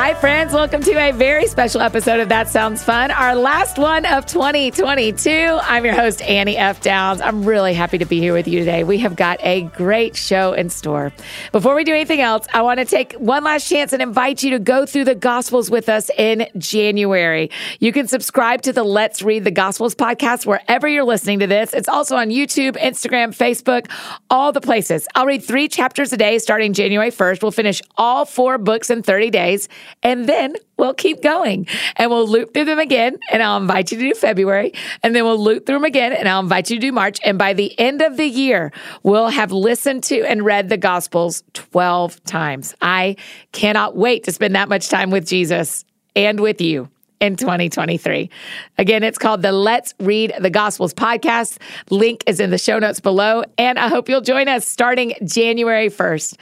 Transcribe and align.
Hi, 0.00 0.14
friends. 0.14 0.54
Welcome 0.54 0.82
to 0.84 0.92
a 0.92 1.12
very 1.12 1.46
special 1.46 1.82
episode 1.82 2.20
of 2.20 2.30
That 2.30 2.48
Sounds 2.48 2.82
Fun, 2.82 3.10
our 3.10 3.34
last 3.34 3.76
one 3.76 4.06
of 4.06 4.24
2022. 4.24 5.58
I'm 5.60 5.84
your 5.84 5.92
host, 5.92 6.22
Annie 6.22 6.56
F. 6.56 6.80
Downs. 6.80 7.20
I'm 7.20 7.44
really 7.44 7.74
happy 7.74 7.98
to 7.98 8.06
be 8.06 8.18
here 8.18 8.32
with 8.32 8.48
you 8.48 8.60
today. 8.60 8.82
We 8.82 8.96
have 9.00 9.14
got 9.14 9.38
a 9.42 9.64
great 9.76 10.16
show 10.16 10.54
in 10.54 10.70
store. 10.70 11.12
Before 11.52 11.74
we 11.74 11.84
do 11.84 11.92
anything 11.92 12.22
else, 12.22 12.46
I 12.54 12.62
want 12.62 12.80
to 12.80 12.86
take 12.86 13.12
one 13.16 13.44
last 13.44 13.68
chance 13.68 13.92
and 13.92 14.00
invite 14.00 14.42
you 14.42 14.52
to 14.52 14.58
go 14.58 14.86
through 14.86 15.04
the 15.04 15.14
Gospels 15.14 15.70
with 15.70 15.90
us 15.90 16.10
in 16.16 16.48
January. 16.56 17.50
You 17.78 17.92
can 17.92 18.08
subscribe 18.08 18.62
to 18.62 18.72
the 18.72 18.84
Let's 18.84 19.20
Read 19.20 19.44
the 19.44 19.50
Gospels 19.50 19.94
podcast 19.94 20.46
wherever 20.46 20.88
you're 20.88 21.04
listening 21.04 21.40
to 21.40 21.46
this. 21.46 21.74
It's 21.74 21.90
also 21.90 22.16
on 22.16 22.30
YouTube, 22.30 22.74
Instagram, 22.78 23.36
Facebook, 23.36 23.90
all 24.30 24.50
the 24.50 24.62
places. 24.62 25.06
I'll 25.14 25.26
read 25.26 25.44
three 25.44 25.68
chapters 25.68 26.10
a 26.14 26.16
day 26.16 26.38
starting 26.38 26.72
January 26.72 27.10
1st. 27.10 27.42
We'll 27.42 27.50
finish 27.50 27.82
all 27.98 28.24
four 28.24 28.56
books 28.56 28.88
in 28.88 29.02
30 29.02 29.28
days. 29.28 29.68
And 30.02 30.28
then 30.28 30.54
we'll 30.76 30.94
keep 30.94 31.22
going 31.22 31.66
and 31.96 32.10
we'll 32.10 32.26
loop 32.26 32.54
through 32.54 32.64
them 32.64 32.78
again. 32.78 33.18
And 33.30 33.42
I'll 33.42 33.58
invite 33.58 33.92
you 33.92 33.98
to 33.98 34.08
do 34.08 34.14
February. 34.14 34.72
And 35.02 35.14
then 35.14 35.24
we'll 35.24 35.42
loop 35.42 35.66
through 35.66 35.76
them 35.76 35.84
again 35.84 36.12
and 36.12 36.28
I'll 36.28 36.40
invite 36.40 36.70
you 36.70 36.76
to 36.76 36.80
do 36.80 36.92
March. 36.92 37.18
And 37.24 37.38
by 37.38 37.52
the 37.52 37.78
end 37.78 38.02
of 38.02 38.16
the 38.16 38.26
year, 38.26 38.72
we'll 39.02 39.28
have 39.28 39.52
listened 39.52 40.04
to 40.04 40.22
and 40.24 40.44
read 40.44 40.68
the 40.68 40.76
Gospels 40.76 41.42
12 41.54 42.22
times. 42.24 42.74
I 42.80 43.16
cannot 43.52 43.96
wait 43.96 44.24
to 44.24 44.32
spend 44.32 44.54
that 44.54 44.68
much 44.68 44.88
time 44.88 45.10
with 45.10 45.26
Jesus 45.26 45.84
and 46.16 46.40
with 46.40 46.60
you 46.60 46.88
in 47.20 47.36
2023. 47.36 48.30
Again, 48.78 49.02
it's 49.02 49.18
called 49.18 49.42
the 49.42 49.52
Let's 49.52 49.92
Read 50.00 50.32
the 50.40 50.48
Gospels 50.48 50.94
podcast. 50.94 51.58
Link 51.90 52.24
is 52.26 52.40
in 52.40 52.48
the 52.48 52.56
show 52.56 52.78
notes 52.78 52.98
below, 52.98 53.44
and 53.58 53.78
I 53.78 53.88
hope 53.88 54.08
you'll 54.08 54.22
join 54.22 54.48
us 54.48 54.66
starting 54.66 55.12
January 55.22 55.90
1st. 55.90 56.36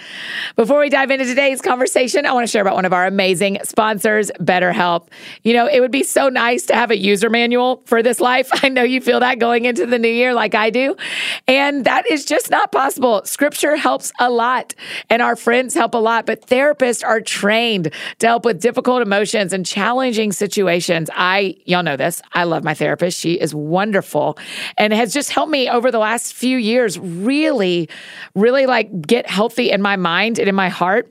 Before 0.54 0.78
we 0.78 0.88
dive 0.88 1.10
into 1.10 1.24
today's 1.24 1.60
conversation, 1.60 2.26
I 2.26 2.32
want 2.32 2.46
to 2.46 2.50
share 2.50 2.62
about 2.62 2.76
one 2.76 2.84
of 2.84 2.92
our 2.92 3.06
amazing 3.06 3.58
sponsors, 3.64 4.30
BetterHelp. 4.40 5.08
You 5.42 5.52
know, 5.52 5.66
it 5.66 5.80
would 5.80 5.90
be 5.90 6.04
so 6.04 6.28
nice 6.28 6.64
to 6.66 6.76
have 6.76 6.92
a 6.92 6.96
user 6.96 7.28
manual 7.28 7.82
for 7.86 8.00
this 8.00 8.20
life. 8.20 8.48
I 8.62 8.68
know 8.68 8.84
you 8.84 9.00
feel 9.00 9.18
that 9.18 9.40
going 9.40 9.64
into 9.64 9.84
the 9.84 9.98
new 9.98 10.06
year 10.06 10.32
like 10.32 10.54
I 10.54 10.70
do, 10.70 10.94
and 11.48 11.84
that 11.86 12.08
is 12.08 12.24
just 12.24 12.52
not 12.52 12.70
possible. 12.70 13.22
Scripture 13.24 13.74
helps 13.74 14.12
a 14.20 14.30
lot, 14.30 14.76
and 15.10 15.22
our 15.22 15.34
friends 15.34 15.74
help 15.74 15.94
a 15.94 15.98
lot, 15.98 16.24
but 16.24 16.46
therapists 16.46 17.04
are 17.04 17.20
trained 17.20 17.92
to 18.20 18.26
help 18.28 18.44
with 18.44 18.60
difficult 18.60 19.02
emotions 19.02 19.52
and 19.52 19.66
challenging 19.66 20.30
situations 20.30 20.67
situations. 20.68 21.08
I, 21.14 21.56
y'all 21.64 21.82
know 21.82 21.96
this, 21.96 22.20
I 22.34 22.44
love 22.44 22.62
my 22.62 22.74
therapist. 22.74 23.18
She 23.18 23.34
is 23.34 23.54
wonderful 23.54 24.38
and 24.76 24.92
has 24.92 25.14
just 25.14 25.30
helped 25.30 25.50
me 25.50 25.68
over 25.68 25.90
the 25.90 25.98
last 25.98 26.34
few 26.34 26.58
years 26.58 26.98
really, 26.98 27.88
really 28.34 28.66
like 28.66 29.00
get 29.00 29.28
healthy 29.28 29.70
in 29.70 29.80
my 29.80 29.96
mind 29.96 30.38
and 30.38 30.46
in 30.46 30.54
my 30.54 30.68
heart 30.68 31.10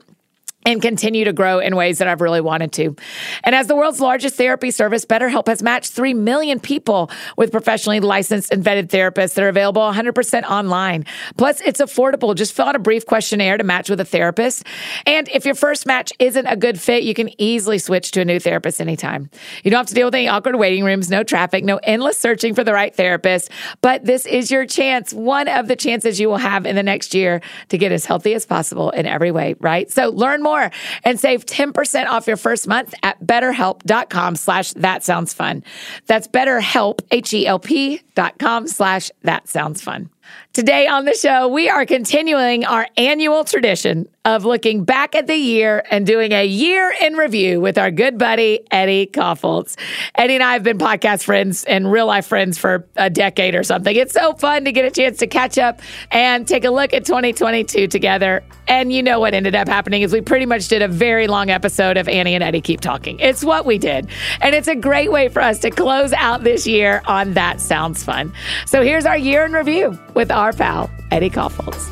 and 0.68 0.82
continue 0.82 1.24
to 1.24 1.32
grow 1.32 1.60
in 1.60 1.74
ways 1.74 1.96
that 1.96 2.08
I've 2.08 2.20
really 2.20 2.42
wanted 2.42 2.72
to. 2.72 2.94
And 3.42 3.54
as 3.54 3.68
the 3.68 3.74
world's 3.74 4.00
largest 4.00 4.36
therapy 4.36 4.70
service, 4.70 5.06
BetterHelp 5.06 5.46
has 5.46 5.62
matched 5.62 5.92
3 5.92 6.12
million 6.12 6.60
people 6.60 7.10
with 7.38 7.50
professionally 7.50 8.00
licensed 8.00 8.52
and 8.52 8.62
vetted 8.62 8.88
therapists 8.88 9.32
that 9.34 9.44
are 9.44 9.48
available 9.48 9.80
100% 9.80 10.42
online. 10.42 11.06
Plus, 11.38 11.62
it's 11.62 11.80
affordable. 11.80 12.34
Just 12.34 12.52
fill 12.52 12.66
out 12.66 12.76
a 12.76 12.78
brief 12.78 13.06
questionnaire 13.06 13.56
to 13.56 13.64
match 13.64 13.88
with 13.88 13.98
a 13.98 14.04
therapist. 14.04 14.66
And 15.06 15.26
if 15.30 15.46
your 15.46 15.54
first 15.54 15.86
match 15.86 16.12
isn't 16.18 16.46
a 16.46 16.54
good 16.54 16.78
fit, 16.78 17.02
you 17.02 17.14
can 17.14 17.30
easily 17.40 17.78
switch 17.78 18.10
to 18.10 18.20
a 18.20 18.24
new 18.26 18.38
therapist 18.38 18.78
anytime. 18.78 19.30
You 19.64 19.70
don't 19.70 19.78
have 19.78 19.86
to 19.86 19.94
deal 19.94 20.08
with 20.08 20.14
any 20.16 20.28
awkward 20.28 20.56
waiting 20.56 20.84
rooms, 20.84 21.08
no 21.08 21.22
traffic, 21.22 21.64
no 21.64 21.78
endless 21.82 22.18
searching 22.18 22.54
for 22.54 22.62
the 22.62 22.74
right 22.74 22.94
therapist. 22.94 23.50
But 23.80 24.04
this 24.04 24.26
is 24.26 24.50
your 24.50 24.66
chance, 24.66 25.14
one 25.14 25.48
of 25.48 25.66
the 25.66 25.76
chances 25.76 26.20
you 26.20 26.28
will 26.28 26.36
have 26.36 26.66
in 26.66 26.76
the 26.76 26.82
next 26.82 27.14
year 27.14 27.40
to 27.70 27.78
get 27.78 27.90
as 27.90 28.04
healthy 28.04 28.34
as 28.34 28.44
possible 28.44 28.90
in 28.90 29.06
every 29.06 29.30
way, 29.30 29.54
right? 29.60 29.90
So 29.90 30.10
learn 30.10 30.42
more 30.42 30.57
more 30.58 30.70
and 31.04 31.18
save 31.18 31.46
10% 31.46 32.06
off 32.06 32.26
your 32.26 32.36
first 32.36 32.68
month 32.68 32.94
at 33.02 33.20
betterhelp.com 33.24 34.36
slash 34.36 34.72
that 34.74 35.04
sounds 35.04 35.32
fun. 35.34 35.64
That's 36.06 36.28
betterhelp, 36.28 37.00
H-E-L-P 37.10 38.02
dot 38.14 38.38
com 38.38 38.66
slash 38.66 39.10
that 39.22 39.48
sounds 39.48 39.80
fun. 39.80 40.10
Today 40.58 40.88
on 40.88 41.04
the 41.04 41.14
show, 41.14 41.46
we 41.46 41.68
are 41.68 41.86
continuing 41.86 42.64
our 42.64 42.88
annual 42.96 43.44
tradition 43.44 44.08
of 44.24 44.44
looking 44.44 44.84
back 44.84 45.14
at 45.14 45.26
the 45.26 45.36
year 45.36 45.84
and 45.90 46.04
doing 46.04 46.32
a 46.32 46.44
year 46.44 46.92
in 47.00 47.14
review 47.14 47.60
with 47.60 47.78
our 47.78 47.90
good 47.90 48.18
buddy, 48.18 48.60
Eddie 48.70 49.06
Kaufholz. 49.06 49.76
Eddie 50.16 50.34
and 50.34 50.42
I 50.42 50.52
have 50.54 50.62
been 50.62 50.76
podcast 50.76 51.22
friends 51.22 51.64
and 51.64 51.90
real 51.90 52.06
life 52.06 52.26
friends 52.26 52.58
for 52.58 52.86
a 52.96 53.08
decade 53.08 53.54
or 53.54 53.62
something. 53.62 53.94
It's 53.94 54.12
so 54.12 54.34
fun 54.34 54.64
to 54.64 54.72
get 54.72 54.84
a 54.84 54.90
chance 54.90 55.18
to 55.18 55.26
catch 55.26 55.56
up 55.56 55.80
and 56.10 56.46
take 56.46 56.64
a 56.64 56.70
look 56.70 56.92
at 56.92 57.06
2022 57.06 57.86
together. 57.86 58.42
And 58.66 58.92
you 58.92 59.02
know 59.02 59.18
what 59.18 59.32
ended 59.32 59.54
up 59.54 59.66
happening 59.66 60.02
is 60.02 60.12
we 60.12 60.20
pretty 60.20 60.44
much 60.44 60.68
did 60.68 60.82
a 60.82 60.88
very 60.88 61.26
long 61.26 61.48
episode 61.48 61.96
of 61.96 62.06
Annie 62.06 62.34
and 62.34 62.44
Eddie 62.44 62.60
Keep 62.60 62.82
Talking. 62.82 63.18
It's 63.18 63.42
what 63.42 63.64
we 63.64 63.78
did. 63.78 64.08
And 64.42 64.54
it's 64.54 64.68
a 64.68 64.76
great 64.76 65.10
way 65.10 65.28
for 65.28 65.40
us 65.40 65.60
to 65.60 65.70
close 65.70 66.12
out 66.12 66.44
this 66.44 66.66
year 66.66 67.00
on 67.06 67.32
That 67.32 67.62
Sounds 67.62 68.04
Fun. 68.04 68.34
So 68.66 68.82
here's 68.82 69.06
our 69.06 69.16
year 69.16 69.46
in 69.46 69.52
review 69.52 69.98
with 70.12 70.30
our 70.30 70.47
pal, 70.52 70.90
Eddie 71.10 71.30
Kaufholz. 71.30 71.88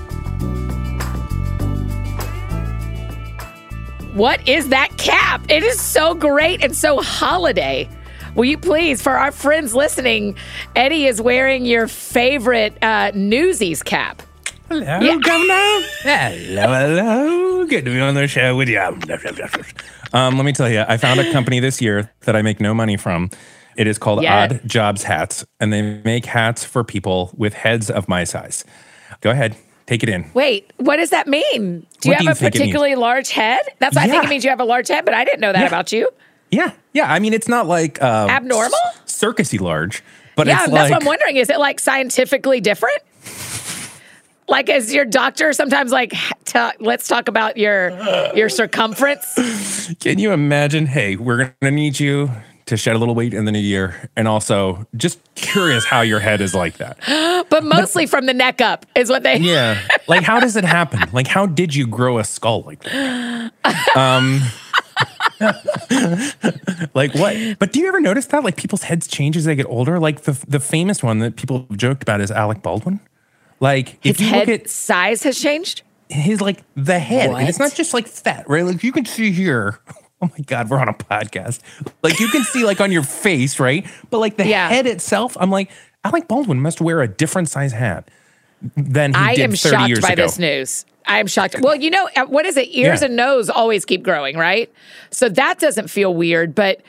What 4.15 4.49
is 4.49 4.71
that 4.71 4.97
cap? 4.97 5.43
It 5.51 5.63
is 5.63 5.79
so 5.81 6.15
great 6.15 6.65
and 6.65 6.75
so 6.75 7.03
holiday. 7.03 7.89
Will 8.35 8.47
you 8.47 8.59
please, 8.59 9.03
for 9.03 9.13
our 9.13 9.31
friends 9.31 9.75
listening, 9.75 10.37
Eddie 10.75 11.07
is 11.07 11.21
wearing 11.21 11.67
your 11.67 11.87
favorite 11.87 12.77
uh, 12.83 13.11
Newsies 13.15 13.83
cap. 13.83 14.23
Hello, 14.69 14.81
yeah. 14.83 15.19
Governor. 15.19 15.87
hello, 16.03 16.67
hello. 16.67 17.67
Good 17.67 17.85
to 17.85 17.91
be 17.91 18.01
on 18.01 18.15
the 18.15 18.27
show 18.27 18.57
with 18.57 18.69
you. 18.69 18.81
Um, 20.13 20.37
let 20.37 20.45
me 20.45 20.53
tell 20.53 20.69
you, 20.69 20.85
I 20.89 20.97
found 20.97 21.21
a 21.21 21.31
company 21.33 21.61
this 21.61 21.81
year 21.81 22.11
that 22.23 22.35
I 22.35 22.43
make 22.43 22.61
no 22.61 22.75
money 22.75 22.97
from. 22.97 23.31
It 23.77 23.87
is 23.87 23.99
called 23.99 24.23
yeah. 24.23 24.45
Odd 24.45 24.61
Jobs 24.65 25.03
Hats, 25.03 25.45
and 25.61 25.73
they 25.73 25.83
make 25.83 26.25
hats 26.25 26.65
for 26.65 26.83
people 26.83 27.31
with 27.37 27.55
heads 27.55 27.91
of 27.91 28.09
my 28.09 28.25
size. 28.25 28.65
Go 29.21 29.31
ahead. 29.31 29.57
Take 29.87 30.03
it 30.03 30.09
in. 30.09 30.29
Wait, 30.35 30.73
what 30.79 30.97
does 30.97 31.11
that 31.11 31.29
mean? 31.29 31.87
Do 32.01 32.11
what 32.11 32.21
you 32.21 32.29
have 32.29 32.39
do 32.39 32.45
you 32.45 32.49
a 32.49 32.51
particularly 32.51 32.97
large 32.97 33.31
head? 33.31 33.61
That's 33.79 33.95
what 33.95 34.03
yeah. 34.03 34.09
I 34.09 34.11
think 34.11 34.25
it 34.25 34.31
means 34.31 34.45
you 34.45 34.51
have 34.51 34.61
a 34.61 34.65
large 34.65 34.89
head, 34.89 35.05
but 35.05 35.15
I 35.15 35.25
didn't 35.25 35.41
know 35.41 35.53
that 35.53 35.61
yeah. 35.61 35.67
about 35.67 35.93
you. 35.93 36.09
Yeah, 36.51 36.73
yeah. 36.93 37.13
I 37.13 37.19
mean, 37.19 37.33
it's 37.33 37.49
not 37.49 37.67
like 37.67 38.03
uh, 38.03 38.27
abnormal, 38.29 38.79
circusy 39.07 39.61
large, 39.61 40.03
but 40.35 40.47
yeah, 40.47 40.59
that's 40.59 40.73
like, 40.73 40.91
what 40.91 41.03
I'm 41.03 41.07
wondering. 41.07 41.37
Is 41.37 41.51
it 41.51 41.59
like 41.59 41.79
scientifically 41.79 42.61
different? 42.61 42.99
Like, 44.49 44.69
as 44.69 44.95
your 44.95 45.05
doctor 45.05 45.53
sometimes 45.53 45.91
like, 45.91 46.15
t- 46.45 46.71
let's 46.79 47.09
talk 47.09 47.29
about 47.29 47.57
your 47.57 47.91
your 48.35 48.49
circumference. 48.49 49.93
Can 50.01 50.19
you 50.19 50.33
imagine? 50.33 50.87
Hey, 50.87 51.17
we're 51.17 51.55
to 51.63 51.71
need 51.71 52.01
you 52.01 52.31
to 52.67 52.77
shed 52.77 52.97
a 52.97 52.99
little 52.99 53.15
weight 53.15 53.33
in 53.33 53.45
the 53.45 53.53
new 53.53 53.59
year. 53.61 54.11
And 54.17 54.27
also, 54.29 54.87
just 54.97 55.19
curious 55.37 55.85
how 55.85 56.01
your 56.01 56.19
head 56.21 56.41
is 56.41 56.55
like 56.55 56.79
that. 56.79 56.99
But 57.49 57.63
mostly 57.63 58.07
from 58.07 58.27
the 58.27 58.35
neck 58.35 58.61
up 58.61 58.87
is 58.97 59.09
what 59.09 59.23
they. 59.23 59.37
Yeah. 59.39 59.81
Like, 60.09 60.23
how 60.23 60.39
does 60.39 60.55
it 60.57 60.63
happen? 60.65 61.01
Like, 61.13 61.27
how 61.27 61.47
did 61.47 61.75
you 61.75 61.85
grow 61.87 62.19
a 62.19 62.25
skull 62.25 62.63
like 62.63 62.81
that? 62.85 63.53
Um, 63.97 64.41
like 66.95 67.13
what? 67.15 67.59
But 67.59 67.73
do 67.73 67.81
you 67.81 67.89
ever 67.89 68.01
notice 68.01 68.27
that? 68.27 68.45
Like, 68.45 68.57
people's 68.57 68.85
heads 68.85 69.07
change 69.09 69.37
as 69.37 69.45
they 69.47 69.57
get 69.57 69.67
older? 69.67 69.99
Like, 69.99 70.23
the, 70.23 70.33
the 70.47 70.61
famous 70.61 71.03
one 71.03 71.19
that 71.21 71.35
people 71.37 71.67
have 71.69 71.77
joked 71.77 72.03
about 72.03 72.21
is 72.21 72.31
Alec 72.31 72.63
Baldwin. 72.63 73.01
Like, 73.59 73.99
His 74.05 74.13
if 74.17 74.21
you 74.21 74.29
head 74.29 74.49
look 74.49 74.61
at 74.61 74.71
size 74.71 75.23
has 75.25 75.41
changed. 75.41 75.83
his 76.09 76.41
like 76.41 76.63
the 76.77 76.99
head, 77.01 77.31
and 77.31 77.49
it's 77.49 77.59
not 77.59 77.75
just 77.75 77.93
like 77.95 78.07
fat, 78.07 78.49
right? 78.49 78.65
Like 78.65 78.85
you 78.85 78.93
can 78.93 79.05
see 79.05 79.33
here. 79.33 79.81
Oh 80.23 80.31
my 80.37 80.45
God, 80.47 80.71
we're 80.71 80.79
on 80.79 80.89
a 80.89 80.95
podcast. 80.95 81.61
Like 82.03 82.19
you 82.21 82.29
can 82.29 82.43
see 82.43 82.65
like 82.65 82.81
on 82.81 82.91
your 82.91 83.03
face, 83.03 83.61
right? 83.61 83.87
But 84.09 84.19
like 84.19 84.37
the 84.39 84.47
Yeah. 84.47 84.69
head 84.69 84.87
itself, 84.87 85.37
I'm 85.39 85.51
like, 85.51 85.71
Alec 86.05 86.27
Baldwin 86.27 86.59
must 86.61 86.81
wear 86.81 87.03
a 87.03 87.09
different 87.09 87.51
size 87.51 87.73
hat 87.73 88.09
than 88.77 89.13
he 89.13 89.21
I 89.21 89.35
did 89.35 89.43
am 89.45 89.51
30 89.51 89.57
shocked 89.57 89.89
years 89.89 90.01
by 90.01 90.09
ago. 90.11 90.23
this 90.23 90.39
news. 90.39 90.87
I 91.07 91.19
am 91.21 91.27
shocked. 91.27 91.57
Well, 91.61 91.77
you 91.77 91.91
know, 91.91 92.09
uh, 92.17 92.25
what 92.25 92.47
is 92.47 92.57
it? 92.57 92.69
Ears 92.75 93.03
Yeah. 93.03 93.09
and 93.09 93.17
nose 93.17 93.51
always 93.51 93.85
keep 93.85 94.03
growing, 94.03 94.37
right? 94.39 94.73
So 95.11 95.29
that 95.29 95.59
doesn't 95.59 95.89
feel 95.89 96.15
weird, 96.15 96.55
but 96.55 96.81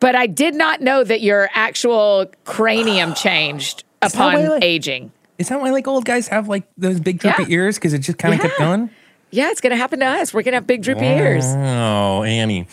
but 0.00 0.14
I 0.14 0.26
did 0.26 0.54
not 0.54 0.80
know 0.82 1.02
that 1.04 1.22
your 1.22 1.48
actual 1.54 2.26
cranium 2.44 3.14
changed 3.24 3.84
upon 4.02 4.34
why, 4.34 4.48
like- 4.48 4.62
aging. 4.64 5.10
Is 5.38 5.48
that 5.48 5.60
why 5.60 5.70
like 5.70 5.88
old 5.88 6.04
guys 6.04 6.28
have 6.28 6.48
like 6.48 6.64
those 6.76 7.00
big 7.00 7.18
droopy 7.20 7.44
Yeah. 7.44 7.48
ears? 7.56 7.76
Because 7.76 7.94
it 7.94 8.00
just 8.00 8.18
kind 8.18 8.34
of 8.34 8.40
kept 8.40 8.58
going? 8.58 8.90
Yeah, 9.30 9.50
it's 9.50 9.60
going 9.60 9.70
to 9.70 9.76
happen 9.76 10.00
to 10.00 10.06
us. 10.06 10.32
We're 10.32 10.42
going 10.42 10.52
to 10.52 10.56
have 10.56 10.66
big 10.66 10.82
droopy 10.82 11.04
ears. 11.04 11.44
Oh, 11.46 12.22
Annie. 12.22 12.66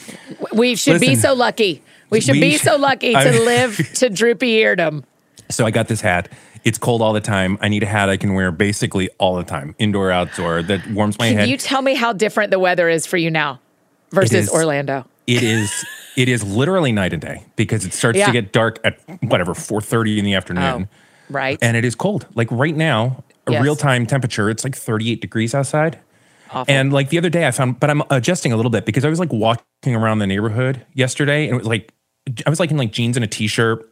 We 0.53 0.75
should 0.75 1.01
be 1.01 1.15
so 1.15 1.33
lucky. 1.33 1.81
We 2.09 2.21
should 2.21 2.33
we 2.35 2.39
be 2.41 2.51
should- 2.53 2.61
so 2.61 2.77
lucky 2.77 3.11
to 3.13 3.17
I- 3.19 3.39
live 3.39 3.75
to 3.95 4.09
droopy 4.09 4.49
eardom. 4.51 5.03
So 5.49 5.65
I 5.65 5.71
got 5.71 5.87
this 5.87 6.01
hat. 6.01 6.29
It's 6.63 6.77
cold 6.79 7.01
all 7.03 7.13
the 7.13 7.21
time. 7.21 7.57
I 7.61 7.67
need 7.67 7.83
a 7.83 7.85
hat 7.85 8.09
I 8.09 8.17
can 8.17 8.33
wear 8.33 8.51
basically 8.51 9.09
all 9.19 9.35
the 9.35 9.43
time, 9.43 9.75
indoor, 9.77 10.09
outdoor, 10.11 10.63
that 10.63 10.87
warms 10.89 11.19
my 11.19 11.27
Can 11.29 11.37
head. 11.37 11.49
you 11.49 11.57
tell 11.57 11.81
me 11.83 11.93
how 11.93 12.11
different 12.13 12.49
the 12.51 12.57
weather 12.57 12.89
is 12.89 13.05
for 13.05 13.17
you 13.17 13.29
now 13.29 13.59
versus 14.11 14.47
is. 14.47 14.49
Orlando? 14.49 15.05
it 15.27 15.41
is 15.41 15.83
it 16.15 16.29
is 16.29 16.43
literally 16.43 16.91
night 16.91 17.11
and 17.11 17.19
day 17.21 17.43
because 17.55 17.83
it 17.83 17.93
starts 17.93 18.17
Yeah. 18.19 18.27
to 18.27 18.31
get 18.31 18.51
dark 18.53 18.79
at 18.83 18.99
whatever 19.23 19.53
4.30 19.55 20.19
in 20.19 20.23
the 20.25 20.35
afternoon 20.35 20.87
Oh, 20.93 20.97
right. 21.31 21.57
and 21.63 21.75
it 21.75 21.83
is 21.83 21.95
cold 21.95 22.27
like 22.35 22.47
right 22.51 22.75
now 22.75 23.23
a 23.47 23.53
Yes. 23.53 23.63
real-time 23.63 24.05
temperature 24.05 24.51
it's 24.51 24.63
like 24.63 24.75
38 24.75 25.21
degrees 25.21 25.55
outside 25.55 25.97
Awful. 26.51 26.73
and 26.73 26.93
like 26.93 27.09
the 27.09 27.17
other 27.17 27.29
day 27.29 27.47
i 27.47 27.51
found 27.51 27.79
but 27.79 27.89
i'm 27.89 28.01
adjusting 28.09 28.51
a 28.53 28.55
little 28.55 28.69
bit 28.69 28.85
because 28.85 29.03
i 29.03 29.09
was 29.09 29.19
like 29.19 29.33
walking 29.33 29.95
around 29.95 30.19
the 30.19 30.27
neighborhood 30.27 30.85
yesterday 30.93 31.45
and 31.45 31.55
it 31.55 31.57
was 31.57 31.67
like 31.67 31.91
i 32.45 32.49
was 32.49 32.59
like 32.59 32.71
in 32.71 32.77
like 32.77 32.91
jeans 32.91 33.17
and 33.17 33.23
a 33.23 33.27
t-shirt 33.27 33.79
and 33.79 33.89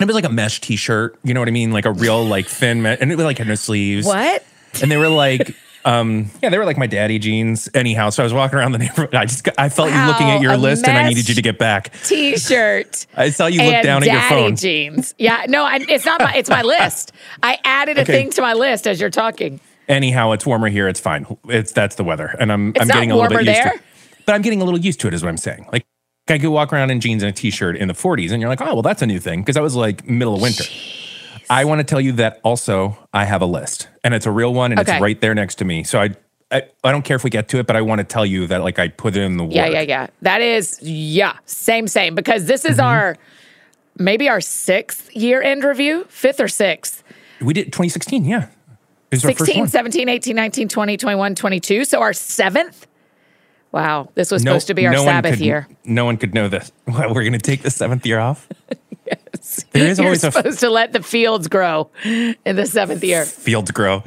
it 0.00 0.06
was 0.06 0.14
like 0.14 0.24
a 0.24 0.32
mesh 0.32 0.60
t-shirt 0.60 1.18
you 1.22 1.32
know 1.34 1.40
what 1.40 1.48
i 1.48 1.52
mean 1.52 1.72
like 1.72 1.84
a 1.84 1.92
real 1.92 2.24
like 2.24 2.46
thin 2.46 2.82
mesh 2.82 2.98
and 3.00 3.12
it 3.12 3.16
was 3.16 3.24
like 3.24 3.38
had 3.38 3.46
no 3.48 3.54
sleeves 3.54 4.06
what? 4.06 4.44
and 4.82 4.90
they 4.90 4.96
were 4.96 5.08
like 5.08 5.54
um 5.84 6.28
yeah 6.42 6.48
they 6.48 6.58
were 6.58 6.64
like 6.64 6.76
my 6.78 6.86
daddy 6.88 7.18
jeans 7.18 7.68
anyhow 7.72 8.10
so 8.10 8.22
i 8.22 8.24
was 8.24 8.32
walking 8.34 8.58
around 8.58 8.72
the 8.72 8.78
neighborhood 8.78 9.14
i 9.14 9.24
just 9.24 9.44
got, 9.44 9.54
i 9.56 9.68
felt 9.68 9.88
you 9.92 10.06
looking 10.06 10.28
at 10.30 10.40
your 10.40 10.56
list 10.56 10.88
and 10.88 10.98
i 10.98 11.06
needed 11.08 11.28
you 11.28 11.34
to 11.36 11.42
get 11.42 11.58
back 11.58 11.92
T-shirt. 12.04 13.06
I 13.16 13.30
saw 13.30 13.46
you 13.46 13.62
look 13.62 13.82
down 13.84 14.02
at 14.02 14.06
your 14.06 14.14
daddy 14.16 14.34
phone. 14.34 14.56
jeans. 14.56 15.14
Yeah, 15.18 15.44
no, 15.48 15.62
I, 15.64 15.84
it's 15.88 16.04
not 16.04 16.20
my. 16.20 16.34
It's 16.34 16.50
my 16.50 16.62
list. 16.62 17.12
I 17.42 17.58
added 17.64 17.98
a 17.98 18.02
Okay. 18.02 18.12
thing 18.12 18.30
to 18.30 18.42
my 18.42 18.52
list 18.54 18.86
as 18.86 19.00
you're 19.00 19.10
talking. 19.10 19.60
Anyhow, 19.88 20.32
it's 20.32 20.44
warmer 20.44 20.68
here. 20.68 20.88
It's 20.88 21.00
fine. 21.00 21.26
It's 21.48 21.72
that's 21.72 21.94
the 21.96 22.04
weather, 22.04 22.34
and 22.40 22.50
I'm 22.52 22.74
I'm 22.80 22.88
getting 22.88 23.10
a 23.12 23.16
little 23.16 23.36
bit 23.38 23.46
used 23.46 23.62
to 23.62 23.74
it. 23.74 23.80
But 24.26 24.34
I'm 24.34 24.42
getting 24.42 24.60
a 24.60 24.64
little 24.64 24.80
used 24.80 25.00
to 25.00 25.08
it, 25.08 25.14
is 25.14 25.22
what 25.22 25.28
I'm 25.28 25.36
saying. 25.36 25.68
Like 25.72 25.86
I 26.28 26.38
could 26.38 26.50
walk 26.50 26.72
around 26.72 26.90
in 26.90 27.00
jeans 27.00 27.22
and 27.22 27.30
a 27.30 27.32
t-shirt 27.32 27.76
in 27.76 27.86
the 27.86 27.94
40s, 27.94 28.32
and 28.32 28.40
you're 28.40 28.48
like, 28.48 28.60
oh 28.60 28.74
well, 28.74 28.82
that's 28.82 29.02
a 29.02 29.06
new 29.06 29.20
thing 29.20 29.40
because 29.42 29.54
that 29.54 29.62
was 29.62 29.76
like 29.76 30.08
middle 30.08 30.34
of 30.34 30.42
winter. 30.42 30.64
I 31.48 31.64
want 31.64 31.78
to 31.78 31.84
tell 31.84 32.00
you 32.00 32.10
that 32.12 32.40
also 32.42 32.98
I 33.14 33.24
have 33.24 33.42
a 33.42 33.46
list, 33.46 33.88
and 34.02 34.12
it's 34.12 34.26
a 34.26 34.32
real 34.32 34.52
one, 34.52 34.72
and 34.72 34.80
Okay. 34.80 34.94
it's 34.94 35.00
right 35.00 35.20
there 35.20 35.34
next 35.34 35.56
to 35.56 35.64
me. 35.64 35.84
So 35.84 36.00
I, 36.00 36.10
I 36.50 36.62
I 36.82 36.90
don't 36.90 37.02
care 37.04 37.14
if 37.14 37.22
we 37.22 37.30
get 37.30 37.48
to 37.50 37.58
it, 37.60 37.68
but 37.68 37.76
I 37.76 37.82
want 37.82 38.00
to 38.00 38.04
tell 38.04 38.26
you 38.26 38.48
that 38.48 38.62
like 38.64 38.80
I 38.80 38.88
put 38.88 39.14
it 39.16 39.22
in 39.22 39.36
the 39.36 39.44
work. 39.44 39.54
Yeah, 39.54 39.66
yeah, 39.66 39.80
yeah. 39.82 40.06
That 40.22 40.40
is 40.42 40.80
yeah, 40.82 41.36
same, 41.44 41.86
same. 41.86 42.16
Because 42.16 42.46
this 42.46 42.62
Mm-hmm. 42.64 42.72
is 42.72 42.80
our 42.80 43.16
maybe 43.98 44.28
our 44.28 44.40
sixth 44.40 45.14
year 45.14 45.40
end 45.40 45.62
review, 45.62 46.06
fifth 46.08 46.40
or 46.40 46.48
sixth. 46.48 47.04
We 47.40 47.54
did 47.54 47.66
2016. 47.66 48.24
Yeah, 48.24 48.48
16, 49.12 49.68
17, 49.68 50.08
18, 50.08 50.36
19, 50.36 50.68
20, 50.68 50.96
21, 50.96 51.34
22. 51.34 51.84
So 51.84 52.00
our 52.00 52.12
seventh. 52.12 52.86
Wow, 53.72 54.10
this 54.14 54.30
was 54.30 54.42
No- 54.44 54.52
supposed 54.52 54.66
to 54.68 54.74
be 54.74 54.86
our 54.86 54.92
no 54.92 55.04
Sabbath 55.04 55.32
could- 55.34 55.40
year. 55.44 55.68
No 55.84 56.04
one 56.04 56.16
could 56.16 56.34
know 56.34 56.48
this. 56.48 56.72
Well, 56.86 57.08
we're 57.14 57.22
going 57.22 57.32
to 57.32 57.38
take 57.38 57.62
the 57.62 57.70
seventh 57.70 58.06
year 58.06 58.18
off. 58.18 58.48
Yes. 59.08 59.64
There 59.70 59.86
is 59.86 59.98
You're 59.98 60.06
always 60.08 60.24
a 60.24 60.32
supposed 60.32 60.58
to 60.58 60.68
let 60.68 60.92
the 60.92 61.00
fields 61.00 61.46
grow 61.46 61.90
in 62.04 62.56
the 62.56 62.66
seventh 62.66 63.04
year. 63.04 63.24
fields 63.24 63.70
grow. 63.70 64.02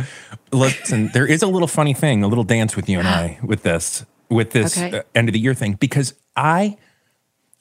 Listen, 0.52 1.10
there 1.14 1.26
is 1.26 1.42
a 1.42 1.48
little 1.48 1.70
funny 1.70 1.94
thing, 1.94 2.22
a 2.22 2.28
little 2.28 2.44
dance 2.44 2.76
with 2.76 2.90
you 2.90 3.00
and 3.00 3.08
I 3.08 3.40
with 3.44 3.64
this, 3.64 4.06
with 4.30 4.52
this 4.52 4.78
Okay. 4.78 4.98
uh, 4.98 5.04
end 5.16 5.30
of 5.30 5.34
the 5.34 5.40
year 5.40 5.54
thing, 5.54 5.76
because 5.76 6.16
I 6.36 6.76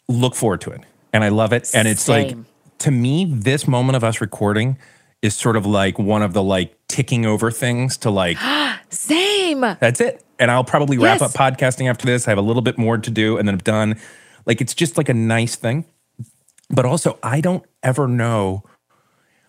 look 0.08 0.34
forward 0.34 0.62
to 0.62 0.70
it 0.72 0.80
and 1.12 1.22
I 1.22 1.28
love 1.28 1.52
it. 1.52 1.70
And 1.74 1.86
it's 1.86 2.08
like, 2.08 2.36
to 2.78 2.90
me, 2.90 3.24
this 3.24 3.68
moment 3.68 3.94
of 3.94 4.02
us 4.02 4.20
recording 4.20 4.76
is 5.22 5.34
sort 5.34 5.56
of 5.56 5.66
like 5.66 5.98
one 5.98 6.22
of 6.22 6.32
the 6.32 6.42
like 6.42 6.76
ticking 6.88 7.26
over 7.26 7.50
things 7.50 7.96
to 7.98 8.10
like, 8.10 8.38
Same. 8.90 9.60
that's 9.60 10.00
it. 10.00 10.24
And 10.38 10.50
I'll 10.50 10.64
probably 10.64 10.98
wrap 10.98 11.20
Yes. 11.20 11.34
up 11.34 11.56
podcasting 11.56 11.90
after 11.90 12.06
this. 12.06 12.28
I 12.28 12.30
have 12.30 12.38
a 12.38 12.42
little 12.42 12.62
bit 12.62 12.78
more 12.78 12.98
to 12.98 13.10
do 13.10 13.36
and 13.38 13.48
then 13.48 13.56
I'm 13.56 13.60
done. 13.60 13.98
Like, 14.46 14.60
it's 14.60 14.74
just 14.74 14.96
like 14.96 15.08
a 15.08 15.14
nice 15.14 15.56
thing. 15.56 15.84
But 16.70 16.84
also, 16.84 17.18
I 17.22 17.40
don't 17.40 17.64
ever 17.82 18.06
know. 18.06 18.62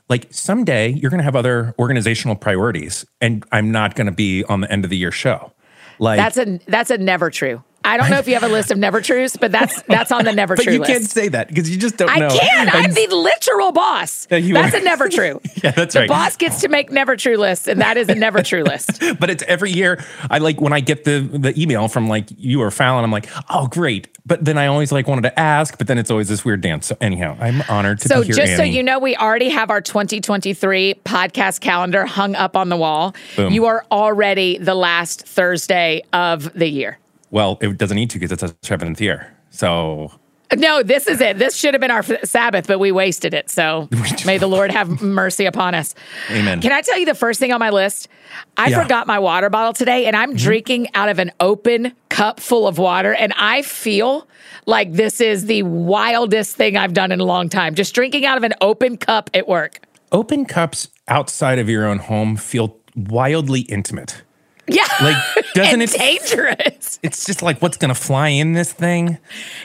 Like 0.10 0.27
someday 0.31 0.89
you're 0.89 1.12
going 1.12 1.19
to 1.19 1.24
have 1.24 1.36
other 1.36 1.75
organizational 1.77 2.36
priorities, 2.36 3.06
and 3.22 3.44
I'm 3.51 3.72
not 3.72 3.94
going 3.95 4.07
to 4.07 4.12
be 4.13 4.44
on 4.45 4.62
the 4.62 4.72
end 4.72 4.83
of 4.83 4.89
the 4.89 4.98
year 4.98 5.12
show. 5.12 5.51
Like 6.00 6.18
That's 6.18 6.38
a 6.38 6.60
that's 6.68 6.89
a 6.89 6.98
never 6.98 7.30
true. 7.30 7.63
I 7.83 7.97
don't 7.97 8.09
know 8.09 8.17
if 8.19 8.27
you 8.27 8.33
have 8.33 8.43
a 8.43 8.47
list 8.49 8.71
of 8.71 8.77
never 8.77 9.01
trues, 9.01 9.37
but 9.37 9.51
that's 9.51 9.81
that's 9.83 10.11
on 10.11 10.25
the 10.25 10.33
never 10.33 10.55
true. 10.57 10.63
but 10.63 10.63
true 10.65 10.73
you 10.73 10.79
list. 10.79 10.91
can't 10.91 11.05
say 11.05 11.27
that 11.29 11.47
because 11.47 11.69
you 11.69 11.77
just 11.77 11.97
don't 11.97 12.09
I 12.09 12.17
know. 12.19 12.29
can. 12.29 12.69
I'm 12.69 12.85
And- 12.85 12.93
the 12.95 13.07
literal 13.15 13.71
boss. 13.71 14.27
Yeah, 14.29 14.39
That's 14.61 14.75
are. 14.75 14.79
a 14.79 14.81
never 14.83 15.09
true. 15.09 15.41
Yeah, 15.63 15.71
that's 15.71 15.93
the 15.93 16.01
right. 16.01 16.09
boss 16.09 16.37
gets 16.37 16.61
to 16.61 16.69
make 16.69 16.89
never 16.91 17.15
true 17.17 17.35
lists, 17.35 17.67
and 17.67 17.81
that 17.81 17.97
is 17.97 18.07
a 18.07 18.15
never 18.15 18.41
true 18.43 18.63
list. 18.63 19.01
but 19.19 19.29
it's 19.29 19.43
every 19.43 19.71
year. 19.71 20.01
I 20.29 20.37
like 20.37 20.61
when 20.61 20.71
I 20.73 20.79
get 20.79 21.03
the 21.03 21.19
the 21.19 21.59
email 21.61 21.87
from 21.89 22.07
like 22.07 22.27
you 22.37 22.61
or 22.61 22.71
Fallon. 22.71 23.03
I'm 23.03 23.11
like, 23.11 23.27
oh 23.49 23.67
great. 23.67 24.07
But 24.25 24.45
then 24.45 24.57
I 24.57 24.67
always 24.67 24.91
like 24.91 25.07
wanted 25.07 25.23
to 25.23 25.39
ask, 25.39 25.77
but 25.77 25.87
then 25.87 25.97
it's 25.97 26.11
always 26.11 26.27
this 26.29 26.45
weird 26.45 26.61
dance. 26.61 26.87
So 26.87 26.98
anyhow, 27.01 27.36
I'm 27.39 27.62
honored 27.63 28.00
to 28.01 28.07
So 28.07 28.19
be 28.21 28.27
here. 28.27 28.33
So 28.36 28.41
just 28.45 28.57
so 28.57 28.63
you 28.63 28.83
know, 28.83 29.00
we 29.00 29.15
already 29.15 29.50
have 29.50 29.69
our 29.71 29.81
2023 29.81 31.01
podcast 31.03 31.62
calendar 31.62 32.05
hung 32.05 32.36
up 32.36 32.55
on 32.55 32.69
the 32.69 32.77
wall. 32.77 33.15
Boom. 33.36 33.51
You 33.51 33.65
are 33.65 33.86
already 33.91 34.57
the 34.59 34.75
last 34.75 35.25
Thursday 35.27 36.03
of 36.13 36.53
the 36.53 36.67
year. 36.67 37.00
Well, 37.31 37.57
it 37.62 37.77
doesn't 37.77 37.95
need 37.95 38.09
to 38.12 38.19
because 38.19 38.31
it's 38.31 38.43
a 38.43 38.55
seventh 38.62 39.00
year. 39.01 39.36
So 39.50 40.12
No, 40.55 40.81
this 40.83 41.07
is 41.07 41.21
it. 41.21 41.38
This 41.38 41.55
should 41.55 41.74
have 41.74 41.81
been 41.81 41.91
our 41.91 42.00
f- 42.00 42.24
Sabbath, 42.25 42.65
but 42.67 42.79
we 42.79 42.91
wasted 42.91 43.33
it. 43.33 43.50
So 43.50 43.88
may 44.25 44.38
the 44.38 44.48
Lord 44.48 44.71
have 44.71 45.01
mercy 45.01 45.45
upon 45.45 45.75
us. 45.75 45.93
Amen. 46.31 46.62
Can 46.62 46.71
I 46.71 46.81
tell 46.81 46.98
you 46.98 47.05
the 47.05 47.15
first 47.15 47.39
thing 47.39 47.51
on 47.51 47.59
my 47.59 47.69
list? 47.69 48.07
I 48.57 48.69
Yeah. 48.69 48.81
forgot 48.81 49.05
my 49.07 49.19
water 49.19 49.50
bottle 49.50 49.74
today 49.74 50.05
and 50.05 50.15
I'm 50.15 50.29
mm-hmm. 50.29 50.38
drinking 50.38 50.88
out 50.95 51.09
of 51.09 51.19
an 51.19 51.31
open 51.39 51.93
cup 52.09 52.39
full 52.39 52.67
of 52.67 52.77
water. 52.77 53.13
And 53.13 53.33
I 53.38 53.62
feel 53.62 54.27
like 54.65 54.93
this 54.93 55.21
is 55.21 55.45
the 55.45 55.63
wildest 55.63 56.55
thing 56.55 56.77
I've 56.77 56.93
done 56.93 57.12
in 57.12 57.19
a 57.19 57.25
long 57.25 57.50
time. 57.50 57.75
Just 57.75 57.93
drinking 57.95 58.25
out 58.25 58.38
of 58.38 58.43
an 58.43 58.53
open 58.62 58.98
cup 58.98 59.29
at 59.33 59.48
work. 59.48 59.81
open 60.12 60.45
cups 60.45 60.89
outside 61.07 61.59
of 61.59 61.69
your 61.69 61.86
own 61.86 62.00
home 62.00 62.36
feel 62.36 62.75
wildly 62.95 63.62
intimate. 63.62 64.24
Yeah. 64.69 64.83
Like, 65.01 65.17
doesn't 65.53 65.81
it- 65.81 65.91
dangerous. 65.91 66.99
It's 67.03 67.25
just 67.25 67.41
like 67.41 67.61
what's 67.61 67.77
gonna 67.77 67.95
fly 67.95 68.29
in 68.29 68.53
this 68.53 68.71
thing. 68.71 69.17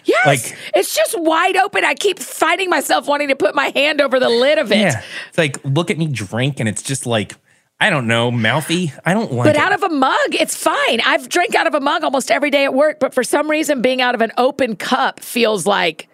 Yes. 0.05 0.27
Like- 0.27 0.59
it's 0.75 0.95
just 0.95 1.19
wide 1.19 1.57
open. 1.57 1.85
I 1.85 1.95
keep 1.95 2.19
finding 2.19 2.71
myself 2.71 3.07
wanting 3.07 3.29
to 3.29 3.37
put 3.37 3.55
my 3.55 3.71
hand 3.75 4.01
over 4.01 4.19
the 4.19 4.29
lid 4.29 4.59
of 4.59 4.73
it. 4.73 4.79
Yeah, 4.79 5.03
it's 5.29 5.39
like 5.39 5.59
look 5.65 5.91
at 5.91 5.99
me 5.99 6.07
drink, 6.07 6.61
and 6.61 6.69
it's 6.69 6.83
just 6.83 7.07
like 7.07 7.35
I 7.81 7.91
don't 7.91 8.07
know, 8.07 8.31
mouthy. 8.31 8.93
I 9.05 9.15
don't 9.15 9.33
like 9.33 9.47
But 9.47 9.57
it. 9.57 9.61
out 9.63 9.73
of 9.73 9.83
a 9.83 9.89
mug, 9.89 10.17
it's 10.31 10.55
fine. 10.57 11.01
I've 11.05 11.29
drank 11.29 11.55
out 11.57 11.67
of 11.67 11.75
a 11.75 11.81
mug 11.81 12.05
almost 12.05 12.31
every 12.31 12.51
day 12.51 12.65
at 12.65 12.73
work, 12.73 13.01
but 13.01 13.13
for 13.13 13.25
some 13.25 13.51
reason, 13.51 13.83
being 13.83 14.01
out 14.01 14.15
of 14.15 14.21
an 14.21 14.31
open 14.39 14.77
cup 14.77 15.19
feels 15.21 15.67
like 15.67 16.09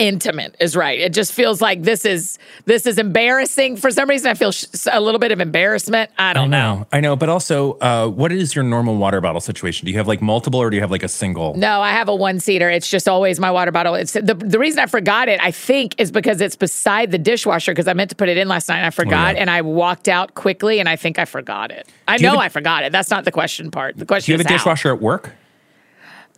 intimate 0.00 0.56
is 0.58 0.74
right. 0.74 0.98
It 0.98 1.12
just 1.12 1.32
feels 1.32 1.60
like 1.60 1.82
this 1.82 2.04
is 2.04 2.38
this 2.64 2.86
is 2.86 2.98
embarrassing. 2.98 3.76
For 3.76 3.90
some 3.90 4.08
reason, 4.08 4.30
I 4.30 4.34
feel 4.34 4.50
sh- 4.50 4.64
a 4.90 5.00
little 5.00 5.18
bit 5.18 5.30
of 5.30 5.40
embarrassment. 5.40 6.10
I 6.18 6.32
don't 6.32 6.44
I 6.54 6.58
know, 6.58 6.86
I 6.90 7.00
know, 7.00 7.16
but 7.16 7.28
also, 7.28 7.74
uh, 7.80 8.08
what 8.08 8.32
is 8.32 8.54
your 8.54 8.64
normal 8.64 8.96
water 8.96 9.20
bottle 9.20 9.40
situation? 9.40 9.84
Do 9.84 9.92
you 9.92 9.98
have 9.98 10.08
like 10.08 10.22
multiple, 10.22 10.58
or 10.60 10.70
do 10.70 10.76
you 10.76 10.80
have 10.80 10.90
like 10.90 11.02
a 11.02 11.08
single? 11.08 11.54
No, 11.56 11.80
I 11.82 11.90
have 11.90 12.08
a 12.08 12.14
one 12.14 12.40
seater. 12.40 12.70
It's 12.70 12.88
just 12.88 13.08
always 13.08 13.38
my 13.38 13.50
water 13.50 13.70
bottle. 13.70 13.94
It's 13.94 14.12
the 14.14 14.34
the 14.34 14.58
reason 14.58 14.78
I 14.80 14.86
forgot 14.86 15.28
it. 15.28 15.38
I 15.42 15.50
think 15.50 15.94
is 15.98 16.10
because 16.10 16.40
it's 16.40 16.56
beside 16.56 17.10
the 17.10 17.18
dishwasher 17.18 17.72
because 17.72 17.86
I 17.86 17.92
meant 17.92 18.10
to 18.10 18.16
put 18.16 18.28
it 18.30 18.38
in 18.38 18.48
last 18.48 18.68
night 18.68 18.78
and 18.78 18.86
I 18.86 18.90
forgot, 18.90 19.28
Oh, 19.28 19.36
yeah. 19.36 19.40
and 19.42 19.50
I 19.50 19.60
walked 19.62 20.08
out 20.08 20.34
quickly 20.34 20.80
and 20.80 20.88
I 20.88 20.96
think 20.96 21.18
I 21.18 21.26
forgot 21.26 21.70
it. 21.70 21.86
I 22.08 22.16
know 22.16 22.34
a- 22.36 22.38
I 22.38 22.48
forgot 22.48 22.84
it. 22.84 22.92
That's 22.92 23.10
not 23.10 23.24
the 23.24 23.32
question 23.32 23.70
part. 23.70 23.96
The 23.98 24.06
question. 24.06 24.26
Do 24.26 24.32
you 24.32 24.38
have 24.38 24.46
a 24.46 24.48
how. 24.48 24.56
dishwasher 24.56 24.88
at 24.94 25.00
work? 25.00 25.34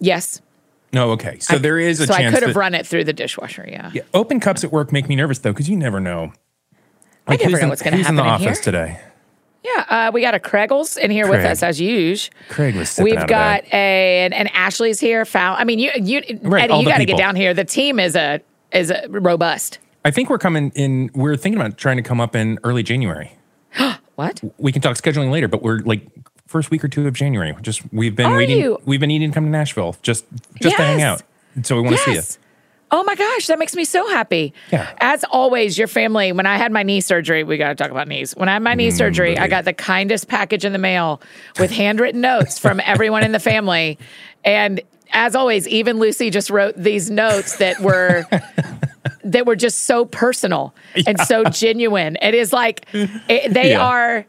Yes. 0.00 0.40
No, 0.92 1.11
okay. 1.12 1.38
So 1.38 1.58
there 1.58 1.78
is 1.78 2.00
a 2.00 2.06
so 2.06 2.14
I 2.14 2.30
could 2.30 2.42
have 2.42 2.56
run 2.56 2.75
it 2.75 2.87
through 2.87 3.04
the 3.04 3.12
dishwasher. 3.12 3.66
Yeah. 3.66 3.90
Yeah, 3.94 4.02
open 4.12 4.40
cups 4.40 4.62
at 4.62 4.72
work 4.72 4.92
make 4.92 5.08
me 5.08 5.16
nervous 5.16 5.38
though, 5.38 5.52
because 5.52 5.68
you 5.68 5.76
never 5.76 6.00
know. 6.00 6.32
Like 7.26 7.40
never 7.40 7.50
who's 7.50 7.61
know 7.61 7.64
in, 7.64 7.68
what's 7.70 7.82
gonna 7.82 7.96
who's 7.96 8.08
in 8.08 8.16
the 8.16 8.22
in 8.22 8.28
office 8.28 8.58
here. 8.58 8.62
today? 8.62 9.00
Yeah, 9.64 9.84
uh, 9.88 10.11
we 10.12 10.22
got 10.22 10.34
a 10.34 10.40
Craigles 10.40 10.99
in 10.99 11.11
here 11.11 11.28
with 11.28 11.44
us 11.44 11.62
as 11.62 11.80
usual. 11.80 12.34
Craig 12.49 12.75
was 12.75 12.90
sipping 12.90 13.14
We've 13.14 13.26
got 13.28 13.62
a 13.66 14.25
and, 14.25 14.34
and 14.34 14.50
Ashley's 14.52 14.99
here. 14.99 15.25
Foul. 15.25 15.54
I 15.56 15.62
mean, 15.64 15.78
you 15.78 15.92
you 15.94 16.20
Right, 16.42 16.68
Eddie, 16.68 16.80
you 16.80 16.88
got 16.88 16.99
to 16.99 17.04
get 17.04 17.16
down 17.16 17.37
here. 17.37 17.54
The 17.54 17.64
team 17.64 18.00
is 18.00 18.16
a 18.16 18.40
is 18.72 18.90
a 18.90 19.06
robust. 19.08 19.78
I 20.04 20.11
think 20.11 20.30
we're 20.30 20.38
coming 20.38 20.72
in. 20.75 21.11
We're 21.14 21.37
thinking 21.37 21.61
about 21.61 21.78
trying 21.78 21.96
to 21.96 22.02
come 22.02 22.20
up 22.20 22.34
in 22.34 22.58
early 22.64 22.82
January. 22.82 23.37
What? 24.16 24.42
We 24.58 24.72
can 24.72 24.82
talk 24.82 24.96
scheduling 24.99 25.30
later, 25.30 25.49
but 25.49 25.62
we're 25.62 25.78
like 25.78 26.06
first 26.52 26.71
week 26.71 26.85
or 26.85 26.88
two 26.88 27.09
of 27.09 27.14
January. 27.14 27.54
Just 27.62 27.82
we've 27.92 28.14
been 28.14 28.26
Are 28.30 28.37
waiting. 28.37 28.59
you? 28.59 28.78
We've 28.85 29.00
been 29.00 29.09
needing 29.09 29.30
to 29.30 29.35
come 29.35 29.44
to 29.44 29.50
Nashville 29.50 29.97
just 30.02 30.25
just 30.61 30.76
to 30.76 30.82
hang 30.85 31.02
out. 31.02 31.23
So 31.62 31.75
we 31.76 31.82
want 31.82 31.97
to 31.97 32.02
see 32.02 32.12
you. 32.14 32.23
Oh 32.94 33.02
my 33.04 33.14
gosh, 33.14 33.47
that 33.47 33.59
makes 33.59 33.75
me 33.75 33.85
so 33.87 34.06
happy. 34.11 34.52
Yeah. 34.71 34.92
As 35.00 35.25
always, 35.25 35.78
your 35.78 35.88
family, 35.88 36.30
when 36.30 36.44
I 36.44 36.59
had 36.59 36.71
my 36.73 36.82
knee 36.82 37.00
surgery, 37.00 37.42
we 37.42 37.56
got 37.56 37.68
to 37.71 37.75
talk 37.75 37.90
about 37.90 38.06
knees. 38.06 38.37
When 38.37 38.50
I 38.50 38.52
had 38.52 38.62
my 38.62 38.75
Mm, 38.75 38.76
knee 38.76 38.90
surgery, 38.90 39.38
I 39.38 39.49
got 39.49 39.64
the 39.64 39.73
kindest 39.73 40.28
package 40.28 40.66
in 40.66 40.73
the 40.75 40.78
mail 40.78 41.23
with 41.56 41.71
handwritten 41.71 42.21
notes 42.21 42.59
from 42.59 42.80
everyone 42.85 43.23
in 43.23 43.32
the 43.32 43.40
family. 43.40 43.99
And 44.44 44.82
as 45.11 45.35
always, 45.35 45.66
even 45.68 45.99
Lucy 45.99 46.28
just 46.28 46.50
wrote 46.50 46.75
these 46.76 47.11
notes 47.11 47.56
that 47.56 47.80
were 47.80 48.26
that 49.25 49.47
were 49.47 49.56
just 49.56 49.85
so 49.85 50.04
personal 50.04 50.75
and 51.06 51.18
so 51.18 51.44
genuine. 51.47 52.18
It 52.21 52.35
is 52.35 52.52
like 52.52 52.87
it, 53.28 53.54
they 53.54 53.71
Yeah. 53.73 53.87
are 53.87 54.26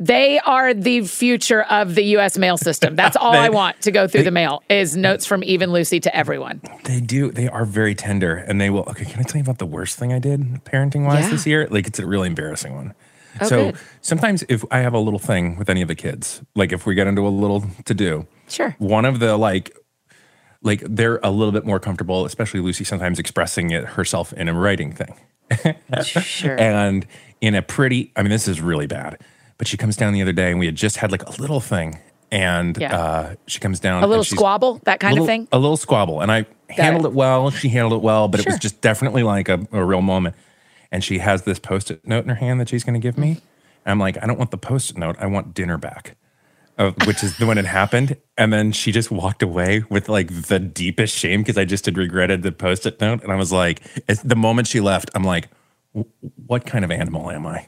they 0.00 0.38
are 0.40 0.72
the 0.74 1.02
future 1.06 1.62
of 1.62 1.94
the 1.94 2.02
US 2.16 2.36
mail 2.38 2.56
system. 2.56 2.96
That's 2.96 3.16
all 3.22 3.32
I 3.34 3.50
want 3.50 3.80
to 3.82 3.90
go 3.92 4.08
through 4.08 4.22
the 4.24 4.30
mail 4.30 4.62
is 4.68 4.96
notes 4.96 5.26
from 5.26 5.44
even 5.44 5.70
Lucy 5.72 6.00
to 6.00 6.16
everyone. 6.16 6.62
They 6.84 7.00
do. 7.00 7.30
They 7.30 7.46
are 7.48 7.64
very 7.66 7.94
tender, 7.94 8.34
and 8.34 8.60
they 8.60 8.70
will. 8.70 8.84
Okay, 8.88 9.04
can 9.04 9.20
I 9.20 9.22
tell 9.22 9.36
you 9.36 9.42
about 9.42 9.58
the 9.58 9.66
worst 9.66 9.98
thing 9.98 10.12
I 10.12 10.18
did 10.18 10.64
parenting 10.64 11.04
wise 11.06 11.24
Yeah. 11.24 11.30
this 11.30 11.46
year? 11.46 11.68
Like 11.70 11.86
it's 11.86 11.98
a 11.98 12.06
really 12.06 12.26
embarrassing 12.28 12.74
one. 12.74 12.94
Oh, 13.40 13.46
so 13.46 13.64
good. 13.66 13.76
sometimes 14.00 14.42
if 14.48 14.64
I 14.72 14.78
have 14.78 14.92
a 14.94 14.98
little 14.98 15.20
thing 15.20 15.56
with 15.56 15.70
any 15.70 15.82
of 15.82 15.88
the 15.88 15.94
kids, 15.94 16.42
like 16.56 16.72
if 16.72 16.84
we 16.86 16.94
get 16.96 17.06
into 17.06 17.24
a 17.26 17.28
little 17.30 17.64
to 17.84 17.94
do, 17.94 18.26
Sure. 18.48 18.74
one 18.78 19.04
of 19.04 19.20
the 19.20 19.36
like 19.36 19.70
like 20.62 20.82
they're 20.88 21.20
a 21.22 21.30
little 21.30 21.52
bit 21.52 21.64
more 21.64 21.78
comfortable 21.80 22.26
especially 22.26 22.60
lucy 22.60 22.84
sometimes 22.84 23.18
expressing 23.18 23.70
it 23.70 23.84
herself 23.84 24.32
in 24.34 24.46
a 24.48 24.52
writing 24.52 24.92
thing 24.92 25.14
Sure. 26.04 26.58
and 26.60 27.06
in 27.40 27.54
a 27.54 27.62
pretty 27.62 28.12
i 28.16 28.22
mean 28.22 28.28
this 28.30 28.46
is 28.46 28.60
really 28.60 28.86
bad 28.86 29.16
but 29.60 29.68
she 29.68 29.76
comes 29.76 29.94
down 29.94 30.14
the 30.14 30.22
other 30.22 30.32
day 30.32 30.50
and 30.50 30.58
we 30.58 30.64
had 30.64 30.74
just 30.74 30.96
had 30.96 31.12
like 31.12 31.22
a 31.22 31.30
little 31.38 31.60
thing 31.60 31.98
and 32.32 32.78
Yeah. 32.78 32.96
uh, 32.98 33.34
she 33.46 33.58
comes 33.60 33.78
down 33.78 34.02
a 34.02 34.06
little 34.06 34.24
squabble, 34.24 34.80
that 34.84 35.00
kind 35.00 35.12
little- 35.12 35.26
of 35.26 35.28
thing. 35.28 35.48
a 35.52 35.58
little 35.58 35.76
squabble 35.76 36.22
and 36.22 36.32
i 36.32 36.46
handled 36.70 37.04
it. 37.04 37.08
it. 37.08 37.14
well 37.14 37.50
she 37.50 37.68
handled 37.68 37.92
it 37.92 38.02
well 38.02 38.26
but 38.26 38.40
it 38.40 38.46
was 38.46 38.58
just 38.58 38.80
definitely 38.80 39.22
like 39.22 39.50
a, 39.50 39.60
a 39.70 39.84
real 39.84 40.00
moment 40.00 40.34
and 40.90 41.04
she 41.04 41.18
has 41.18 41.42
this 41.42 41.58
post-it 41.58 42.00
note 42.08 42.22
in 42.24 42.30
her 42.30 42.36
hand 42.36 42.58
that 42.58 42.70
she's 42.70 42.84
going 42.84 42.94
to 42.94 43.06
give 43.06 43.18
me 43.18 43.32
and 43.84 43.92
i'm 43.92 43.98
like 43.98 44.16
i 44.22 44.26
don't 44.26 44.38
want 44.38 44.50
the 44.50 44.56
post-it 44.56 44.96
note 44.96 45.14
i 45.20 45.26
want 45.26 45.52
dinner 45.52 45.76
back 45.76 46.16
uh, 46.78 46.92
which 47.04 47.22
is 47.22 47.36
the 47.36 47.44
one 47.44 47.56
that 47.56 47.66
happened. 47.66 48.16
And 48.38 48.50
then 48.54 48.72
she 48.72 48.90
just 48.90 49.10
walked 49.10 49.42
away 49.42 49.84
with 49.90 50.08
like 50.08 50.28
the 50.46 50.58
deepest 50.58 51.14
shame 51.14 51.42
because 51.42 51.58
I 51.58 51.66
just 51.66 51.84
had 51.84 51.98
regretted 51.98 52.42
the 52.42 52.52
post 52.52 52.86
it 52.86 52.98
note. 53.02 53.22
And 53.22 53.30
I 53.30 53.36
was 53.36 53.52
like, 53.52 53.82
it's, 54.08 54.22
the 54.22 54.34
moment 54.36 54.66
she 54.66 54.80
left, 54.80 55.10
I'm 55.14 55.22
like, 55.24 55.50
what 56.46 56.64
kind 56.64 56.82
of 56.82 56.90
animal 56.90 57.30
am 57.30 57.46
I? 57.46 57.66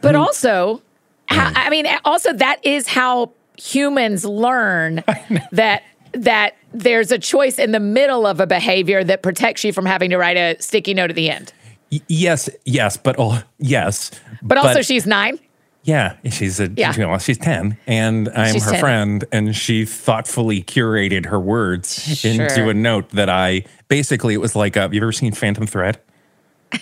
But 0.00 0.14
also, 0.14 0.80
how, 1.28 1.52
I 1.54 1.70
mean, 1.70 1.86
also 2.04 2.32
that 2.34 2.64
is 2.64 2.86
how 2.88 3.32
humans 3.58 4.24
learn 4.24 5.02
that 5.52 5.82
that 6.12 6.56
there's 6.72 7.10
a 7.12 7.18
choice 7.18 7.58
in 7.58 7.72
the 7.72 7.80
middle 7.80 8.26
of 8.26 8.40
a 8.40 8.46
behavior 8.46 9.04
that 9.04 9.22
protects 9.22 9.64
you 9.64 9.72
from 9.72 9.84
having 9.86 10.10
to 10.10 10.16
write 10.16 10.36
a 10.36 10.56
sticky 10.60 10.94
note 10.94 11.10
at 11.10 11.16
the 11.16 11.30
end. 11.30 11.52
Y- 11.92 12.00
yes, 12.08 12.48
yes, 12.64 12.96
but 12.96 13.16
oh, 13.18 13.42
yes. 13.58 14.10
But 14.42 14.58
also, 14.58 14.82
she's 14.82 15.06
nine. 15.06 15.38
yeah, 15.84 16.16
she's 16.30 16.58
a 16.58 16.68
Yeah. 16.76 16.92
well, 16.98 17.18
she's 17.18 17.38
ten, 17.38 17.76
and 17.86 18.28
I'm 18.30 18.52
She's 18.54 18.64
her 18.64 18.72
10. 18.72 18.80
friend, 18.80 19.24
and 19.30 19.54
she 19.54 19.84
thoughtfully 19.84 20.62
curated 20.62 21.26
her 21.26 21.38
words 21.38 22.24
into 22.24 22.68
a 22.68 22.74
note 22.74 23.10
that 23.10 23.28
I 23.28 23.64
basically 23.88 24.34
it 24.34 24.40
was 24.40 24.56
like 24.56 24.76
a, 24.76 24.88
you 24.92 25.00
ever 25.00 25.12
seen 25.12 25.32
Phantom 25.32 25.66
Thread? 25.66 25.98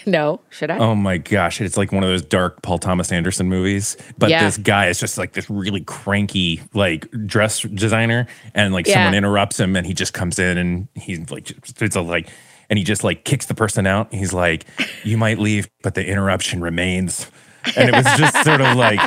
No, 0.07 0.41
should 0.51 0.71
I? 0.71 0.79
Oh 0.79 0.95
my 0.95 1.19
gosh, 1.19 1.61
it's 1.61 1.77
like 1.77 1.93
one 1.93 2.03
of 2.03 2.09
those 2.09 2.23
dark 2.23 2.63
Paul 2.63 2.79
Thomas 2.79 3.11
Anderson 3.13 3.49
movies. 3.49 3.97
But 4.19 4.31
Yeah. 4.31 4.45
this 4.45 4.57
guy 4.59 4.89
is 4.89 4.99
just 5.01 5.19
like 5.19 5.33
this 5.33 5.49
really 5.51 5.81
cranky 5.83 6.61
like 6.75 7.11
dress 7.27 7.61
designer, 7.63 8.27
and 8.55 8.73
like 8.75 8.87
Yeah. 8.87 8.95
someone 8.95 9.15
interrupts 9.15 9.59
him, 9.59 9.77
and 9.77 9.87
he 9.87 9.95
just 9.95 10.13
comes 10.15 10.39
in 10.39 10.59
and 10.59 10.89
he's 10.95 11.31
like, 11.31 11.51
it's 11.81 11.97
a, 11.97 12.01
like, 12.01 12.29
and 12.71 12.79
he 12.79 12.85
just 12.85 13.05
like 13.05 13.25
kicks 13.25 13.47
the 13.47 13.55
person 13.55 13.87
out. 13.87 14.13
He's 14.13 14.33
like, 14.33 14.65
"You 15.05 15.17
might 15.19 15.39
leave, 15.39 15.69
but 15.83 15.95
the 15.95 16.05
interruption 16.07 16.61
remains." 16.61 17.31
And 17.77 17.89
it 17.89 17.95
was 17.95 18.05
just 18.19 18.43
sort 18.45 18.61
of 18.61 18.77
like, 18.77 19.01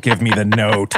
"Give 0.00 0.20
me 0.22 0.30
the 0.30 0.44
note." 0.44 0.94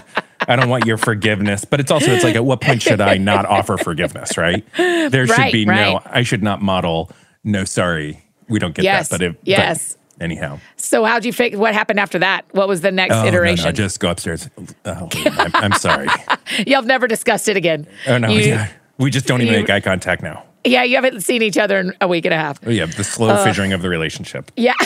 I 0.47 0.57
don't 0.57 0.69
want 0.69 0.87
your 0.87 0.97
forgiveness, 0.97 1.65
but 1.65 1.81
it's 1.81 1.91
also 1.91 2.13
it's 2.13 2.25
like 2.25 2.37
at 2.37 2.45
what 2.45 2.61
point 2.61 2.81
should 2.83 3.01
I 3.01 3.19
not 3.19 3.45
offer 3.47 3.77
forgiveness, 3.77 4.39
right? 4.39 4.65
There 4.77 5.27
should 5.27 5.37
Right, 5.39 5.53
be 5.53 5.65
no. 5.65 6.01
I 6.07 6.23
should 6.23 6.43
not 6.43 6.63
model 6.63 7.11
no 7.45 7.65
sorry. 7.65 8.23
We 8.49 8.59
don't 8.59 8.75
get 8.75 8.85
Yes, 8.85 9.09
that, 9.09 9.19
but 9.19 9.23
if 9.23 9.33
but 9.35 9.49
yes. 9.49 9.97
anyhow. 10.21 10.59
So 10.77 11.05
how'd 11.05 11.25
you 11.25 11.33
fix? 11.33 11.57
What 11.57 11.75
happened 11.75 12.01
after 12.01 12.19
that? 12.21 12.45
What 12.53 12.69
was 12.69 12.81
the 12.81 12.91
next 12.93 13.15
Oh, 13.15 13.23
no, 13.23 13.29
iteration? 13.29 13.65
no, 13.67 13.73
just 13.73 14.01
go 14.01 14.11
upstairs. 14.11 14.49
Oh, 14.85 15.09
I'm, 15.15 15.51
I'm 15.55 15.73
sorry. 15.75 16.09
Y'all 16.67 16.77
have 16.77 16.87
never 16.87 17.07
discussed 17.07 17.49
it 17.49 17.57
again. 17.57 17.87
Oh 18.07 18.19
no, 18.19 18.29
You- 18.29 18.41
yeah. 18.41 18.69
we 18.99 19.11
just 19.11 19.27
don't 19.27 19.43
even 19.43 19.55
you- 19.55 19.61
make 19.61 19.71
eye 19.71 19.81
contact 19.81 20.23
now. 20.23 20.45
yeah, 20.65 20.83
you 20.83 20.97
haven't 20.97 21.21
seen 21.21 21.43
each 21.43 21.57
other 21.59 21.79
in 21.79 21.93
a 22.01 22.09
week 22.09 22.25
and 22.25 22.35
a 22.35 22.39
half. 22.39 22.59
Oh 22.67 22.71
yeah, 22.71 22.87
the 22.87 23.05
slow 23.05 23.29
Uh, 23.29 23.47
fissuring 23.47 23.75
of 23.75 23.83
the 23.83 23.89
relationship. 23.89 24.51
Yeah. 24.57 24.75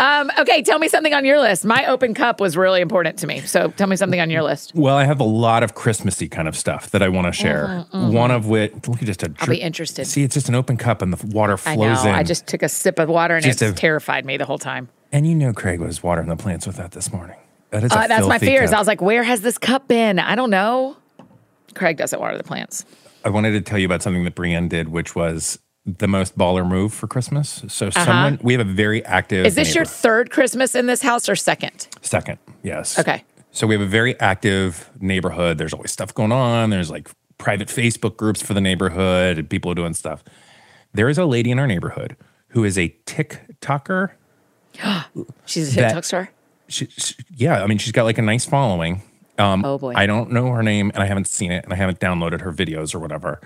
um, 0.00 0.30
okay, 0.38 0.62
tell 0.62 0.78
me 0.78 0.88
something 0.88 1.12
on 1.14 1.24
your 1.24 1.38
list. 1.40 1.64
My 1.64 1.86
open 1.86 2.14
cup 2.14 2.40
was 2.40 2.56
really 2.56 2.80
important 2.80 3.18
to 3.18 3.26
me. 3.26 3.40
So 3.40 3.68
tell 3.68 3.86
me 3.86 3.96
something 3.96 4.20
on 4.20 4.30
your 4.30 4.42
list. 4.42 4.72
Well, 4.74 4.96
I 4.96 5.04
have 5.04 5.20
a 5.20 5.24
lot 5.24 5.62
of 5.62 5.74
Christmassy 5.74 6.28
kind 6.28 6.48
of 6.48 6.56
stuff 6.56 6.90
that 6.90 7.02
I 7.02 7.08
want 7.08 7.26
to 7.26 7.32
share. 7.32 7.84
One 7.92 8.30
of 8.30 8.46
which, 8.46 8.72
look 8.88 9.00
at 9.00 9.06
just 9.06 9.22
a. 9.22 9.26
Mm-hmm, 9.28 9.42
I'll 9.42 9.48
be 9.48 9.60
interested. 9.60 10.06
See, 10.06 10.22
it's 10.22 10.34
just 10.34 10.48
an 10.48 10.54
open 10.54 10.76
cup 10.76 11.02
and 11.02 11.12
the 11.12 11.26
water 11.28 11.54
I 11.66 11.74
flows 11.74 12.04
know. 12.04 12.10
in. 12.10 12.14
I 12.16 12.22
just 12.22 12.46
took 12.46 12.62
a 12.62 12.68
sip 12.68 12.98
of 12.98 13.08
water 13.08 13.36
and 13.36 13.44
it 13.44 13.48
Just 13.48 13.62
it's 13.62 13.72
a- 13.72 13.74
terrified 13.80 14.24
me 14.24 14.36
the 14.36 14.46
whole 14.46 14.58
time. 14.58 14.88
and 15.12 15.26
you 15.26 15.34
know, 15.34 15.52
Craig 15.52 15.80
was 15.80 16.02
watering 16.02 16.28
the 16.28 16.36
plants 16.36 16.66
with 16.66 16.76
that 16.76 16.92
this 16.92 17.12
morning. 17.12 17.36
That 17.70 17.84
is 17.84 17.92
Uh, 17.92 18.06
that's 18.06 18.26
my 18.26 18.38
fears. 18.38 18.70
cup. 18.70 18.76
I 18.76 18.80
was 18.80 18.88
like, 18.88 19.00
where 19.02 19.22
has 19.24 19.40
this 19.42 19.58
cup 19.58 19.88
been? 19.88 20.18
I 20.18 20.34
don't 20.36 20.50
know. 20.50 20.96
Craig 21.74 21.96
doesn't 21.96 22.20
water 22.20 22.36
the 22.38 22.44
plants. 22.44 22.84
I 23.24 23.30
wanted 23.30 23.52
to 23.52 23.60
tell 23.60 23.78
you 23.78 23.86
about 23.86 24.02
something 24.02 24.22
that 24.24 24.34
Brienne 24.34 24.68
did, 24.68 24.90
which 24.90 25.16
was 25.16 25.58
the 25.86 26.08
most 26.08 26.36
baller 26.38 26.66
move 26.66 26.92
for 26.94 27.06
Christmas. 27.06 27.62
So 27.68 27.90
someone 27.90 28.38
we 28.42 28.54
have 28.54 28.66
a 28.66 28.70
very 28.72 29.04
active. 29.04 29.40
Uh-huh. 29.40 29.48
Is 29.48 29.54
this 29.54 29.74
your 29.74 29.84
third 29.84 30.30
Christmas 30.30 30.74
in 30.74 30.86
this 30.86 31.02
house 31.02 31.28
or 31.28 31.36
second? 31.36 31.88
second? 32.00 32.38
Yes. 32.62 32.98
Okay. 32.98 33.22
So 33.50 33.66
we 33.66 33.74
have 33.74 33.82
a 33.82 33.86
very 33.86 34.18
active 34.18 34.90
neighborhood. 35.00 35.58
There's 35.58 35.72
always 35.72 35.92
stuff 35.92 36.12
going 36.14 36.32
on. 36.32 36.70
There's 36.70 36.90
like 36.90 37.08
private 37.38 37.68
Facebook 37.68 38.16
groups 38.16 38.40
for 38.42 38.54
the 38.54 38.60
neighborhood 38.60 39.38
and 39.38 39.48
people 39.50 39.70
are 39.70 39.74
doing 39.74 39.94
stuff. 39.94 40.24
There 40.92 41.08
is 41.08 41.18
a 41.18 41.24
lady 41.26 41.50
in 41.50 41.58
our 41.58 41.66
neighborhood 41.66 42.16
who 42.48 42.64
is 42.64 42.78
a 42.78 42.88
TikToker. 43.06 44.10
She's 45.46 45.76
a 45.76 45.80
TikTok 45.82 46.04
star. 46.04 46.30
She, 46.68 46.86
she- 46.86 47.14
yeah, 47.36 47.62
I 47.62 47.66
mean, 47.66 47.78
she's 47.78 47.92
got 47.92 48.04
like 48.04 48.18
a 48.18 48.22
nice 48.22 48.46
following. 48.46 49.02
Um, 49.38 49.64
Oh, 49.64 49.78
boy. 49.78 49.92
I 49.94 50.06
don't 50.06 50.30
know 50.32 50.50
her 50.52 50.62
name 50.62 50.90
and 50.94 51.02
I 51.02 51.06
haven't 51.06 51.28
seen 51.28 51.52
it 51.52 51.64
and 51.64 51.72
I 51.72 51.76
haven't 51.76 52.00
downloaded 52.00 52.40
her 52.40 52.52
videos 52.52 52.94
or 52.94 52.98
whatever. 53.00 53.40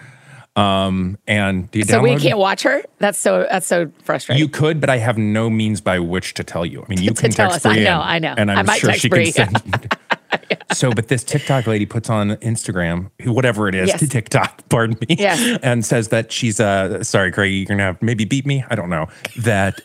Um, 0.59 1.19
and 1.29 1.71
do 1.71 1.79
you 1.79 1.85
So 1.85 2.01
we 2.01 2.17
can't 2.17 2.39
watch 2.39 2.63
her. 2.63 2.83
That's 2.99 3.19
so 3.19 3.47
that's 3.49 3.67
so 3.67 3.93
frustrating. 4.03 4.43
You 4.45 4.49
could, 4.49 4.81
but 4.81 4.91
I 4.91 4.97
have 4.99 5.17
no 5.17 5.49
means 5.49 5.81
by 5.81 5.99
which 6.01 6.35
to 6.35 6.45
tell 6.45 6.67
you. 6.67 6.83
I 6.83 6.89
mean, 6.89 6.99
you 7.03 7.15
can 7.15 7.31
tell 7.31 7.51
text 7.51 7.65
us. 7.67 7.73
I 7.73 7.79
know, 7.85 8.01
I 8.01 8.19
know. 8.19 8.35
and 8.37 8.51
I'm 8.51 8.59
I 8.59 8.63
might 8.63 8.81
sure 8.81 8.91
text 8.91 9.03
she 9.03 9.09
Bri, 9.09 9.33
can 9.33 9.55
send. 9.55 9.97
So, 10.73 10.93
but 10.93 11.09
this 11.09 11.25
TikTok 11.25 11.67
lady 11.67 11.87
puts 11.87 12.11
on 12.11 12.33
Instagram, 12.37 13.11
whatever 13.25 13.69
it 13.69 13.75
is, 13.75 13.89
Yes. 13.89 14.01
to 14.01 14.07
TikTok, 14.09 14.69
pardon 14.69 14.99
me, 15.09 15.17
Yes. 15.19 15.59
and 15.63 15.83
says 15.85 16.09
that 16.09 16.31
she's 16.31 16.61
uh 16.61 17.03
sorry, 17.03 17.33
Craig, 17.33 17.53
you're 17.55 17.65
gonna 17.67 17.83
have 17.85 18.03
maybe 18.03 18.25
beat 18.25 18.45
me. 18.45 18.65
I 18.69 18.75
don't 18.75 18.91
know 18.91 19.07
that 19.39 19.81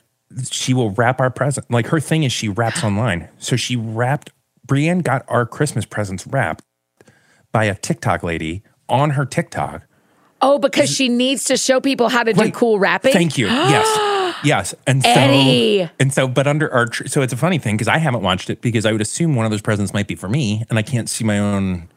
she 0.52 0.74
will 0.74 0.92
wrap 0.92 1.22
our 1.22 1.30
present. 1.30 1.70
Like 1.72 1.88
her 1.88 2.00
thing 2.00 2.24
is 2.24 2.32
she 2.34 2.50
wraps 2.50 2.84
online, 2.90 3.30
so 3.38 3.56
she 3.56 3.76
wrapped. 3.76 4.32
Brienne 4.66 5.00
got 5.00 5.24
our 5.28 5.46
Christmas 5.46 5.86
presents 5.86 6.26
wrapped 6.28 6.64
by 7.52 7.66
a 7.66 7.76
TikTok 7.76 8.24
lady 8.24 8.64
on 8.90 9.12
her 9.12 9.26
TikTok 9.26 9.84
Oh, 10.46 10.60
because 10.60 10.94
she 10.94 11.08
needs 11.08 11.46
to 11.46 11.58
show 11.58 11.80
people 11.80 12.10
how 12.10 12.22
to 12.24 12.34
do 12.34 12.52
cool 12.52 12.78
wrapping. 12.78 13.14
Thank 13.14 13.38
you. 13.38 13.48
Yes. 13.48 14.10
Yes. 14.44 14.76
And 14.86 15.02
so, 15.02 15.10
Eddie. 15.10 15.90
and 16.02 16.12
so, 16.12 16.28
but 16.28 16.48
under 16.48 16.70
our, 16.74 16.88
tr- 16.88 17.08
so 17.08 17.22
it's 17.22 17.32
a 17.32 17.38
funny 17.38 17.60
thing 17.60 17.78
because 17.78 17.88
I 17.88 17.98
haven't 17.98 18.24
watched 18.24 18.50
it 18.50 18.60
because 18.60 18.86
I 18.86 18.92
would 18.92 19.00
assume 19.00 19.36
one 19.36 19.46
of 19.46 19.52
those 19.52 19.62
presents 19.62 19.94
might 19.94 20.06
be 20.06 20.16
for 20.16 20.28
me 20.28 20.66
and 20.70 20.78
I 20.78 20.82
can't 20.82 21.10
see 21.10 21.24
my 21.24 21.40
own, 21.40 21.88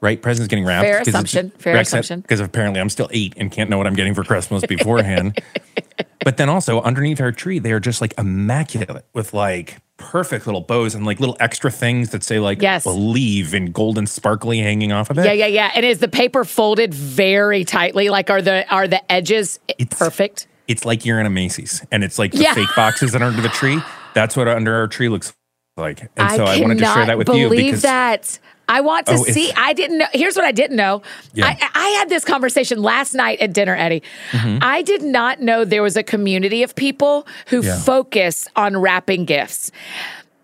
right? 0.00 0.22
Presents 0.22 0.48
getting 0.48 0.64
wrapped. 0.64 0.86
Fair 0.86 1.00
assumption. 1.00 1.50
Fair 1.58 1.76
assumption. 1.76 2.20
Because 2.22 2.40
apparently 2.40 2.80
I'm 2.80 2.88
still 2.88 3.10
eight 3.12 3.34
and 3.36 3.52
can't 3.52 3.68
know 3.68 3.76
what 3.76 3.86
I'm 3.86 3.94
getting 3.94 4.14
for 4.14 4.24
Christmas 4.24 4.64
beforehand. 4.64 5.38
but 6.24 6.38
then 6.38 6.48
also 6.48 6.80
underneath 6.80 7.20
our 7.20 7.32
tree, 7.32 7.58
they 7.58 7.72
are 7.72 7.80
just 7.80 8.00
like 8.00 8.14
immaculate 8.16 9.04
with 9.12 9.34
like 9.34 9.76
perfect 9.98 10.46
little 10.46 10.60
bows 10.60 10.94
and 10.94 11.06
like 11.06 11.20
little 11.20 11.36
extra 11.40 11.70
things 11.70 12.10
that 12.10 12.22
say 12.22 12.38
like 12.38 12.60
Yes. 12.60 12.84
believe 12.84 13.54
in 13.54 13.72
gold 13.72 13.96
and 13.98 14.08
sparkly 14.08 14.58
hanging 14.58 14.92
off 14.92 15.10
of 15.10 15.18
it. 15.18 15.24
Yeah, 15.24 15.32
yeah, 15.32 15.46
yeah. 15.46 15.70
And 15.74 15.86
is 15.86 15.98
the 16.00 16.08
paper 16.08 16.44
folded 16.44 16.92
very 16.92 17.64
tightly? 17.64 18.08
Like 18.10 18.28
are 18.30 18.42
the 18.42 18.68
are 18.72 18.86
the 18.86 19.10
edges 19.10 19.58
It's- 19.68 19.98
perfect? 19.98 20.46
it's 20.68 20.84
like 20.84 21.04
you're 21.06 21.20
in 21.20 21.26
a 21.26 21.30
Macy's 21.30 21.84
and 21.92 22.02
it's 22.04 22.18
like 22.18 22.32
the 22.32 22.38
Yeah. 22.42 22.54
fake 22.54 22.68
boxes 22.76 23.12
that 23.12 23.22
are 23.22 23.26
under 23.26 23.40
the 23.40 23.48
tree. 23.48 23.80
That's 24.14 24.36
what 24.36 24.48
under 24.48 24.74
our 24.74 24.86
tree 24.88 25.08
looks 25.08 25.32
like. 25.76 26.08
And 26.16 26.30
so 26.32 26.44
I, 26.44 26.60
wanted 26.60 26.78
to 26.78 26.84
share 26.84 27.06
that 27.06 27.18
with 27.18 27.28
you 27.28 27.48
believe 27.48 27.66
because 27.66 27.82
that. 27.82 28.38
I 28.68 28.80
want 28.80 29.06
to 29.06 29.12
Oh, 29.12 29.24
see. 29.24 29.52
I 29.56 29.72
didn't 29.74 29.98
know. 29.98 30.06
Here's 30.12 30.34
what 30.36 30.44
I 30.44 30.52
didn't 30.52 30.76
know. 30.76 31.02
Yeah. 31.34 31.46
I, 31.46 31.68
I 31.74 31.88
had 32.00 32.08
this 32.08 32.24
conversation 32.24 32.82
last 32.82 33.14
night 33.14 33.40
at 33.40 33.52
dinner, 33.52 33.76
Eddie. 33.76 34.02
Mm-hmm. 34.32 34.58
I 34.60 34.82
did 34.82 35.02
not 35.02 35.40
know 35.40 35.64
there 35.64 35.82
was 35.82 35.96
a 35.96 36.02
community 36.02 36.62
of 36.64 36.74
people 36.74 37.26
who 37.48 37.62
Yeah. 37.62 37.78
focus 37.78 38.48
on 38.56 38.76
wrapping 38.76 39.24
gifts. 39.24 39.70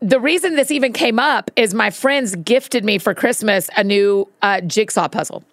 The 0.00 0.20
reason 0.20 0.56
this 0.56 0.70
even 0.70 0.92
came 0.92 1.18
up 1.18 1.50
is 1.56 1.74
my 1.74 1.90
friends 1.90 2.34
gifted 2.36 2.84
me 2.84 2.98
for 2.98 3.14
Christmas 3.14 3.68
a 3.76 3.84
new 3.84 4.28
uh, 4.42 4.60
jigsaw 4.62 5.08
puzzle. 5.08 5.44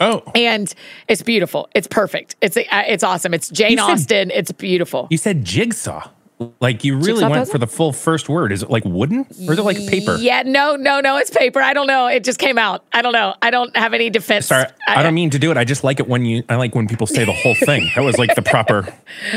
oh, 0.00 0.22
And 0.34 0.72
it's 1.08 1.22
beautiful. 1.22 1.68
It's 1.74 1.86
perfect. 1.86 2.36
It's 2.40 2.56
uh, 2.56 2.62
it's 2.86 3.02
awesome. 3.04 3.32
It's 3.34 3.48
Jane 3.48 3.78
said- 3.78 3.84
Austen. 3.84 4.30
It's 4.30 4.52
beautiful. 4.52 5.06
you 5.10 5.18
said 5.18 5.44
jigsaw. 5.44 6.08
Like 6.60 6.84
you 6.84 6.96
really 6.96 7.12
Jigsaw 7.14 7.30
went 7.30 7.40
puzzle? 7.40 7.52
for 7.52 7.58
the 7.58 7.66
full 7.66 7.92
first 7.94 8.28
word. 8.28 8.52
Is 8.52 8.62
it 8.62 8.68
like 8.68 8.84
wooden 8.84 9.20
or 9.46 9.52
is 9.54 9.58
it 9.58 9.62
like 9.62 9.78
paper? 9.86 10.16
Yeah, 10.20 10.42
no, 10.44 10.76
no, 10.76 11.00
no. 11.00 11.16
It's 11.16 11.30
paper. 11.30 11.62
I 11.62 11.72
don't 11.72 11.86
know. 11.86 12.08
It 12.08 12.24
just 12.24 12.38
came 12.38 12.58
out. 12.58 12.84
I 12.92 13.00
don't 13.00 13.14
know. 13.14 13.34
I 13.40 13.50
don't 13.50 13.74
have 13.74 13.94
any 13.94 14.10
defense. 14.10 14.44
Sorry, 14.46 14.66
I, 14.86 15.02
don't 15.02 15.14
mean 15.14 15.30
to 15.30 15.38
do 15.38 15.50
it. 15.50 15.56
I 15.56 15.64
just 15.64 15.82
like 15.82 15.98
it 15.98 16.06
when 16.06 16.26
you. 16.26 16.42
I 16.50 16.56
like 16.56 16.74
when 16.74 16.88
people 16.88 17.06
say 17.06 17.24
the 17.24 17.32
whole 17.32 17.54
thing. 17.64 17.88
That 17.94 18.02
was 18.02 18.18
like 18.18 18.34
the 18.34 18.42
proper 18.42 18.82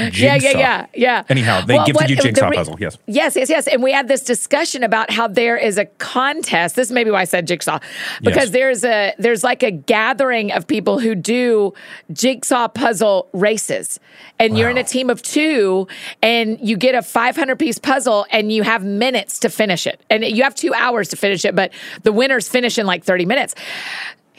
jigsaw. 0.10 0.18
Yeah, 0.26 0.36
yeah, 0.36 0.58
yeah, 0.58 0.86
yeah. 0.94 1.24
Anyhow, 1.30 1.62
they 1.66 1.76
Well, 1.76 1.86
gifted 1.86 2.02
what- 2.02 2.10
you 2.10 2.16
jigsaw 2.18 2.50
re- 2.50 2.58
puzzle. 2.58 2.76
Yes. 2.80 2.98
Yes, 3.08 3.36
yes, 3.38 3.50
yes. 3.50 3.68
And 3.68 3.82
we 3.82 3.94
had 3.94 4.10
this 4.10 4.22
discussion 4.24 4.84
about 4.84 5.10
how 5.10 5.28
there 5.30 5.56
is 5.56 5.78
a 5.78 5.86
contest. 5.86 6.76
This 6.76 6.92
may 6.92 7.06
be 7.06 7.12
why 7.12 7.22
I 7.22 7.26
said 7.26 7.48
jigsaw. 7.48 7.80
Because 8.22 8.46
Yes. 8.48 8.50
there's 8.50 8.84
a 8.84 9.14
there's 9.18 9.44
like 9.44 9.64
a 9.64 9.72
gathering 9.72 10.52
of 10.52 10.68
people 10.68 11.00
who 11.00 11.16
do 11.16 11.74
jigsaw 12.12 12.68
puzzle 12.68 13.30
races. 13.32 14.02
And 14.38 14.58
you're 14.58 14.70
in 14.70 14.78
a 14.78 14.84
team 14.84 15.10
of 15.10 15.22
two 15.22 15.88
and 16.22 16.58
you 16.62 16.78
get 16.78 16.89
a 16.96 17.02
500 17.02 17.58
piece 17.58 17.78
puzzle 17.78 18.26
and 18.32 18.52
you 18.52 18.64
have 18.64 18.84
minutes 18.84 19.40
to 19.40 19.50
finish 19.50 19.88
it. 19.88 20.02
And 20.10 20.24
you 20.24 20.44
have 20.44 20.56
2 20.56 20.74
hours 20.74 21.10
to 21.10 21.16
finish 21.16 21.46
it, 21.46 21.56
but 21.56 21.72
the 22.04 22.12
winners 22.12 22.48
finish 22.48 22.78
in 22.78 22.86
like 22.86 23.04
30 23.04 23.26
minutes. 23.26 23.56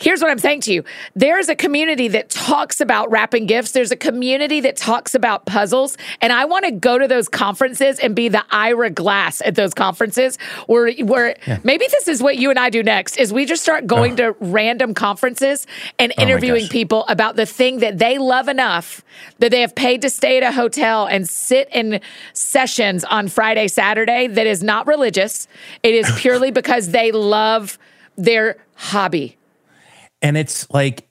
Here's 0.01 0.23
what 0.23 0.31
I'm 0.31 0.39
saying 0.39 0.63
to 0.63 0.73
you. 0.73 0.83
There's 1.15 1.51
a 1.51 1.55
community 1.55 2.09
that 2.09 2.31
talks 2.31 2.81
about 2.81 3.11
wrapping 3.11 3.45
gifts. 3.45 3.73
There's 3.73 3.93
a 3.93 3.97
community 3.97 4.61
that 4.61 4.77
talks 4.77 5.15
about 5.15 5.45
puzzles. 5.45 5.99
And 6.23 6.33
I 6.33 6.47
want 6.47 6.65
to 6.65 6.71
go 6.71 6.97
to 6.99 7.07
those 7.07 7.29
conferences 7.29 7.99
and 7.99 8.17
be 8.17 8.31
the 8.31 8.43
Ira 8.51 8.89
Glass 8.89 9.43
at 9.45 9.57
those 9.57 9.75
conferences 9.75 10.39
where, 10.67 10.91
where 11.05 11.37
maybe 11.65 11.87
this 11.91 12.09
is 12.09 12.23
what 12.23 12.39
you 12.39 12.49
and 12.49 12.59
I 12.59 12.71
do 12.71 12.83
next 12.83 13.19
is 13.19 13.31
we 13.31 13.45
just 13.45 13.63
start 13.63 13.87
going 13.87 14.15
oh. 14.15 14.33
to 14.33 14.37
random 14.41 14.95
conferences 14.95 15.67
and 15.99 16.13
oh 16.13 16.15
my 16.17 16.23
interviewing 16.23 16.69
people 16.69 17.05
about 17.09 17.37
the 17.37 17.45
thing 17.45 17.81
that 17.81 17.99
they 17.99 18.17
love 18.17 18.49
enough 18.49 19.05
that 19.39 19.51
they 19.51 19.61
have 19.61 19.75
paid 19.75 20.01
to 20.01 20.09
stay 20.09 20.39
at 20.39 20.43
a 20.43 20.53
hotel 20.53 21.05
and 21.05 21.29
sit 21.29 21.69
in 21.73 22.01
sessions 22.33 23.05
on 23.05 23.29
Friday, 23.29 23.69
Saturday 23.69 24.29
that 24.29 24.47
is 24.47 24.63
not 24.63 24.87
religious. 24.87 25.47
It 25.83 25.95
is 25.95 26.11
purely 26.17 26.51
because 26.51 26.89
they 26.89 27.13
love 27.13 27.79
their 28.17 28.57
hobby. 28.77 29.37
And 30.23 30.37
it's 30.37 30.69
like 30.71 31.07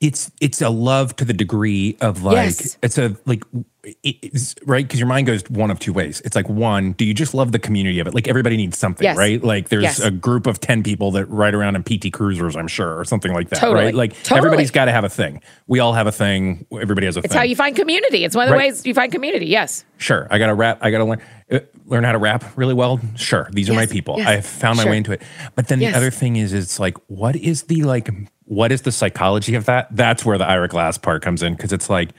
it's 0.00 0.30
it's 0.40 0.60
a 0.60 0.68
love 0.68 1.16
to 1.16 1.24
the 1.24 1.32
degree 1.32 1.96
of 2.00 2.22
like 2.22 2.34
Yes. 2.36 2.76
it's 2.82 2.98
a 2.98 3.16
like 3.26 3.42
it's 4.02 4.54
right 4.64 4.84
because 4.86 4.98
your 4.98 5.06
mind 5.06 5.26
goes 5.26 5.42
one 5.50 5.70
of 5.70 5.78
two 5.78 5.92
ways 5.92 6.20
it's 6.24 6.34
like 6.34 6.48
one 6.48 6.92
do 6.92 7.04
you 7.04 7.12
just 7.14 7.34
love 7.34 7.52
the 7.52 7.58
community 7.58 8.00
of 8.00 8.06
it 8.06 8.14
like 8.14 8.26
everybody 8.26 8.56
needs 8.56 8.78
something 8.78 9.04
Yes. 9.04 9.16
right 9.16 9.42
like 9.44 9.68
there's 9.68 9.82
Yes. 9.82 10.00
a 10.00 10.10
group 10.10 10.46
of 10.46 10.58
10 10.58 10.82
people 10.82 11.10
that 11.12 11.26
ride 11.26 11.54
around 11.54 11.76
in 11.76 11.82
pt 11.84 12.10
cruisers 12.12 12.56
i'm 12.56 12.66
sure 12.66 12.98
or 12.98 13.04
something 13.04 13.32
like 13.32 13.50
that 13.50 13.60
Totally. 13.60 13.84
right 13.86 13.94
like 13.94 14.14
Totally. 14.22 14.38
everybody's 14.38 14.70
got 14.70 14.86
to 14.86 14.92
have 14.92 15.04
a 15.04 15.08
thing 15.10 15.40
we 15.66 15.80
all 15.80 15.92
have 15.92 16.06
a 16.06 16.12
thing 16.12 16.66
everybody 16.80 17.06
has 17.06 17.16
a 17.16 17.20
It's 17.20 17.28
thing 17.28 17.36
how 17.38 17.44
you 17.44 17.56
find 17.56 17.76
community. 17.76 18.24
It's 18.24 18.34
one 18.34 18.44
of 18.44 18.48
the 18.50 18.56
Right. 18.56 18.70
ways 18.72 18.84
you 18.86 18.94
find 18.94 19.12
community. 19.12 19.46
Yes. 19.46 19.84
Sure, 19.98 20.26
I 20.30 20.38
got 20.38 20.46
to 20.48 20.54
wrap. 20.54 20.78
I 20.82 20.90
got 20.90 20.98
to 20.98 21.04
learn 21.04 21.22
uh, 21.52 21.58
learn 21.86 22.04
how 22.04 22.12
to 22.12 22.18
wrap 22.18 22.56
really 22.56 22.74
well. 22.74 23.00
Sure, 23.16 23.48
these 23.52 23.70
are 23.70 23.74
my 23.74 23.86
people. 23.86 24.16
I 24.20 24.36
have 24.36 24.46
found 24.46 24.76
my 24.76 24.82
sure. 24.84 24.90
way 24.92 24.96
into 24.98 25.12
it. 25.12 25.22
But 25.54 25.68
then 25.68 25.78
the 25.78 25.88
other 25.88 26.10
thing 26.10 26.36
is, 26.36 26.52
it's 26.52 26.78
like, 26.80 26.96
what 27.06 27.36
is 27.36 27.64
the 27.64 27.82
like, 27.84 28.08
what 28.46 28.72
is 28.72 28.82
the 28.82 28.92
psychology 28.92 29.54
of 29.54 29.64
that? 29.66 29.94
That's 29.94 30.24
where 30.24 30.38
the 30.38 30.46
Ira 30.46 30.68
Glass 30.68 30.98
part 30.98 31.22
comes 31.22 31.42
in 31.42 31.54
because 31.54 31.72
it's 31.72 31.88
like, 31.88 32.10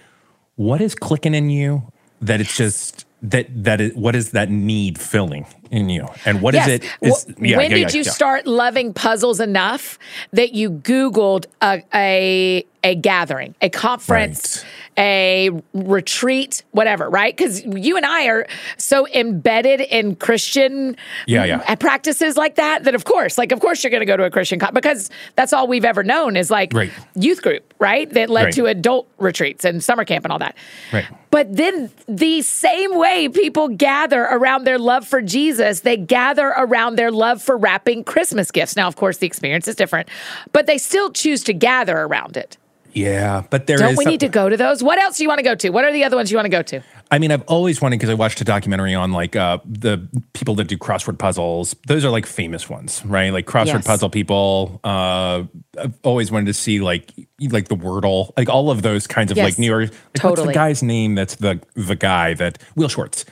what 0.55 0.81
is 0.81 0.95
clicking 0.95 1.35
in 1.35 1.49
you 1.49 1.91
that 2.21 2.39
it's 2.41 2.55
just 2.55 3.05
that 3.21 3.47
that 3.63 3.81
is 3.81 3.93
what 3.93 4.15
is 4.15 4.31
that 4.31 4.49
need 4.49 4.99
filling 4.99 5.45
in 5.71 5.89
you, 5.89 6.07
and 6.25 6.41
what 6.41 6.55
is 6.55 6.67
yes. 6.67 6.69
it? 6.69 6.83
Is, 7.01 7.25
Wh- 7.37 7.41
yeah, 7.43 7.57
when 7.57 7.71
yeah, 7.71 7.77
did 7.77 7.93
yeah, 7.93 7.97
you 7.97 8.03
start 8.03 8.47
loving 8.47 8.93
puzzles 8.93 9.39
enough 9.39 9.97
that 10.31 10.53
you 10.53 10.69
Googled 10.71 11.45
a 11.61 11.83
a, 11.93 12.65
a 12.83 12.95
gathering, 12.95 13.55
a 13.61 13.69
conference, 13.69 14.63
a 14.97 15.49
retreat, 15.73 16.63
whatever, 16.71 17.09
right? 17.09 17.35
Because 17.35 17.63
you 17.65 17.97
and 17.97 18.05
I 18.05 18.27
are 18.27 18.47
so 18.77 19.07
embedded 19.07 19.81
in 19.81 20.15
Christian 20.15 20.95
Yeah, 21.27 21.45
yeah. 21.45 21.75
practices 21.75 22.37
like 22.37 22.55
that 22.55 22.83
that 22.83 22.95
of 22.95 23.03
course, 23.05 23.37
like 23.37 23.51
of 23.51 23.59
course 23.59 23.83
you're 23.83 23.91
going 23.91 24.01
to 24.01 24.05
go 24.05 24.17
to 24.17 24.23
a 24.23 24.29
Christian 24.31 24.59
con- 24.59 24.73
because 24.73 25.09
that's 25.35 25.51
all 25.53 25.67
we've 25.67 25.85
ever 25.85 26.03
known 26.03 26.35
is 26.37 26.49
like 26.51 26.71
Right. 26.73 26.91
youth 27.15 27.41
group, 27.41 27.73
right? 27.79 28.09
That 28.11 28.29
led 28.29 28.45
Right. 28.45 28.53
to 28.55 28.65
adult 28.67 29.07
retreats 29.17 29.65
and 29.65 29.83
summer 29.83 30.05
camp 30.05 30.25
and 30.25 30.31
all 30.31 30.39
that. 30.39 30.55
Right. 30.93 31.05
But 31.31 31.53
then 31.55 31.91
the 32.07 32.41
same 32.43 32.95
way 32.95 33.27
people 33.27 33.67
gather 33.67 34.21
around 34.23 34.63
their 34.65 34.79
love 34.79 35.05
for 35.05 35.21
Jesus, 35.21 35.54
they 35.57 35.97
gather 35.97 36.47
around 36.57 36.95
their 36.97 37.11
love 37.11 37.41
for 37.41 37.57
wrapping 37.57 38.03
Christmas 38.03 38.51
gifts. 38.51 38.75
Now, 38.75 38.87
of 38.87 38.95
course, 38.95 39.17
the 39.17 39.27
experience 39.27 39.67
is 39.67 39.75
different, 39.75 40.09
but 40.51 40.65
they 40.65 40.77
still 40.77 41.11
choose 41.11 41.43
to 41.45 41.53
gather 41.53 41.97
around 41.97 42.37
it. 42.37 42.57
Yeah, 42.93 43.43
but 43.49 43.67
there 43.67 43.77
Don't 43.77 43.97
we 43.97 44.05
some- 44.05 44.11
need 44.11 44.21
to 44.21 44.29
go 44.29 44.47
to 44.47 44.55
those? 44.55 44.81
What 44.81 44.97
else 44.97 45.17
do 45.17 45.23
you 45.23 45.27
want 45.27 45.39
to 45.39 45.43
go 45.43 45.53
to? 45.53 45.69
What 45.69 45.83
are 45.83 45.91
the 45.91 46.05
other 46.05 46.15
ones 46.15 46.31
you 46.31 46.37
want 46.37 46.45
to 46.45 46.49
go 46.49 46.61
to? 46.61 46.79
I 47.11 47.19
mean, 47.19 47.29
I've 47.29 47.41
always 47.41 47.81
wanted 47.81 47.97
because 47.99 48.09
I 48.09 48.13
watched 48.13 48.39
a 48.39 48.45
documentary 48.45 48.95
on 48.95 49.11
like 49.11 49.35
uh, 49.35 49.57
the 49.65 50.07
people 50.31 50.55
that 50.55 50.69
do 50.69 50.77
crossword 50.77 51.19
puzzles. 51.19 51.75
Those 51.87 52.05
are 52.05 52.09
like 52.09 52.25
famous 52.25 52.69
ones, 52.69 53.03
right? 53.05 53.31
Like 53.33 53.47
crossword 53.47 53.65
Yes. 53.65 53.85
puzzle 53.87 54.09
people. 54.09 54.79
Uh, 54.85 55.43
I've 55.77 55.93
always 56.03 56.31
wanted 56.31 56.45
to 56.45 56.53
see 56.53 56.79
like 56.79 57.11
like 57.41 57.67
the 57.67 57.75
Wordle, 57.75 58.31
like 58.37 58.47
all 58.47 58.71
of 58.71 58.81
those 58.81 59.07
kinds 59.07 59.29
of 59.29 59.35
Yes, 59.35 59.43
like 59.43 59.59
New 59.59 59.67
York. 59.67 59.89
Like, 59.89 59.91
What's 60.13 60.21
totally. 60.21 60.47
the 60.47 60.53
guy's 60.53 60.81
name? 60.81 61.15
That's 61.15 61.35
the 61.35 61.59
the 61.75 61.97
guy 61.97 62.33
that 62.35 62.59
Will 62.77 62.87
Shortz. 62.87 63.25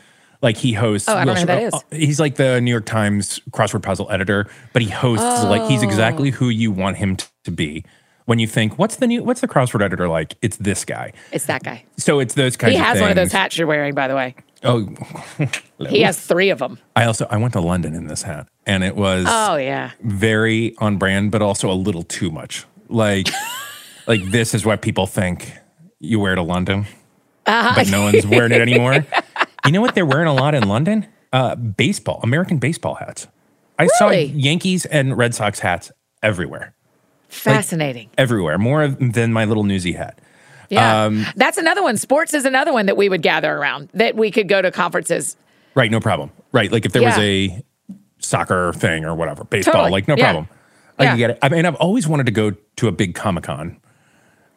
Like 0.44 0.58
he 0.58 0.74
hosts. 0.74 1.10
Oh, 1.10 1.16
I 1.16 1.26
don't 1.26 1.34
know 1.34 1.40
who 1.42 1.46
that 1.48 1.72
Shortz- 1.74 1.84
is. 1.92 1.98
He's 2.06 2.20
like 2.20 2.36
the 2.36 2.62
New 2.62 2.70
York 2.70 2.86
Times 2.86 3.40
crossword 3.52 3.82
puzzle 3.82 4.12
editor, 4.12 4.46
but 4.74 4.82
he 4.84 4.90
hosts 4.90 5.44
like 5.46 5.68
he's 5.72 5.82
exactly 5.82 6.30
Oh. 6.30 6.34
who 6.34 6.50
you 6.50 6.72
want 6.72 6.98
him 6.98 7.18
to 7.46 7.50
be. 7.52 7.84
When 8.26 8.40
you 8.40 8.48
think, 8.48 8.78
what's 8.78 8.98
the 8.98 9.08
new, 9.08 9.24
what's 9.24 9.42
the 9.42 9.48
crossword 9.48 9.82
editor 9.84 10.08
like? 10.08 10.36
It's 10.42 10.56
this 10.58 10.86
guy. 10.86 11.12
It's 11.32 11.46
that 11.48 11.64
guy. 11.64 11.84
So 11.98 12.20
it's 12.20 12.36
those 12.36 12.56
kinds 12.56 12.74
He 12.74 12.80
of 12.80 12.86
has 12.86 13.02
one 13.02 13.10
of 13.10 13.16
those 13.18 13.32
hats 13.34 13.58
you're 13.58 13.68
wearing, 13.68 13.94
by 13.96 14.08
the 14.08 14.16
way. 14.16 14.36
Oh, 14.66 14.88
He 15.90 16.02
has 16.04 16.20
three 16.20 16.50
of 16.50 16.60
them. 16.60 16.78
I 16.96 17.06
also 17.06 17.26
I 17.30 17.38
went 17.38 17.52
to 17.54 17.60
London 17.62 17.94
in 17.94 18.08
this 18.08 18.22
hat, 18.24 18.48
and 18.66 18.84
it 18.84 18.96
was 18.96 19.26
Oh, 19.28 19.56
yeah. 19.58 19.92
very 20.02 20.74
on 20.78 20.98
brand, 20.98 21.32
but 21.32 21.42
also 21.42 21.70
a 21.70 21.74
little 21.76 22.04
too 22.04 22.32
much. 22.32 22.66
Like, 22.90 23.28
like 24.08 24.24
this 24.32 24.54
is 24.54 24.66
what 24.66 24.82
people 24.82 25.06
think 25.08 25.52
you 26.00 26.20
wear 26.20 26.36
to 26.36 26.42
London, 26.44 26.86
Uh-huh. 27.46 27.74
but 27.76 27.90
no 27.90 28.04
one's 28.04 28.26
wearing 28.28 28.52
it 28.54 28.62
anymore. 28.62 29.06
You 29.66 29.72
know 29.72 29.82
what 29.82 29.96
they're 29.96 30.06
wearing 30.06 30.28
a 30.28 30.34
lot 30.34 30.56
in 30.56 30.68
London? 30.68 31.08
Uh, 31.32 31.56
baseball, 31.56 32.20
American 32.24 32.58
baseball 32.58 32.96
hats. 32.96 33.28
I 33.80 33.88
saw 33.88 34.10
Yankees 34.12 34.86
and 34.86 35.18
Red 35.18 35.34
Sox 35.34 35.60
hats 35.60 35.92
everywhere, 36.22 36.74
Fascinating. 37.30 38.10
everywhere, 38.18 38.58
more 38.58 38.88
than 38.88 39.34
my 39.34 39.46
little 39.46 39.64
newsy 39.64 39.94
hat. 39.94 40.20
Yeah. 40.70 41.06
Um, 41.06 41.26
That's 41.36 41.58
another 41.58 41.82
one. 41.84 41.98
Sports 41.98 42.34
is 42.34 42.46
another 42.46 42.72
one 42.72 42.86
that 42.86 42.98
we 42.98 43.10
would 43.10 43.22
gather 43.22 43.52
around, 43.54 43.90
that 43.94 44.16
we 44.16 44.32
could 44.32 44.48
go 44.48 44.62
to 44.62 44.70
conferences. 44.72 45.36
Right, 45.76 45.90
no 45.90 46.00
problem. 46.00 46.32
Right, 46.52 46.72
like 46.72 46.86
if 46.86 46.92
there 46.94 47.02
was 47.02 47.18
a 47.18 47.64
soccer 48.20 48.74
thing 48.74 49.06
or 49.06 49.16
whatever, 49.16 49.44
baseball, 49.44 49.74
Totally. 49.74 49.92
like 49.92 50.08
no 50.08 50.16
Yeah. 50.16 50.24
problem. 50.26 50.48
I 51.00 51.04
Yeah. 51.04 51.10
can 51.10 51.18
get 51.18 51.30
it. 51.32 51.40
I 51.42 51.50
mean, 51.50 51.66
I've 51.66 51.76
always 51.76 52.08
wanted 52.08 52.28
to 52.28 52.32
go 52.32 52.52
to 52.78 52.88
a 52.88 52.92
big 52.92 53.16
Comic 53.16 53.46
Con, 53.46 53.78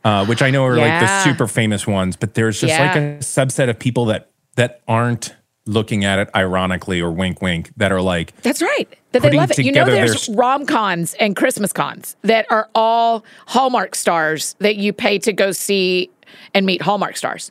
uh, 0.04 0.26
which 0.26 0.42
I 0.42 0.50
know 0.50 0.64
are 0.66 0.76
like 0.76 1.00
the 1.00 1.22
super 1.24 1.46
famous 1.48 1.86
ones, 1.86 2.16
but 2.16 2.34
there's 2.34 2.60
just 2.60 2.78
like 2.78 2.94
a 2.94 3.18
subset 3.20 3.70
of 3.70 3.78
people 3.78 4.04
that 4.06 4.30
that 4.56 4.82
aren't 4.88 5.34
looking 5.64 6.04
at 6.04 6.18
it 6.18 6.28
ironically 6.34 7.00
or 7.00 7.10
wink 7.10 7.40
wink 7.42 7.70
that 7.76 7.90
are 7.90 8.00
like 8.02 8.34
That's 8.42 8.62
right. 8.62 8.88
That 9.12 9.22
they 9.22 9.30
love 9.32 9.50
it. 9.50 9.58
You 9.58 9.72
know, 9.72 9.84
there's 9.84 10.14
s- 10.14 10.28
rom 10.28 10.66
cons 10.66 11.14
and 11.14 11.34
Christmas 11.34 11.72
cons 11.72 12.16
that 12.22 12.46
are 12.50 12.68
all 12.74 13.24
Hallmark 13.46 13.94
stars 13.94 14.54
that 14.60 14.76
you 14.76 14.92
pay 14.92 15.18
to 15.20 15.32
go 15.32 15.50
see 15.52 16.10
and 16.54 16.66
meet 16.66 16.82
Hallmark 16.82 17.16
stars. 17.16 17.50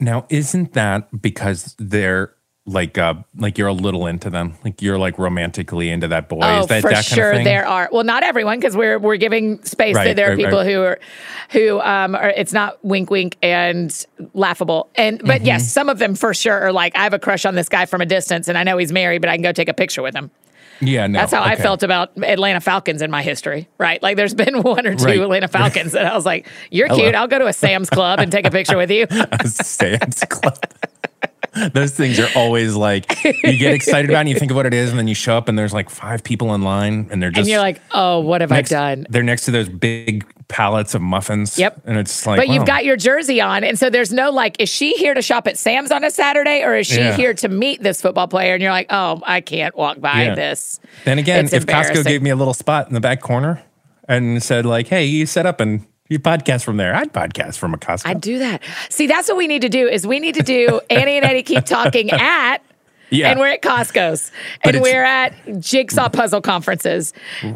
now 0.00 0.26
isn't 0.28 0.72
that 0.72 1.20
because 1.22 1.74
they're 1.78 2.34
like 2.66 2.96
uh 2.96 3.12
like 3.36 3.58
you're 3.58 3.68
a 3.68 3.74
little 3.74 4.06
into 4.06 4.30
them 4.30 4.54
like 4.64 4.80
you're 4.80 4.96
like 4.98 5.18
romantically 5.18 5.90
into 5.90 6.08
that 6.08 6.30
boy 6.30 6.38
Oh, 6.42 6.60
is 6.60 6.66
that 6.68 6.80
for 6.80 6.90
that 6.90 7.04
sure 7.04 7.44
there 7.44 7.66
are. 7.66 7.90
Well, 7.92 8.04
not 8.04 8.22
everyone 8.22 8.58
because 8.58 8.74
we're 8.74 8.98
we're 8.98 9.18
giving 9.18 9.62
space. 9.64 9.94
Right, 9.94 10.06
that 10.06 10.16
there 10.16 10.32
are 10.32 10.36
people 10.36 10.60
right. 10.60 10.66
who 10.72 10.80
are 10.82 10.98
who 11.50 11.80
um 11.80 12.14
are. 12.14 12.30
It's 12.30 12.54
not 12.54 12.82
wink 12.82 13.10
wink 13.10 13.36
and 13.42 13.94
laughable. 14.32 14.88
And 14.94 15.18
but 15.18 15.36
Mm-hmm. 15.40 15.46
yes, 15.46 15.70
some 15.70 15.90
of 15.90 15.98
them 15.98 16.14
for 16.14 16.32
sure 16.32 16.58
are 16.58 16.72
like 16.72 16.96
I 16.96 17.02
have 17.02 17.12
a 17.12 17.18
crush 17.18 17.44
on 17.44 17.54
this 17.54 17.68
guy 17.68 17.84
from 17.84 18.00
a 18.00 18.06
distance, 18.06 18.48
and 18.48 18.56
I 18.56 18.62
know 18.64 18.78
he's 18.78 18.92
married, 18.92 19.20
but 19.20 19.28
I 19.28 19.36
can 19.36 19.42
go 19.42 19.52
take 19.52 19.68
a 19.68 19.74
picture 19.74 20.00
with 20.00 20.14
him. 20.14 20.30
yeah 20.80 21.06
no 21.06 21.18
That's 21.18 21.32
how 21.34 21.42
I 21.42 21.56
felt 21.56 21.82
about 21.82 22.12
Atlanta 22.24 22.60
Falcons 22.62 23.02
in 23.02 23.10
my 23.10 23.22
history, 23.22 23.68
right? 23.76 24.02
Like 24.02 24.16
there's 24.16 24.32
been 24.34 24.62
one 24.62 24.86
or 24.86 24.94
two 24.94 25.04
Right. 25.04 25.20
Atlanta 25.20 25.48
Falcons 25.48 25.92
that 25.92 26.06
I 26.06 26.14
was 26.16 26.24
like, 26.24 26.48
you're 26.70 26.88
Hello. 26.88 26.98
cute. 27.00 27.14
I'll 27.14 27.28
go 27.28 27.38
to 27.40 27.46
a 27.46 27.52
Sam's 27.52 27.90
Club 27.90 28.20
and 28.20 28.32
take 28.32 28.46
a 28.46 28.50
picture 28.50 28.78
with 28.78 28.90
you. 28.90 29.06
Sam's 29.44 30.24
Club. 30.30 30.58
Those 31.72 31.92
things 31.92 32.18
are 32.18 32.28
always 32.34 32.74
like 32.74 33.06
you 33.24 33.56
get 33.58 33.74
excited 33.74 34.10
about 34.10 34.18
it 34.18 34.20
and 34.22 34.28
you 34.30 34.38
think 34.38 34.50
of 34.50 34.56
what 34.56 34.66
it 34.66 34.74
is, 34.74 34.90
and 34.90 34.98
then 34.98 35.08
you 35.08 35.14
show 35.14 35.36
up 35.36 35.48
and 35.48 35.58
there's 35.58 35.72
like 35.72 35.88
five 35.90 36.24
people 36.24 36.54
in 36.54 36.62
line 36.62 37.08
and 37.10 37.22
they're 37.22 37.30
just 37.30 37.40
and 37.40 37.48
you're 37.48 37.60
like, 37.60 37.80
oh, 37.92 38.20
what 38.20 38.40
have 38.40 38.50
next, 38.50 38.72
I 38.72 38.94
done? 38.94 39.06
They're 39.08 39.22
next 39.22 39.44
to 39.46 39.50
those 39.50 39.68
big 39.68 40.26
pallets 40.48 40.94
of 40.94 41.00
muffins. 41.02 41.58
Yep. 41.58 41.82
And 41.86 41.96
it's 41.96 42.26
like 42.26 42.38
But 42.38 42.48
you've 42.48 42.66
got 42.66 42.84
your 42.84 42.96
jersey 42.96 43.40
on. 43.40 43.64
And 43.64 43.78
so 43.78 43.88
there's 43.90 44.12
no 44.12 44.30
like, 44.30 44.60
is 44.60 44.68
she 44.68 44.94
here 44.94 45.14
to 45.14 45.22
shop 45.22 45.46
at 45.46 45.58
Sam's 45.58 45.90
on 45.90 46.04
a 46.04 46.10
Saturday 46.10 46.62
or 46.62 46.76
is 46.76 46.86
she 46.86 46.98
Yeah. 47.00 47.16
here 47.16 47.34
to 47.34 47.48
meet 47.48 47.82
this 47.82 48.02
football 48.02 48.28
player? 48.28 48.52
And 48.54 48.62
you're 48.62 48.70
like, 48.72 48.88
oh, 48.90 49.22
I 49.26 49.40
can't 49.40 49.74
walk 49.76 50.00
by 50.00 50.24
Yeah. 50.24 50.34
this. 50.34 50.80
Then 51.04 51.18
again, 51.18 51.46
It's 51.46 51.54
if 51.54 51.66
Costco 51.66 52.04
gave 52.04 52.20
me 52.22 52.30
a 52.30 52.36
little 52.36 52.54
spot 52.54 52.88
in 52.88 52.94
the 52.94 53.00
back 53.00 53.20
corner 53.20 53.62
and 54.06 54.42
said 54.42 54.66
like, 54.66 54.88
"Hey, 54.88 55.06
you 55.06 55.24
set 55.24 55.46
up 55.46 55.60
and 55.60 55.86
you 56.08 56.18
podcast 56.18 56.64
from 56.64 56.76
there," 56.76 56.94
I'd 56.94 57.12
podcast 57.12 57.58
from 57.58 57.74
a 57.74 57.78
Costco. 57.78 58.06
I'd 58.06 58.20
do 58.20 58.38
that. 58.40 58.62
See, 58.90 59.06
that's 59.06 59.28
what 59.28 59.36
we 59.36 59.46
need 59.46 59.62
to 59.62 59.68
do 59.68 59.88
is 59.88 60.06
we 60.06 60.20
need 60.20 60.34
to 60.36 60.42
do 60.42 60.80
Annie 60.90 61.16
and 61.16 61.24
Eddie 61.24 61.42
keep 61.42 61.64
talking 61.64 62.10
at 62.10 62.58
yeah. 63.10 63.30
and 63.30 63.38
we're 63.40 63.48
at 63.48 63.62
Costco's 63.62 64.30
But 64.62 64.74
and 64.76 64.82
we're 64.82 65.04
at 65.04 65.34
jigsaw 65.60 66.08
puzzle 66.08 66.40
conferences. 66.40 67.12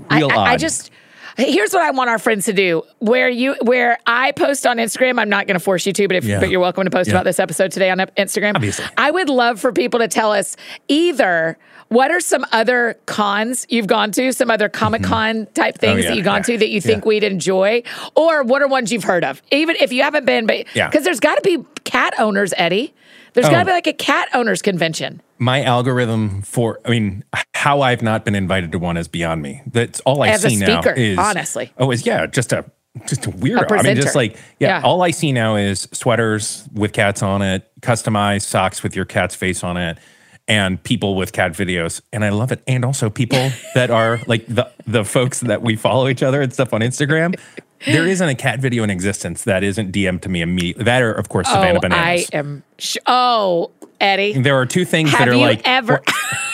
I, 0.08 0.18
Real 0.18 0.30
I- 0.30 0.52
I 0.52 0.56
just 0.56 0.90
here's 1.37 1.72
what 1.72 1.82
I 1.82 1.90
want 1.92 2.11
our 2.11 2.18
friends 2.18 2.46
to 2.46 2.52
do. 2.52 2.82
Where 2.98 3.28
you 3.28 3.54
where 3.62 3.98
I 4.06 4.32
post 4.32 4.66
on 4.66 4.78
Instagram, 4.78 5.20
I'm 5.20 5.28
not 5.28 5.46
going 5.46 5.54
to 5.58 5.61
force 5.64 5.87
you 5.87 5.92
to, 5.92 6.08
but 6.08 6.16
if 6.16 6.24
Yeah. 6.24 6.40
but 6.40 6.50
you're 6.50 6.61
welcome 6.61 6.84
to 6.84 6.90
post 6.90 7.08
Yeah. 7.08 7.14
about 7.16 7.24
this 7.24 7.38
episode 7.38 7.70
today 7.70 7.90
on 7.90 7.98
Instagram. 7.98 8.54
Obviously. 8.56 8.84
I 8.96 9.11
would 9.11 9.28
love 9.28 9.61
for 9.61 9.72
people 9.72 10.00
to 10.00 10.08
tell 10.08 10.32
us 10.32 10.56
either 10.88 11.56
what 11.88 12.11
are 12.11 12.20
some 12.20 12.44
other 12.53 12.98
cons 13.07 13.66
you've 13.68 13.87
gone 13.87 14.11
to, 14.12 14.33
some 14.33 14.51
other 14.51 14.68
Comic 14.68 15.03
Con 15.03 15.46
type 15.55 15.79
things 15.79 15.88
Mm-hmm. 15.88 15.98
Oh, 15.98 16.03
yeah. 16.03 16.09
that 16.11 16.16
you've 16.16 16.24
gone 16.24 16.42
to 16.44 16.59
that 16.59 16.68
you 16.68 16.81
think 16.81 17.05
Yeah. 17.05 17.09
we'd 17.09 17.24
enjoy, 17.24 17.83
or 18.14 18.42
what 18.42 18.62
are 18.62 18.68
ones 18.68 18.92
you've 18.92 19.05
heard 19.05 19.24
of, 19.24 19.42
even 19.51 19.77
if 19.81 19.92
you 19.92 20.03
haven't 20.03 20.27
been, 20.27 20.46
but 20.46 20.66
Yeah. 20.74 20.88
because 20.88 21.05
there's 21.05 21.20
got 21.20 21.37
to 21.37 21.40
be 21.42 21.64
cat 21.85 22.14
owners, 22.18 22.53
Eddie. 22.57 22.94
There's 23.35 23.46
got 23.48 23.57
to 23.57 23.62
Oh. 23.62 23.64
be 23.66 23.72
like 23.72 23.87
a 23.87 23.92
cat 23.92 24.29
owners 24.35 24.62
convention. 24.62 25.20
My 25.38 25.62
algorithm 25.62 26.42
for, 26.42 26.81
I 26.85 26.90
mean, 26.90 27.24
how 27.55 27.81
I've 27.83 28.03
not 28.03 28.24
been 28.24 28.35
invited 28.35 28.72
to 28.72 28.79
one 28.79 28.96
is 28.96 29.07
beyond 29.09 29.42
me. 29.42 29.62
That's 29.70 30.01
all 30.01 30.22
I 30.22 30.29
As 30.29 30.44
a 30.44 30.51
see 30.51 30.57
speaker, 30.57 30.94
now 30.94 31.03
is 31.03 31.18
honestly. 31.18 31.72
Oh, 31.79 31.90
is 31.90 32.05
yeah, 32.05 32.27
just 32.27 32.53
a 32.53 32.64
just 33.07 33.27
a 33.27 33.31
weirdo. 33.31 33.70
I 33.79 33.83
mean, 33.83 33.94
just 33.96 34.16
like 34.16 34.33
yeah, 34.59 34.79
Yeah. 34.79 34.81
all 34.83 35.03
I 35.03 35.12
see 35.12 35.31
now 35.31 35.55
is 35.55 35.87
sweaters 35.92 36.64
with 36.74 36.92
cats 36.92 37.22
on 37.22 37.42
it, 37.42 37.70
customized 37.81 38.42
socks 38.42 38.83
with 38.83 38.96
your 38.96 39.05
cat's 39.05 39.37
face 39.37 39.62
on 39.62 39.77
it, 39.77 39.98
and 40.48 40.82
people 40.82 41.14
with 41.14 41.32
cat 41.32 41.52
videos, 41.52 42.00
and 42.12 42.24
I 42.24 42.30
love 42.30 42.50
it. 42.50 42.62
And 42.66 42.84
also 42.84 43.11
people 43.11 43.50
that 43.74 43.90
are 43.90 44.20
like 44.26 44.46
the 44.46 44.70
the 44.87 45.04
folks 45.04 45.40
that 45.40 45.62
we 45.62 45.76
follow 45.76 46.08
each 46.08 46.22
other 46.22 46.40
and 46.42 46.52
stuff 46.52 46.72
on 46.72 46.80
Instagram. 46.80 47.38
There 47.86 48.06
isn't 48.06 48.28
a 48.28 48.34
cat 48.34 48.58
video 48.60 48.82
in 48.84 48.90
existence 48.90 49.44
that 49.44 49.62
isn't 49.62 49.92
DM'd 49.92 50.22
to 50.22 50.28
me 50.28 50.42
immediately. 50.42 50.84
That 50.84 51.02
are, 51.02 51.12
of 51.12 51.28
course, 51.28 51.48
Savannah 51.48 51.78
oh, 51.78 51.80
Bananas. 51.80 52.28
I 52.32 52.36
am. 52.36 52.64
Sh- 52.78 52.96
oh, 53.06 53.70
Eddie. 54.00 54.40
there 54.40 54.56
are 54.56 54.66
two 54.66 54.84
things 54.84 55.10
Have 55.10 55.18
that 55.20 55.28
are 55.28 55.34
you 55.34 55.40
like 55.40 55.62
ever- 55.64 56.02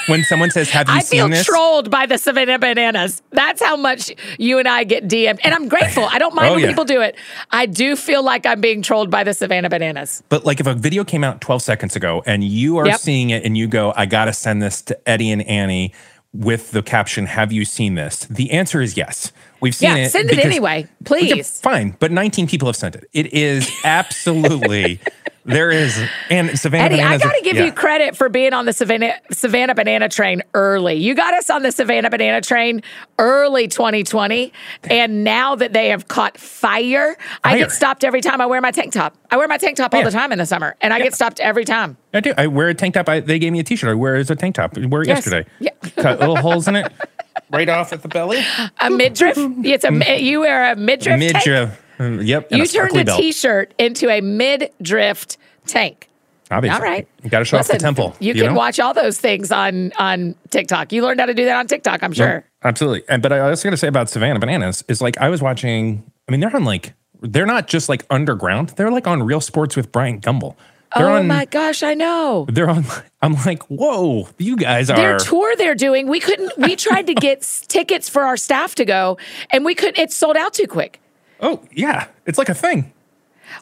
when 0.07 0.23
someone 0.25 0.51
says, 0.51 0.71
"Have 0.71 0.89
you 0.89 0.95
I 0.97 1.01
seen 1.01 1.09
this?" 1.11 1.11
I 1.11 1.17
feel 1.17 1.29
this?" 1.29 1.47
trolled 1.47 1.91
by 1.91 2.07
the 2.07 2.19
Savannah 2.19 2.59
Bananas. 2.59 3.23
That's 3.31 3.63
how 3.63 3.77
much 3.77 4.11
you 4.39 4.59
and 4.59 4.69
I 4.69 4.85
get 4.85 5.09
DM'd. 5.09 5.41
And 5.45 5.55
I'm 5.55 5.69
grateful. 5.69 6.05
I 6.05 6.19
don't 6.19 6.35
mind 6.35 6.49
Oh, 6.51 6.55
when 6.55 6.63
yeah. 6.63 6.69
people 6.69 6.85
do 6.85 7.01
it. 7.01 7.17
I 7.51 7.67
do 7.67 7.97
feel 7.97 8.23
like 8.23 8.45
I'm 8.47 8.61
being 8.61 8.83
trolled 8.83 9.11
by 9.11 9.25
the 9.25 9.33
Savannah 9.35 9.69
Bananas. 9.71 10.23
But 10.29 10.45
like 10.45 10.61
if 10.61 10.67
a 10.67 10.75
video 10.75 11.05
came 11.05 11.25
out 11.25 11.41
12 11.41 11.63
seconds 11.63 11.97
ago 11.97 12.23
and 12.27 12.45
you 12.45 12.77
are 12.79 12.87
Yep. 12.87 13.01
seeing 13.01 13.31
it 13.31 13.45
and 13.45 13.57
you 13.57 13.67
go, 13.67 13.93
I 13.97 14.07
got 14.07 14.27
to 14.27 14.33
send 14.35 14.63
this 14.63 14.83
to 14.83 15.09
Eddie 15.09 15.31
and 15.31 15.43
Annie 15.47 15.93
with 16.35 16.73
the 16.73 16.83
caption, 16.83 17.27
Have 17.27 17.53
you 17.53 17.65
seen 17.65 17.95
this? 17.95 18.21
The 18.31 18.51
answer 18.51 18.81
is 18.83 18.97
yes. 18.97 19.33
We've 19.65 19.75
seen 19.75 19.97
Yeah, 19.97 20.05
it. 20.05 20.11
send 20.11 20.27
it 20.29 20.37
because- 20.37 20.45
anyway, 20.45 20.81
Okay, 20.81 21.33
please. 21.33 21.59
fine. 21.63 21.97
But 21.99 22.13
19 22.13 22.47
people 22.47 22.67
have 22.69 22.77
sent 22.77 22.97
it. 22.97 23.09
It 23.15 23.33
is 23.33 23.71
absolutely, 23.85 25.01
there 25.47 25.71
is, 25.71 25.99
and 26.29 26.59
Savannah 26.59 26.85
Eddie, 26.97 27.03
I 27.03 27.17
got 27.17 27.33
to 27.33 27.41
give 27.43 27.57
yeah. 27.57 27.65
you 27.65 27.73
credit 27.73 28.15
for 28.15 28.29
being 28.29 28.53
on 28.53 28.67
the 28.67 28.75
Savannah, 28.75 29.15
Savannah 29.33 29.75
Banana 29.75 30.11
Train 30.11 30.43
early. 30.53 30.97
You 30.97 31.15
got 31.15 31.33
us 31.33 31.49
on 31.49 31.63
the 31.63 31.73
Savannah 31.73 32.11
Banana 32.11 32.43
Train 32.43 32.83
early 33.19 33.67
2020. 33.67 34.53
And 34.85 35.25
now 35.25 35.55
that 35.57 35.73
they 35.73 35.89
have 35.89 36.09
caught 36.09 36.37
fire, 36.37 37.17
I 37.43 37.57
get 37.57 37.73
stopped 37.73 38.05
every 38.05 38.21
time 38.21 38.43
I 38.43 38.47
wear 38.47 38.61
my 38.61 38.71
tank 38.71 38.93
top. 38.93 39.17
I 39.31 39.39
wear 39.39 39.49
my 39.49 39.57
tank 39.57 39.79
top 39.79 39.95
all 39.95 40.01
Yeah. 40.01 40.07
the 40.07 40.13
time 40.13 40.31
in 40.31 40.39
the 40.39 40.47
summer, 40.47 40.77
and 40.83 40.93
I 40.93 40.99
get 41.01 41.15
stopped 41.15 41.41
every 41.41 41.65
time. 41.65 41.97
I 42.13 42.21
do. 42.21 42.35
I 42.37 42.49
wear 42.49 42.69
a 42.69 42.75
tank 42.75 42.95
top. 42.95 43.09
I, 43.09 43.21
they 43.21 43.39
gave 43.39 43.53
me 43.53 43.61
a 43.61 43.65
t 43.65 43.77
shirt. 43.77 43.89
I 43.91 43.95
wear 43.95 44.17
it 44.17 44.21
as 44.21 44.31
a 44.31 44.37
tank 44.37 44.57
top. 44.57 44.77
I 44.77 44.85
wore 44.87 45.01
it 45.03 45.09
Yes. 45.09 45.27
yesterday. 45.27 45.49
Yeah. 45.59 45.71
Cut 45.97 46.21
little 46.21 46.37
holes 46.37 46.69
in 46.69 46.77
it. 46.77 46.93
Right 47.51 47.69
off 47.69 47.93
at 47.93 48.03
the 48.03 48.09
belly. 48.09 48.43
A 48.81 48.91
midriff? 48.91 49.37
It's 49.39 49.85
a 49.85 50.21
you 50.21 50.41
wear 50.41 50.73
a 50.73 50.77
midriff. 50.77 51.19
Midriff. 51.19 51.81
Uh, 52.01 52.05
Yep. 52.05 52.51
You 52.51 52.57
a 52.57 52.67
turned 52.67 52.71
sparkly 52.71 53.01
a 53.03 53.05
belt. 53.05 53.21
t-shirt 53.21 53.73
into 53.79 54.09
a 54.11 54.21
mid-drift 54.21 55.37
tank. 55.67 56.09
Obviously. 56.51 56.77
All 56.77 56.85
right. 56.85 57.09
You 57.23 57.31
got 57.31 57.39
to 57.39 57.45
show 57.45 57.57
off 57.59 57.69
the 57.69 57.79
temple. 57.79 58.17
You, 58.19 58.35
can 58.35 58.47
know? 58.47 58.55
watch 58.55 58.81
all 58.81 58.93
those 58.95 59.19
things 59.19 59.51
on 59.53 59.93
on 59.99 60.35
TikTok. 60.51 60.93
You 60.93 61.03
learned 61.03 61.21
how 61.21 61.27
to 61.27 61.35
do 61.35 61.45
that 61.45 61.57
on 61.57 61.67
TikTok, 61.67 62.03
I'm 62.03 62.13
sure. 62.13 62.45
Absolutely. 62.63 63.03
And 63.09 63.23
but 63.23 63.33
I 63.33 63.41
also 63.41 63.65
got 63.65 63.71
to 63.71 63.77
say 63.77 63.89
about 63.89 64.09
Savannah 64.11 64.41
Bananas 64.41 64.83
is 64.89 65.01
like 65.01 65.19
I 65.19 65.29
was 65.29 65.41
watching. 65.41 66.03
I 66.29 66.33
mean, 66.33 66.41
they're 66.41 66.55
on 66.55 66.65
like 66.65 66.95
they're 67.23 67.47
not 67.47 67.69
just 67.69 67.89
like 67.89 68.05
underground. 68.11 68.71
They're 68.71 68.91
like 68.91 69.07
on 69.07 69.23
Real 69.23 69.41
Sports 69.41 69.77
with 69.77 69.91
Bryant 69.93 70.23
Gumbel. 70.23 70.57
They're 70.97 71.09
Oh 71.11 71.17
on. 71.17 71.27
my 71.27 71.45
gosh, 71.47 71.83
I 71.83 71.95
know. 71.95 72.47
They're 72.49 72.69
on. 72.71 72.85
I'm 73.23 73.35
like, 73.47 73.63
whoa! 73.65 74.29
You 74.39 74.57
guys 74.57 74.91
are. 74.91 74.97
Their 74.97 75.19
tour 75.19 75.55
they're 75.57 75.75
doing, 75.75 76.09
we 76.09 76.21
couldn't 76.21 76.53
we 76.59 76.77
tried 76.77 77.07
to 77.09 77.15
get 77.15 77.43
tickets 77.69 78.09
for 78.09 78.23
our 78.23 78.37
staff 78.37 78.75
to 78.77 78.85
go 78.85 79.17
and 79.51 79.65
we 79.65 79.75
couldn't 79.75 79.99
It 79.99 80.13
sold 80.13 80.37
out 80.37 80.55
too 80.55 80.67
quick. 80.67 81.01
oh 81.41 81.63
yeah, 81.73 82.09
it's 82.27 82.39
like 82.39 82.49
a 82.49 82.55
thing. 82.55 82.93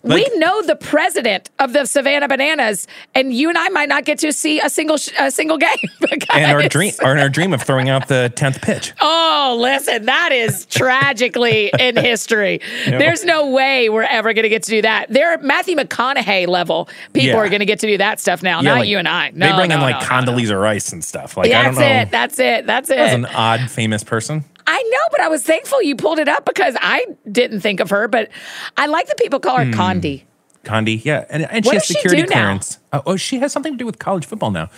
Like- 0.03 0.31
we 0.31 0.39
know 0.39 0.63
the 0.63 0.77
president 0.77 1.51
of 1.59 1.73
the 1.73 1.87
Savannah 1.87 2.29
Bananas, 2.29 2.87
and 3.15 3.33
you 3.33 3.49
and 3.49 3.59
I 3.59 3.69
might 3.71 3.89
not 3.89 4.05
get 4.05 4.19
to 4.21 4.33
see 4.33 4.61
a 4.61 4.69
single 4.71 4.97
sh- 4.97 5.11
a 5.19 5.31
single 5.31 5.59
game. 5.59 5.69
And 6.35 6.51
our 6.53 6.69
dream, 6.69 6.93
or 7.03 7.19
our 7.19 7.29
dream 7.29 7.53
of 7.53 7.63
throwing 7.63 7.89
out 7.89 8.09
the 8.09 8.33
tenth 8.35 8.61
pitch. 8.63 8.93
Oh, 9.01 9.57
listen, 9.61 10.07
that 10.07 10.31
is 10.33 10.67
tragically 10.67 11.71
in 11.79 11.97
history. 11.97 12.61
There's 12.87 13.25
no 13.25 13.49
way 13.51 13.89
we're 13.89 14.03
ever 14.03 14.33
going 14.33 14.45
to 14.45 14.49
get 14.49 14.63
to 14.65 14.71
do 14.71 14.83
that. 14.83 15.07
They're 15.11 15.39
Matthew 15.39 15.77
McConaughey 15.77 16.47
level. 16.47 16.89
People 17.13 17.31
Yeah. 17.31 17.37
are 17.39 17.49
going 17.49 17.61
to 17.61 17.67
get 17.67 17.79
to 17.81 17.87
do 17.87 17.99
that 17.99 18.21
stuff 18.21 18.43
now, 18.43 18.61
Yeah, 18.61 18.71
not 18.71 18.79
like, 18.81 18.89
you 18.89 18.99
and 18.99 19.09
I. 19.09 19.31
No, 19.35 19.47
they 19.51 19.57
bring 19.57 19.69
no, 19.71 19.77
in 19.77 19.81
like 19.83 19.95
no, 19.97 20.01
no, 20.01 20.07
Condoleezza 20.33 20.61
Rice 20.61 20.93
and 20.93 21.05
stuff. 21.05 21.37
Like 21.37 21.51
no. 21.51 21.59
I 21.59 21.63
don't 21.65 21.75
know. 21.75 21.81
That's 21.81 22.09
it. 22.09 22.11
That's 22.11 22.39
it. 22.39 22.67
That's 22.67 22.91
it. 22.91 22.99
As 22.99 23.15
an 23.15 23.27
odd 23.27 23.71
famous 23.71 24.05
person. 24.05 24.45
I 24.67 24.83
know, 24.83 25.09
but 25.11 25.21
I 25.21 25.29
was 25.29 25.43
thankful 25.43 25.83
you 25.83 25.97
pulled 25.97 26.19
it 26.19 26.29
up 26.29 26.45
because 26.45 26.77
I 26.81 27.07
didn't 27.31 27.61
think 27.61 27.81
of 27.81 27.91
her. 27.91 28.09
But 28.09 28.29
I 28.77 28.87
like 28.87 29.07
that 29.09 29.19
people 29.19 29.41
call 29.41 29.57
her 29.59 29.65
Hmm. 29.65 29.73
Condi. 29.73 30.23
Condi, 30.65 31.05
yeah, 31.05 31.25
and, 31.29 31.43
and 31.51 31.65
she 31.65 31.73
has 31.75 31.83
does 31.83 31.87
she 31.89 31.95
security 31.95 32.23
clearance. 32.33 32.79
Oh, 32.93 33.03
oh, 33.07 33.17
she 33.17 33.39
has 33.41 33.53
something 33.53 33.73
to 33.73 33.77
do 33.79 33.85
with 33.87 33.99
college 33.99 34.25
football 34.27 34.53
now. 34.53 34.71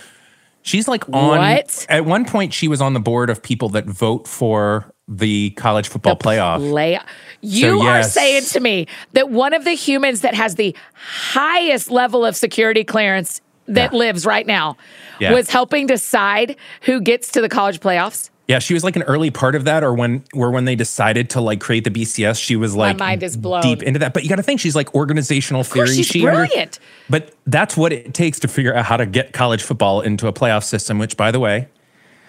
She's 0.63 0.87
like 0.87 1.07
on. 1.09 1.37
What? 1.37 1.85
At 1.89 2.05
one 2.05 2.25
point, 2.25 2.51
she 2.53 2.67
was 2.67 2.81
on 2.81 2.93
the 2.95 2.99
board 2.99 3.29
of 3.29 3.43
people 3.43 3.69
that 3.69 3.85
vote 3.85 4.27
for 4.27 4.91
the 5.07 5.51
college 5.51 5.87
football 5.87 6.15
playoff. 6.15 6.57
Play. 6.69 6.99
You 7.41 7.81
are 7.81 7.97
yes. 7.99 8.13
saying 8.13 8.45
to 8.45 8.59
me 8.59 8.87
that 9.13 9.29
one 9.29 9.53
of 9.53 9.63
the 9.63 9.73
humans 9.73 10.21
that 10.21 10.33
has 10.33 10.55
the 10.55 10.75
highest 10.95 11.91
level 11.91 12.25
of 12.25 12.35
security 12.35 12.83
clearance 12.83 13.41
that 13.67 13.93
Yeah. 13.93 13.99
lives 13.99 14.25
right 14.25 14.47
now 14.47 14.77
Yeah. 15.19 15.33
was 15.33 15.51
helping 15.51 15.85
decide 15.85 16.55
who 16.81 16.99
gets 16.99 17.31
to 17.33 17.41
the 17.41 17.49
college 17.49 17.79
playoffs. 17.79 18.31
Yeah, 18.47 18.59
she 18.59 18.75
was 18.75 18.83
like 18.83 18.95
an 18.95 19.01
early 19.03 19.31
part 19.31 19.55
of 19.55 19.63
that, 19.63 19.83
or 19.83 19.93
when, 19.95 20.23
or 20.33 20.51
when 20.51 20.65
they 20.65 20.75
decided 20.75 21.31
to 21.31 21.41
like 21.41 21.59
create 21.59 21.83
the 21.83 21.89
BCS, 21.89 22.39
she 22.39 22.55
was 22.55 22.75
like 22.75 22.97
My 22.97 23.05
mind 23.07 23.23
is 23.23 23.35
blown. 23.35 23.63
deep 23.63 23.81
into 23.81 23.99
that. 23.99 24.13
But 24.13 24.21
you 24.23 24.29
got 24.29 24.35
to 24.35 24.43
think 24.43 24.59
she's 24.59 24.75
like 24.75 24.93
organizational 24.93 25.61
Of 25.61 25.67
theory. 25.67 25.87
she's 25.87 26.05
she 26.05 26.21
brilliant. 26.21 26.77
but 27.09 27.33
that's 27.47 27.75
what 27.75 27.91
it 27.91 28.13
takes 28.13 28.39
to 28.41 28.47
figure 28.47 28.75
out 28.75 28.85
how 28.85 28.97
to 28.97 29.07
get 29.07 29.33
college 29.33 29.63
football 29.63 30.01
into 30.01 30.27
a 30.27 30.33
playoff 30.33 30.63
system. 30.63 30.99
Which, 30.99 31.17
by 31.17 31.31
the 31.31 31.39
way, 31.39 31.69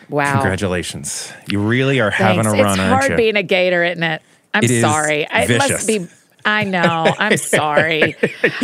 Wow. 0.08 0.32
congratulations, 0.32 1.30
you 1.50 1.60
really 1.60 2.00
are 2.00 2.10
having 2.10 2.44
Thanks. 2.44 2.58
a 2.60 2.62
run, 2.62 2.78
it's 2.80 2.88
hard 2.88 3.10
you? 3.10 3.16
being 3.16 3.36
a 3.36 3.42
gator, 3.42 3.84
isn't 3.84 4.02
it? 4.02 4.22
I'm 4.54 4.64
It 4.64 4.80
sorry. 4.80 5.28
I- 5.28 5.42
It 5.42 5.58
must 5.58 5.86
be. 5.86 6.06
I 6.46 6.64
know. 6.64 7.12
I'm 7.18 7.36
sorry. 7.36 8.16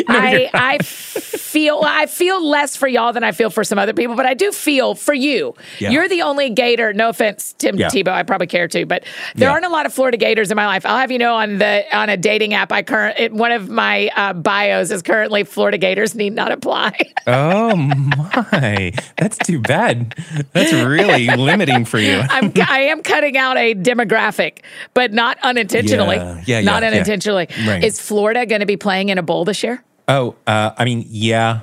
I 0.08 0.48
I 0.54 0.78
feel 0.78 1.82
I 1.84 2.06
feel 2.06 2.46
less 2.48 2.76
for 2.76 2.86
y'all 2.88 3.12
than 3.12 3.24
I 3.24 3.32
feel 3.32 3.50
for 3.50 3.64
some 3.64 3.78
other 3.78 3.92
people, 3.92 4.14
but 4.16 4.24
I 4.24 4.34
do 4.34 4.52
feel 4.52 4.94
for 4.94 5.12
you. 5.12 5.54
Yeah. 5.78 5.90
You're 5.90 6.08
the 6.08 6.22
only 6.22 6.48
Gator. 6.50 6.92
No 6.94 7.08
offense, 7.10 7.54
Tim 7.58 7.76
Yeah. 7.76 7.88
Tebow. 7.88 8.08
I 8.12 8.22
probably 8.22 8.46
care 8.46 8.68
too, 8.68 8.86
but 8.86 9.04
there 9.34 9.48
Yeah. 9.48 9.52
aren't 9.52 9.66
a 9.66 9.68
lot 9.68 9.84
of 9.84 9.92
Florida 9.92 10.16
Gators 10.16 10.50
in 10.50 10.56
my 10.56 10.66
life. 10.66 10.86
I'll 10.86 10.96
have 10.98 11.10
you 11.10 11.18
know 11.18 11.34
on 11.34 11.58
the 11.58 11.84
on 11.94 12.08
a 12.08 12.16
dating 12.16 12.54
app. 12.54 12.72
I 12.72 12.82
current 12.82 13.18
it, 13.18 13.32
one 13.32 13.52
of 13.52 13.68
my 13.68 14.10
uh, 14.16 14.32
bios 14.32 14.90
is 14.90 15.02
currently 15.02 15.44
Florida 15.44 15.76
Gators 15.78 16.14
need 16.14 16.32
not 16.34 16.52
apply. 16.52 16.92
Oh 17.24 17.76
my, 17.76 18.92
that's 19.16 19.38
too 19.38 19.60
bad. 19.60 20.14
That's 20.52 20.72
really 20.72 21.28
limiting 21.28 21.84
for 21.84 21.98
you. 22.00 22.20
I'm 22.28 22.52
I 22.68 22.80
am 22.84 23.00
cutting 23.02 23.36
out 23.36 23.56
a 23.56 23.74
demographic, 23.76 24.58
but 24.92 25.12
not 25.12 25.38
unintentionally. 25.44 26.16
Yeah, 26.16 26.42
yeah, 26.46 26.60
not 26.62 26.82
unintentionally. 26.82 27.46
Right. 27.64 27.71
Is 27.80 28.00
Florida 28.00 28.46
going 28.46 28.60
to 28.60 28.66
be 28.66 28.76
playing 28.76 29.08
in 29.08 29.18
a 29.18 29.22
bowl 29.22 29.44
this 29.44 29.62
year? 29.62 29.82
Oh, 30.08 30.34
uh, 30.46 30.72
I 30.76 30.84
mean, 30.84 31.04
yeah, 31.08 31.60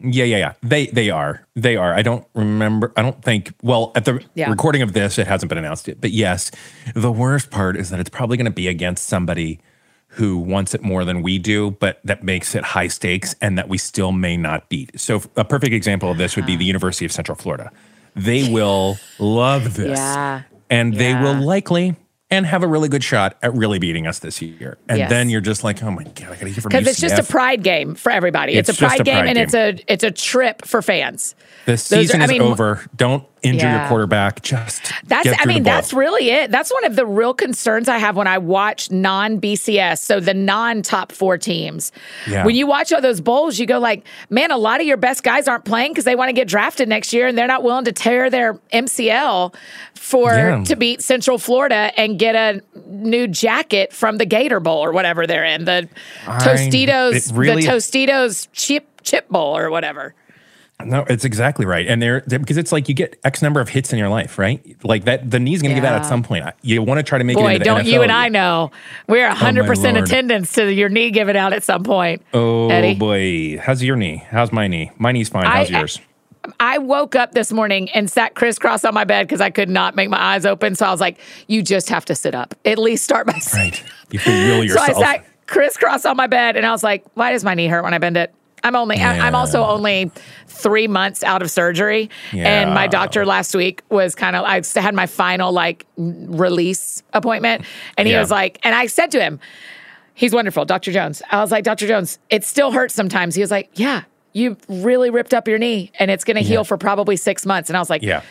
yeah, 0.00 0.24
yeah, 0.24 0.36
yeah. 0.38 0.52
They 0.62 0.86
they 0.86 1.10
are 1.10 1.46
they 1.54 1.76
are. 1.76 1.94
I 1.94 2.02
don't 2.02 2.26
remember. 2.34 2.92
I 2.96 3.02
don't 3.02 3.22
think. 3.22 3.52
Well, 3.62 3.92
at 3.94 4.04
the 4.04 4.24
Yeah. 4.34 4.50
recording 4.50 4.82
of 4.82 4.92
this, 4.94 5.18
it 5.18 5.26
hasn't 5.26 5.48
been 5.48 5.58
announced 5.58 5.86
yet. 5.88 6.00
But 6.00 6.10
yes, 6.10 6.50
the 6.94 7.12
worst 7.12 7.50
part 7.50 7.76
is 7.76 7.90
that 7.90 8.00
it's 8.00 8.10
probably 8.10 8.36
going 8.36 8.46
to 8.46 8.50
be 8.50 8.68
against 8.68 9.08
somebody 9.08 9.60
who 10.16 10.36
wants 10.36 10.74
it 10.74 10.82
more 10.82 11.04
than 11.06 11.22
we 11.22 11.38
do, 11.38 11.70
but 11.70 11.98
that 12.04 12.22
makes 12.22 12.54
it 12.54 12.62
high 12.64 12.88
stakes 12.88 13.34
and 13.40 13.56
that 13.56 13.68
we 13.70 13.78
still 13.78 14.12
may 14.12 14.36
not 14.36 14.68
beat. 14.68 14.98
So 15.00 15.22
a 15.36 15.44
perfect 15.44 15.72
example 15.72 16.10
of 16.10 16.18
this 16.18 16.36
would 16.36 16.44
be 16.44 16.54
the 16.54 16.66
University 16.66 17.06
of 17.06 17.12
Central 17.12 17.34
Florida. 17.36 17.70
They 18.14 18.46
will 18.52 18.98
love 19.18 19.72
this, 19.74 19.98
Yeah. 19.98 20.42
and 20.68 20.92
they 20.92 21.14
will 21.14 21.32
likely. 21.34 21.96
And 22.32 22.46
have 22.46 22.62
a 22.62 22.66
really 22.66 22.88
good 22.88 23.04
shot 23.04 23.36
at 23.42 23.54
really 23.54 23.78
beating 23.78 24.06
us 24.06 24.18
this 24.18 24.40
year. 24.42 24.78
And 24.88 24.98
Yes. 24.98 25.10
then 25.10 25.28
you're 25.30 25.40
just 25.40 25.62
like, 25.64 25.82
oh 25.82 25.90
my 25.90 26.02
God, 26.04 26.16
I 26.24 26.34
gotta 26.34 26.48
hear 26.48 26.62
from 26.62 26.70
Because 26.70 26.86
it's 26.88 27.00
just 27.00 27.18
a 27.18 27.22
pride 27.22 27.62
game 27.62 27.94
for 27.94 28.10
everybody. 28.10 28.54
It's, 28.54 28.68
It's 28.68 28.78
a 28.78 28.86
pride 28.86 29.00
a 29.00 29.04
game 29.04 29.14
pride 29.16 29.28
and 29.28 29.38
it's 29.38 29.54
a 29.54 29.78
it's 29.86 30.02
a 30.04 30.10
trip 30.10 30.64
for 30.64 30.82
fans. 30.82 31.34
The 31.66 31.74
are- 31.74 31.76
season 31.76 32.20
I 32.22 32.24
is 32.24 32.30
mean, 32.30 32.42
over. 32.42 32.80
Don't 32.96 33.24
injure 33.42 33.66
Yeah. 33.66 33.80
your 33.80 33.88
quarterback. 33.88 34.42
Just 34.42 34.92
That's 35.06 35.28
I 35.40 35.44
mean 35.46 35.62
that's 35.62 35.92
really 35.92 36.30
it. 36.30 36.50
That's 36.50 36.72
one 36.72 36.84
of 36.84 36.96
the 36.96 37.04
real 37.06 37.34
concerns 37.34 37.88
I 37.88 37.98
have 37.98 38.16
when 38.16 38.26
I 38.26 38.38
watch 38.38 38.90
non 38.90 39.40
BCS, 39.40 39.98
so 40.00 40.20
the 40.20 40.34
non 40.34 40.82
top 40.82 41.12
4 41.12 41.38
teams. 41.38 41.92
Yeah. 42.28 42.44
When 42.44 42.54
you 42.54 42.66
watch 42.66 42.92
all 42.92 43.00
those 43.00 43.20
bowls, 43.20 43.58
you 43.58 43.66
go 43.66 43.78
like, 43.78 44.04
"Man, 44.30 44.50
a 44.50 44.56
lot 44.58 44.80
of 44.80 44.86
your 44.86 44.96
best 44.96 45.22
guys 45.22 45.48
aren't 45.48 45.64
playing 45.64 45.92
because 45.92 46.04
they 46.04 46.14
want 46.16 46.28
to 46.28 46.32
get 46.32 46.48
drafted 46.48 46.88
next 46.88 47.12
year 47.12 47.26
and 47.26 47.36
they're 47.36 47.46
not 47.46 47.62
willing 47.62 47.84
to 47.84 47.92
tear 47.92 48.30
their 48.30 48.58
MCL 48.72 49.54
for 49.94 50.32
Yeah. 50.34 50.64
to 50.64 50.76
beat 50.76 51.02
Central 51.02 51.38
Florida 51.38 51.90
and 51.96 52.18
get 52.18 52.34
a 52.34 52.60
new 52.86 53.26
jacket 53.28 53.92
from 53.92 54.18
the 54.18 54.26
Gator 54.26 54.60
Bowl 54.60 54.84
or 54.84 54.92
whatever 54.92 55.26
they're 55.26 55.44
in. 55.44 55.64
The 55.64 55.88
I- 56.26 56.38
Tostitos 56.38 57.30
really- 57.36 57.62
the 57.64 57.68
Tostitos 57.72 58.48
chip 58.52 58.86
chip 59.02 59.28
bowl 59.28 59.56
or 59.56 59.68
whatever. 59.70 60.14
No, 60.84 61.04
it's 61.08 61.24
exactly 61.24 61.64
right. 61.64 61.86
And 61.86 62.02
they're- 62.02 62.22
because 62.26 62.56
it's 62.56 62.72
like 62.72 62.88
you 62.88 62.94
get 62.94 63.18
X 63.24 63.40
number 63.42 63.60
of 63.60 63.68
hits 63.68 63.92
in 63.92 63.98
your 63.98 64.08
life, 64.08 64.38
right? 64.38 64.60
Like 64.84 65.04
that, 65.04 65.30
the 65.30 65.38
knee's 65.38 65.62
going 65.62 65.74
to 65.74 65.80
give 65.80 65.84
out 65.88 65.94
at 66.00 66.06
some 66.06 66.22
point. 66.22 66.44
You 66.62 66.82
want 66.82 66.98
to 66.98 67.02
try 67.04 67.18
to 67.18 67.24
make 67.24 67.36
it 67.36 67.40
Boy, 67.40 67.46
into 67.54 67.58
the 67.60 67.64
don't 67.64 67.86
you 67.86 68.02
and 68.02 68.10
I 68.10 68.28
know. 68.28 68.70
We're 69.06 69.28
100% 69.30 69.66
Lord. 69.94 69.96
attendance 69.98 70.52
to 70.54 70.72
your 70.72 70.88
knee 70.88 71.10
giving 71.10 71.36
out 71.36 71.52
at 71.52 71.62
some 71.62 71.84
point. 71.84 72.22
Oh 72.34 72.68
Eddie. 72.70 72.94
boy, 72.94 73.58
how's 73.58 73.82
your 73.82 73.96
knee? 73.96 74.24
How's 74.30 74.50
my 74.52 74.66
knee? 74.66 74.90
My 74.98 75.12
knee's 75.12 75.28
fine. 75.28 75.44
How's 75.46 75.72
I- 75.72 75.78
yours? 75.78 76.00
I 76.58 76.78
woke 76.78 77.14
up 77.14 77.32
this 77.34 77.52
morning 77.52 77.88
and 77.90 78.10
sat 78.10 78.34
crisscross 78.34 78.84
on 78.84 78.94
my 78.94 79.04
bed 79.04 79.28
because 79.28 79.40
I 79.40 79.50
could 79.50 79.68
not 79.68 79.94
make 79.94 80.10
my 80.10 80.20
eyes 80.20 80.44
open. 80.44 80.74
So 80.74 80.84
I 80.84 80.90
was 80.90 81.00
like, 81.00 81.18
you 81.46 81.62
just 81.62 81.88
have 81.88 82.04
to 82.06 82.16
sit 82.16 82.34
up. 82.34 82.56
At 82.64 82.78
least 82.78 83.04
start 83.04 83.28
by 83.28 83.34
sitting. 83.38 83.70
right. 83.70 83.84
You 84.10 84.18
can 84.18 84.58
will 84.58 84.68
So. 84.68 84.80
I 84.82 84.92
sat 84.92 85.24
crisscross 85.46 86.04
on 86.04 86.16
my 86.16 86.26
bed 86.26 86.56
and 86.56 86.66
I 86.66 86.72
was 86.72 86.82
like, 86.82 87.04
why 87.14 87.30
does 87.30 87.44
my 87.44 87.54
knee 87.54 87.68
hurt 87.68 87.84
when 87.84 87.94
I 87.94 87.98
bend 87.98 88.16
it? 88.16 88.34
I'm 88.64 88.76
only, 88.76 88.96
I- 88.98 89.26
I'm 89.26 89.34
also 89.34 89.64
only 89.64 90.10
three 90.46 90.86
months 90.88 91.22
out 91.24 91.42
of 91.42 91.50
surgery. 91.50 92.10
And 92.32 92.72
my 92.74 92.86
doctor 92.86 93.24
last 93.26 93.54
week 93.54 93.82
was 93.88 94.14
kind 94.14 94.36
of, 94.36 94.44
I 94.44 94.62
had 94.80 94.94
my 94.94 95.06
final 95.06 95.52
like 95.52 95.86
release 95.96 97.02
appointment. 97.12 97.64
And 97.96 98.06
he 98.06 98.14
Yeah. 98.14 98.20
was 98.20 98.30
like, 98.30 98.58
and 98.62 98.74
I 98.74 98.86
said 98.86 99.10
to 99.12 99.20
him, 99.20 99.40
he's 100.14 100.32
wonderful, 100.34 100.64
Dr. 100.64 100.92
Jones. 100.92 101.22
I 101.30 101.40
was 101.40 101.50
like, 101.50 101.64
Dr. 101.64 101.86
Jones, 101.86 102.18
it 102.30 102.44
still 102.44 102.70
hurts 102.70 102.94
sometimes. 102.94 103.34
He 103.34 103.40
was 103.40 103.50
like, 103.50 103.70
yeah, 103.74 104.02
you 104.32 104.56
really 104.68 105.10
ripped 105.10 105.34
up 105.34 105.48
your 105.48 105.58
knee 105.58 105.90
and 105.98 106.10
it's 106.10 106.24
going 106.24 106.36
to 106.36 106.42
heal 106.42 106.64
for 106.64 106.76
probably 106.78 107.16
six 107.16 107.44
months. 107.44 107.68
And 107.68 107.76
I 107.76 107.80
was 107.80 107.90
like, 107.90 108.02
Yeah. 108.02 108.22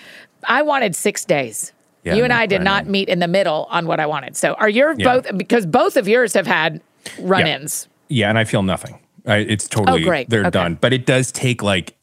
I 0.47 0.63
wanted 0.63 0.95
six 0.95 1.23
days. 1.25 1.71
Yeah, 2.03 2.15
you 2.15 2.23
and 2.23 2.33
I 2.33 2.47
did 2.47 2.63
not 2.63 2.87
meet 2.87 3.09
in 3.09 3.19
the 3.19 3.27
middle 3.27 3.67
on 3.69 3.85
what 3.85 3.99
I 3.99 4.07
wanted. 4.07 4.35
So 4.35 4.53
are 4.55 4.69
your 4.69 4.95
Yeah. 4.97 5.17
both 5.19 5.37
because 5.37 5.67
both 5.67 5.97
of 5.97 6.07
yours 6.07 6.33
have 6.33 6.47
had 6.47 6.81
run-ins. 7.19 7.87
Yeah, 8.07 8.27
and 8.29 8.39
I 8.39 8.43
feel 8.43 8.63
nothing. 8.63 8.97
I, 9.25 9.37
it's 9.37 9.67
totally 9.67 10.01
Oh, 10.03 10.05
great. 10.05 10.29
they're 10.29 10.41
Okay. 10.41 10.49
done. 10.51 10.77
But 10.81 10.93
it 10.93 11.05
does 11.05 11.31
take 11.31 11.61
like 11.63 11.95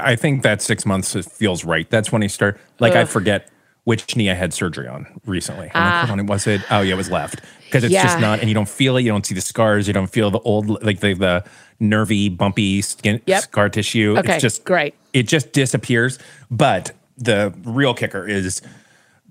I 0.00 0.16
think 0.16 0.42
that 0.42 0.62
six 0.62 0.84
months 0.84 1.14
feels 1.26 1.64
right. 1.64 1.88
That's 1.90 2.10
when 2.12 2.22
I 2.22 2.26
start 2.26 2.58
like 2.80 2.94
I 2.94 3.04
forget 3.04 3.48
which 3.84 4.16
knee 4.16 4.28
I 4.28 4.34
had 4.34 4.52
surgery 4.52 4.88
on 4.88 5.06
recently. 5.26 5.66
Like, 5.66 5.72
hold 5.76 6.10
ah. 6.10 6.12
on, 6.12 6.26
was 6.26 6.46
it? 6.48 6.60
Oh 6.70 6.80
yeah, 6.80 6.94
it 6.94 6.96
was 6.96 7.08
left. 7.10 7.40
Because 7.66 7.84
it's 7.84 7.92
Yeah. 7.94 8.02
just 8.02 8.18
not, 8.20 8.40
and 8.40 8.48
you 8.48 8.54
don't 8.54 8.68
feel 8.68 8.96
it. 8.96 9.02
You 9.02 9.12
don't 9.12 9.24
see 9.24 9.34
the 9.34 9.40
scars. 9.40 9.86
You 9.86 9.92
don't 9.94 10.08
feel 10.08 10.30
the 10.30 10.40
old 10.40 10.82
like 10.82 11.00
the 11.00 11.14
the 11.14 11.44
nervy, 11.78 12.28
bumpy 12.28 12.82
skin 12.82 13.20
Yep. 13.26 13.42
scar 13.44 13.68
tissue. 13.68 14.16
Okay, 14.18 14.34
it's 14.34 14.42
just 14.42 14.64
great. 14.64 14.94
It 15.12 15.28
just 15.28 15.52
disappears. 15.52 16.18
But 16.50 16.92
the 17.16 17.54
real 17.64 17.94
kicker 17.94 18.26
is 18.26 18.60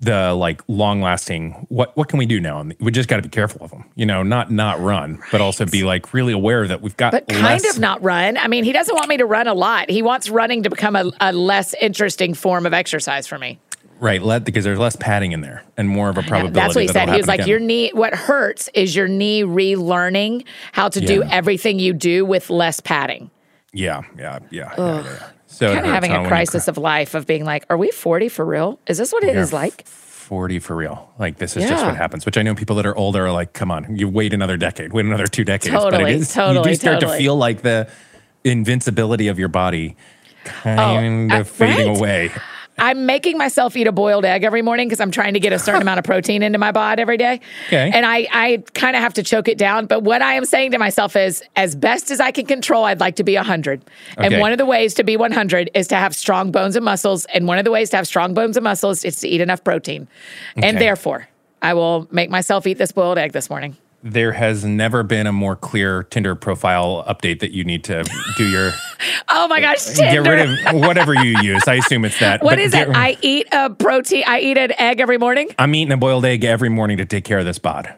the 0.00 0.34
like 0.34 0.62
long 0.68 1.00
lasting 1.00 1.52
what 1.70 1.96
what 1.96 2.08
can 2.08 2.18
we 2.18 2.26
do 2.26 2.38
now 2.38 2.60
and 2.60 2.74
we 2.80 2.92
just 2.92 3.08
got 3.08 3.16
to 3.16 3.22
be 3.22 3.28
careful 3.30 3.64
of 3.64 3.70
them 3.70 3.84
you 3.94 4.04
know 4.04 4.22
not 4.22 4.50
not 4.50 4.78
run 4.80 5.18
but 5.32 5.40
also 5.40 5.64
be 5.64 5.84
like 5.84 6.12
really 6.12 6.34
aware 6.34 6.68
that 6.68 6.82
we've 6.82 6.96
got 6.98 7.12
But 7.12 7.26
kind 7.28 7.42
less- 7.42 7.74
of 7.74 7.80
not 7.80 8.02
run. 8.02 8.36
I 8.36 8.46
mean, 8.48 8.64
he 8.64 8.72
doesn't 8.72 8.94
want 8.94 9.08
me 9.08 9.16
to 9.16 9.24
run 9.24 9.46
a 9.48 9.54
lot. 9.54 9.88
He 9.88 10.02
wants 10.02 10.28
running 10.28 10.64
to 10.64 10.70
become 10.70 10.96
a, 10.96 11.10
a 11.20 11.32
less 11.32 11.72
interesting 11.80 12.34
form 12.34 12.66
of 12.66 12.74
exercise 12.74 13.26
for 13.26 13.38
me. 13.38 13.58
right 13.98 14.20
let 14.22 14.44
because 14.44 14.64
there's 14.64 14.78
less 14.78 14.96
padding 14.96 15.32
in 15.32 15.40
there 15.40 15.64
and 15.78 15.88
more 15.88 16.10
of 16.10 16.18
a 16.18 16.22
probability 16.22 16.52
That's 16.60 16.74
what 16.74 16.82
he 16.82 16.88
said. 16.88 17.08
He 17.08 17.16
was 17.16 17.26
like, 17.26 17.40
again. 17.40 17.48
Your 17.48 17.60
knee, 17.60 17.90
what 17.94 18.14
hurts 18.14 18.68
is 18.74 18.94
your 18.94 19.08
knee 19.08 19.42
relearning 19.44 20.44
how 20.72 20.90
to 20.90 21.00
do 21.00 21.22
everything 21.22 21.78
you 21.78 21.92
do 21.94 22.24
with 22.26 22.50
less 22.50 22.80
padding. 22.80 23.30
yeah 23.72 24.02
yeah 24.18 24.38
yeah, 24.50 24.72
yeah, 24.76 25.02
yeah, 25.02 25.02
yeah. 25.04 25.30
So 25.46 25.72
Kind 25.72 25.86
of 25.86 25.92
having 25.92 26.12
a 26.12 26.26
crisis 26.26 26.64
cry. 26.64 26.70
of 26.70 26.78
life 26.78 27.14
of 27.14 27.26
being 27.26 27.44
like, 27.44 27.64
Are 27.70 27.76
we 27.76 27.90
40 27.90 28.28
for 28.28 28.44
real? 28.44 28.78
Is 28.86 28.98
this 28.98 29.12
what 29.12 29.24
it 29.24 29.36
is 29.36 29.52
like? 29.52 29.86
40 30.26 30.58
for 30.58 30.74
real 30.74 31.08
like 31.20 31.38
this 31.38 31.56
is 31.56 31.68
just 31.68 31.84
what 31.84 31.94
happens 31.96 32.26
which 32.26 32.36
i 32.36 32.42
know 32.42 32.52
people 32.52 32.74
that 32.74 32.84
are 32.84 32.96
older 32.96 33.26
are 33.26 33.30
like 33.30 33.52
come 33.52 33.70
on 33.70 33.96
you 33.96 34.08
wait 34.08 34.34
another 34.34 34.56
decade 34.56 34.92
wait 34.92 35.04
another 35.04 35.28
two 35.28 35.44
decades 35.44 35.72
but 35.72 35.90
Totally, 35.90 36.14
it 36.14 36.16
is 36.16 36.34
you 36.34 36.62
do 36.64 36.74
start 36.74 36.98
totally. 36.98 37.12
to 37.12 37.16
feel 37.16 37.36
like 37.36 37.62
the 37.62 37.88
invincibility 38.42 39.28
of 39.28 39.38
your 39.38 39.46
body 39.46 39.96
kind 40.44 41.30
uh, 41.30 41.38
of 41.38 41.48
fading 41.48 41.90
right. 41.90 41.96
away 41.96 42.32
I'm 42.78 43.06
making 43.06 43.38
myself 43.38 43.76
eat 43.76 43.86
a 43.86 43.92
boiled 43.92 44.24
egg 44.24 44.44
every 44.44 44.62
morning 44.62 44.88
because 44.88 45.00
I'm 45.00 45.10
trying 45.10 45.34
to 45.34 45.40
get 45.40 45.52
a 45.52 45.58
certain 45.58 45.82
amount 45.86 45.98
of 45.98 46.04
protein 46.04 46.42
into 46.42 46.58
my 46.58 46.72
bod 46.72 47.00
every 47.00 47.16
day. 47.16 47.40
Okay. 47.68 47.90
And 47.92 48.04
I, 48.04 48.28
I 48.30 48.62
kind 48.74 48.96
of 48.96 49.02
have 49.02 49.14
to 49.14 49.22
choke 49.22 49.48
it 49.48 49.58
down. 49.58 49.86
But 49.86 50.02
what 50.02 50.22
I 50.22 50.34
am 50.34 50.44
saying 50.44 50.72
to 50.72 50.78
myself 50.78 51.16
is, 51.16 51.42
as 51.56 51.74
best 51.74 52.10
as 52.10 52.20
I 52.20 52.30
can 52.32 52.46
control, 52.46 52.84
I'd 52.84 53.00
like 53.00 53.16
to 53.16 53.24
be 53.24 53.36
100. 53.36 53.82
And 54.18 54.40
one 54.40 54.52
of 54.52 54.58
the 54.58 54.66
ways 54.66 54.94
to 54.94 55.04
be 55.04 55.16
100 55.16 55.70
is 55.74 55.88
to 55.88 55.96
have 55.96 56.14
strong 56.14 56.50
bones 56.50 56.76
and 56.76 56.84
muscles. 56.84 57.24
And 57.26 57.46
one 57.46 57.58
of 57.58 57.64
the 57.64 57.70
ways 57.70 57.90
to 57.90 57.96
have 57.96 58.06
strong 58.06 58.34
bones 58.34 58.56
and 58.56 58.64
muscles 58.64 59.04
is 59.04 59.20
to 59.20 59.28
eat 59.28 59.40
enough 59.40 59.64
protein. 59.64 60.08
And 60.56 60.78
therefore, 60.78 61.28
I 61.62 61.74
will 61.74 62.06
make 62.10 62.30
myself 62.30 62.66
eat 62.66 62.78
this 62.78 62.92
boiled 62.92 63.18
egg 63.18 63.32
this 63.32 63.48
morning. 63.48 63.76
There 64.02 64.32
has 64.32 64.64
never 64.64 65.02
been 65.02 65.26
a 65.26 65.32
more 65.32 65.56
clear 65.56 66.04
Tinder 66.04 66.34
profile 66.34 67.04
update 67.08 67.40
that 67.40 67.52
you 67.52 67.64
need 67.64 67.82
to 67.84 68.04
do 68.36 68.48
your 68.48 68.70
Oh 69.28 69.48
my 69.48 69.60
gosh, 69.60 69.84
get 69.96 70.12
Tinder. 70.12 70.30
rid 70.30 70.48
of 70.74 70.80
whatever 70.80 71.14
you 71.14 71.38
use. 71.40 71.62
I 71.66 71.74
assume 71.74 72.04
it's 72.04 72.18
that. 72.20 72.42
what 72.42 72.58
is 72.58 72.72
get- 72.72 72.88
it? 72.88 72.96
I 72.96 73.16
eat 73.22 73.48
a 73.52 73.70
protein. 73.70 74.24
I 74.26 74.40
eat 74.40 74.58
an 74.58 74.72
egg 74.78 75.00
every 75.00 75.18
morning. 75.18 75.48
I'm 75.58 75.74
eating 75.74 75.92
a 75.92 75.96
boiled 75.96 76.24
egg 76.24 76.44
every 76.44 76.68
morning 76.68 76.98
to 76.98 77.04
take 77.04 77.24
care 77.24 77.38
of 77.38 77.44
this 77.44 77.58
bod. 77.58 77.94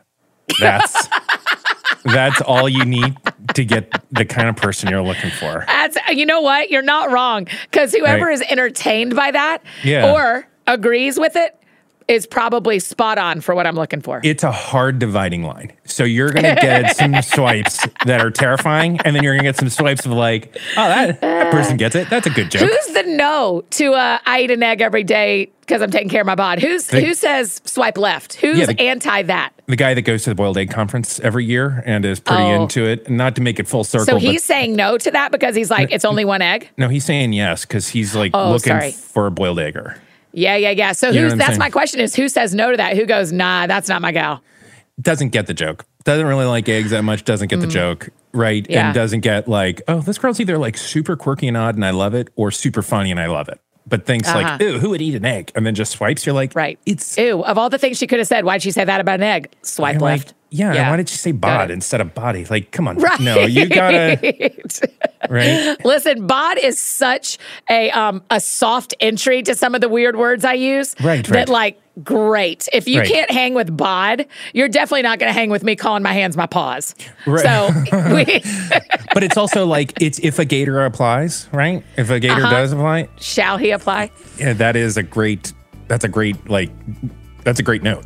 That's 0.61 1.09
that's 2.05 2.41
all 2.43 2.69
you 2.69 2.85
need 2.85 3.17
to 3.55 3.65
get 3.65 4.03
the 4.13 4.25
kind 4.25 4.49
of 4.49 4.57
person 4.57 4.89
you're 4.89 5.03
looking 5.03 5.31
for. 5.31 5.65
That's 5.67 5.99
you 6.11 6.25
know 6.27 6.41
what? 6.41 6.71
You're 6.71 6.83
not 6.83 7.11
wrong 7.11 7.47
because 7.71 7.93
whoever 7.93 8.27
Right. 8.27 8.35
is 8.35 8.43
entertained 8.43 9.15
by 9.15 9.31
that 9.33 9.63
Yeah. 9.85 10.13
or 10.13 10.47
agrees 10.67 11.19
with 11.19 11.35
it 11.37 11.58
is 12.09 12.27
probably 12.27 12.79
spot 12.79 13.19
on 13.19 13.41
for 13.43 13.55
what 13.55 13.67
I'm 13.67 13.77
looking 13.77 14.01
for. 14.01 14.21
It's 14.25 14.43
a 14.43 14.51
hard 14.51 14.99
dividing 14.99 15.43
line. 15.43 15.73
So 15.85 16.05
you're 16.05 16.31
gonna 16.33 16.55
get 16.55 16.97
some 16.97 17.21
swipes 17.23 17.87
that 18.07 18.21
are 18.21 18.31
terrifying, 18.31 18.99
and 19.05 19.15
then 19.15 19.23
you're 19.23 19.35
gonna 19.35 19.47
get 19.49 19.57
some 19.57 19.69
swipes 19.69 20.07
of 20.07 20.13
like, 20.13 20.57
oh, 20.77 20.89
that, 20.89 21.21
that 21.21 21.51
person 21.53 21.77
gets 21.77 21.95
it. 21.95 22.09
That's 22.11 22.27
a 22.27 22.31
good 22.31 22.51
joke. 22.51 22.63
Who's 22.63 22.95
the 22.95 23.03
no 23.05 23.63
to 23.73 23.93
uh, 23.93 24.19
I 24.25 24.41
eat 24.43 24.51
an 24.51 24.63
egg 24.63 24.81
every 24.81 25.05
day 25.05 25.51
because 25.61 25.83
I'm 25.83 25.91
taking 25.91 26.09
care 26.09 26.23
of 26.23 26.27
my 26.27 26.35
bod? 26.35 26.61
Who's 26.61 26.87
The- 26.87 27.01
who 27.03 27.13
says 27.13 27.61
swipe 27.67 27.99
left? 27.99 28.35
Who's 28.37 28.59
Yeah, 28.59 28.67
the- 28.67 28.81
anti 28.81 29.23
that? 29.25 29.53
The 29.67 29.77
guy 29.77 29.93
that 29.93 30.03
goes 30.03 30.23
to 30.25 30.31
the 30.31 30.35
boiled 30.35 30.57
egg 30.57 30.71
conference 30.71 31.21
every 31.21 31.45
year 31.45 31.83
and 31.85 32.07
is 32.07 32.21
pretty 32.21 32.43
Oh. 32.43 32.63
into 32.63 32.87
it. 32.87 33.11
Not 33.11 33.35
to 33.37 33.43
make 33.43 33.61
it 33.61 33.69
full 33.69 33.85
circle, 33.85 34.07
So 34.07 34.13
but 34.15 34.23
he's 34.23 34.43
saying 34.43 34.75
no 34.77 34.97
to 34.97 35.11
that 35.11 35.31
because 35.31 35.55
he's 35.55 35.71
like 35.71 35.93
it's 35.93 36.07
only 36.07 36.25
one 36.25 36.41
egg. 36.41 36.71
no, 36.79 36.89
he's 36.89 37.05
saying 37.05 37.35
yes 37.35 37.67
because 37.67 37.89
he's 37.89 38.15
like 38.17 38.31
Oh, 38.33 38.53
looking 38.53 38.73
sorry. 38.73 38.93
for 38.93 39.27
a 39.27 39.31
boiled 39.31 39.59
egger. 39.59 40.01
Yeah, 40.33 40.57
yeah, 40.57 40.71
yeah. 40.71 40.93
So 40.93 41.11
You 41.11 41.23
who's 41.23 41.35
that's 41.35 41.49
saying? 41.51 41.59
my 41.59 41.71
question 41.71 42.01
is 42.01 42.15
who 42.15 42.29
says 42.29 42.55
no 42.55 42.71
to 42.71 42.77
that? 42.77 42.97
Who 42.97 43.07
goes 43.07 43.33
nah? 43.33 43.67
That's 43.67 43.89
not 43.89 44.03
my 44.03 44.13
gal. 44.13 44.43
doesn't 45.01 45.31
get 45.31 45.47
the 45.47 45.55
joke. 45.55 45.85
doesn't 46.05 46.27
really 46.27 46.45
like 46.47 46.69
eggs 46.69 46.91
that 46.91 47.03
much, 47.03 47.25
doesn't 47.25 47.49
get 47.49 47.61
the 47.61 47.67
joke, 47.67 48.09
right? 48.33 48.65
Mm. 48.65 48.71
Yeah. 48.71 48.87
And 48.87 48.95
doesn't 48.95 49.21
get 49.21 49.47
like, 49.49 49.81
oh, 49.89 50.01
this 50.01 50.19
girl's 50.19 50.41
either 50.41 50.59
like 50.59 50.77
super 50.77 51.17
quirky 51.17 51.49
and 51.49 51.57
odd 51.57 51.75
and 51.77 51.85
I 51.85 51.91
love 51.91 52.15
it, 52.15 52.29
or 52.37 52.51
super 52.51 52.83
funny 52.83 53.11
and 53.11 53.21
I 53.21 53.27
love 53.27 53.49
it. 53.49 53.61
But 53.87 54.05
thinks 54.07 54.29
like, 54.29 54.45
Uh-huh. 54.47 54.59
ew, 54.61 54.79
who 54.79 54.91
would 54.91 55.01
eat 55.01 55.15
an 55.15 55.25
egg? 55.25 55.51
And 55.55 55.65
then 55.65 55.75
just 55.75 55.93
swipes. 55.93 56.27
You're 56.27 56.35
like, 56.35 56.55
Right. 56.55 56.79
It's 56.85 57.17
Ew, 57.17 57.43
of 57.43 57.57
all 57.57 57.71
the 57.71 57.79
things 57.79 57.97
she 57.97 58.07
could 58.07 58.19
have 58.19 58.29
said, 58.29 58.45
why'd 58.45 58.63
she 58.63 58.71
say 58.71 58.85
that 58.85 59.01
about 59.01 59.15
an 59.21 59.23
egg? 59.23 59.51
Swipe 59.63 59.95
I'm 59.97 60.01
like, 60.01 60.21
left. 60.21 60.35
Yeah, 60.51 60.73
Yeah. 60.75 60.91
Why 60.91 60.97
did 60.97 61.11
you 61.11 61.17
say 61.17 61.33
bod 61.33 61.71
instead 61.71 62.01
of 62.01 62.15
body? 62.15 62.45
Like, 62.47 62.71
come 62.71 62.89
on. 62.89 62.97
Right. 62.99 63.21
No, 63.21 63.41
you 63.47 63.67
gotta 63.69 64.19
right. 65.31 65.77
Listen, 65.85 66.27
bod 66.27 66.59
is 66.59 66.81
such 66.81 67.39
a 67.69 67.91
um 67.91 68.23
a 68.31 68.41
soft 68.41 68.95
entry 69.01 69.43
to 69.43 69.55
some 69.55 69.75
of 69.75 69.81
the 69.81 69.89
weird 69.89 70.17
words 70.17 70.45
I 70.45 70.55
use. 70.55 70.95
Right, 71.01 71.25
That 71.27 71.35
right. 71.35 71.49
like 71.49 71.81
great. 72.05 72.69
If 72.73 72.87
you 72.87 73.01
Right. 73.01 73.09
can't 73.09 73.31
hang 73.31 73.55
with 73.55 73.77
bod, 73.77 74.27
you're 74.55 74.69
definitely 74.69 75.03
not 75.03 75.19
going 75.19 75.29
to 75.31 75.33
hang 75.33 75.51
with 75.51 75.65
me 75.65 75.75
calling 75.75 76.03
my 76.05 76.13
hands 76.13 76.37
my 76.37 76.47
paws. 76.47 76.95
Right. 77.27 77.43
So 77.43 77.71
we 78.15 78.25
But 79.15 79.25
it's 79.25 79.37
also 79.37 79.67
like 79.67 80.01
it's 80.01 80.19
if 80.21 80.39
a 80.39 80.45
gator 80.45 80.85
applies, 80.85 81.49
right? 81.53 81.83
If 81.97 82.11
a 82.11 82.21
gator 82.21 82.35
Uh-huh. 82.35 82.51
does 82.51 82.73
apply, 82.73 83.09
shall 83.21 83.59
he 83.59 83.71
apply? 83.73 84.11
yeah, 84.39 84.53
that 84.55 84.77
is 84.77 84.97
a 84.97 85.03
great. 85.03 85.53
That's 85.89 86.05
a 86.05 86.09
great 86.09 86.49
like. 86.49 86.71
That's 87.45 87.59
a 87.61 87.63
great 87.63 87.83
note, 87.83 88.05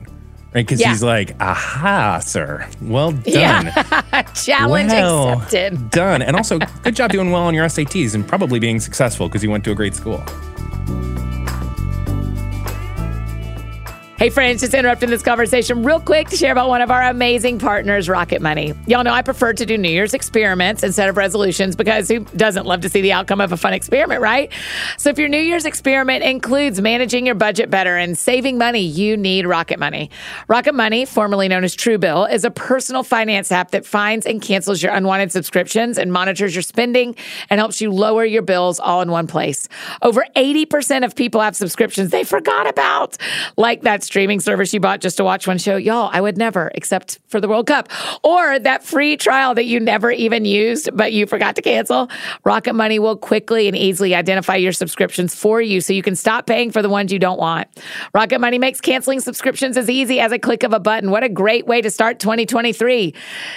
right? 0.55 0.65
Because 0.67 0.81
Yeah. 0.81 0.91
he's 0.91 1.03
like, 1.03 1.35
"Aha, 1.41 2.19
sir, 2.21 2.67
well 2.81 3.13
done." 3.13 3.23
Yeah. 3.27 4.23
Challenge 4.35 4.91
Well 4.91 5.33
accepted. 5.41 5.91
Done. 5.91 6.23
And 6.23 6.37
also, 6.37 6.59
good 6.83 6.95
job 6.97 7.11
doing 7.11 7.31
well 7.31 7.43
on 7.45 7.55
your 7.55 7.65
SATs 7.67 8.15
and 8.15 8.27
probably 8.27 8.59
being 8.59 8.81
successful 8.81 9.29
because 9.29 9.43
you 9.43 9.51
went 9.51 9.65
to 9.65 9.71
a 9.73 9.75
great 9.75 9.95
school. 9.95 10.23
Hey, 14.23 14.31
friends, 14.31 14.61
just 14.61 14.73
interrupting 14.73 15.11
this 15.11 15.21
conversation 15.21 15.83
real 15.83 15.99
quick 15.99 16.29
to 16.29 16.37
share 16.37 16.53
about 16.53 16.69
one 16.69 16.81
of 16.81 16.93
our 16.93 17.03
amazing 17.03 17.59
partners, 17.59 18.09
Rocket 18.09 18.41
Money. 18.41 18.73
Y'all 18.87 19.03
know 19.03 19.13
I 19.13 19.21
prefer 19.21 19.53
to 19.53 19.67
do 19.67 19.77
New 19.77 19.89
Year's 19.89 20.15
experiments 20.15 20.85
instead 20.85 21.09
of 21.09 21.17
resolutions 21.17 21.75
because 21.75 22.07
who 22.07 22.21
doesn't 22.21 22.65
love 22.65 22.83
to 22.83 22.89
see 22.89 23.01
the 23.01 23.11
outcome 23.11 23.41
of 23.41 23.51
a 23.51 23.57
fun 23.57 23.73
experiment, 23.73 24.21
right? 24.21 24.53
So, 24.97 25.11
if 25.11 25.19
your 25.19 25.29
New 25.29 25.41
Year's 25.41 25.65
experiment 25.65 26.23
includes 26.23 26.81
managing 26.81 27.27
your 27.27 27.35
budget 27.35 27.69
better 27.69 27.97
and 27.97 28.17
saving 28.17 28.59
money, 28.59 28.83
you 28.83 29.17
need 29.17 29.45
Rocket 29.45 29.81
Money. 29.81 30.09
Rocket 30.47 30.77
Money, 30.77 31.05
formerly 31.05 31.49
known 31.49 31.65
as 31.65 31.75
Truebill, 31.75 32.33
is 32.33 32.45
a 32.45 32.51
personal 32.53 33.03
finance 33.03 33.51
app 33.51 33.73
that 33.73 33.85
finds 33.85 34.25
and 34.25 34.41
cancels 34.41 34.85
your 34.85 34.93
unwanted 34.93 35.33
subscriptions 35.33 35.99
and 35.99 36.13
monitors 36.13 36.55
your 36.55 36.63
spending 36.63 37.17
and 37.51 37.59
helps 37.59 37.81
you 37.81 37.91
lower 37.91 38.25
your 38.25 38.43
bills 38.43 38.79
all 38.79 39.03
in 39.03 39.11
one 39.11 39.27
place. 39.27 39.67
Over 40.01 40.25
80% 40.37 41.05
of 41.05 41.17
people 41.17 41.41
have 41.41 41.57
subscriptions 41.57 42.11
they 42.11 42.23
forgot 42.23 42.69
about, 42.69 43.17
like 43.57 43.83
that 43.83 44.05
streaming 44.13 44.41
service 44.41 44.75
you 44.75 44.79
bought 44.79 45.01
just 45.01 45.17
to 45.17 45.25
watch 45.25 45.47
one 45.47 45.57
show. 45.57 45.75
Y'all, 45.75 46.11
I 46.13 46.21
would 46.21 46.37
never, 46.37 46.71
except 46.75 47.19
for 47.29 47.41
the 47.41 47.49
World 47.49 47.67
Cup, 47.67 47.89
or 48.23 48.59
that 48.59 48.85
free 48.85 49.17
trial 49.17 49.55
that 49.55 49.65
you 49.65 49.81
never 49.81 50.11
even 50.11 50.45
used, 50.45 50.95
but 50.95 51.15
you 51.15 51.25
forgot 51.25 51.57
to 51.57 51.63
cancel. 51.63 52.11
Rocket 52.45 52.75
Money 52.75 52.99
will 52.99 53.17
quickly 53.17 53.69
and 53.69 53.75
easily 53.75 54.15
identify 54.15 54.57
your 54.57 54.73
subscriptions 54.73 55.35
for 55.35 55.63
you 55.63 55.81
so 55.81 55.95
you 55.95 56.03
can 56.03 56.15
stop 56.15 56.47
paying 56.47 56.71
for 56.71 56.83
the 56.83 56.91
ones 56.91 57.11
you 57.11 57.19
don't 57.19 57.39
want. 57.39 57.69
Rocket 58.13 58.39
Money 58.39 58.59
makes 58.59 58.83
canceling 58.83 59.19
subscriptions 59.19 59.79
as 59.79 59.89
easy 59.89 60.21
as 60.21 60.31
a 60.31 60.39
click 60.39 60.63
of 60.63 60.75
a 60.75 60.79
button. 60.79 61.11
What 61.11 61.25
a 61.25 61.31
great 61.31 61.67
way 61.67 61.81
to 61.81 61.91
start 61.91 62.21
2023. 62.21 63.15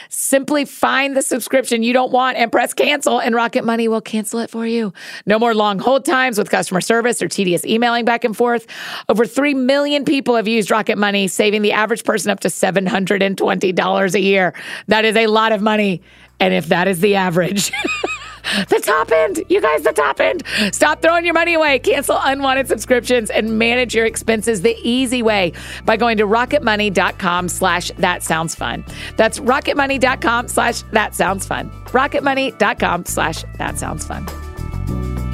Simply 0.08 0.64
find 0.64 1.18
the 1.18 1.22
subscription 1.22 1.84
you 1.84 1.92
don't 1.92 2.14
want 2.14 2.38
and 2.38 2.50
press 2.50 2.74
cancel, 2.74 3.20
and 3.20 3.36
Rocket 3.36 3.66
Money 3.66 3.90
will 3.90 4.00
cancel 4.00 4.40
it 4.40 4.50
for 4.50 4.66
you. 4.66 4.94
No 5.26 5.38
more 5.38 5.54
long 5.54 5.80
hold 5.80 6.06
times 6.06 6.38
with 6.38 6.50
customer 6.50 6.80
service 6.80 7.22
or 7.22 7.28
tedious 7.28 7.66
emailing 7.66 8.06
back 8.06 8.24
and 8.24 8.38
forth. 8.38 8.68
Over 9.10 9.26
3 9.26 9.54
million 9.54 10.06
people 10.06 10.38
have 10.38 10.45
used 10.48 10.72
Rocket 10.72 10.98
Money, 10.98 11.28
saving 11.28 11.62
the 11.62 11.72
average 11.72 12.04
person 12.04 12.32
up 12.32 12.40
to 12.42 12.48
$720 12.48 14.14
a 14.14 14.20
year. 14.20 14.54
That 14.88 15.06
is 15.06 15.16
a 15.16 15.28
lot 15.28 15.52
of 15.52 15.62
money. 15.62 16.02
And 16.40 16.54
if 16.54 16.68
that 16.68 16.88
is 16.88 17.00
the 17.00 17.16
average, 17.16 17.72
the 18.70 18.82
top 18.84 19.12
end, 19.12 19.42
you 19.50 19.62
guys, 19.62 19.84
the 19.84 19.94
top 19.94 20.20
end. 20.20 20.44
Stop 20.72 21.02
throwing 21.02 21.26
your 21.26 21.34
money 21.34 21.54
away. 21.54 21.80
Cancel 21.80 22.20
unwanted 22.22 22.68
subscriptions 22.68 23.30
and 23.30 23.58
manage 23.58 23.96
your 23.96 24.06
expenses 24.06 24.62
the 24.62 24.76
easy 24.82 25.22
way 25.24 25.54
by 25.86 25.98
going 25.98 26.18
to 26.18 26.26
rocketmoney.com 26.26 27.50
slash 27.50 27.92
that 27.98 28.24
sounds 28.24 28.56
fun. 28.56 28.84
That's 29.18 29.40
rocketmoney.com 29.40 30.48
slash 30.50 30.82
that 30.92 31.16
sounds 31.16 31.46
fun. 31.46 31.70
Rocketmoney.com 31.86 33.06
slash 33.06 33.44
that 33.58 33.80
sounds 33.80 34.06
fun. 34.06 35.25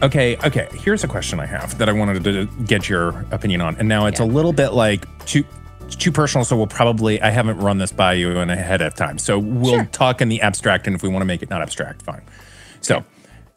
Okay, 0.00 0.36
okay. 0.44 0.68
Here's 0.74 1.02
a 1.02 1.08
question 1.08 1.40
I 1.40 1.46
have 1.46 1.76
that 1.78 1.88
I 1.88 1.92
wanted 1.92 2.22
to 2.24 2.46
get 2.64 2.88
your 2.88 3.26
opinion 3.32 3.60
on, 3.60 3.76
and 3.76 3.88
now 3.88 4.06
it's 4.06 4.20
a 4.20 4.24
little 4.24 4.52
bit 4.52 4.70
like 4.72 5.04
too 5.26 5.44
too 5.90 6.12
personal. 6.12 6.44
So 6.44 6.56
we'll 6.56 6.66
probably 6.68 7.20
I 7.20 7.30
haven't 7.30 7.58
run 7.58 7.78
this 7.78 7.90
by 7.90 8.12
you 8.12 8.30
in 8.38 8.48
ahead 8.50 8.80
of 8.80 8.94
time, 8.94 9.18
so 9.18 9.38
we'll 9.40 9.72
Sure. 9.74 9.84
talk 9.86 10.20
in 10.20 10.28
the 10.28 10.40
abstract, 10.40 10.86
and 10.86 10.94
if 10.94 11.02
we 11.02 11.08
want 11.08 11.22
to 11.22 11.26
make 11.26 11.42
it 11.42 11.50
not 11.50 11.62
abstract, 11.62 12.02
fine. 12.02 12.22
So, 12.80 13.04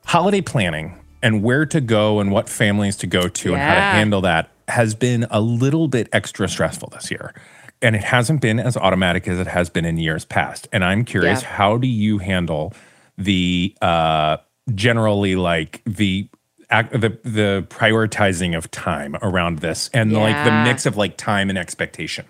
holiday 0.06 0.42
planning 0.42 0.98
and 1.22 1.44
where 1.44 1.66
to 1.68 1.80
go 1.80 2.20
and 2.20 2.32
what 2.32 2.50
families 2.50 2.96
to 2.98 3.08
go 3.08 3.28
to 3.28 3.54
and 3.54 3.62
how 3.62 3.76
to 3.76 3.82
handle 3.82 4.22
that 4.22 4.50
has 4.68 4.96
been 4.96 5.28
a 5.30 5.40
little 5.42 5.88
bit 5.88 6.10
extra 6.12 6.48
stressful 6.50 6.90
this 6.90 7.12
year. 7.12 7.36
And 7.84 7.96
it 7.96 8.04
hasn't 8.04 8.42
been 8.42 8.60
as 8.60 8.76
automatic 8.78 9.28
as 9.28 9.40
it 9.40 9.46
has 9.48 9.70
been 9.70 9.86
in 9.86 9.98
years 9.98 10.26
past. 10.26 10.68
And 10.72 10.84
I'm 10.84 11.04
curious, 11.06 11.44
Yeah. 11.44 11.50
how 11.50 11.78
do 11.78 11.88
you 11.88 12.18
handle 12.20 12.74
the 13.18 13.76
uh, 13.82 14.38
generally 14.76 15.36
like 15.36 15.82
the 15.86 16.28
the 16.70 17.18
the 17.24 17.66
prioritizing 17.70 18.58
of 18.58 18.72
time 18.72 19.18
around 19.22 19.60
this 19.60 19.90
and 19.94 20.14
like 20.14 20.46
the 20.46 20.52
mix 20.64 20.86
of 20.86 20.96
like 20.96 21.18
time 21.18 21.50
and 21.50 21.58
expectation, 21.58 22.26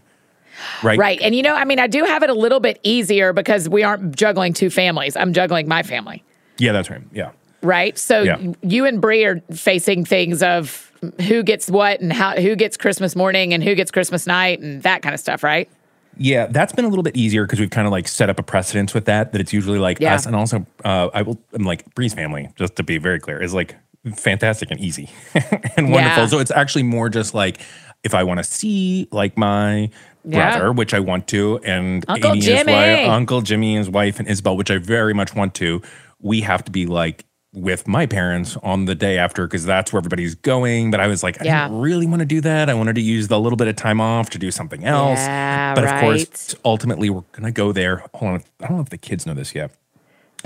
right? 0.81 0.97
Right. 0.97 1.21
And 1.21 1.35
you 1.35 1.43
know, 1.43 1.53
I 1.55 1.63
mean, 1.65 1.79
I 1.79 1.87
do 1.87 2.03
have 2.05 2.23
it 2.23 2.29
a 2.29 2.33
little 2.33 2.59
bit 2.59 2.79
easier 2.83 3.33
because 3.33 3.69
we 3.69 3.83
aren't 3.83 4.15
juggling 4.15 4.53
two 4.53 4.69
families. 4.71 5.15
I'm 5.15 5.33
juggling 5.33 5.67
my 5.67 5.83
family. 5.83 6.23
Yeah, 6.57 6.71
that's 6.71 6.89
right. 6.89 7.01
Yeah. 7.13 7.31
right? 7.61 7.97
So 7.97 8.23
Yeah. 8.23 8.53
you 8.63 8.85
and 8.85 8.99
Bree 8.99 9.23
are 9.25 9.41
facing 9.53 10.05
things 10.05 10.41
of 10.41 10.91
who 11.21 11.43
gets 11.43 11.69
what 11.69 11.99
and 12.01 12.11
how 12.11 12.35
who 12.35 12.55
gets 12.55 12.77
Christmas 12.77 13.15
morning 13.15 13.53
and 13.53 13.63
who 13.63 13.75
gets 13.75 13.91
Christmas 13.91 14.25
night 14.27 14.59
and 14.59 14.81
that 14.83 15.01
kind 15.03 15.13
of 15.13 15.19
stuff, 15.19 15.43
right? 15.43 15.69
Yeah, 16.17 16.47
that's 16.47 16.73
been 16.73 16.85
a 16.85 16.89
little 16.89 17.03
bit 17.03 17.15
easier 17.15 17.45
because 17.45 17.59
we've 17.59 17.69
kind 17.69 17.87
of 17.87 17.91
like 17.91 18.07
set 18.07 18.29
up 18.29 18.37
a 18.39 18.43
precedence 18.43 18.93
with 18.93 19.05
that. 19.05 19.31
That 19.31 19.41
it's 19.41 19.53
usually 19.53 19.79
like 19.79 19.99
Yeah. 19.99 20.15
us, 20.15 20.25
and 20.25 20.35
also 20.35 20.65
uh, 20.85 21.09
I 21.13 21.21
will. 21.21 21.39
I'm 21.53 21.63
like 21.63 21.93
Bree's 21.95 22.13
family, 22.13 22.49
just 22.55 22.75
to 22.77 22.83
be 22.83 22.97
very 22.97 23.19
clear, 23.19 23.41
is 23.41 23.53
like 23.53 23.75
fantastic 24.15 24.71
and 24.71 24.79
easy 24.79 25.09
and 25.33 25.91
wonderful. 25.91 26.23
Yeah. 26.23 26.25
So 26.27 26.39
it's 26.39 26.51
actually 26.51 26.83
more 26.83 27.09
just 27.09 27.33
like 27.33 27.59
if 28.03 28.13
I 28.13 28.23
want 28.23 28.39
to 28.39 28.43
see 28.43 29.07
like 29.11 29.37
my 29.37 29.89
Yeah. 30.25 30.51
brother, 30.57 30.71
which 30.73 30.93
I 30.93 30.99
want 30.99 31.27
to, 31.29 31.59
and 31.63 32.03
Uncle 32.07 32.31
Amy, 32.31 32.37
his 32.37 32.45
Jimmy. 32.45 32.73
wife, 32.73 33.09
Uncle 33.09 33.41
Jimmy, 33.41 33.75
and 33.75 33.85
his 33.85 33.89
wife, 33.89 34.19
and 34.19 34.27
Isabel, 34.27 34.57
which 34.57 34.69
I 34.71 34.77
very 34.77 35.13
much 35.13 35.33
want 35.35 35.53
to. 35.55 35.81
We 36.19 36.41
have 36.41 36.63
to 36.65 36.71
be 36.71 36.85
like 36.87 37.25
with 37.53 37.85
my 37.87 38.05
parents 38.05 38.55
on 38.63 38.85
the 38.85 38.95
day 38.95 39.17
after 39.17 39.45
because 39.45 39.65
that's 39.65 39.91
where 39.91 39.99
everybody's 39.99 40.35
going. 40.35 40.89
But 40.89 40.99
I 41.01 41.07
was 41.07 41.21
like, 41.21 41.41
I 41.41 41.45
Yeah. 41.45 41.67
didn't 41.67 41.81
really 41.81 42.05
want 42.07 42.21
to 42.21 42.25
do 42.25 42.39
that. 42.41 42.69
I 42.69 42.73
wanted 42.73 42.95
to 42.95 43.01
use 43.01 43.27
the 43.27 43.39
little 43.39 43.57
bit 43.57 43.67
of 43.67 43.75
time 43.75 43.99
off 43.99 44.29
to 44.31 44.37
do 44.39 44.51
something 44.51 44.85
else. 44.85 45.19
Yeah, 45.19 45.75
but 45.75 45.83
of 45.83 45.99
course, 45.99 46.55
ultimately, 46.63 47.09
we're 47.09 47.23
gonna 47.33 47.51
go 47.51 47.71
there. 47.73 48.03
Hold 48.13 48.31
on, 48.33 48.43
I 48.61 48.67
don't 48.67 48.77
know 48.77 48.83
if 48.83 48.89
the 48.89 48.97
kids 48.97 49.25
know 49.25 49.33
this 49.33 49.53
yet. 49.53 49.71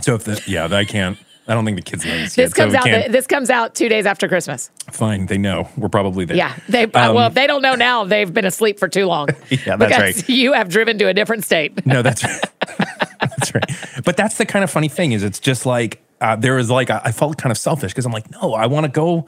So 0.02 0.15
if 0.15 0.24
the 0.24 0.41
yeah, 0.48 0.65
I 0.72 0.84
can't. 0.86 1.18
I 1.48 1.54
don't 1.54 1.63
think 1.63 1.78
the 1.78 1.84
kids 1.84 2.04
know 2.04 2.12
this, 2.18 2.36
yet. 2.36 2.46
This 2.46 2.54
comes 2.56 2.74
so 2.74 2.74
we 2.74 2.78
out. 2.80 2.84
can't- 3.02 3.12
this 3.12 3.28
comes 3.28 3.52
out 3.52 3.76
two 3.76 3.88
days 3.88 4.08
after 4.08 4.28
Christmas. 4.28 4.72
fine, 4.91 5.28
they 5.28 5.38
know 5.38 5.70
we're 5.78 5.89
probably 5.89 6.26
there. 6.26 6.36
Yeah, 6.36 6.56
they. 6.68 6.86
uh, 6.86 7.13
well, 7.13 7.28
if 7.28 7.36
they 7.36 7.46
don't 7.46 7.62
know 7.62 7.76
now, 7.76 8.04
they've 8.04 8.34
been 8.34 8.46
asleep 8.46 8.80
for 8.80 8.88
too 8.88 9.06
long. 9.06 9.30
Um, 9.30 9.36
Yeah, 9.52 9.76
that's 9.76 9.89
because 9.96 10.18
right. 10.24 10.30
You 10.30 10.54
have 10.54 10.70
driven 10.70 10.98
to 10.98 11.08
a 11.08 11.13
different 11.13 11.46
state. 11.46 11.86
No, 11.86 12.02
that's 12.02 12.24
right. 12.24 12.44
that's 13.20 13.54
right. 13.54 13.72
But 14.04 14.18
that's 14.18 14.39
the 14.39 14.46
kind 14.48 14.63
of 14.63 14.72
funny 14.72 14.88
thing 14.88 15.12
is 15.12 15.22
it's 15.22 15.39
just 15.39 15.68
like 15.68 16.02
uh, 16.21 16.36
there 16.36 16.56
was 16.56 16.69
like 16.69 16.89
I 16.89 17.12
felt 17.12 17.38
kind 17.38 17.51
of 17.51 17.58
selfish 17.58 17.91
because 17.91 18.06
I'm 18.06 18.12
like, 18.12 18.30
no, 18.32 18.54
I 18.54 18.65
want 18.67 18.86
to 18.86 18.91
go 18.91 19.25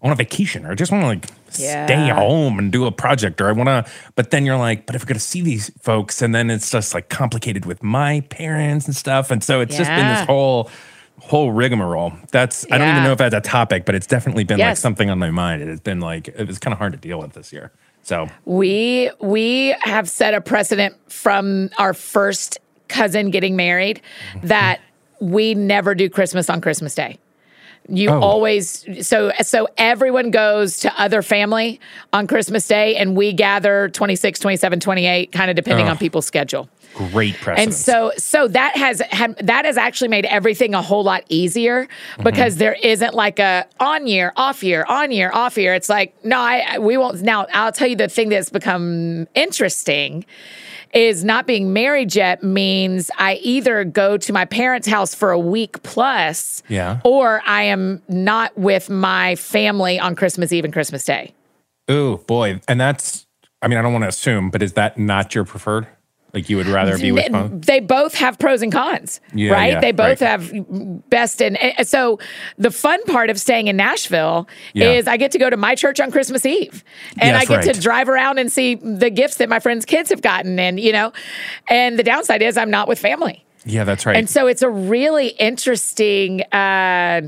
on 0.00 0.12
a 0.12 0.14
vacation 0.14 0.64
or 0.64 0.72
I 0.72 0.74
just 0.74 0.92
want 0.92 1.02
to 1.02 1.08
like 1.08 1.26
stay 1.50 2.08
home 2.08 2.58
and 2.58 2.70
do 2.70 2.86
a 2.86 2.92
project 2.92 3.40
or 3.40 3.48
I 3.48 3.52
want 3.52 3.68
to. 3.68 3.90
But 4.14 4.30
then 4.30 4.46
you're 4.46 4.56
like, 4.56 4.86
but 4.86 4.94
if 4.94 5.02
we're 5.02 5.08
going 5.08 5.14
to 5.14 5.20
see 5.20 5.40
these 5.40 5.70
folks 5.80 6.22
and 6.22 6.34
then 6.34 6.50
it's 6.50 6.70
just 6.70 6.94
like 6.94 7.08
complicated 7.08 7.66
with 7.66 7.82
my 7.82 8.20
parents 8.28 8.86
and 8.86 8.94
stuff, 8.94 9.30
and 9.30 9.42
so 9.42 9.60
it's 9.60 9.76
just 9.76 9.90
been 9.90 10.08
this 10.08 10.26
whole 10.26 10.70
whole 11.20 11.50
rigmarole. 11.50 12.12
That's 12.30 12.64
I 12.70 12.78
don't 12.78 12.88
even 12.90 13.02
know 13.02 13.12
if 13.12 13.18
that's 13.18 13.34
a 13.34 13.40
topic, 13.40 13.84
but 13.84 13.94
it's 13.96 14.06
definitely 14.06 14.44
been 14.44 14.58
like 14.68 14.76
something 14.76 15.10
on 15.10 15.18
my 15.18 15.30
mind. 15.30 15.62
It 15.62 15.68
has 15.68 15.80
been 15.80 16.00
like 16.00 16.28
it 16.28 16.46
was 16.46 16.58
kind 16.58 16.72
of 16.72 16.78
hard 16.78 16.92
to 16.92 16.98
deal 16.98 17.18
with 17.18 17.32
this 17.32 17.52
year. 17.52 17.72
So 18.02 18.28
We 18.44 19.10
we 19.20 19.74
have 19.80 20.08
set 20.08 20.32
a 20.32 20.40
precedent 20.40 20.94
from 21.10 21.70
our 21.76 21.92
first 21.92 22.58
cousin 22.88 23.30
getting 23.30 23.56
married 23.56 24.00
that 24.44 24.80
we 25.20 25.54
never 25.54 25.94
do 25.94 26.08
Christmas 26.10 26.48
on 26.50 26.60
Christmas 26.60 26.94
Day. 26.94 27.18
You 27.90 28.10
Oh. 28.10 28.20
always 28.20 28.84
so 29.06 29.32
so 29.40 29.66
everyone 29.78 30.30
goes 30.30 30.80
to 30.80 30.92
other 31.00 31.22
family 31.22 31.80
on 32.12 32.26
Christmas 32.26 32.66
Day 32.68 32.96
and 32.96 33.16
we 33.16 33.32
gather 33.32 33.88
26, 33.88 34.38
27, 34.40 34.80
28 34.80 35.32
kind 35.32 35.48
of 35.50 35.56
depending 35.56 35.86
Ugh. 35.86 35.92
on 35.92 35.98
people's 35.98 36.26
schedule. 36.26 36.68
Great 37.12 37.36
precedence. 37.36 37.64
And 37.66 37.74
so 37.74 38.12
so 38.18 38.48
that 38.48 38.76
has 38.76 39.00
had, 39.10 39.36
that 39.38 39.64
has 39.64 39.78
actually 39.78 40.08
made 40.08 40.26
everything 40.26 40.74
a 40.74 40.82
whole 40.82 41.02
lot 41.02 41.22
easier 41.30 41.84
Mm-hmm. 41.84 42.22
because 42.24 42.56
there 42.56 42.74
isn't 42.82 43.14
like 43.14 43.38
a 43.38 43.64
on 43.80 44.06
year, 44.06 44.32
off 44.36 44.62
year, 44.62 44.84
on 44.86 45.10
year, 45.10 45.30
off 45.32 45.56
year. 45.56 45.72
It's 45.74 45.88
like 45.88 46.12
no, 46.24 46.38
I- 46.38 46.78
we 46.80 46.98
won't 46.98 47.22
now 47.22 47.46
I'll 47.54 47.72
tell 47.72 47.88
you 47.88 47.96
the 47.96 48.08
thing 48.08 48.28
that's 48.28 48.50
become 48.50 49.26
interesting 49.34 50.26
is 50.94 51.24
not 51.24 51.46
being 51.46 51.72
married 51.72 52.14
yet 52.14 52.42
means 52.42 53.10
I 53.18 53.34
either 53.42 53.84
go 53.84 54.16
to 54.16 54.32
my 54.32 54.44
parents' 54.44 54.88
house 54.88 55.14
for 55.14 55.30
a 55.30 55.38
week 55.38 55.82
plus 55.82 56.62
Yeah. 56.68 57.00
or 57.04 57.42
I 57.46 57.64
am 57.64 58.02
not 58.08 58.56
with 58.58 58.88
my 58.90 59.34
family 59.36 59.98
on 60.00 60.14
Christmas 60.16 60.52
Eve 60.52 60.64
and 60.64 60.72
Christmas 60.72 61.04
Day. 61.04 61.34
Ooh, 61.90 62.18
boy. 62.26 62.60
And 62.68 62.80
that's, 62.80 63.26
I 63.62 63.68
mean, 63.68 63.78
I 63.78 63.82
don't 63.82 63.92
want 63.92 64.04
to 64.04 64.08
assume, 64.08 64.50
but 64.50 64.62
is 64.62 64.74
that 64.74 64.98
not 64.98 65.34
your 65.34 65.44
preferred? 65.44 65.86
Like 66.34 66.50
you 66.50 66.58
would 66.58 66.66
rather 66.66 66.98
be 66.98 67.10
with 67.10 67.32
fun? 67.32 67.60
they 67.60 67.80
both 67.80 68.14
have 68.16 68.38
pros 68.38 68.60
and 68.60 68.70
cons, 68.70 69.20
Yeah, 69.32 69.52
right? 69.52 69.72
yeah, 69.72 69.80
they 69.80 69.92
both 69.92 70.20
right. 70.20 70.28
have 70.40 70.52
best 71.08 71.40
and 71.40 71.56
and 71.56 71.88
so 71.88 72.18
the 72.58 72.70
fun 72.70 73.02
part 73.04 73.30
of 73.30 73.40
staying 73.40 73.68
in 73.68 73.76
Nashville 73.78 74.46
Yeah. 74.74 74.90
is 74.92 75.08
I 75.08 75.16
get 75.16 75.32
to 75.32 75.38
go 75.38 75.48
to 75.48 75.56
my 75.56 75.74
church 75.74 76.00
on 76.00 76.10
Christmas 76.10 76.44
Eve, 76.44 76.84
and 77.18 77.30
Yes, 77.30 77.42
I 77.42 77.44
get 77.46 77.64
right. 77.66 77.74
to 77.74 77.80
drive 77.80 78.10
around 78.10 78.38
and 78.38 78.52
see 78.52 78.74
the 78.74 79.08
gifts 79.08 79.36
that 79.36 79.48
my 79.48 79.58
friends' 79.58 79.86
kids 79.86 80.10
have 80.10 80.20
gotten, 80.20 80.58
and 80.58 80.78
you 80.78 80.92
know, 80.92 81.12
and 81.68 81.98
the 81.98 82.02
downside 82.02 82.42
is 82.42 82.58
I'm 82.58 82.70
not 82.70 82.88
with 82.88 82.98
family. 82.98 83.44
Yeah, 83.64 83.84
that's 83.84 84.04
right. 84.06 84.16
And 84.16 84.28
so 84.30 84.46
it's 84.46 84.62
a 84.62 84.70
really 84.70 85.28
interesting, 85.28 86.42
uh, 86.52 87.22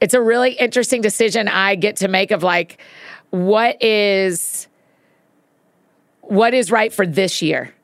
it's 0.00 0.14
a 0.14 0.20
really 0.22 0.52
interesting 0.52 1.00
decision 1.02 1.48
I 1.48 1.74
get 1.74 1.96
to 1.96 2.08
make 2.08 2.30
of 2.30 2.42
like, 2.42 2.80
what 3.30 3.82
is, 3.82 4.68
what 6.20 6.54
is 6.54 6.70
right 6.70 6.92
for 6.92 7.06
this 7.06 7.42
year, 7.42 7.74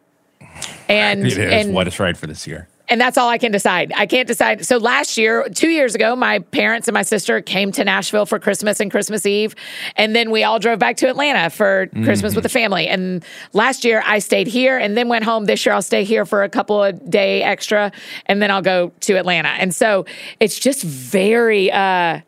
and 0.89 1.27
it 1.27 1.39
is 1.39 1.39
and 1.39 1.75
what 1.75 1.87
is 1.87 1.99
right 2.01 2.17
for 2.17 2.27
this 2.27 2.47
year. 2.47 2.69
and 2.91 2.99
that's 2.99 3.19
all 3.19 3.29
I 3.29 3.37
can 3.37 3.53
decide. 3.53 3.93
I 3.95 4.07
can't 4.07 4.27
decide. 4.27 4.65
So 4.65 4.79
last 4.79 5.19
year, 5.19 5.47
two 5.55 5.69
years 5.69 5.95
ago, 5.95 6.17
my 6.17 6.39
parents 6.39 6.89
and 6.89 6.95
my 6.95 7.03
sister 7.03 7.43
came 7.43 7.71
to 7.73 7.85
Nashville 7.85 8.25
for 8.25 8.39
Christmas 8.39 8.81
and 8.81 8.91
Christmas 8.91 9.27
Eve. 9.27 9.55
And 9.97 10.17
then 10.17 10.31
we 10.31 10.43
all 10.43 10.59
drove 10.59 10.79
back 10.79 10.97
to 10.99 11.09
Atlanta 11.09 11.51
for 11.51 11.89
Christmas 12.05 12.35
with 12.35 12.45
the 12.45 12.49
family. 12.49 12.89
And 12.89 13.23
last 13.53 13.85
year 13.85 14.03
I 14.07 14.21
stayed 14.21 14.47
here 14.47 14.79
and 14.79 14.97
then 14.97 15.09
went 15.09 15.25
home. 15.25 15.45
This 15.45 15.67
year 15.67 15.75
I'll 15.75 15.83
stay 15.83 16.03
here 16.03 16.25
for 16.25 16.43
a 16.43 16.49
couple 16.49 16.83
of 16.83 17.11
day 17.11 17.43
extra 17.43 17.93
and 18.25 18.41
then 18.41 18.51
I'll 18.51 18.63
go 18.63 18.91
to 19.01 19.19
Atlanta. 19.19 19.51
And 19.51 19.75
so 19.75 20.07
it's 20.41 20.59
just 20.59 20.83
very, 20.83 21.71
uh, 21.71 22.21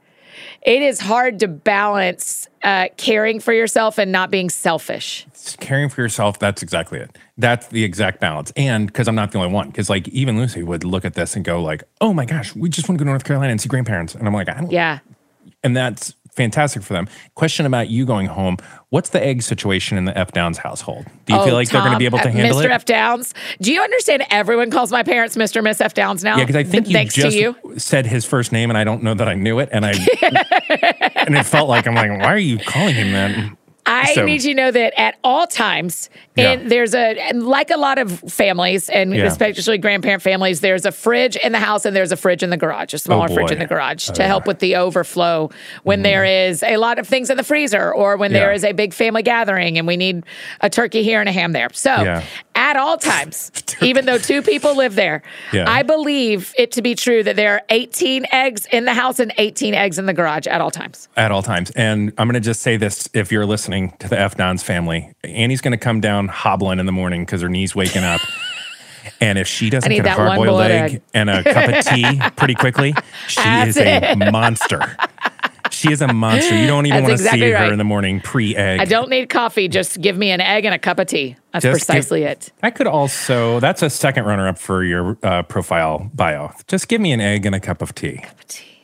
it 0.63 0.83
is 0.83 1.01
hard 1.01 1.39
to 1.41 1.49
balance 1.49 2.49
uh, 2.63 2.89
caring 2.97 3.41
for 3.41 3.53
yourself 3.53 3.99
and 3.99 4.13
not 4.13 4.31
being 4.31 4.51
selfish. 4.51 5.27
It's 5.29 5.57
caring 5.57 5.89
for 5.89 6.03
yourself, 6.03 6.39
that's 6.39 6.63
exactly 6.63 6.99
it. 6.99 7.17
That's 7.39 7.69
the 7.69 7.85
exact 7.85 8.21
balance. 8.21 8.53
And 8.57 8.87
because 8.87 9.09
I'm 9.09 9.15
not 9.15 9.33
the 9.33 9.39
only 9.39 9.53
one, 9.53 9.69
because 9.69 9.89
like 9.89 10.07
even 10.09 10.37
Lucy 10.37 10.63
would 10.63 10.85
look 10.85 11.05
at 11.05 11.15
this 11.15 11.37
and 11.37 11.45
go 11.45 11.63
like, 11.63 11.83
"Oh 12.01 12.13
my 12.13 12.27
gosh, 12.27 12.55
we 12.55 12.69
just 12.69 12.89
want 12.89 12.99
to 12.99 13.05
go 13.05 13.07
to 13.07 13.11
North 13.11 13.25
Carolina 13.25 13.51
and 13.53 13.61
see 13.61 13.69
grandparents," 13.69 14.15
and 14.15 14.27
I'm 14.27 14.35
like, 14.35 14.49
"I 14.49 14.55
don't." 14.55 14.71
Yeah. 14.71 14.99
And 15.63 15.77
that's 15.77 16.15
fantastic 16.45 16.82
for 16.82 16.93
them. 16.95 17.09
Question 17.34 17.66
about 17.66 17.88
you 17.91 18.07
going 18.07 18.26
home: 18.26 18.57
What's 18.88 19.11
the 19.11 19.22
egg 19.22 19.43
situation 19.43 19.99
in 19.99 20.05
the 20.07 20.16
F 20.16 20.32
Downs 20.32 20.59
household? 20.59 21.07
Do 21.26 21.34
you 21.34 21.38
Oh, 21.41 21.45
feel 21.45 21.55
like 21.55 21.68
they're 21.68 21.80
going 21.80 21.93
to 21.93 21.99
be 21.99 22.05
able 22.07 22.18
to 22.18 22.30
handle 22.30 22.59
Mr. 22.59 22.64
it? 22.64 22.68
Mr. 22.68 22.74
F. 22.74 22.84
Downs. 22.84 23.34
Do 23.61 23.72
you 23.72 23.80
understand 23.82 24.24
everyone 24.30 24.70
calls 24.70 24.91
my 24.91 25.03
parents 25.03 25.36
Mr. 25.36 25.57
and 25.57 25.64
Miss 25.64 25.80
F. 25.80 25.95
Downs 25.95 26.24
now? 26.24 26.36
Yeah, 26.38 26.45
because 26.45 26.57
I 26.57 26.64
think 26.64 26.88
you 26.88 26.95
Thanks 26.95 27.14
just 27.14 27.36
you. 27.36 27.55
said 27.76 28.07
his 28.07 28.24
first 28.24 28.53
name, 28.53 28.70
and 28.70 28.78
I 28.78 28.84
don't 28.84 29.03
know 29.03 29.14
that 29.14 29.28
I 29.28 29.34
knew 29.34 29.59
it, 29.59 29.68
and 29.72 29.84
I 29.84 29.91
and 31.16 31.36
it 31.36 31.45
felt 31.45 31.68
like 31.68 31.86
I'm 31.86 31.95
like, 31.95 32.11
why 32.11 32.32
are 32.32 32.38
you 32.38 32.59
calling 32.59 32.95
him 32.95 33.12
that? 33.12 33.57
I 33.91 34.14
So- 34.14 34.24
need 34.24 34.43
you 34.45 34.55
to 34.55 34.61
know 34.61 34.70
that 34.70 34.93
at 34.99 35.16
all 35.24 35.47
times, 35.47 36.09
Yeah. 36.36 36.53
and 36.53 36.70
there's 36.70 36.95
a 36.95 37.18
and 37.28 37.43
like 37.47 37.70
a 37.70 37.76
lot 37.76 37.99
of 37.99 38.20
families, 38.30 38.88
and 38.88 39.14
Yeah. 39.14 39.24
especially 39.24 39.78
grandparent 39.78 40.22
families, 40.22 40.61
there's 40.61 40.86
a 40.86 40.93
fridge 40.93 41.36
in 41.36 41.53
the 41.53 41.59
house 41.59 41.84
and 41.84 41.95
there's 41.97 42.12
a 42.12 42.16
fridge 42.16 42.43
in 42.43 42.51
the 42.51 42.57
garage, 42.57 42.95
a 42.95 42.99
smaller 42.99 43.26
fridge 43.28 43.38
Oh. 43.38 43.45
Uh-huh. 43.47 43.53
in 43.55 43.59
the 43.59 43.66
garage 43.66 44.09
to 44.11 44.22
help 44.22 44.47
with 44.47 44.61
the 44.61 44.76
overflow 44.76 45.51
when 45.82 46.03
there 46.03 46.24
is 46.24 46.62
a 46.62 46.76
lot 46.76 46.99
of 46.99 47.07
things 47.09 47.30
in 47.30 47.36
the 47.36 47.43
freezer 47.43 47.93
or 47.93 48.16
when 48.16 48.32
there 48.32 48.43
Mm-hmm. 48.45 48.51
Yeah. 48.51 48.55
is 48.57 48.64
a 48.64 48.72
big 48.72 48.95
family 48.95 49.22
gathering 49.22 49.76
and 49.78 49.86
we 49.86 49.97
need 49.97 50.22
a 50.61 50.70
turkey 50.70 51.03
here 51.03 51.20
and 51.20 51.28
a 51.28 51.32
ham 51.32 51.53
there. 51.53 51.68
So 51.72 52.20
at 52.55 52.76
all 52.76 52.97
times, 52.97 53.51
even 53.82 54.07
though 54.07 54.18
two 54.18 54.41
people 54.43 54.76
live 54.76 54.95
there. 54.95 55.22
I 55.53 55.82
believe 55.82 56.55
it 56.59 56.70
to 56.72 56.82
be 56.82 56.95
true 56.95 57.22
that 57.24 57.34
there 57.36 57.55
are 57.55 57.62
18 57.70 58.26
eggs 58.32 58.66
in 58.70 58.84
the 58.84 58.95
house 58.95 59.18
and 59.18 59.32
18 59.38 59.74
eggs 59.74 59.99
in 59.99 60.07
the 60.07 60.12
garage 60.12 60.47
at 60.47 60.61
all 60.61 60.70
times. 60.70 61.09
at 61.16 61.32
all 61.32 61.43
times. 61.43 61.70
And 61.72 62.12
I'm 62.18 62.26
going 62.28 62.34
to 62.34 62.41
just 62.41 62.61
say 62.62 62.76
this 62.76 63.09
if 63.14 63.32
you're 63.32 63.47
listening 63.47 63.80
to 63.89 64.09
the 64.09 64.18
F 64.18 64.37
Downs 64.37 64.62
family, 64.62 65.12
Annie's 65.24 65.61
going 65.61 65.72
to 65.72 65.78
come 65.78 66.01
down 66.01 66.28
hobbling 66.28 66.78
in 66.78 66.87
the 66.87 66.93
morning 66.93 67.24
because 67.24 67.41
her 67.43 67.49
knee's 67.49 67.74
waking 67.74 68.05
up. 68.05 68.20
And 69.18 69.39
if 69.39 69.47
she 69.49 69.70
doesn't 69.70 69.91
get 69.91 70.05
a 70.07 70.11
hard 70.11 70.37
boiled 70.37 70.61
egg, 70.61 70.95
egg. 70.95 71.03
and 71.14 71.31
a 71.31 71.43
cup 71.43 71.68
of 71.68 71.85
tea 71.85 72.20
pretty 72.37 72.55
quickly, 72.55 72.95
she 73.28 73.41
That's 73.41 73.76
is 73.76 73.78
a 73.78 74.31
monster. 74.31 74.97
She 75.70 75.93
is 75.93 76.03
a 76.03 76.12
monster. 76.12 76.55
You 76.57 76.66
don't 76.66 76.87
even 76.87 77.03
want 77.03 77.09
to 77.09 77.12
exactly 77.12 77.41
see 77.41 77.53
right. 77.53 77.66
her 77.66 77.72
in 77.72 77.78
the 77.78 77.85
morning 77.85 78.20
pre 78.20 78.57
egg. 78.57 78.81
I 78.81 78.85
don't 78.85 79.09
need 79.09 79.28
coffee. 79.28 79.68
Just 79.68 80.01
give 80.01 80.16
me 80.16 80.31
an 80.31 80.41
egg 80.41 80.64
and 80.64 80.74
a 80.74 80.78
cup 80.78 80.99
of 80.99 81.07
tea. 81.07 81.37
That's 81.53 81.62
Just 81.62 81.81
give- 81.81 81.87
precisely 81.87 82.24
it. 82.24 82.53
I 82.62 82.70
could 82.70 82.87
also, 82.87 83.61
that's 83.61 83.83
a 83.83 83.91
second 83.91 84.24
runner 84.24 84.49
up 84.49 84.59
for 84.59 84.85
your 84.85 85.16
uh, 85.22 85.43
profile 85.45 86.11
bio. 86.12 86.53
Just 86.66 86.89
give 86.89 87.01
me 87.01 87.12
an 87.12 87.20
egg 87.20 87.47
and 87.47 87.55
a 87.55 87.61
cup 87.61 87.83
of 87.83 87.95
tea. 87.95 88.24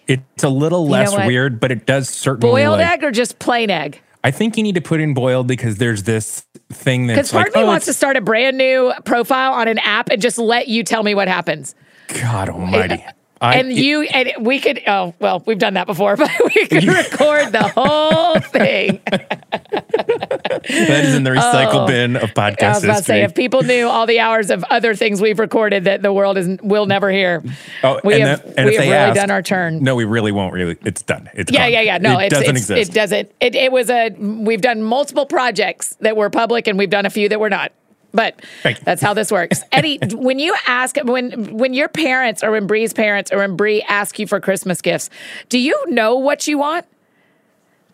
It's 0.06 0.44
a 0.44 0.48
little 0.48 0.86
less 0.86 1.12
what? 1.12 1.26
weird, 1.26 1.60
but 1.60 1.70
it 1.72 1.86
does 1.86 2.08
certainly. 2.08 2.50
Boiled 2.50 2.78
like- 2.78 2.88
egg 2.88 3.04
or 3.04 3.10
just 3.10 3.38
plain 3.38 3.70
egg? 3.70 4.00
I 4.26 4.32
think 4.32 4.56
you 4.56 4.64
need 4.64 4.74
to 4.74 4.80
put 4.80 4.98
in 4.98 5.14
boiled 5.14 5.46
because 5.46 5.76
there's 5.76 6.02
this 6.02 6.40
thing 6.72 7.06
Because 7.06 7.16
that's 7.16 7.30
part 7.30 7.44
like, 7.44 7.48
of 7.50 7.54
me 7.54 7.62
oh, 7.62 7.66
wants 7.66 7.86
to 7.86 7.92
start 7.92 8.16
a 8.16 8.20
brand 8.20 8.58
new 8.58 8.92
profile 9.04 9.52
on 9.52 9.68
an 9.68 9.78
app 9.78 10.08
and 10.08 10.20
just 10.20 10.36
let 10.36 10.66
you 10.66 10.82
tell 10.82 11.04
me 11.04 11.14
what 11.14 11.28
happens. 11.28 11.76
God 12.08 12.48
Almighty. 12.48 13.06
I, 13.40 13.56
and 13.56 13.70
you 13.72 14.02
and 14.02 14.46
we 14.46 14.60
could 14.60 14.80
oh 14.86 15.14
well 15.18 15.42
we've 15.46 15.58
done 15.58 15.74
that 15.74 15.86
before 15.86 16.16
but 16.16 16.30
we 16.54 16.66
could 16.66 16.84
record 16.84 17.52
the 17.52 17.68
whole 17.68 18.40
thing 18.40 19.00
that 19.06 21.02
is 21.04 21.14
in 21.14 21.24
the 21.24 21.30
recycle 21.30 21.84
oh. 21.84 21.86
bin 21.86 22.16
of 22.16 22.30
podcast 22.34 22.56
Oh. 22.62 22.66
i 22.66 22.72
was 22.74 22.84
about 22.84 22.96
to 22.98 23.04
say 23.04 23.22
if 23.22 23.34
people 23.34 23.62
knew 23.62 23.86
all 23.88 24.06
the 24.06 24.20
hours 24.20 24.50
of 24.50 24.64
other 24.64 24.94
things 24.94 25.20
we've 25.20 25.38
recorded 25.38 25.84
that 25.84 26.02
the 26.02 26.12
world 26.12 26.38
is 26.38 26.48
will 26.62 26.86
never 26.86 27.10
hear 27.10 27.42
oh, 27.82 28.00
we 28.04 28.14
and 28.14 28.24
have, 28.24 28.44
we 28.44 28.50
if 28.50 28.56
have 28.56 28.66
they 28.66 28.76
really 28.78 28.92
ask- 28.92 29.14
done 29.16 29.30
our 29.30 29.42
turn 29.42 29.82
No, 29.82 29.94
we 29.94 30.04
really 30.04 30.32
won't. 30.32 30.52
Really, 30.54 30.76
it's 30.84 31.02
done. 31.02 31.28
It's 31.34 31.52
yeah 31.52 31.64
gone. 31.64 31.72
yeah 31.72 31.80
yeah 31.82 31.98
no 31.98 32.18
it 32.18 32.26
it's, 32.26 32.34
doesn't 32.34 32.56
exist. 32.56 32.90
it 32.90 32.94
doesn't 32.94 33.32
it, 33.40 33.54
it 33.54 33.70
was 33.72 33.90
a 33.90 34.10
we've 34.18 34.60
done 34.62 34.82
multiple 34.82 35.26
projects 35.26 35.94
that 36.00 36.16
were 36.16 36.30
public 36.30 36.66
and 36.66 36.78
we've 36.78 36.90
done 36.90 37.04
a 37.06 37.10
few 37.10 37.28
that 37.28 37.38
were 37.40 37.50
not 37.50 37.72
but 38.12 38.40
that's 38.84 39.02
how 39.02 39.14
this 39.14 39.30
works. 39.30 39.60
Eddie, 39.72 39.98
when 40.14 40.38
you 40.38 40.54
ask 40.66 40.96
when 41.04 41.56
when 41.56 41.74
your 41.74 41.88
parents 41.88 42.42
or 42.42 42.50
when 42.52 42.66
Bree's 42.66 42.92
parents 42.92 43.30
or 43.32 43.38
when 43.38 43.56
Bree 43.56 43.82
ask 43.82 44.18
you 44.18 44.26
for 44.26 44.40
Christmas 44.40 44.80
gifts, 44.80 45.10
do 45.48 45.58
you 45.58 45.78
know 45.88 46.16
what 46.16 46.46
you 46.46 46.58
want? 46.58 46.86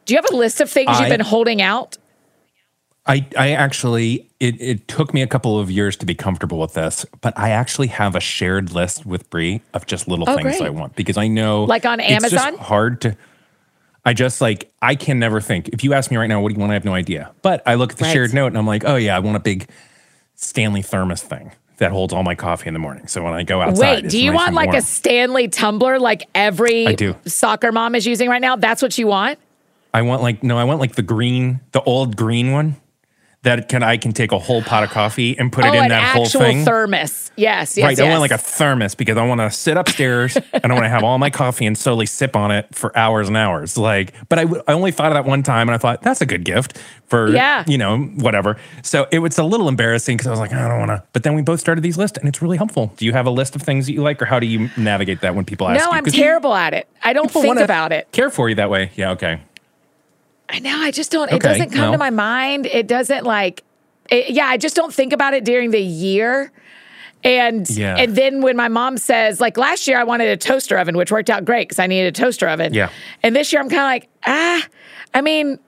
Do 0.06 0.14
you 0.14 0.18
have 0.20 0.30
a 0.32 0.36
list 0.36 0.60
of 0.60 0.70
things 0.70 0.90
I- 0.90 1.00
you've 1.00 1.08
been 1.10 1.20
holding 1.20 1.60
out? 1.62 1.98
I, 3.04 3.26
I 3.36 3.50
actually, 3.50 4.30
it, 4.38 4.60
it 4.60 4.86
took 4.86 5.12
me 5.12 5.22
a 5.22 5.26
couple 5.26 5.58
of 5.58 5.72
years 5.72 5.96
to 5.96 6.06
be 6.06 6.14
comfortable 6.14 6.60
with 6.60 6.74
this, 6.74 7.04
but 7.20 7.36
I 7.36 7.50
actually 7.50 7.88
have 7.88 8.14
a 8.14 8.20
shared 8.20 8.70
list 8.72 9.04
with 9.04 9.28
Bree 9.28 9.60
of 9.74 9.86
just 9.86 10.06
little 10.06 10.24
Oh, 10.30 10.36
things 10.36 10.58
great. 10.58 10.62
I 10.62 10.70
want 10.70 10.94
because 10.94 11.16
I 11.16 11.26
know, 11.26 11.64
Like 11.64 11.84
on 11.84 11.98
it's 11.98 12.22
just 12.30 12.34
Amazon? 12.46 12.58
hard 12.64 13.00
to. 13.00 13.16
I 14.04 14.12
just 14.14 14.40
like 14.40 14.72
I 14.80 14.94
can 14.94 15.18
never 15.18 15.40
think. 15.40 15.70
If 15.70 15.82
you 15.82 15.94
ask 15.94 16.12
me 16.12 16.16
right 16.16 16.28
now, 16.28 16.40
what 16.40 16.50
do 16.50 16.54
you 16.54 16.60
want? 16.60 16.70
I 16.70 16.74
have 16.74 16.84
no 16.84 16.94
idea. 16.94 17.32
But 17.42 17.64
I 17.66 17.74
look 17.74 17.90
at 17.90 17.98
the 17.98 18.04
Right. 18.04 18.12
shared 18.12 18.34
note 18.34 18.46
and 18.48 18.58
I'm 18.58 18.68
like, 18.68 18.84
oh 18.84 18.94
yeah, 18.94 19.16
I 19.16 19.18
want 19.18 19.36
a 19.36 19.40
big 19.40 19.68
Stanley 20.42 20.82
thermos 20.82 21.22
thing 21.22 21.52
that 21.78 21.90
holds 21.90 22.12
all 22.12 22.22
my 22.22 22.34
coffee 22.34 22.68
in 22.68 22.74
the 22.74 22.80
morning. 22.80 23.06
So 23.06 23.22
when 23.22 23.32
I 23.32 23.42
go 23.42 23.60
outside, 23.60 24.04
Wait, 24.04 24.10
do 24.10 24.22
you 24.22 24.32
nice 24.32 24.36
want 24.40 24.54
like 24.54 24.74
a. 24.74 24.82
Stanley 24.82 25.48
tumbler 25.48 25.98
like 25.98 26.28
every 26.34 26.86
I 26.86 26.94
do. 26.94 27.16
soccer 27.24 27.72
mom 27.72 27.94
is 27.94 28.06
using 28.06 28.28
right 28.28 28.40
now? 28.40 28.56
That's 28.56 28.82
what 28.82 28.98
you 28.98 29.06
want? 29.06 29.38
I 29.94 30.02
want 30.02 30.22
like 30.22 30.42
no, 30.42 30.58
I 30.58 30.64
want 30.64 30.80
like 30.80 30.94
the 30.94 31.02
green, 31.02 31.60
the 31.72 31.82
old 31.82 32.16
green 32.16 32.52
one 32.52 32.76
that 33.42 33.68
can 33.68 33.82
I 33.82 33.96
can 33.96 34.12
take 34.12 34.30
a 34.30 34.38
whole 34.38 34.62
pot 34.62 34.84
of 34.84 34.90
coffee 34.90 35.36
and 35.36 35.52
put 35.52 35.64
oh, 35.64 35.68
it 35.72 35.74
in 35.74 35.88
that 35.88 36.14
whole 36.14 36.26
actual 36.26 36.40
thing. 36.42 36.64
thermos. 36.64 37.32
Yes, 37.34 37.76
yes, 37.76 37.84
right, 37.84 37.98
I 37.98 38.08
want 38.08 38.20
like 38.20 38.30
a 38.30 38.38
thermos 38.38 38.94
because 38.94 39.16
I 39.16 39.26
want 39.26 39.40
to 39.40 39.50
sit 39.50 39.76
upstairs 39.76 40.36
and 40.52 40.66
I 40.66 40.74
want 40.74 40.84
to 40.84 40.88
have 40.88 41.02
all 41.02 41.18
my 41.18 41.30
coffee 41.30 41.66
and 41.66 41.76
slowly 41.76 42.06
sip 42.06 42.36
on 42.36 42.50
it 42.50 42.72
for 42.72 42.96
hours 42.96 43.26
and 43.28 43.36
hours. 43.36 43.76
Like, 43.76 44.14
but 44.28 44.38
I, 44.38 44.44
w- 44.44 44.62
I 44.68 44.72
only 44.72 44.92
thought 44.92 45.08
of 45.08 45.14
that 45.14 45.24
one 45.24 45.42
time 45.42 45.68
and 45.68 45.74
I 45.74 45.78
thought 45.78 46.02
that's 46.02 46.20
a 46.20 46.26
good 46.26 46.44
gift 46.44 46.78
for 47.06 47.30
Yeah. 47.30 47.64
you 47.66 47.78
know 47.78 47.98
whatever. 47.98 48.58
So 48.82 49.08
it 49.10 49.18
was 49.18 49.38
a 49.38 49.44
little 49.44 49.68
embarrassing 49.68 50.18
because 50.18 50.28
I 50.28 50.30
was 50.30 50.40
like 50.40 50.52
I 50.52 50.68
don't 50.68 50.78
want 50.78 50.90
to. 50.90 51.02
But 51.12 51.24
then 51.24 51.34
we 51.34 51.42
both 51.42 51.58
started 51.58 51.80
these 51.82 51.98
lists 51.98 52.18
and 52.18 52.28
it's 52.28 52.42
really 52.42 52.58
helpful. 52.58 52.92
Do 52.96 53.06
you 53.06 53.12
have 53.12 53.26
a 53.26 53.30
list 53.30 53.56
of 53.56 53.62
things 53.62 53.86
that 53.86 53.92
you 53.92 54.02
like 54.02 54.22
or 54.22 54.26
how 54.26 54.38
do 54.38 54.46
you 54.46 54.70
navigate 54.76 55.20
that 55.22 55.34
when 55.34 55.44
people 55.44 55.68
ask 55.68 55.80
no, 55.80 55.86
you? 55.86 55.92
I'm 55.96 56.04
terrible 56.04 56.54
at 56.54 56.74
it. 56.74 56.86
I 57.02 57.12
don't 57.12 57.30
think 57.30 57.58
about 57.58 57.90
it. 57.92 58.12
Care 58.12 58.30
for 58.30 58.48
you 58.48 58.54
that 58.54 58.70
way? 58.70 58.92
Yeah. 58.94 59.10
Okay. 59.12 59.40
I 60.52 60.58
know. 60.58 60.76
I 60.80 60.90
just 60.90 61.10
don't. 61.10 61.32
It 61.32 61.40
doesn't 61.40 61.70
come 61.70 61.80
well. 61.80 61.92
to 61.92 61.98
my 61.98 62.10
mind. 62.10 62.66
It 62.66 62.86
doesn't 62.86 63.24
like. 63.24 63.64
It, 64.10 64.30
yeah, 64.30 64.46
I 64.46 64.58
just 64.58 64.76
don't 64.76 64.92
think 64.92 65.12
about 65.12 65.32
it 65.32 65.44
during 65.44 65.70
the 65.70 65.80
year. 65.80 66.52
And 67.24 67.68
yeah. 67.70 67.96
and 67.96 68.14
then 68.14 68.42
when 68.42 68.56
my 68.56 68.68
mom 68.68 68.98
says, 68.98 69.40
like 69.40 69.56
last 69.56 69.86
year, 69.86 69.98
I 69.98 70.04
wanted 70.04 70.28
a 70.28 70.36
toaster 70.36 70.76
oven, 70.76 70.96
which 70.96 71.10
worked 71.10 71.30
out 71.30 71.44
great 71.44 71.68
because 71.68 71.78
I 71.78 71.86
needed 71.86 72.08
a 72.08 72.20
toaster 72.20 72.48
oven. 72.48 72.74
Yeah. 72.74 72.90
And 73.22 73.34
this 73.34 73.52
year, 73.52 73.62
I'm 73.62 73.70
kind 73.70 73.80
of 73.80 73.86
like, 73.86 74.08
ah, 74.26 74.66
I 75.14 75.20
mean, 75.20 75.58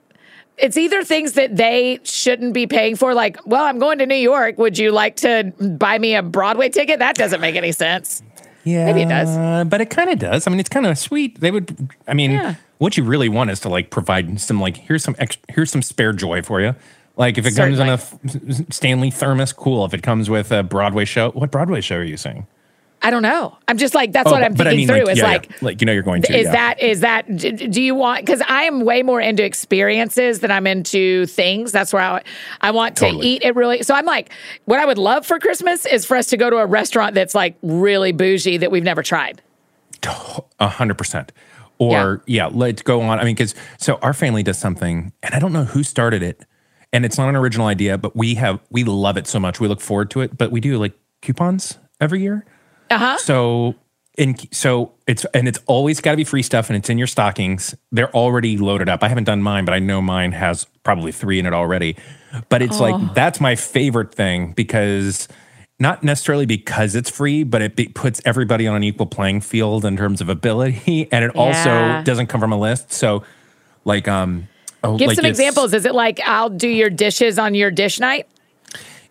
it's 0.57 0.77
either 0.77 1.03
things 1.03 1.33
that 1.33 1.55
they 1.55 1.99
shouldn't 2.03 2.53
be 2.53 2.67
paying 2.67 2.95
for, 2.95 3.13
like, 3.13 3.37
well, 3.45 3.63
I'm 3.63 3.79
going 3.79 3.99
to 3.99 4.05
New 4.05 4.15
York. 4.15 4.57
Would 4.57 4.77
you 4.77 4.91
like 4.91 5.15
to 5.17 5.53
buy 5.59 5.97
me 5.97 6.15
a 6.15 6.21
Broadway 6.21 6.69
ticket? 6.69 6.99
That 6.99 7.15
doesn't 7.15 7.41
make 7.41 7.55
any 7.55 7.71
sense. 7.71 8.21
Yeah, 8.65 8.85
maybe 8.85 9.03
it 9.03 9.09
does, 9.09 9.67
but 9.67 9.79
it 9.79 9.89
kind 9.89 10.09
of 10.09 10.19
does. 10.19 10.47
I 10.47 10.49
mean, 10.49 10.59
it's 10.59 10.69
kind 10.69 10.85
of 10.85 10.97
sweet. 10.97 11.39
They 11.39 11.51
would. 11.51 11.89
I 12.07 12.13
mean, 12.13 12.31
yeah. 12.31 12.55
what 12.79 12.97
you 12.97 13.03
really 13.03 13.29
want 13.29 13.51
is 13.51 13.59
to 13.61 13.69
like 13.69 13.91
provide 13.91 14.39
some 14.41 14.59
like 14.59 14.75
here's 14.75 15.03
some 15.03 15.15
extra, 15.19 15.41
here's 15.49 15.71
some 15.71 15.81
spare 15.83 16.11
joy 16.13 16.41
for 16.41 16.59
you. 16.59 16.75
Like 17.15 17.37
if 17.37 17.45
it 17.45 17.53
Certainly. 17.53 17.85
comes 17.85 18.35
in 18.35 18.65
a 18.67 18.73
Stanley 18.73 19.11
thermos, 19.11 19.53
cool. 19.53 19.85
If 19.85 19.93
it 19.93 20.03
comes 20.03 20.29
with 20.29 20.51
a 20.51 20.63
Broadway 20.63 21.05
show, 21.05 21.31
what 21.31 21.51
Broadway 21.51 21.79
show 21.79 21.97
are 21.97 22.03
you 22.03 22.17
seeing? 22.17 22.47
I 23.05 23.11
don't 23.11 23.21
know. 23.21 23.55
I'm 23.67 23.77
just 23.77 23.93
like 23.93 24.13
that's 24.13 24.27
oh, 24.27 24.31
what 24.31 24.43
I'm 24.43 24.55
thinking 24.55 24.73
I 24.73 24.75
mean, 24.77 24.87
through. 24.87 25.03
Like, 25.03 25.11
is 25.11 25.17
yeah, 25.19 25.23
like, 25.25 25.49
yeah. 25.51 25.57
like 25.61 25.79
you 25.79 25.85
know 25.85 25.93
you're 25.93 26.01
going 26.01 26.23
to. 26.23 26.35
Is 26.35 26.45
yeah. 26.45 26.51
that 26.53 26.81
is 26.81 27.01
that? 27.01 27.37
Do 27.37 27.79
you 27.79 27.93
want? 27.93 28.25
Because 28.25 28.41
I 28.49 28.63
am 28.63 28.83
way 28.83 29.03
more 29.03 29.21
into 29.21 29.43
experiences 29.43 30.39
than 30.39 30.49
I'm 30.49 30.65
into 30.65 31.27
things. 31.27 31.71
That's 31.71 31.93
where 31.93 32.01
I 32.01 32.23
I 32.61 32.71
want 32.71 32.97
to 32.97 33.05
eat 33.21 33.43
it 33.43 33.55
really. 33.55 33.83
So 33.83 33.93
I'm 33.93 34.07
like, 34.07 34.31
what 34.65 34.79
I 34.79 34.87
would 34.87 34.97
love 34.97 35.23
for 35.23 35.37
Christmas 35.37 35.85
is 35.85 36.03
for 36.03 36.17
us 36.17 36.25
to 36.27 36.37
go 36.37 36.49
to 36.49 36.57
a 36.57 36.65
restaurant 36.65 37.13
that's 37.13 37.35
like 37.35 37.55
really 37.61 38.11
bougie 38.11 38.57
that 38.57 38.71
we've 38.71 38.83
never 38.83 39.03
tried. 39.03 39.39
A 40.59 40.67
hundred 40.67 40.97
percent. 40.97 41.31
Or 41.77 42.23
yeah. 42.25 42.47
let's 42.47 42.81
go 42.81 43.01
on. 43.01 43.19
I 43.19 43.23
mean, 43.23 43.35
because 43.35 43.53
so 43.77 43.99
our 44.01 44.13
family 44.13 44.41
does 44.41 44.57
something, 44.57 45.13
and 45.21 45.35
I 45.35 45.37
don't 45.37 45.53
know 45.53 45.65
who 45.65 45.83
started 45.83 46.23
it, 46.23 46.43
and 46.91 47.05
it's 47.05 47.19
not 47.19 47.29
an 47.29 47.35
original 47.35 47.67
idea, 47.67 47.99
but 47.99 48.15
we 48.15 48.33
have 48.33 48.61
we 48.71 48.83
love 48.83 49.15
it 49.15 49.27
so 49.27 49.39
much. 49.39 49.59
We 49.59 49.67
look 49.67 49.81
forward 49.81 50.09
to 50.11 50.21
it, 50.21 50.39
but 50.39 50.49
we 50.49 50.59
do 50.59 50.79
like 50.79 50.93
coupons 51.21 51.77
every 52.01 52.21
year. 52.23 52.45
Uh-huh. 52.89 53.17
So 53.17 53.75
in 54.17 54.35
so 54.51 54.93
it's 55.07 55.25
and 55.33 55.47
it's 55.47 55.59
always 55.65 55.99
got 56.01 56.11
to 56.11 56.17
be 56.17 56.23
free 56.23 56.41
stuff 56.41 56.69
and 56.69 56.77
it's 56.77 56.89
in 56.89 56.97
your 56.97 57.07
stockings. 57.07 57.75
They're 57.91 58.13
already 58.15 58.57
loaded 58.57 58.89
up. 58.89 59.03
I 59.03 59.09
haven't 59.09 59.25
done 59.25 59.41
mine, 59.41 59.65
but 59.65 59.73
I 59.73 59.79
know 59.79 60.01
mine 60.01 60.31
has 60.31 60.65
probably 60.83 61.11
3 61.11 61.39
in 61.39 61.45
it 61.45 61.53
already. 61.53 61.97
But 62.49 62.61
it's 62.61 62.79
oh. 62.79 62.83
like 62.83 63.13
that's 63.13 63.39
my 63.39 63.55
favorite 63.55 64.13
thing 64.13 64.53
because 64.53 65.27
not 65.79 66.03
necessarily 66.03 66.45
because 66.45 66.95
it's 66.95 67.09
free, 67.09 67.43
but 67.43 67.61
it 67.61 67.75
be, 67.75 67.89
puts 67.89 68.21
everybody 68.23 68.65
on 68.65 68.77
an 68.77 68.83
equal 68.83 69.05
playing 69.05 69.41
field 69.41 69.83
in 69.83 69.97
terms 69.97 70.21
of 70.21 70.29
ability 70.29 71.09
and 71.11 71.25
it 71.25 71.31
yeah. 71.35 71.41
also 71.41 72.03
doesn't 72.03 72.27
come 72.27 72.39
from 72.39 72.51
a 72.51 72.59
list. 72.59 72.93
So 72.93 73.23
like 73.83 74.07
um 74.07 74.47
oh, 74.83 74.97
Give 74.97 75.07
like 75.07 75.17
some 75.17 75.25
examples. 75.25 75.73
Is 75.73 75.85
it 75.85 75.93
like 75.93 76.21
I'll 76.25 76.49
do 76.49 76.69
your 76.69 76.89
dishes 76.89 77.37
on 77.37 77.53
your 77.53 77.71
dish 77.71 77.99
night? 77.99 78.27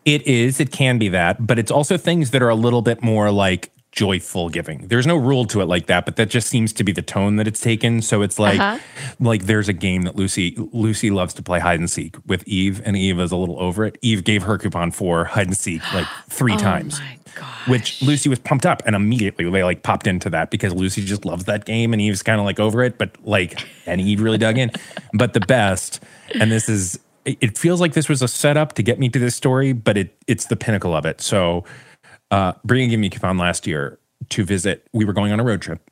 It 0.04 0.26
is. 0.26 0.60
It 0.60 0.70
can 0.70 0.98
be 0.98 1.08
that, 1.08 1.46
but 1.46 1.58
it's 1.58 1.70
also 1.70 1.96
things 1.96 2.30
that 2.32 2.42
are 2.42 2.48
a 2.48 2.54
little 2.54 2.82
bit 2.82 3.02
more 3.02 3.30
like 3.30 3.70
joyful 3.94 4.48
giving. 4.48 4.88
There's 4.88 5.06
no 5.06 5.16
rule 5.16 5.44
to 5.46 5.60
it 5.60 5.66
like 5.66 5.86
that, 5.86 6.04
but 6.04 6.16
that 6.16 6.28
just 6.28 6.48
seems 6.48 6.72
to 6.74 6.84
be 6.84 6.90
the 6.90 7.02
tone 7.02 7.36
that 7.36 7.46
it's 7.46 7.60
taken. 7.60 8.02
So 8.02 8.22
it's 8.22 8.38
like 8.38 8.58
uh-huh. 8.58 8.78
like 9.20 9.44
there's 9.44 9.68
a 9.68 9.72
game 9.72 10.02
that 10.02 10.16
Lucy 10.16 10.54
Lucy 10.72 11.10
loves 11.10 11.32
to 11.34 11.42
play 11.42 11.60
hide 11.60 11.78
and 11.78 11.88
seek 11.88 12.16
with 12.26 12.46
Eve, 12.46 12.82
and 12.84 12.96
Eve 12.96 13.18
is 13.20 13.32
a 13.32 13.36
little 13.36 13.58
over 13.60 13.84
it. 13.84 13.96
Eve 14.02 14.24
gave 14.24 14.42
her 14.42 14.58
coupon 14.58 14.90
for 14.90 15.24
hide 15.24 15.46
and 15.46 15.56
seek 15.56 15.80
like 15.94 16.06
three 16.28 16.54
oh 16.54 16.58
times. 16.58 17.00
Which 17.66 18.00
Lucy 18.00 18.28
was 18.28 18.38
pumped 18.38 18.64
up 18.64 18.82
and 18.86 18.94
immediately 18.94 19.48
they 19.50 19.64
like 19.64 19.82
popped 19.82 20.06
into 20.06 20.30
that 20.30 20.52
because 20.52 20.72
Lucy 20.72 21.04
just 21.04 21.24
loves 21.24 21.46
that 21.46 21.64
game 21.64 21.92
and 21.92 22.00
Eve's 22.00 22.22
kind 22.22 22.38
of 22.38 22.44
like 22.44 22.60
over 22.60 22.82
it, 22.82 22.96
but 22.98 23.16
like 23.24 23.66
and 23.86 24.00
Eve 24.00 24.20
really 24.20 24.38
dug 24.38 24.58
in. 24.58 24.70
But 25.12 25.32
the 25.32 25.40
best, 25.40 26.00
and 26.38 26.52
this 26.52 26.68
is 26.68 27.00
it 27.24 27.56
feels 27.58 27.80
like 27.80 27.94
this 27.94 28.08
was 28.08 28.22
a 28.22 28.28
setup 28.28 28.74
to 28.74 28.82
get 28.82 28.98
me 28.98 29.08
to 29.08 29.18
this 29.18 29.34
story, 29.34 29.72
but 29.72 29.96
it 29.96 30.16
it's 30.26 30.46
the 30.46 30.56
pinnacle 30.56 30.94
of 30.94 31.06
it. 31.06 31.20
So, 31.20 31.64
uh, 32.30 32.52
Bria 32.64 32.86
gave 32.86 32.98
me 32.98 33.06
a 33.08 33.10
coupon 33.10 33.38
last 33.38 33.66
year 33.66 33.98
to 34.30 34.44
visit. 34.44 34.86
We 34.92 35.04
were 35.04 35.12
going 35.12 35.32
on 35.32 35.40
a 35.40 35.44
road 35.44 35.62
trip, 35.62 35.90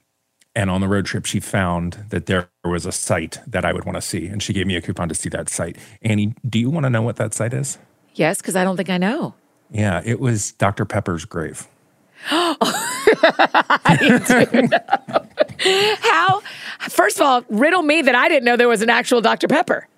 and 0.55 0.70
on 0.70 0.80
the 0.80 0.89
road 0.89 1.07
trip, 1.07 1.26
she 1.26 1.41
found 1.41 2.05
that 2.11 2.26
there 2.26 2.49
was 2.64 2.87
a 2.87 2.93
site 2.93 3.39
that 3.47 3.64
I 3.64 3.72
would 3.72 3.85
want 3.85 3.97
to 3.97 4.03
see, 4.03 4.26
and 4.26 4.43
she 4.43 4.53
gave 4.53 4.66
me 4.66 4.76
a 4.76 4.83
coupon 4.83 5.09
to 5.09 5.14
see 5.14 5.28
that 5.30 5.49
site. 5.49 5.76
Annie, 6.03 6.35
do 6.49 6.59
you 6.59 6.70
want 6.70 6.85
to 6.85 6.91
know 6.91 7.03
what 7.03 7.16
that 7.16 7.35
site 7.35 7.55
is? 7.55 7.78
Yes, 8.14 8.39
because 8.39 8.57
I 8.57 8.64
don't 8.64 8.76
think 8.76 8.91
I 8.91 8.99
know. 8.99 9.35
Yeah, 9.70 10.03
it 10.05 10.20
was 10.20 10.53
Dr. 10.53 10.85
Pepper's 10.85 11.24
grave. 11.24 11.66
I 12.30 13.97
do 13.99 14.62
know. 14.62 15.97
How? 16.01 16.43
First 16.89 17.16
of 17.16 17.22
all, 17.22 17.45
riddle 17.49 17.83
me 17.83 18.03
that 18.03 18.14
I 18.14 18.28
didn't 18.28 18.45
know 18.45 18.57
there 18.57 18.68
was 18.68 18.83
an 18.83 18.91
actual 18.91 19.20
Dr. 19.20 19.49
Pepper. 19.49 19.89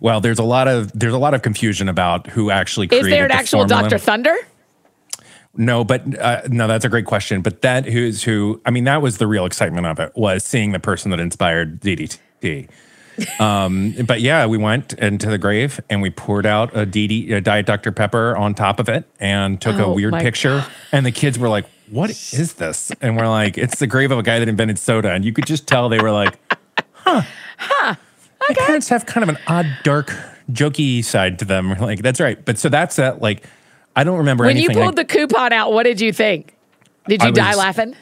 Well, 0.00 0.20
there's 0.20 0.38
a 0.38 0.44
lot 0.44 0.68
of 0.68 0.92
there's 0.92 1.14
a 1.14 1.18
lot 1.18 1.34
of 1.34 1.42
confusion 1.42 1.88
about 1.88 2.28
who 2.28 2.50
actually 2.50 2.88
created. 2.88 3.06
Is 3.06 3.12
there 3.12 3.24
an 3.24 3.28
the 3.28 3.34
actual 3.34 3.64
Doctor 3.66 3.98
Thunder? 3.98 4.36
No, 5.54 5.84
but 5.84 6.18
uh, 6.18 6.42
no, 6.48 6.66
that's 6.66 6.84
a 6.84 6.88
great 6.88 7.04
question. 7.04 7.42
But 7.42 7.62
that 7.62 7.84
who's 7.84 8.22
who? 8.22 8.60
I 8.64 8.70
mean, 8.70 8.84
that 8.84 9.02
was 9.02 9.18
the 9.18 9.26
real 9.26 9.44
excitement 9.44 9.86
of 9.86 10.00
it 10.00 10.12
was 10.16 10.44
seeing 10.44 10.72
the 10.72 10.80
person 10.80 11.10
that 11.10 11.20
inspired 11.20 11.80
DDT. 11.80 12.68
um, 13.40 13.94
but 14.06 14.22
yeah, 14.22 14.46
we 14.46 14.56
went 14.56 14.94
into 14.94 15.28
the 15.28 15.36
grave 15.36 15.78
and 15.90 16.00
we 16.00 16.08
poured 16.08 16.46
out 16.46 16.74
a, 16.74 16.86
DD, 16.86 17.30
a 17.32 17.40
Diet 17.42 17.66
Dr 17.66 17.92
Pepper 17.92 18.34
on 18.36 18.54
top 18.54 18.80
of 18.80 18.88
it 18.88 19.04
and 19.20 19.60
took 19.60 19.76
oh, 19.76 19.92
a 19.92 19.94
weird 19.94 20.14
picture. 20.14 20.60
God. 20.60 20.70
And 20.92 21.04
the 21.04 21.12
kids 21.12 21.38
were 21.38 21.50
like, 21.50 21.66
"What 21.90 22.08
is 22.08 22.54
this?" 22.54 22.90
And 23.02 23.18
we're 23.18 23.28
like, 23.28 23.58
"It's 23.58 23.78
the 23.78 23.86
grave 23.86 24.10
of 24.10 24.18
a 24.18 24.22
guy 24.22 24.38
that 24.38 24.48
invented 24.48 24.78
soda." 24.78 25.12
And 25.12 25.24
you 25.24 25.34
could 25.34 25.46
just 25.46 25.66
tell 25.66 25.90
they 25.90 26.00
were 26.00 26.10
like, 26.10 26.38
"Huh, 26.94 27.22
huh." 27.58 27.96
My 28.58 28.66
parents 28.66 28.88
have 28.88 29.06
kind 29.06 29.22
of 29.22 29.28
an 29.28 29.38
odd, 29.46 29.66
dark, 29.82 30.14
jokey 30.50 31.04
side 31.04 31.38
to 31.40 31.44
them. 31.44 31.78
Like 31.78 32.02
that's 32.02 32.20
right. 32.20 32.42
But 32.42 32.58
so 32.58 32.68
that's 32.68 32.96
that. 32.96 33.20
Like 33.20 33.44
I 33.96 34.04
don't 34.04 34.18
remember 34.18 34.44
when 34.44 34.56
you 34.56 34.70
pulled 34.70 34.98
I, 34.98 35.02
the 35.02 35.04
coupon 35.04 35.52
out. 35.52 35.72
What 35.72 35.84
did 35.84 36.00
you 36.00 36.12
think? 36.12 36.56
Did 37.08 37.22
you 37.22 37.28
I 37.28 37.30
die 37.32 37.48
was, 37.50 37.58
laughing? 37.58 37.96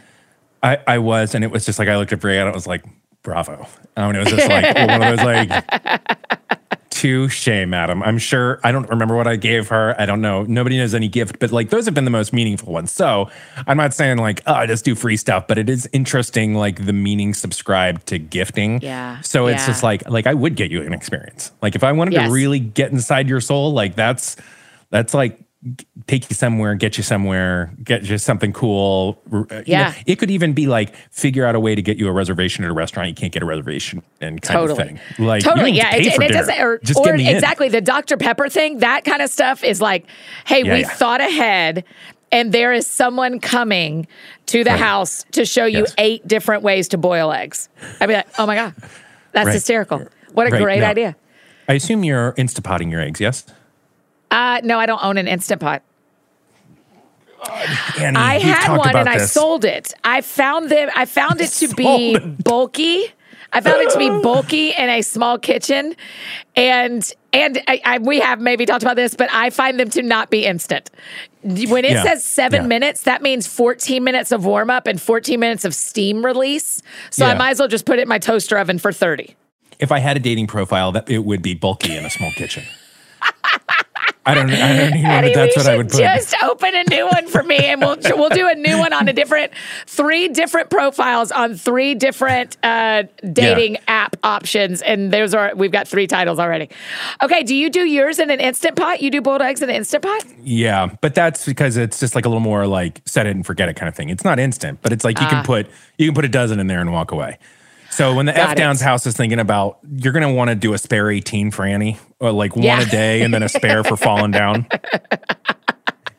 I 0.63 0.79
I 0.87 0.99
was, 0.99 1.35
and 1.35 1.45
it 1.45 1.51
was 1.51 1.65
just 1.65 1.79
like 1.79 1.89
I 1.89 1.97
looked 1.97 2.13
at 2.13 2.21
Bria 2.21 2.41
and 2.41 2.49
it 2.49 2.55
was 2.55 2.67
like, 2.67 2.85
bravo. 3.23 3.67
I 3.97 4.07
mean, 4.07 4.17
it 4.17 4.19
was 4.21 4.29
just 4.29 4.49
like 4.49 4.75
one 4.89 5.03
of 5.03 5.17
those 5.17 5.25
like 5.25 6.60
touche, 7.01 7.49
madam. 7.67 8.03
I'm 8.03 8.19
sure 8.19 8.61
I 8.63 8.73
don't 8.73 8.89
remember 8.91 9.17
what 9.17 9.27
I 9.27 9.37
gave 9.37 9.69
her. 9.69 9.99
I 9.99 10.05
don't 10.05 10.21
know. 10.21 10.43
Nobody 10.43 10.77
knows 10.77 10.95
any 10.95 11.09
gift, 11.09 11.39
but 11.39 11.51
like 11.51 11.71
those 11.71 11.87
have 11.87 11.95
been 11.95 12.05
the 12.05 12.11
most 12.11 12.35
meaningful 12.35 12.75
ones. 12.75 12.93
So 12.93 13.31
I'm 13.67 13.79
not 13.79 13.95
saying 13.95 14.19
like, 14.19 14.43
oh, 14.47 14.53
I 14.53 14.67
just 14.67 14.85
do 14.85 14.95
free 14.95 15.17
stuff, 15.17 15.47
but 15.47 15.57
it 15.57 15.71
is 15.71 15.89
interesting, 15.95 16.55
like 16.55 16.85
the 16.85 16.93
meaning 16.93 17.33
subscribed 17.33 18.07
to 18.09 18.19
gifting. 18.19 18.83
Yeah. 18.83 19.19
So 19.23 19.47
it's 19.47 19.63
yeah. 19.63 19.67
just 19.67 19.83
like, 19.83 20.07
like 20.11 20.27
I 20.27 20.35
would 20.35 20.57
get 20.57 20.71
you 20.71 20.83
an 20.83 20.93
experience. 20.93 21.53
Like 21.63 21.75
if 21.75 21.83
I 21.83 21.93
wanted 21.93 22.13
yes. 22.13 22.27
to 22.27 22.33
really 22.33 22.61
get 22.61 22.93
inside 22.93 23.31
your 23.31 23.41
soul, 23.41 23.73
like 23.73 23.95
that's 23.95 24.37
that's 24.91 25.15
like 25.15 25.41
take 26.07 26.31
you 26.31 26.35
somewhere, 26.35 26.75
get 26.75 26.97
you 26.97 27.03
somewhere, 27.03 27.75
get 27.83 28.05
you 28.05 28.17
something 28.17 28.53
cool. 28.53 29.23
Uh, 29.31 29.63
yeah. 29.67 29.89
know, 29.89 29.95
it 30.07 30.17
could 30.17 30.31
even 30.31 30.55
be 30.55 30.67
like 30.67 30.95
figure 31.11 31.45
out 31.45 31.55
a 31.55 31.61
way 31.61 31.75
to 31.75 31.83
get 31.83 31.99
you 31.99 32.09
a 32.09 32.13
reservation 32.13 32.65
at 32.65 32.71
a 32.71 32.73
restaurant 32.73 33.09
you 33.09 33.15
can't 33.15 33.33
get 33.33 33.43
a 33.43 33.47
reservation 33.47 34.03
and 34.21 34.41
kind 34.41 34.59
totally. 34.59 34.81
of 34.81 34.87
thing. 34.87 35.27
Like 35.27 35.43
totally, 35.43 35.73
yeah. 35.73 35.95
It, 35.95 36.07
and 36.07 36.23
it 36.23 36.33
doesn't, 36.33 36.59
or, 36.61 36.81
or 36.97 37.15
exactly 37.15 37.67
in. 37.67 37.73
the 37.73 37.81
Dr. 37.81 38.17
Pepper 38.17 38.49
thing, 38.49 38.79
that 38.79 39.05
kind 39.05 39.21
of 39.21 39.31
stuff 39.31 39.63
is 39.63 39.81
like, 39.81 40.07
hey, 40.47 40.65
yeah, 40.65 40.73
we 40.73 40.81
yeah. 40.81 40.89
thought 40.89 41.21
ahead 41.21 41.85
and 42.33 42.53
there 42.53 42.73
is 42.73 42.87
someone 42.87 43.41
coming 43.41 44.07
to 44.47 44.65
the 44.65 44.71
right. 44.71 44.79
house 44.79 45.25
to 45.33 45.45
show 45.45 45.65
you 45.65 45.81
yes. 45.81 45.95
eight 45.99 46.27
different 46.27 46.63
ways 46.63 46.89
to 46.89 46.99
boil 46.99 47.33
eggs. 47.33 47.69
I'd 48.01 48.07
be 48.07 48.15
like, 48.15 48.29
oh 48.39 48.47
my 48.47 48.55
God, 48.55 48.75
that's 49.33 49.47
right. 49.47 49.53
hysterical. 49.53 50.07
What 50.33 50.47
a 50.47 50.51
right. 50.51 50.63
great 50.63 50.81
now, 50.81 50.91
idea. 50.91 51.17
I 51.69 51.75
assume 51.75 52.05
you're 52.05 52.33
Instapotting 52.33 52.91
your 52.91 53.01
eggs, 53.01 53.21
yes? 53.21 53.45
Uh, 54.31 54.61
no, 54.63 54.79
I 54.79 54.87
don't 54.87 55.03
own 55.03 55.19
an 55.19 55.29
Instant 55.29 55.61
Pot. 55.61 55.83
Annie, 57.99 58.17
I 58.17 58.39
had 58.39 58.77
one 58.77 58.95
and 58.95 59.09
this. 59.09 59.23
I 59.23 59.27
sold 59.27 59.65
it. 59.65 59.95
I 60.05 60.21
found 60.21 60.71
them. 60.71 60.91
I 60.95 61.07
found 61.07 61.41
it 61.41 61.49
to 61.53 61.75
be 61.75 62.13
it. 62.15 62.45
bulky. 62.45 63.13
I 63.53 63.61
found 63.61 63.81
it 63.81 63.91
to 63.91 63.99
be 63.99 64.09
bulky 64.23 64.71
in 64.71 64.89
a 64.89 65.03
small 65.03 65.39
kitchen, 65.39 65.97
and 66.55 67.13
and 67.33 67.61
I, 67.67 67.81
I, 67.85 67.99
we 67.99 68.21
have 68.21 68.41
maybe 68.41 68.67
talked 68.67 68.83
about 68.83 68.97
this, 68.97 69.15
but 69.15 69.33
I 69.33 69.51
find 69.51 69.81
them 69.81 69.91
to 69.91 70.03
not 70.03 70.31
be 70.31 70.45
instant. 70.45 70.91
When 71.43 71.85
it 71.85 71.93
yeah. 71.93 72.03
says 72.03 72.25
seven 72.25 72.63
yeah. 72.63 72.69
minutes, 72.69 73.03
that 73.05 73.23
means 73.23 73.47
fourteen 73.47 74.05
minutes 74.05 74.33
of 74.33 74.45
warm 74.45 74.71
up 74.71 74.87
and 74.87 75.01
fourteen 75.01 75.41
minutes 75.41 75.65
of 75.65 75.75
steam 75.75 76.25
release. 76.25 76.83
So 77.11 77.27
yeah. 77.27 77.33
I 77.33 77.35
might 77.39 77.51
as 77.51 77.59
well 77.59 77.69
just 77.69 77.87
put 77.87 77.99
it 77.99 78.03
in 78.03 78.09
my 78.09 78.19
toaster 78.19 78.59
oven 78.59 78.79
for 78.79 78.93
thirty. 78.93 79.35
If 79.79 79.91
I 79.91 79.99
had 79.99 80.17
a 80.17 80.21
dating 80.21 80.47
profile, 80.47 80.93
that 80.93 81.09
it 81.09 81.25
would 81.25 81.41
be 81.43 81.55
bulky 81.55 81.97
in 81.97 82.05
a 82.05 82.11
small 82.11 82.31
kitchen. 82.33 82.65
I 84.27 84.35
don't. 84.35 84.51
I 84.51 84.77
don't 84.77 84.89
even 84.89 85.03
know 85.03 85.11
Eddie, 85.11 85.35
that's 85.35 85.57
what 85.57 85.67
I 85.67 85.77
would 85.79 85.89
put. 85.89 85.99
Just 85.99 86.35
open 86.43 86.75
a 86.75 86.85
new 86.85 87.07
one 87.07 87.27
for 87.27 87.43
me, 87.43 87.57
and 87.57 87.81
we'll 87.81 87.97
we'll 88.17 88.29
do 88.29 88.49
a 88.49 88.55
new 88.55 88.77
one 88.77 88.93
on 88.93 89.09
a 89.09 89.15
different 89.15 89.53
three 89.87 90.29
different 90.29 90.69
profiles 90.69 91.33
on 91.33 91.55
three 91.55 91.95
different 91.95 92.59
uh, 92.63 93.05
dating 93.33 93.75
yeah. 93.75 93.81
app 93.89 94.17
options, 94.23 94.83
and 94.83 95.11
those 95.11 95.33
are 95.33 95.53
we've 95.57 95.73
got 95.73 95.89
three 95.89 96.07
titles 96.07 96.39
already. 96.39 96.69
Okay, 97.23 97.43
do 97.43 97.55
you 97.55 97.71
do 97.71 97.87
yours 97.87 98.19
in 98.19 98.31
an 98.31 98.41
instant 98.41 98.77
pot? 98.77 99.01
You 99.01 99.11
do 99.11 99.23
boiled 99.23 99.41
eggs 99.41 99.63
in 99.63 99.71
an 99.71 99.77
instant 99.77 100.03
pot? 100.03 100.25
Yeah, 100.43 100.95
but 101.01 101.15
that's 101.15 101.47
because 101.47 101.79
it's 101.79 101.99
just 101.99 102.15
like 102.15 102.27
a 102.27 102.29
little 102.29 102.41
more 102.41 102.67
like 102.67 103.01
set 103.07 103.27
it 103.27 103.35
and 103.35 103.47
forget 103.47 103.71
it 103.71 103.75
kind 103.75 103.89
of 103.89 103.97
thing. 103.97 104.11
It's 104.11 104.25
not 104.25 104.39
instant, 104.39 104.81
but 104.83 104.93
it's 104.93 105.05
like 105.05 105.19
you 105.19 105.27
uh, 105.27 105.31
can 105.31 105.39
ah. 105.39 105.45
put 105.45 105.67
you 105.97 106.07
can 106.07 106.15
put 106.15 106.27
a 106.27 106.29
dozen 106.29 106.61
in 106.61 106.67
there 106.67 106.81
and 106.81 106.93
walk 106.93 107.11
away. 107.11 107.39
So 108.01 108.15
when 108.15 108.25
the 108.25 108.35
F 108.35 108.57
Downs 108.57 108.81
house 108.81 109.07
is 109.07 109.15
thinking 109.15 109.39
about, 109.39 109.79
you're 109.87 110.15
going 110.15 110.27
to 110.27 110.33
want 110.33 110.49
to 110.49 110.55
do 110.55 110.73
a 110.73 110.79
spare 110.79 111.11
18 111.11 111.51
for 111.51 111.67
Annie, 111.67 111.99
or 112.19 112.33
like 112.33 112.57
yeah. 112.57 112.79
one 112.79 112.89
a 112.89 112.91
day 112.91 113.21
and 113.21 113.35
then 113.35 113.43
a 113.43 113.49
spare 113.51 113.85
for 113.85 113.95
falling 113.95 114.31
down. 114.31 114.67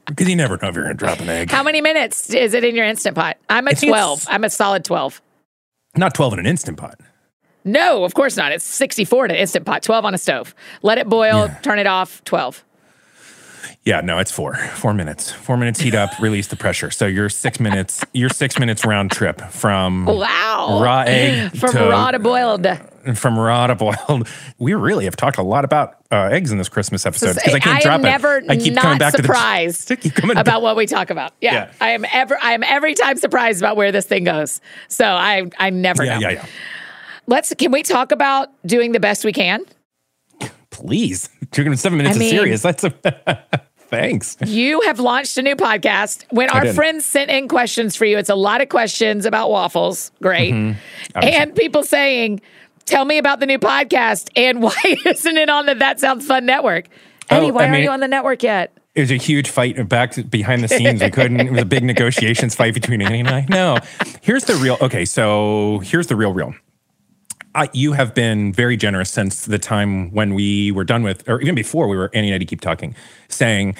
Because 0.05 0.27
you 0.27 0.36
never 0.36 0.57
know 0.61 0.67
if 0.67 0.75
you're 0.75 0.84
going 0.84 0.97
to 0.97 0.99
drop 0.99 1.21
an 1.21 1.29
egg. 1.29 1.49
How 1.51 1.63
many 1.63 1.79
minutes 1.79 2.34
is 2.34 2.53
it 2.53 2.65
in 2.65 2.75
your 2.75 2.86
instant 2.86 3.15
pot? 3.15 3.38
I'm 3.49 3.65
a 3.67 3.73
12. 3.73 4.25
I'm 4.27 4.43
a 4.43 4.49
solid 4.49 4.84
12. 4.84 5.21
Not 5.95 6.13
12 6.13 6.34
in 6.34 6.39
an 6.39 6.45
instant 6.47 6.77
pot. 6.77 6.99
No, 7.63 8.03
of 8.03 8.13
course 8.13 8.36
not. 8.36 8.51
It's 8.51 8.65
64 8.65 9.25
in 9.25 9.32
an 9.32 9.38
instant 9.38 9.65
pot, 9.65 9.84
12 9.84 10.03
on 10.03 10.13
a 10.13 10.17
stove. 10.17 10.53
Let 10.82 10.97
it 10.97 11.07
boil, 11.07 11.45
yeah. 11.45 11.59
turn 11.61 11.79
it 11.79 11.88
off, 11.88 12.21
12. 12.25 12.61
Yeah, 13.84 14.01
no, 14.01 14.19
it's 14.19 14.32
four. 14.32 14.55
Four 14.55 14.93
minutes. 14.93 15.32
Four 15.32 15.57
minutes 15.57 15.79
heat 15.79 15.95
up, 15.95 16.11
release 16.19 16.47
the 16.47 16.55
pressure. 16.55 16.91
So 16.91 17.07
you're 17.07 17.29
six 17.29 17.59
minutes. 17.59 18.05
You're 18.13 18.29
six 18.29 18.59
minutes 18.59 18.86
round 18.86 19.09
trip 19.09 19.41
from 19.49 20.05
wow 20.05 20.79
raw 20.84 21.03
egg 21.07 21.51
from 21.57 21.71
to, 21.71 21.89
raw 21.89 22.11
to 22.11 22.19
boiled. 22.19 22.67
From 23.15 23.39
raw 23.39 23.65
to 23.65 23.75
boiled. 23.75 24.27
We 24.59 24.75
really 24.75 25.05
have 25.05 25.15
talked 25.15 25.39
a 25.39 25.43
lot 25.43 25.65
about 25.65 25.95
uh, 26.11 26.29
eggs 26.32 26.51
in 26.51 26.59
this 26.59 26.69
Christmas 26.69 27.07
episode 27.07 27.36
because 27.36 27.55
I 27.55 27.59
can't 27.59 27.77
I 27.77 27.82
drop 27.82 28.01
never 28.01 28.38
it. 28.38 28.45
I 28.49 28.57
keep 28.57 28.75
coming 28.75 28.99
back 28.99 29.15
surprised 29.15 29.88
to 29.88 29.95
the, 29.95 30.34
about 30.39 30.61
what 30.61 30.75
we 30.75 30.86
talk 30.86 31.09
about. 31.09 31.34
Yeah, 31.41 31.53
yeah, 31.53 31.71
I 31.82 31.89
am 31.91 32.05
ever. 32.13 32.38
I 32.39 32.53
am 32.53 32.63
every 32.63 32.93
time 32.93 33.17
surprised 33.17 33.61
about 33.61 33.77
where 33.77 33.91
this 33.91 34.05
thing 34.05 34.25
goes. 34.25 34.61
So 34.89 35.05
I 35.05 35.49
I 35.57 35.71
never 35.71 36.05
yeah, 36.05 36.19
know. 36.19 36.29
Yeah, 36.29 36.34
yeah. 36.34 36.45
Let's. 37.25 37.51
Can 37.55 37.71
we 37.71 37.82
talk 37.82 38.11
about 38.11 38.49
doing 38.63 38.91
the 38.91 38.99
best 38.99 39.25
we 39.25 39.34
can? 39.34 39.65
Please, 40.69 41.29
you're 41.55 41.65
going 41.65 41.75
to 41.75 41.82
seven 41.82 41.97
minutes 41.97 42.17
I 42.17 42.19
mean, 42.19 42.29
serious. 42.29 42.61
That's 42.61 42.84
a. 42.84 43.65
Thanks. 43.92 44.38
You 44.46 44.82
have 44.82 45.00
launched 45.00 45.38
a 45.38 45.42
new 45.42 45.56
podcast. 45.56 46.24
When 46.30 46.50
our 46.50 46.74
friends 46.74 47.06
sent 47.06 47.30
in 47.30 47.50
questions 47.50 47.96
for 47.96 48.06
you, 48.06 48.18
it's 48.18 48.30
a 48.30 48.36
lot 48.36 48.62
of 48.62 48.70
questions 48.70 49.26
about 49.26 49.52
waffles. 49.52 50.12
Great. 50.22 50.54
Mm-hmm. 50.54 51.20
And 51.22 51.54
people 51.54 51.84
saying, 51.84 52.42
Tell 52.86 53.06
me 53.06 53.18
about 53.18 53.39
the 53.39 53.46
new 53.46 53.60
podcast 53.60 54.30
and 54.36 54.62
why 54.64 54.76
isn't 55.06 55.38
it 55.38 55.50
on 55.50 55.66
the 55.66 55.76
That 55.76 56.00
Sounds 56.00 56.26
Fun 56.26 56.46
network? 56.46 56.88
Eddie, 57.30 57.52
oh, 57.52 57.54
why 57.54 57.64
I 57.64 57.66
mean, 57.66 57.74
aren't 57.74 57.84
you 57.84 57.89
on 57.92 58.00
the 58.00 58.08
network 58.08 58.44
yet? 58.44 58.78
It 58.96 59.02
was 59.02 59.12
a 59.12 59.16
huge 59.16 59.50
fight 59.50 59.88
back 59.88 60.14
behind 60.30 60.64
the 60.64 60.68
scenes. 60.68 61.02
We 61.02 61.10
couldn't. 61.10 61.39
It 61.39 61.52
was 61.52 61.62
a 61.62 61.66
big 61.66 61.84
negotiations 61.84 62.56
fight 62.56 62.74
between 62.74 63.02
Annie 63.02 63.22
and 63.22 63.30
I. 63.30 63.46
No, 63.50 63.78
here's 64.22 64.44
the 64.44 64.56
real. 64.56 64.78
Okay, 64.82 65.06
so 65.06 65.80
here's 65.84 66.08
the 66.08 66.16
real, 66.18 66.34
real. 66.34 66.54
I, 67.54 67.70
you 67.74 67.93
have 67.93 68.14
been 68.14 68.54
very 68.54 68.78
generous 68.78 69.10
since 69.10 69.45
the 69.45 69.60
time 69.60 70.12
when 70.12 70.34
we 70.34 70.72
were 70.72 70.84
done 70.84 71.04
with, 71.04 71.28
or 71.28 71.41
even 71.41 71.56
before 71.56 71.88
we 71.88 71.97
were 71.97 72.10
Annie 72.14 72.32
and 72.32 72.41
I 72.41 72.45
keep 72.45 72.62
talking, 72.62 72.95
saying 73.28 73.76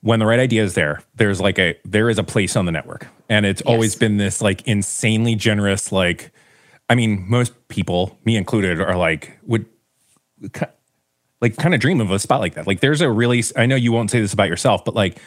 when 0.00 0.20
the 0.20 0.26
right 0.26 0.38
idea 0.38 0.62
is 0.62 0.74
there, 0.74 1.02
there's 1.16 1.40
like 1.40 1.58
a 1.58 1.76
there 1.84 2.08
is 2.08 2.18
a 2.18 2.22
place 2.22 2.54
on 2.56 2.64
the 2.66 2.72
network, 2.72 3.08
and 3.28 3.44
it's 3.44 3.62
yes. 3.64 3.72
always 3.72 3.96
been 3.96 4.18
this 4.18 4.40
like 4.40 4.66
insanely 4.66 5.34
generous. 5.34 5.90
Like, 5.90 6.30
I 6.88 6.94
mean, 6.94 7.24
most 7.28 7.52
people, 7.68 8.18
me 8.24 8.36
included, 8.36 8.80
are 8.80 8.96
like 8.96 9.38
would 9.42 9.66
like 11.40 11.56
kind 11.56 11.74
of 11.74 11.80
dream 11.80 12.00
of 12.00 12.10
a 12.10 12.18
spot 12.18 12.40
like 12.40 12.54
that. 12.54 12.66
Like, 12.66 12.80
there's 12.80 13.00
a 13.00 13.10
really 13.10 13.42
I 13.56 13.66
know 13.66 13.76
you 13.76 13.92
won't 13.92 14.10
say 14.10 14.20
this 14.20 14.32
about 14.32 14.48
yourself, 14.48 14.84
but 14.84 14.94
like 14.94 15.18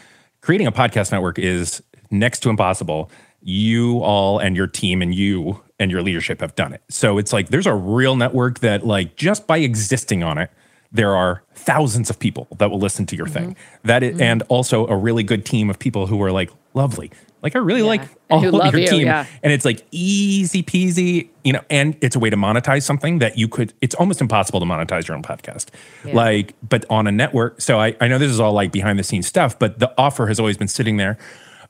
creating 0.42 0.68
a 0.68 0.72
podcast 0.72 1.12
network 1.12 1.38
is 1.38 1.84
next 2.12 2.40
to 2.42 2.50
impossible. 2.50 3.12
You 3.42 4.00
all 4.00 4.40
and 4.40 4.56
your 4.56 4.68
team 4.68 5.02
and 5.02 5.14
you 5.14 5.64
and 5.80 5.90
your 5.90 6.02
leadership 6.02 6.42
have 6.42 6.56
done 6.56 6.74
it. 6.74 6.82
So 6.90 7.18
it's 7.18 7.32
like 7.32 7.50
there's 7.50 7.68
a 7.68 7.74
real 7.74 8.16
network 8.16 8.60
that 8.60 8.86
like 8.86 9.16
just 9.16 9.48
by 9.48 9.58
existing 9.60 10.24
on 10.24 10.38
it, 10.38 10.52
there 10.92 11.16
are 11.16 11.44
thousands 11.54 12.10
of 12.10 12.20
people 12.20 12.48
that 12.58 12.70
will 12.70 12.80
listen 12.80 13.06
to 13.08 13.16
your 13.16 13.28
mm-hmm. 13.28 13.34
thing. 13.34 13.56
That 13.84 14.04
is, 14.04 14.14
mm-hmm. 14.14 14.24
and 14.24 14.44
also 14.44 14.88
a 14.88 14.98
really 14.98 15.24
good 15.24 15.46
team 15.46 15.70
of 15.70 15.80
people 15.80 16.08
who 16.08 16.22
are 16.24 16.32
like 16.32 16.52
lovely. 16.74 17.12
Like 17.42 17.56
I 17.56 17.60
really 17.60 17.82
yeah. 17.82 17.88
like 17.88 18.02
all 18.30 18.62
of 18.62 18.74
your 18.74 18.82
you, 18.82 18.88
team, 18.88 19.06
yeah. 19.06 19.26
and 19.42 19.54
it's 19.54 19.64
like 19.64 19.86
easy 19.92 20.62
peasy, 20.62 21.30
you 21.46 21.54
know. 21.54 21.64
And 21.70 21.96
it's 22.02 22.16
a 22.18 22.20
way 22.20 22.30
to 22.30 22.36
monetize 22.36 22.84
something 22.84 23.20
that 23.20 23.38
you 23.38 23.48
could. 23.48 23.74
It's 23.80 23.96
almost 23.96 24.20
impossible 24.20 24.60
to 24.60 24.66
monetize 24.66 25.08
your 25.08 25.16
own 25.16 25.24
podcast, 25.24 25.68
yeah. 26.04 26.14
like. 26.14 26.54
But 26.68 26.86
on 26.90 27.08
a 27.08 27.14
network, 27.14 27.62
so 27.62 27.80
I 27.80 27.96
I 28.02 28.10
know 28.10 28.18
this 28.18 28.30
is 28.30 28.42
all 28.42 28.52
like 28.52 28.74
behind 28.74 29.00
the 29.00 29.04
scenes 29.04 29.26
stuff, 29.26 29.58
but 29.58 29.80
the 29.80 29.94
offer 29.98 30.28
has 30.28 30.38
always 30.38 30.58
been 30.58 30.68
sitting 30.68 30.98
there. 30.98 31.18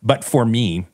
But 0.02 0.24
for 0.24 0.44
me, 0.44 0.88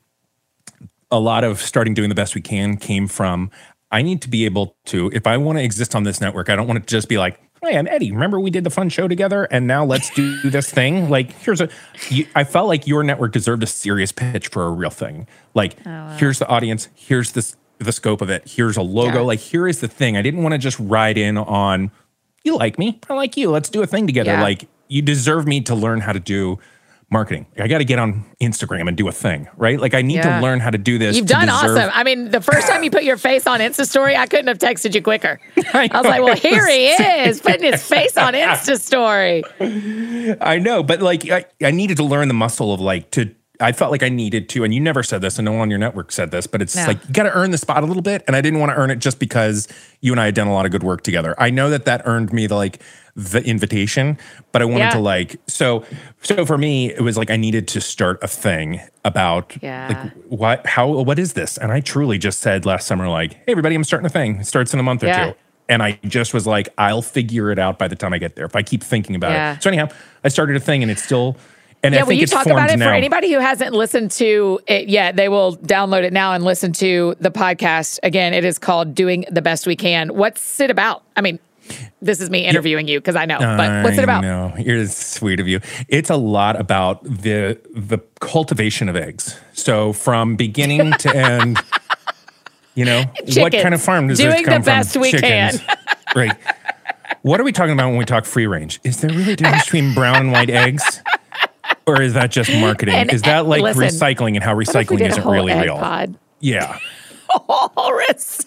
a 1.11 1.19
lot 1.19 1.43
of 1.43 1.61
starting 1.61 1.93
doing 1.93 2.09
the 2.09 2.15
best 2.15 2.35
we 2.35 2.41
can 2.41 2.77
came 2.77 3.07
from 3.07 3.51
I 3.91 4.01
need 4.01 4.21
to 4.23 4.29
be 4.29 4.45
able 4.45 4.75
to, 4.85 5.09
if 5.13 5.27
I 5.27 5.37
want 5.37 5.57
to 5.57 5.63
exist 5.63 5.95
on 5.95 6.03
this 6.03 6.19
network, 6.19 6.49
I 6.49 6.55
don't 6.55 6.67
want 6.67 6.85
to 6.85 6.85
just 6.85 7.07
be 7.07 7.17
like, 7.17 7.39
hey, 7.63 7.77
I'm 7.77 7.87
Eddie. 7.87 8.11
Remember 8.11 8.39
we 8.39 8.49
did 8.49 8.63
the 8.63 8.69
fun 8.69 8.89
show 8.89 9.07
together 9.07 9.45
and 9.45 9.67
now 9.67 9.85
let's 9.85 10.09
do 10.09 10.41
this 10.49 10.69
thing? 10.69 11.09
Like, 11.09 11.31
here's 11.31 11.61
a, 11.61 11.69
you, 12.09 12.27
I 12.35 12.43
felt 12.43 12.67
like 12.67 12.87
your 12.87 13.03
network 13.03 13.31
deserved 13.31 13.63
a 13.63 13.67
serious 13.67 14.11
pitch 14.11 14.49
for 14.49 14.65
a 14.65 14.71
real 14.71 14.89
thing. 14.89 15.27
Like, 15.53 15.77
oh, 15.85 15.89
wow. 15.89 16.17
here's 16.17 16.39
the 16.39 16.47
audience, 16.47 16.89
here's 16.95 17.31
this, 17.31 17.55
the 17.77 17.91
scope 17.91 18.21
of 18.21 18.29
it, 18.29 18.43
here's 18.47 18.75
a 18.75 18.81
logo. 18.81 19.19
Yeah. 19.19 19.21
Like, 19.21 19.39
here 19.39 19.67
is 19.67 19.79
the 19.79 19.87
thing. 19.87 20.17
I 20.17 20.21
didn't 20.21 20.43
want 20.43 20.53
to 20.53 20.59
just 20.59 20.79
ride 20.79 21.17
in 21.17 21.37
on, 21.37 21.91
you 22.43 22.57
like 22.57 22.77
me, 22.77 22.99
I 23.09 23.13
like 23.13 23.37
you, 23.37 23.49
let's 23.49 23.69
do 23.69 23.81
a 23.81 23.87
thing 23.87 24.07
together. 24.07 24.31
Yeah. 24.31 24.41
Like, 24.41 24.67
you 24.87 25.01
deserve 25.01 25.47
me 25.47 25.61
to 25.61 25.75
learn 25.75 26.01
how 26.01 26.11
to 26.11 26.19
do 26.19 26.59
marketing. 27.09 27.45
I 27.57 27.67
got 27.67 27.79
to 27.79 27.85
get 27.85 27.99
on 27.99 28.25
Instagram 28.41 28.87
and 28.87 28.97
do 28.97 29.07
a 29.07 29.11
thing, 29.11 29.47
right? 29.57 29.79
Like 29.79 29.93
I 29.93 30.01
need 30.01 30.15
yeah. 30.15 30.37
to 30.37 30.41
learn 30.41 30.59
how 30.59 30.69
to 30.69 30.77
do 30.77 30.97
this. 30.97 31.15
You've 31.15 31.27
done 31.27 31.47
deserve- 31.47 31.77
awesome. 31.77 31.91
I 31.93 32.03
mean, 32.03 32.31
the 32.31 32.41
first 32.41 32.67
time 32.67 32.83
you 32.83 32.91
put 32.91 33.03
your 33.03 33.17
face 33.17 33.47
on 33.47 33.59
Insta 33.59 33.87
story, 33.87 34.15
I 34.15 34.25
couldn't 34.25 34.47
have 34.47 34.57
texted 34.57 34.95
you 34.95 35.01
quicker. 35.01 35.39
I, 35.73 35.89
I 35.91 36.01
was 36.01 36.09
like, 36.09 36.23
well, 36.23 36.35
here 36.35 36.67
he 36.67 36.87
is 37.27 37.41
putting 37.41 37.71
his 37.71 37.83
face 37.87 38.17
on 38.17 38.33
Insta 38.33 38.79
story. 38.79 39.43
I 40.41 40.59
know, 40.59 40.83
but 40.83 41.01
like 41.01 41.29
I, 41.29 41.45
I 41.61 41.71
needed 41.71 41.97
to 41.97 42.03
learn 42.03 42.27
the 42.27 42.33
muscle 42.33 42.73
of 42.73 42.79
like 42.79 43.11
to 43.11 43.33
I 43.59 43.71
felt 43.71 43.91
like 43.91 44.03
I 44.03 44.09
needed 44.09 44.49
to, 44.49 44.63
and 44.63 44.73
you 44.73 44.79
never 44.79 45.03
said 45.03 45.21
this, 45.21 45.37
and 45.37 45.45
no 45.45 45.51
one 45.51 45.61
on 45.61 45.69
your 45.69 45.79
network 45.79 46.11
said 46.11 46.31
this, 46.31 46.47
but 46.47 46.61
it's 46.61 46.75
no. 46.75 46.87
like 46.87 47.05
you 47.07 47.13
got 47.13 47.23
to 47.23 47.33
earn 47.33 47.51
the 47.51 47.57
spot 47.57 47.83
a 47.83 47.85
little 47.85 48.01
bit, 48.01 48.23
and 48.27 48.35
I 48.35 48.41
didn't 48.41 48.59
want 48.59 48.71
to 48.71 48.75
earn 48.75 48.91
it 48.91 48.99
just 48.99 49.19
because 49.19 49.67
you 50.01 50.11
and 50.11 50.19
I 50.19 50.25
had 50.25 50.35
done 50.35 50.47
a 50.47 50.53
lot 50.53 50.65
of 50.65 50.71
good 50.71 50.83
work 50.83 51.01
together. 51.01 51.35
I 51.37 51.49
know 51.49 51.69
that 51.69 51.85
that 51.85 52.01
earned 52.05 52.33
me 52.33 52.47
the 52.47 52.55
like 52.55 52.81
the 53.15 53.41
invitation, 53.43 54.17
but 54.51 54.61
I 54.61 54.65
wanted 54.65 54.85
yeah. 54.85 54.91
to 54.91 54.99
like 54.99 55.39
so 55.47 55.85
so 56.21 56.45
for 56.45 56.57
me 56.57 56.91
it 56.91 57.01
was 57.01 57.17
like 57.17 57.29
I 57.29 57.37
needed 57.37 57.67
to 57.69 57.81
start 57.81 58.21
a 58.21 58.27
thing 58.27 58.81
about 59.05 59.55
yeah. 59.61 59.87
like 60.03 60.13
what 60.27 60.67
how 60.67 60.87
what 60.89 61.17
is 61.17 61.33
this? 61.33 61.57
And 61.57 61.71
I 61.71 61.79
truly 61.79 62.17
just 62.17 62.39
said 62.39 62.65
last 62.65 62.87
summer 62.87 63.07
like, 63.07 63.33
"Hey 63.33 63.53
everybody, 63.53 63.73
I'm 63.75 63.85
starting 63.85 64.05
a 64.05 64.09
thing. 64.09 64.37
It 64.37 64.47
starts 64.47 64.73
in 64.73 64.79
a 64.79 64.83
month 64.83 65.03
or 65.03 65.07
yeah. 65.07 65.31
two. 65.31 65.37
And 65.67 65.81
I 65.81 65.99
just 66.05 66.33
was 66.33 66.45
like, 66.45 66.69
I'll 66.77 67.01
figure 67.01 67.49
it 67.51 67.57
out 67.57 67.79
by 67.79 67.87
the 67.87 67.95
time 67.95 68.13
I 68.13 68.19
get 68.19 68.35
there 68.35 68.45
if 68.45 68.55
I 68.55 68.61
keep 68.61 68.83
thinking 68.83 69.15
about 69.15 69.31
it. 69.57 69.63
So 69.63 69.69
anyhow, 69.69 69.87
I 70.23 70.27
started 70.27 70.55
a 70.55 70.59
thing 70.59 70.83
and 70.83 70.91
it's 70.91 71.01
still 71.01 71.37
and 71.85 71.95
yeah, 71.95 72.01
I 72.01 72.03
will 72.03 72.13
you 72.13 72.27
talk 72.27 72.45
about 72.45 72.69
it 72.71 72.77
now. 72.77 72.87
for 72.89 72.93
anybody 72.93 73.31
who 73.31 73.39
hasn't 73.39 73.73
listened 73.73 74.11
to 74.11 74.59
it 74.67 74.89
yet? 74.89 75.15
They 75.15 75.29
will 75.29 75.57
download 75.57 76.03
it 76.03 76.13
now 76.13 76.33
and 76.33 76.43
listen 76.43 76.73
to 76.73 77.15
the 77.19 77.31
podcast. 77.31 77.99
Again, 78.03 78.33
it 78.33 78.43
is 78.45 78.59
called 78.59 78.95
Doing 78.95 79.25
the 79.31 79.41
Best 79.41 79.65
We 79.67 79.75
Can. 79.75 80.09
What's 80.15 80.59
it 80.59 80.69
about? 80.69 81.03
I 81.15 81.21
mean, 81.21 81.39
this 82.01 82.21
is 82.21 82.29
me 82.29 82.45
interviewing 82.45 82.87
you 82.87 82.99
because 82.99 83.15
I 83.15 83.25
know. 83.25 83.39
But 83.39 83.83
what's 83.83 83.97
it 83.97 84.03
about? 84.03 84.21
No, 84.21 84.53
you're 84.57 84.85
sweet 84.87 85.39
of 85.39 85.47
you. 85.47 85.61
It's 85.87 86.09
a 86.09 86.15
lot 86.15 86.59
about 86.59 87.03
the 87.03 87.59
the 87.73 87.99
cultivation 88.19 88.89
of 88.89 88.95
eggs. 88.95 89.37
So 89.53 89.93
from 89.93 90.35
beginning 90.35 90.91
to 90.93 91.15
end, 91.15 91.57
you 92.75 92.85
know, 92.85 93.03
Chickens. 93.25 93.39
what 93.39 93.51
kind 93.53 93.73
of 93.73 93.81
farm 93.81 94.07
does 94.07 94.19
Doing 94.19 94.31
this 94.31 94.45
come 94.45 94.61
the 94.61 94.65
best 94.65 94.93
from? 94.93 95.01
we 95.01 95.11
Chickens. 95.11 95.59
can. 95.61 95.77
right. 96.15 96.37
What 97.23 97.39
are 97.39 97.43
we 97.43 97.51
talking 97.51 97.73
about 97.73 97.89
when 97.89 97.97
we 97.97 98.05
talk 98.05 98.25
free 98.25 98.45
range? 98.45 98.79
Is 98.83 99.01
there 99.01 99.09
really 99.09 99.33
a 99.33 99.35
difference 99.35 99.63
between 99.63 99.95
brown 99.95 100.17
and 100.17 100.31
white 100.31 100.51
eggs? 100.51 101.01
Or 101.87 102.01
is 102.01 102.13
that 102.13 102.31
just 102.31 102.51
marketing? 102.55 102.95
And, 102.95 103.13
is 103.13 103.21
that 103.23 103.45
like 103.45 103.61
listen, 103.61 103.83
recycling 103.83 104.35
and 104.35 104.43
how 104.43 104.55
recycling 104.55 105.07
isn't 105.07 105.25
really 105.25 105.53
real? 105.53 105.77
Pod? 105.77 106.17
Yeah. 106.39 106.79
recycling. 107.29 108.45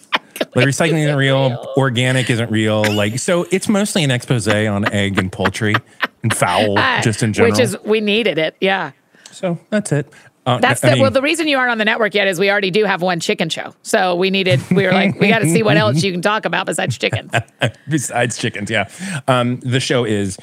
Like 0.55 0.65
recycling 0.65 1.03
isn't 1.03 1.15
real, 1.15 1.49
real, 1.49 1.73
organic 1.77 2.29
isn't 2.29 2.49
real. 2.49 2.83
Like 2.93 3.19
so, 3.19 3.45
it's 3.51 3.67
mostly 3.67 4.03
an 4.03 4.11
expose 4.11 4.47
on 4.47 4.91
egg 4.91 5.17
and 5.17 5.31
poultry 5.31 5.75
and 6.23 6.33
fowl, 6.33 6.77
uh, 6.79 7.01
just 7.01 7.21
in 7.23 7.33
general. 7.33 7.51
Which 7.51 7.59
is 7.59 7.77
we 7.83 8.01
needed 8.01 8.37
it, 8.37 8.55
yeah. 8.59 8.91
So 9.31 9.59
that's 9.69 9.91
it. 9.91 10.11
Uh, 10.45 10.57
that's 10.57 10.81
the, 10.81 10.91
mean, 10.91 11.01
well. 11.01 11.11
The 11.11 11.21
reason 11.21 11.47
you 11.47 11.57
aren't 11.57 11.71
on 11.71 11.77
the 11.77 11.85
network 11.85 12.15
yet 12.15 12.27
is 12.27 12.39
we 12.39 12.49
already 12.49 12.71
do 12.71 12.85
have 12.85 13.01
one 13.01 13.19
chicken 13.19 13.49
show. 13.49 13.75
So 13.83 14.15
we 14.15 14.31
needed. 14.31 14.59
We 14.71 14.85
were 14.85 14.91
like, 14.91 15.19
we 15.19 15.27
got 15.27 15.39
to 15.39 15.49
see 15.49 15.61
what 15.61 15.77
else 15.77 16.01
you 16.01 16.11
can 16.11 16.21
talk 16.21 16.45
about 16.45 16.65
besides 16.65 16.97
chickens. 16.97 17.31
besides 17.89 18.37
chickens, 18.37 18.71
yeah. 18.71 18.89
Um, 19.27 19.59
the 19.59 19.79
show 19.79 20.05
is 20.05 20.39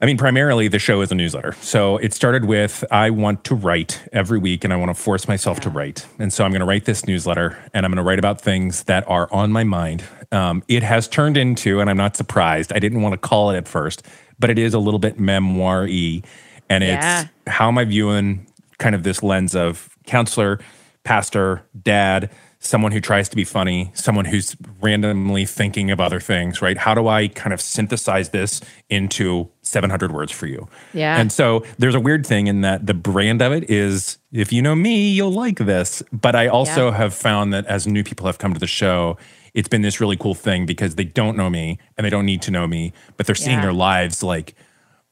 I 0.00 0.06
mean, 0.06 0.16
primarily 0.16 0.68
the 0.68 0.78
show 0.78 1.00
is 1.00 1.10
a 1.10 1.14
newsletter. 1.16 1.54
So 1.60 1.96
it 1.96 2.14
started 2.14 2.44
with 2.44 2.84
I 2.90 3.10
want 3.10 3.42
to 3.44 3.56
write 3.56 4.00
every 4.12 4.38
week 4.38 4.62
and 4.62 4.72
I 4.72 4.76
want 4.76 4.90
to 4.90 4.94
force 4.94 5.26
myself 5.26 5.58
to 5.60 5.70
write. 5.70 6.06
And 6.20 6.32
so 6.32 6.44
I'm 6.44 6.52
going 6.52 6.60
to 6.60 6.66
write 6.66 6.84
this 6.84 7.04
newsletter 7.06 7.58
and 7.74 7.84
I'm 7.84 7.90
going 7.90 7.96
to 7.96 8.08
write 8.08 8.20
about 8.20 8.40
things 8.40 8.84
that 8.84 9.08
are 9.08 9.28
on 9.32 9.50
my 9.50 9.64
mind. 9.64 10.04
Um, 10.30 10.62
it 10.68 10.84
has 10.84 11.08
turned 11.08 11.36
into, 11.36 11.80
and 11.80 11.90
I'm 11.90 11.96
not 11.96 12.16
surprised, 12.16 12.72
I 12.72 12.78
didn't 12.78 13.02
want 13.02 13.14
to 13.14 13.18
call 13.18 13.50
it 13.50 13.56
at 13.56 13.66
first, 13.66 14.06
but 14.38 14.50
it 14.50 14.58
is 14.58 14.72
a 14.72 14.78
little 14.78 15.00
bit 15.00 15.18
memoir 15.18 15.82
y. 15.82 16.22
And 16.68 16.84
yeah. 16.84 17.22
it's 17.22 17.30
how 17.48 17.68
am 17.68 17.78
I 17.78 17.84
viewing 17.84 18.46
kind 18.78 18.94
of 18.94 19.02
this 19.02 19.22
lens 19.22 19.56
of 19.56 19.96
counselor, 20.06 20.60
pastor, 21.02 21.64
dad, 21.82 22.30
someone 22.60 22.90
who 22.90 23.00
tries 23.00 23.28
to 23.28 23.36
be 23.36 23.44
funny, 23.44 23.90
someone 23.94 24.24
who's 24.24 24.56
randomly 24.80 25.46
thinking 25.46 25.90
of 25.90 26.00
other 26.00 26.18
things, 26.18 26.60
right? 26.60 26.76
How 26.76 26.94
do 26.94 27.06
I 27.06 27.28
kind 27.28 27.52
of 27.52 27.60
synthesize 27.60 28.30
this 28.30 28.60
into 28.88 29.48
700 29.62 30.12
words 30.12 30.32
for 30.32 30.46
you? 30.46 30.68
Yeah. 30.92 31.20
And 31.20 31.30
so 31.30 31.64
there's 31.78 31.94
a 31.94 32.00
weird 32.00 32.26
thing 32.26 32.48
in 32.48 32.62
that 32.62 32.86
the 32.86 32.94
brand 32.94 33.42
of 33.42 33.52
it 33.52 33.70
is 33.70 34.18
if 34.32 34.52
you 34.52 34.60
know 34.60 34.74
me, 34.74 35.10
you'll 35.10 35.32
like 35.32 35.58
this. 35.58 36.02
But 36.12 36.34
I 36.34 36.48
also 36.48 36.88
yeah. 36.88 36.96
have 36.96 37.14
found 37.14 37.52
that 37.52 37.64
as 37.66 37.86
new 37.86 38.02
people 38.02 38.26
have 38.26 38.38
come 38.38 38.52
to 38.54 38.60
the 38.60 38.66
show, 38.66 39.16
it's 39.54 39.68
been 39.68 39.82
this 39.82 40.00
really 40.00 40.16
cool 40.16 40.34
thing 40.34 40.66
because 40.66 40.96
they 40.96 41.04
don't 41.04 41.36
know 41.36 41.48
me 41.48 41.78
and 41.96 42.04
they 42.04 42.10
don't 42.10 42.26
need 42.26 42.42
to 42.42 42.50
know 42.50 42.66
me, 42.66 42.92
but 43.16 43.26
they're 43.26 43.34
seeing 43.34 43.58
yeah. 43.58 43.62
their 43.62 43.72
lives 43.72 44.22
like 44.22 44.54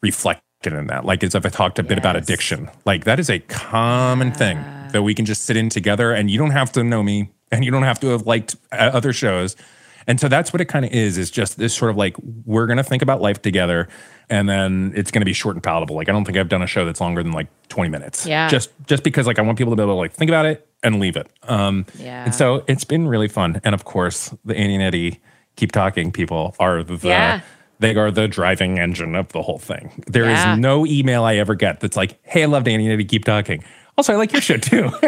reflect 0.03 0.43
in 0.65 0.89
that. 0.89 1.05
Like 1.05 1.23
as 1.23 1.37
if 1.37 1.47
I 1.47 1.49
talked 1.49 1.79
a 1.79 1.85
bit 1.85 1.97
about 1.97 2.17
addiction. 2.17 2.69
Like 2.85 3.05
that 3.05 3.21
is 3.21 3.31
a 3.31 3.39
common 3.39 4.33
thing 4.33 4.59
that 4.91 5.03
we 5.03 5.15
can 5.15 5.25
just 5.25 5.43
sit 5.43 5.57
in 5.57 5.69
together 5.69 6.13
and 6.13 6.29
you 6.29 6.39
don't 6.39 6.51
have 6.51 6.73
to 6.73 6.83
know 6.83 7.03
me 7.03 7.31
and 7.53 7.65
you 7.65 7.71
don't 7.71 7.83
have 7.85 8.01
to 8.01 8.09
have 8.09 8.27
liked 8.27 8.57
uh, 8.73 8.77
other 8.77 9.13
shows. 9.13 9.57
And 10.09 10.21
so 10.21 10.29
that's 10.29 10.53
what 10.53 10.61
it 10.61 10.67
kind 10.67 10.85
of 10.85 10.93
is, 10.93 11.19
is 11.19 11.33
just 11.33 11.59
this 11.59 11.75
sort 11.75 11.91
of 11.91 11.97
like, 11.97 12.17
we're 12.45 12.67
going 12.67 12.77
to 12.77 12.85
think 12.85 13.03
about 13.03 13.21
life 13.21 13.43
together 13.43 13.89
and 14.31 14.49
then 14.49 14.93
it's 14.95 15.11
going 15.11 15.21
to 15.21 15.25
be 15.27 15.33
short 15.33 15.57
and 15.57 15.63
palatable. 15.63 15.97
Like, 15.97 16.09
I 16.09 16.13
don't 16.13 16.25
think 16.25 16.39
I've 16.39 16.49
done 16.49 16.63
a 16.63 16.67
show 16.69 16.85
that's 16.85 17.01
longer 17.01 17.25
than 17.25 17.33
like 17.33 17.49
20 17.71 17.91
minutes. 17.91 18.25
Yeah. 18.25 18.49
Just, 18.49 18.71
just 18.87 19.03
because 19.03 19.27
like 19.27 19.39
I 19.41 19.43
want 19.43 19.59
people 19.59 19.73
to 19.73 19.77
be 19.77 19.83
able 19.83 19.95
to 19.95 19.99
like 19.99 20.13
think 20.13 20.31
about 20.31 20.47
it 20.47 20.69
and 20.85 21.01
leave 21.01 21.17
it. 21.17 21.29
Um, 21.43 21.87
Yeah. 21.99 22.25
And 22.25 22.33
so 22.35 22.63
it's 22.69 22.85
been 22.85 23.09
really 23.09 23.27
fun. 23.29 23.61
And 23.65 23.75
of 23.75 23.85
course, 23.85 24.33
the 24.45 24.57
Annie 24.57 24.75
and 24.75 24.83
Eddie 24.85 25.21
keep 25.57 25.73
talking 25.73 26.13
people 26.13 26.55
are 26.61 26.85
the, 26.85 26.99
Yeah. 27.09 27.41
they 27.81 27.97
are 27.97 28.13
the 28.13 28.29
driving 28.29 28.79
engine 28.79 29.17
of 29.17 29.33
the 29.33 29.43
whole 29.43 29.59
thing. 29.59 30.05
There 30.07 30.25
is 30.31 30.39
Yeah. 30.39 30.55
no 30.55 30.87
email 30.87 31.25
I 31.25 31.35
ever 31.37 31.57
get 31.57 31.81
that's 31.81 31.97
like, 31.97 32.17
hey, 32.23 32.45
I 32.45 32.47
loved 32.47 32.69
Annie 32.69 32.85
and 32.85 32.93
Eddie, 32.93 33.05
keep 33.07 33.25
talking. 33.25 33.65
Also, 33.99 34.13
I 34.13 34.17
like 34.17 34.31
your 34.33 34.43
show 34.43 34.57
too. 34.59 34.91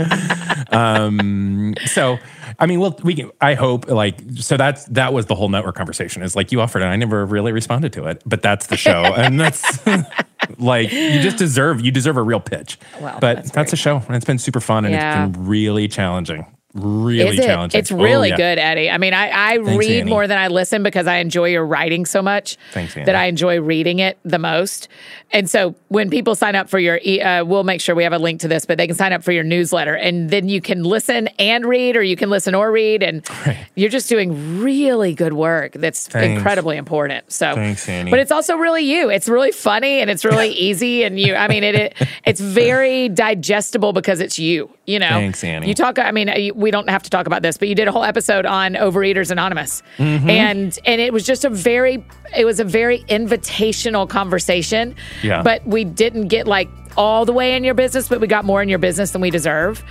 um, 0.72 1.74
so, 1.86 2.18
I 2.58 2.66
mean, 2.66 2.80
well, 2.80 2.98
we 3.02 3.14
can, 3.14 3.30
I 3.40 3.54
hope 3.54 3.88
like, 3.88 4.20
so 4.36 4.56
that's, 4.56 4.84
that 4.86 5.12
was 5.12 5.26
the 5.26 5.34
whole 5.34 5.48
network 5.48 5.74
conversation 5.76 6.22
is 6.22 6.34
like 6.36 6.52
you 6.52 6.60
offered 6.60 6.82
and 6.82 6.90
I 6.90 6.96
never 6.96 7.24
really 7.26 7.52
responded 7.52 7.92
to 7.94 8.06
it, 8.06 8.22
but 8.26 8.42
that's 8.42 8.66
the 8.66 8.76
show. 8.76 9.02
and 9.16 9.38
that's 9.40 9.86
like, 10.58 10.92
you 10.92 11.20
just 11.20 11.36
deserve, 11.38 11.80
you 11.80 11.90
deserve 11.90 12.16
a 12.16 12.22
real 12.22 12.40
pitch. 12.40 12.78
But 13.00 13.20
that's 13.20 13.50
that's, 13.50 13.72
a 13.72 13.76
show 13.76 14.02
and 14.06 14.16
it's 14.16 14.24
been 14.24 14.38
super 14.38 14.60
fun 14.60 14.84
and 14.84 14.94
Yeah. 14.94 15.26
it's 15.26 15.36
been 15.36 15.46
really 15.46 15.88
challenging. 15.88 16.46
Really 16.74 17.20
Is 17.26 17.38
it? 17.38 17.44
challenging. 17.46 17.78
It's 17.78 17.90
Oh, 17.90 17.96
really 17.96 18.28
yeah. 18.28 18.36
good, 18.36 18.58
Eddie. 18.58 18.90
I 18.90 18.98
mean, 18.98 19.14
I, 19.14 19.28
I 19.30 19.54
read 19.54 20.00
Annie. 20.02 20.10
more 20.10 20.26
than 20.26 20.36
I 20.38 20.48
listen 20.48 20.82
because 20.82 21.06
I 21.06 21.16
enjoy 21.16 21.46
your 21.48 21.64
writing 21.64 22.04
so 22.04 22.20
much 22.20 22.58
Thanks, 22.72 22.94
that 22.94 23.14
I 23.14 23.24
enjoy 23.24 23.58
reading 23.60 24.00
it 24.00 24.18
the 24.22 24.38
most. 24.38 24.86
And 25.32 25.48
so 25.48 25.74
when 25.88 26.10
people 26.10 26.34
sign 26.34 26.54
up 26.54 26.68
for 26.68 26.78
your, 26.78 26.98
uh, 27.22 27.44
we'll 27.44 27.64
make 27.64 27.80
sure 27.80 27.94
we 27.94 28.02
have 28.04 28.12
a 28.12 28.18
link 28.18 28.40
to 28.42 28.48
this, 28.48 28.66
but 28.66 28.76
they 28.78 28.86
can 28.86 28.96
sign 28.96 29.12
up 29.14 29.22
for 29.24 29.32
your 29.32 29.44
newsletter 29.44 29.94
and 29.94 30.28
then 30.30 30.48
you 30.50 30.60
can 30.60 30.84
listen 30.84 31.28
and 31.38 31.64
read, 31.66 31.96
or 31.96 32.02
you 32.02 32.16
can 32.16 32.28
listen 32.30 32.54
or 32.54 32.70
read. 32.70 33.02
And 33.02 33.26
you're 33.74 33.90
just 33.90 34.08
doing 34.10 34.60
really 34.60 35.14
good 35.14 35.32
work 35.32 35.72
that's 35.72 36.06
Thanks. 36.06 36.36
incredibly 36.36 36.76
important. 36.76 37.32
So, 37.32 37.54
Thanks, 37.54 37.88
Annie. 37.88 38.10
but 38.10 38.20
it's 38.20 38.30
also 38.32 38.56
really 38.56 38.82
you. 38.84 39.08
It's 39.10 39.28
really 39.28 39.52
funny 39.52 40.00
and 40.00 40.10
it's 40.10 40.24
really 40.24 40.48
easy. 40.52 41.02
And 41.02 41.18
you, 41.18 41.34
I 41.34 41.48
mean, 41.48 41.64
it, 41.64 41.74
it 41.74 42.08
it's 42.26 42.40
very 42.40 43.08
digestible 43.08 43.94
because 43.94 44.20
it's 44.20 44.38
you. 44.38 44.70
You 44.86 44.98
know, 44.98 45.08
Thanks, 45.08 45.42
Annie. 45.44 45.68
You 45.68 45.74
talk. 45.74 45.98
I 45.98 46.10
mean, 46.12 46.28
you- 46.28 46.54
we 46.58 46.70
don't 46.70 46.90
have 46.90 47.02
to 47.04 47.10
talk 47.10 47.26
about 47.26 47.42
this, 47.42 47.56
but 47.56 47.68
you 47.68 47.74
did 47.74 47.86
a 47.88 47.92
whole 47.92 48.04
episode 48.04 48.44
on 48.44 48.74
Overeaters 48.74 49.30
Anonymous, 49.30 49.82
Mm-hmm. 49.98 50.28
and 50.28 50.78
and 50.84 51.00
it 51.00 51.12
was 51.12 51.24
just 51.24 51.44
a 51.44 51.50
very, 51.50 52.04
it 52.36 52.44
was 52.44 52.58
a 52.60 52.64
very 52.64 53.00
invitational 53.08 54.08
conversation. 54.08 54.94
Yeah. 55.22 55.42
But 55.42 55.66
we 55.66 55.84
didn't 55.84 56.28
get 56.28 56.46
like 56.46 56.68
all 56.96 57.24
the 57.24 57.32
way 57.32 57.54
in 57.56 57.62
your 57.64 57.74
business, 57.74 58.08
but 58.08 58.20
we 58.20 58.26
got 58.26 58.44
more 58.44 58.60
in 58.60 58.68
your 58.68 58.80
business 58.80 59.12
than 59.12 59.20
we 59.20 59.30
deserve, 59.30 59.82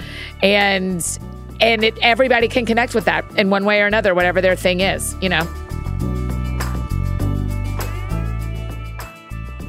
and 0.44 1.02
and 1.62 1.84
it 1.84 1.98
everybody 2.02 2.48
can 2.48 2.66
connect 2.66 2.94
with 2.94 3.06
that 3.06 3.24
in 3.38 3.50
one 3.50 3.66
way 3.66 3.82
or 3.82 3.86
another, 3.88 4.14
whatever 4.14 4.42
their 4.42 4.56
thing 4.56 4.82
is. 4.82 5.16
You 5.22 5.30
know. 5.30 5.48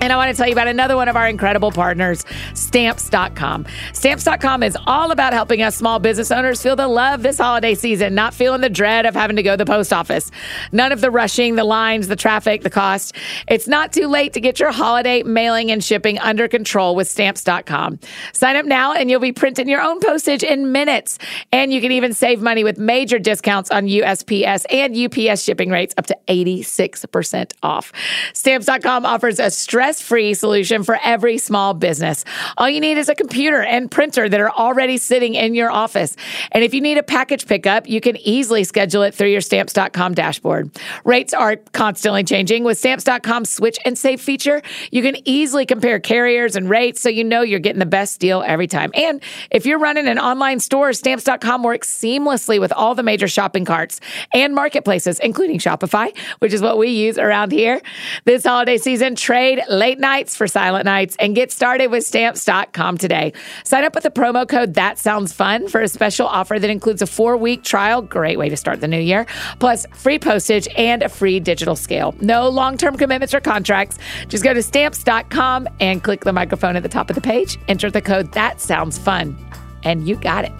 And 0.00 0.12
I 0.12 0.16
want 0.16 0.30
to 0.30 0.36
tell 0.36 0.46
you 0.46 0.52
about 0.52 0.68
another 0.68 0.94
one 0.94 1.08
of 1.08 1.16
our 1.16 1.28
incredible 1.28 1.72
partners, 1.72 2.24
Stamps.com. 2.54 3.66
Stamps.com 3.92 4.62
is 4.62 4.76
all 4.86 5.10
about 5.10 5.32
helping 5.32 5.62
us 5.62 5.76
small 5.76 5.98
business 5.98 6.30
owners 6.30 6.62
feel 6.62 6.76
the 6.76 6.86
love 6.86 7.22
this 7.22 7.38
holiday 7.38 7.74
season, 7.74 8.14
not 8.14 8.32
feeling 8.32 8.60
the 8.60 8.70
dread 8.70 9.06
of 9.06 9.14
having 9.14 9.36
to 9.36 9.42
go 9.42 9.52
to 9.52 9.56
the 9.56 9.66
post 9.66 9.92
office. 9.92 10.30
None 10.70 10.92
of 10.92 11.00
the 11.00 11.10
rushing, 11.10 11.56
the 11.56 11.64
lines, 11.64 12.06
the 12.06 12.16
traffic, 12.16 12.62
the 12.62 12.70
cost. 12.70 13.16
It's 13.48 13.66
not 13.66 13.92
too 13.92 14.06
late 14.06 14.34
to 14.34 14.40
get 14.40 14.60
your 14.60 14.70
holiday 14.70 15.24
mailing 15.24 15.70
and 15.70 15.82
shipping 15.82 16.18
under 16.20 16.46
control 16.46 16.94
with 16.94 17.08
Stamps.com. 17.08 17.98
Sign 18.32 18.56
up 18.56 18.66
now 18.66 18.92
and 18.92 19.10
you'll 19.10 19.20
be 19.20 19.32
printing 19.32 19.68
your 19.68 19.80
own 19.80 19.98
postage 20.00 20.44
in 20.44 20.70
minutes. 20.70 21.18
And 21.50 21.72
you 21.72 21.80
can 21.80 21.90
even 21.90 22.14
save 22.14 22.40
money 22.40 22.62
with 22.62 22.78
major 22.78 23.18
discounts 23.18 23.70
on 23.70 23.86
USPS 23.86 24.64
and 24.70 24.96
UPS 24.96 25.42
shipping 25.42 25.70
rates 25.70 25.94
up 25.96 26.06
to 26.06 26.16
86% 26.28 27.52
off. 27.62 27.92
Stamps.com 28.32 29.04
offers 29.04 29.40
a 29.40 29.50
stress 29.88 30.02
free 30.06 30.34
solution 30.34 30.82
for 30.82 30.98
every 31.02 31.38
small 31.38 31.72
business. 31.72 32.24
All 32.58 32.68
you 32.68 32.80
need 32.80 32.98
is 32.98 33.08
a 33.08 33.14
computer 33.14 33.62
and 33.62 33.90
printer 33.90 34.28
that 34.28 34.38
are 34.40 34.50
already 34.50 34.98
sitting 34.98 35.34
in 35.34 35.54
your 35.54 35.70
office. 35.70 36.14
And 36.52 36.62
if 36.62 36.74
you 36.74 36.80
need 36.82 36.98
a 36.98 37.02
package 37.02 37.46
pickup, 37.46 37.88
you 37.88 38.00
can 38.00 38.16
easily 38.18 38.64
schedule 38.64 39.02
it 39.02 39.14
through 39.14 39.28
your 39.28 39.40
Stamps.com 39.40 40.12
dashboard. 40.14 40.70
Rates 41.04 41.32
are 41.32 41.56
constantly 41.72 42.22
changing. 42.22 42.64
With 42.64 42.76
Stamps.com 42.78 43.46
switch 43.46 43.78
and 43.86 43.96
save 43.96 44.20
feature, 44.20 44.60
you 44.90 45.00
can 45.02 45.16
easily 45.24 45.64
compare 45.64 46.00
carriers 46.00 46.54
and 46.54 46.68
rates 46.68 47.00
so 47.00 47.08
you 47.08 47.24
know 47.24 47.40
you're 47.40 47.58
getting 47.58 47.78
the 47.78 47.86
best 47.86 48.20
deal 48.20 48.42
every 48.46 48.66
time. 48.66 48.90
And 48.94 49.22
if 49.50 49.64
you're 49.64 49.78
running 49.78 50.06
an 50.06 50.18
online 50.18 50.60
store, 50.60 50.92
Stamps.com 50.92 51.62
works 51.62 51.88
seamlessly 51.90 52.60
with 52.60 52.72
all 52.72 52.94
the 52.94 53.02
major 53.02 53.28
shopping 53.28 53.64
carts 53.64 54.00
and 54.34 54.54
marketplaces, 54.54 55.18
including 55.20 55.58
Shopify, 55.58 56.14
which 56.40 56.52
is 56.52 56.60
what 56.60 56.76
we 56.76 56.88
use 56.88 57.16
around 57.16 57.52
here. 57.52 57.80
This 58.24 58.44
holiday 58.44 58.76
season, 58.76 59.16
trade 59.16 59.62
late 59.78 59.98
nights 59.98 60.36
for 60.36 60.46
silent 60.46 60.84
nights 60.84 61.16
and 61.18 61.34
get 61.34 61.52
started 61.52 61.86
with 61.88 62.04
stamps.com 62.04 62.98
today. 62.98 63.32
Sign 63.64 63.84
up 63.84 63.94
with 63.94 64.04
the 64.04 64.10
promo 64.10 64.46
code 64.48 64.74
That 64.74 64.98
Sounds 64.98 65.32
Fun 65.32 65.68
for 65.68 65.80
a 65.80 65.88
special 65.88 66.26
offer 66.26 66.58
that 66.58 66.70
includes 66.70 67.00
a 67.00 67.06
four 67.06 67.36
week 67.36 67.62
trial. 67.62 68.02
Great 68.02 68.38
way 68.38 68.48
to 68.48 68.56
start 68.56 68.80
the 68.80 68.88
new 68.88 69.00
year. 69.00 69.26
Plus 69.60 69.86
free 69.94 70.18
postage 70.18 70.68
and 70.76 71.02
a 71.02 71.08
free 71.08 71.40
digital 71.40 71.76
scale. 71.76 72.14
No 72.20 72.48
long 72.48 72.76
term 72.76 72.96
commitments 72.96 73.34
or 73.34 73.40
contracts. 73.40 73.98
Just 74.28 74.44
go 74.44 74.52
to 74.52 74.62
stamps.com 74.62 75.68
and 75.80 76.02
click 76.02 76.24
the 76.24 76.32
microphone 76.32 76.76
at 76.76 76.82
the 76.82 76.88
top 76.88 77.10
of 77.10 77.14
the 77.14 77.22
page. 77.22 77.58
Enter 77.68 77.90
the 77.90 78.02
code 78.02 78.32
That 78.32 78.60
Sounds 78.60 78.98
Fun. 78.98 79.36
And 79.84 80.08
you 80.08 80.16
got 80.16 80.44
it. 80.44 80.52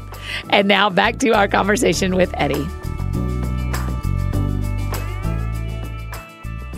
And 0.51 0.69
now 0.69 0.91
back 0.91 1.19
to 1.19 1.31
our 1.31 1.49
conversation 1.49 2.15
with 2.15 2.33
Eddie. 2.35 2.67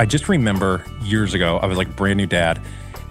I 0.00 0.06
just 0.06 0.30
remember 0.30 0.82
years 1.02 1.34
ago, 1.34 1.58
I 1.58 1.66
was 1.66 1.76
like 1.76 1.94
brand 1.94 2.16
new 2.16 2.24
dad 2.24 2.58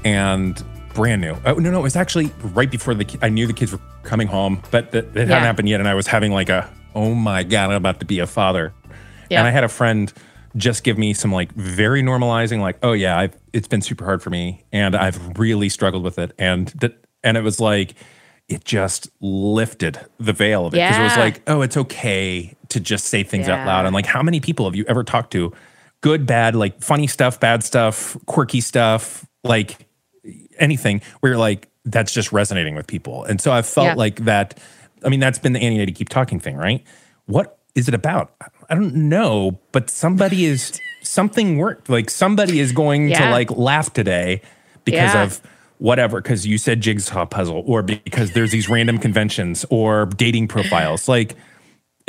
and 0.04 0.60
brand 0.96 1.22
new. 1.22 1.38
Oh, 1.46 1.54
no, 1.54 1.70
no, 1.70 1.80
it 1.82 1.84
was 1.84 1.96
actually 1.96 2.32
right 2.42 2.70
before 2.70 2.96
the 2.96 3.06
I 3.22 3.30
knew 3.30 3.46
the 3.46 3.54
kids 3.54 3.72
were 3.72 3.80
coming 4.02 4.28
home, 4.28 4.64
but 4.72 4.90
that 4.94 5.06
it 5.16 5.28
hadn't 5.28 5.44
happened 5.44 5.70
yet. 5.70 5.80
And 5.80 5.88
I 5.88 5.94
was 5.94 6.08
having 6.08 6.32
like 6.32 6.50
a, 6.50 6.68
oh 6.96 7.14
my 7.14 7.44
God, 7.44 7.70
I'm 7.70 7.76
about 7.76 8.00
to 8.00 8.08
be 8.08 8.18
a 8.18 8.26
father. 8.26 8.74
Yeah. 9.30 9.38
And 9.38 9.48
I 9.48 9.52
had 9.52 9.64
a 9.64 9.68
friend 9.68 10.12
just 10.56 10.84
give 10.84 10.98
me 10.98 11.14
some 11.14 11.32
like 11.32 11.52
very 11.52 12.02
normalizing, 12.02 12.60
like, 12.60 12.80
oh 12.82 12.94
yeah, 12.94 13.20
I've, 13.20 13.38
it's 13.54 13.68
been 13.68 13.84
super 13.84 14.04
hard 14.04 14.24
for 14.24 14.32
me 14.32 14.66
and 14.72 14.96
I've 14.96 15.38
really 15.38 15.70
struggled 15.70 16.04
with 16.04 16.18
it. 16.18 16.32
And 16.40 16.70
that, 16.80 17.06
and 17.24 17.38
it 17.38 17.44
was 17.44 17.60
like, 17.60 17.94
it 18.48 18.66
just 18.66 19.12
lifted 19.22 20.00
the 20.20 20.34
veil 20.34 20.66
of 20.66 20.74
it. 20.74 20.78
Because 20.78 20.98
it 20.98 21.04
was 21.04 21.18
like, 21.18 21.44
oh, 21.46 21.62
it's 21.62 21.78
okay 21.78 22.58
to 22.70 22.80
just 22.80 23.06
say 23.06 23.22
things 23.22 23.48
out 23.48 23.68
loud. 23.68 23.86
And 23.86 23.94
like, 23.94 24.08
how 24.08 24.24
many 24.24 24.40
people 24.40 24.66
have 24.66 24.76
you 24.76 24.86
ever 24.88 25.04
talked 25.04 25.32
to? 25.34 25.54
Good, 26.02 26.26
bad, 26.26 26.56
like 26.56 26.82
funny 26.82 27.08
stuff, 27.08 27.40
bad 27.40 27.64
stuff, 27.64 28.16
quirky 28.26 28.62
stuff, 28.62 29.26
like 29.44 29.86
anything 30.58 31.02
where 31.20 31.32
you're 31.34 31.40
like, 31.40 31.68
that's 31.86 32.14
just 32.14 32.32
resonating 32.32 32.76
with 32.76 32.88
people. 32.88 33.24
And 33.26 33.42
so 33.42 33.52
I 33.52 33.62
felt 33.62 33.86
Yeah. 33.88 33.94
like 33.96 34.24
that. 34.26 34.58
I 35.04 35.10
mean, 35.10 35.20
that's 35.20 35.40
been 35.40 35.54
the 35.54 35.60
Annie 35.60 35.80
Eddie 35.82 35.92
keep 35.92 36.10
talking 36.10 36.40
thing, 36.40 36.56
right? 36.56 36.84
What 37.26 37.58
is 37.76 37.88
it 37.88 37.94
about? 37.94 38.34
I 38.70 38.76
don't 38.76 38.96
know, 38.96 39.60
but 39.72 39.90
somebody 39.90 40.46
is 40.54 40.80
something 41.02 41.58
worked. 41.58 41.90
Like 41.90 42.10
somebody 42.10 42.60
is 42.60 42.72
going 42.72 43.10
Yeah. 43.10 43.26
to 43.26 43.32
like 43.32 43.50
laugh 43.52 43.92
today 43.94 44.42
because 44.86 45.14
Yeah. 45.14 45.24
of 45.24 45.42
whatever, 45.80 46.22
because 46.22 46.46
you 46.46 46.58
said 46.58 46.82
jigsaw 46.82 47.26
puzzle, 47.26 47.64
or 47.66 47.82
because 47.82 48.32
there's 48.32 48.52
these 48.52 48.68
random 48.70 48.98
conventions 48.98 49.66
or 49.70 50.06
dating 50.18 50.48
profiles. 50.50 51.08
Like 51.08 51.36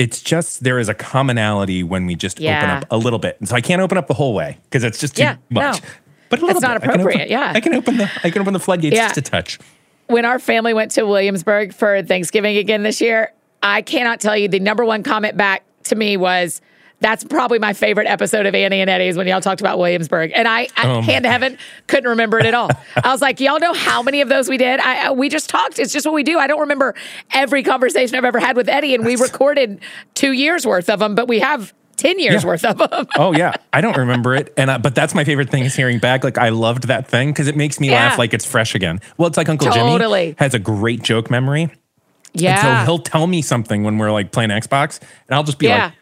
it's 0.01 0.22
just 0.22 0.64
there 0.64 0.78
is 0.78 0.88
a 0.88 0.94
commonality 0.94 1.82
when 1.82 2.07
we 2.07 2.14
just 2.14 2.38
open 2.40 2.48
up 2.70 2.84
a 2.90 2.96
little 2.96 3.18
bit. 3.18 3.36
And 3.38 3.46
so 3.48 3.55
I 3.55 3.61
can't 3.61 3.82
open 3.82 3.98
up 3.98 4.07
the 4.07 4.14
whole 4.14 4.32
way 4.34 4.57
because 4.64 4.82
it's 4.82 4.98
just 4.98 5.16
too 5.16 5.22
Yeah, 5.24 5.36
much. 5.51 5.82
no. 5.82 5.88
But 6.30 6.38
a 6.38 6.42
little 6.46 6.57
It's 6.57 6.62
not 6.62 6.80
bit. 6.80 6.88
I 6.88 6.92
open- 6.94 7.01
appropriate, 7.03 7.28
yeah. 7.30 7.53
I 7.55 7.61
can 7.61 7.74
open 7.74 7.96
the 7.98 8.11
I 8.24 8.30
can 8.30 8.40
open 8.40 8.53
the 8.55 8.61
floodgates 8.61 8.96
Yeah. 8.96 9.09
just 9.09 9.18
a 9.18 9.22
touch. 9.22 9.59
when 10.07 10.24
our 10.24 10.38
family 10.38 10.72
went 10.74 10.90
to 10.92 11.05
Williamsburg 11.05 11.72
for 11.74 12.03
Thanksgiving 12.03 12.57
again 12.57 12.82
this 12.82 13.01
year, 13.01 13.32
I 13.62 13.82
cannot 13.82 14.20
tell 14.20 14.36
you 14.36 14.48
the 14.48 14.59
number 14.61 14.84
one 14.84 15.03
comment 15.03 15.36
back 15.36 15.62
to 15.84 15.94
me 15.94 16.16
was, 16.16 16.61
that's 17.01 17.24
probably 17.24 17.59
my 17.59 17.72
favorite 17.72 18.07
episode 18.07 18.44
of 18.46 18.55
Annie 18.55 18.80
and 18.82 18.90
Eddie's 18.90 19.16
when 19.16 19.26
y'all 19.26 19.40
talked 19.40 19.61
about 19.62 19.78
Williamsburg. 19.78 20.32
And 20.34 20.46
I, 20.46 20.68
I 20.76 20.86
Oh 20.86 21.01
hand 21.01 21.24
to 21.24 21.30
heaven, 21.30 21.57
couldn't 21.86 22.11
remember 22.11 22.38
it 22.38 22.46
at 22.46 22.53
all. 22.55 22.70
I 23.03 23.11
was 23.11 23.22
like, 23.22 23.40
y'all 23.40 23.59
know 23.59 23.72
how 23.72 24.03
many 24.03 24.20
of 24.20 24.28
those 24.28 24.48
we 24.48 24.59
did? 24.59 24.80
I, 24.80 25.07
I- 25.07 25.11
we 25.12 25.28
just 25.30 25.48
talked. 25.48 25.78
It's 25.78 25.92
just 25.92 26.05
what 26.07 26.14
we 26.14 26.22
do. 26.22 26.38
I 26.38 26.46
don't 26.46 26.61
remember 26.61 26.94
every 27.32 27.62
conversation 27.62 28.16
I've 28.16 28.24
ever 28.24 28.38
had 28.38 28.55
with 28.57 28.68
Eddie, 28.68 28.94
and 28.94 29.05
we 29.05 29.16
recorded 29.16 29.80
two 30.14 30.32
years 30.32 30.66
worth 30.66 30.88
of 30.90 30.98
them, 31.01 31.14
but 31.14 31.26
we 31.26 31.40
have 31.40 31.72
10 31.96 32.18
years 32.18 32.42
Yeah. 32.42 32.48
worth 32.48 32.64
of 32.64 32.78
them. 32.78 33.07
oh 33.16 33.32
yeah, 33.32 33.55
I 33.72 33.80
don't 33.80 33.96
remember 33.96 34.34
it, 34.34 34.53
and 34.57 34.68
uh, 34.70 34.78
but 34.78 34.94
that's 34.94 35.14
my 35.14 35.24
favorite 35.24 35.51
thing 35.51 35.64
is 35.64 35.74
hearing 35.74 35.98
back. 35.98 36.22
Like 36.24 36.38
I 36.38 36.48
loved 36.51 36.86
that 36.88 37.07
thing 37.09 37.30
because 37.30 37.46
it 37.48 37.57
makes 37.57 37.78
me 37.80 37.88
Yeah. 37.90 38.09
laugh 38.09 38.18
like 38.18 38.32
it's 38.34 38.44
fresh 38.44 38.74
again. 38.74 39.01
Well, 39.18 39.26
it's 39.28 39.36
like 39.36 39.48
Uncle 39.48 39.70
Totally. 39.70 40.26
Jimmy 40.26 40.34
has 40.38 40.55
a 40.55 40.59
great 40.59 41.03
joke 41.03 41.30
memory, 41.30 41.70
Yeah. 42.32 42.53
and 42.53 42.61
so 42.61 42.84
he'll 42.92 43.03
tell 43.03 43.26
me 43.26 43.42
something 43.42 43.84
when 43.84 43.98
we're 43.98 44.12
like 44.12 44.32
playing 44.32 44.51
Xbox, 44.51 45.01
and 45.28 45.34
I'll 45.34 45.42
just 45.44 45.59
be 45.59 45.66
yeah. 45.66 45.86
like, 45.86 45.94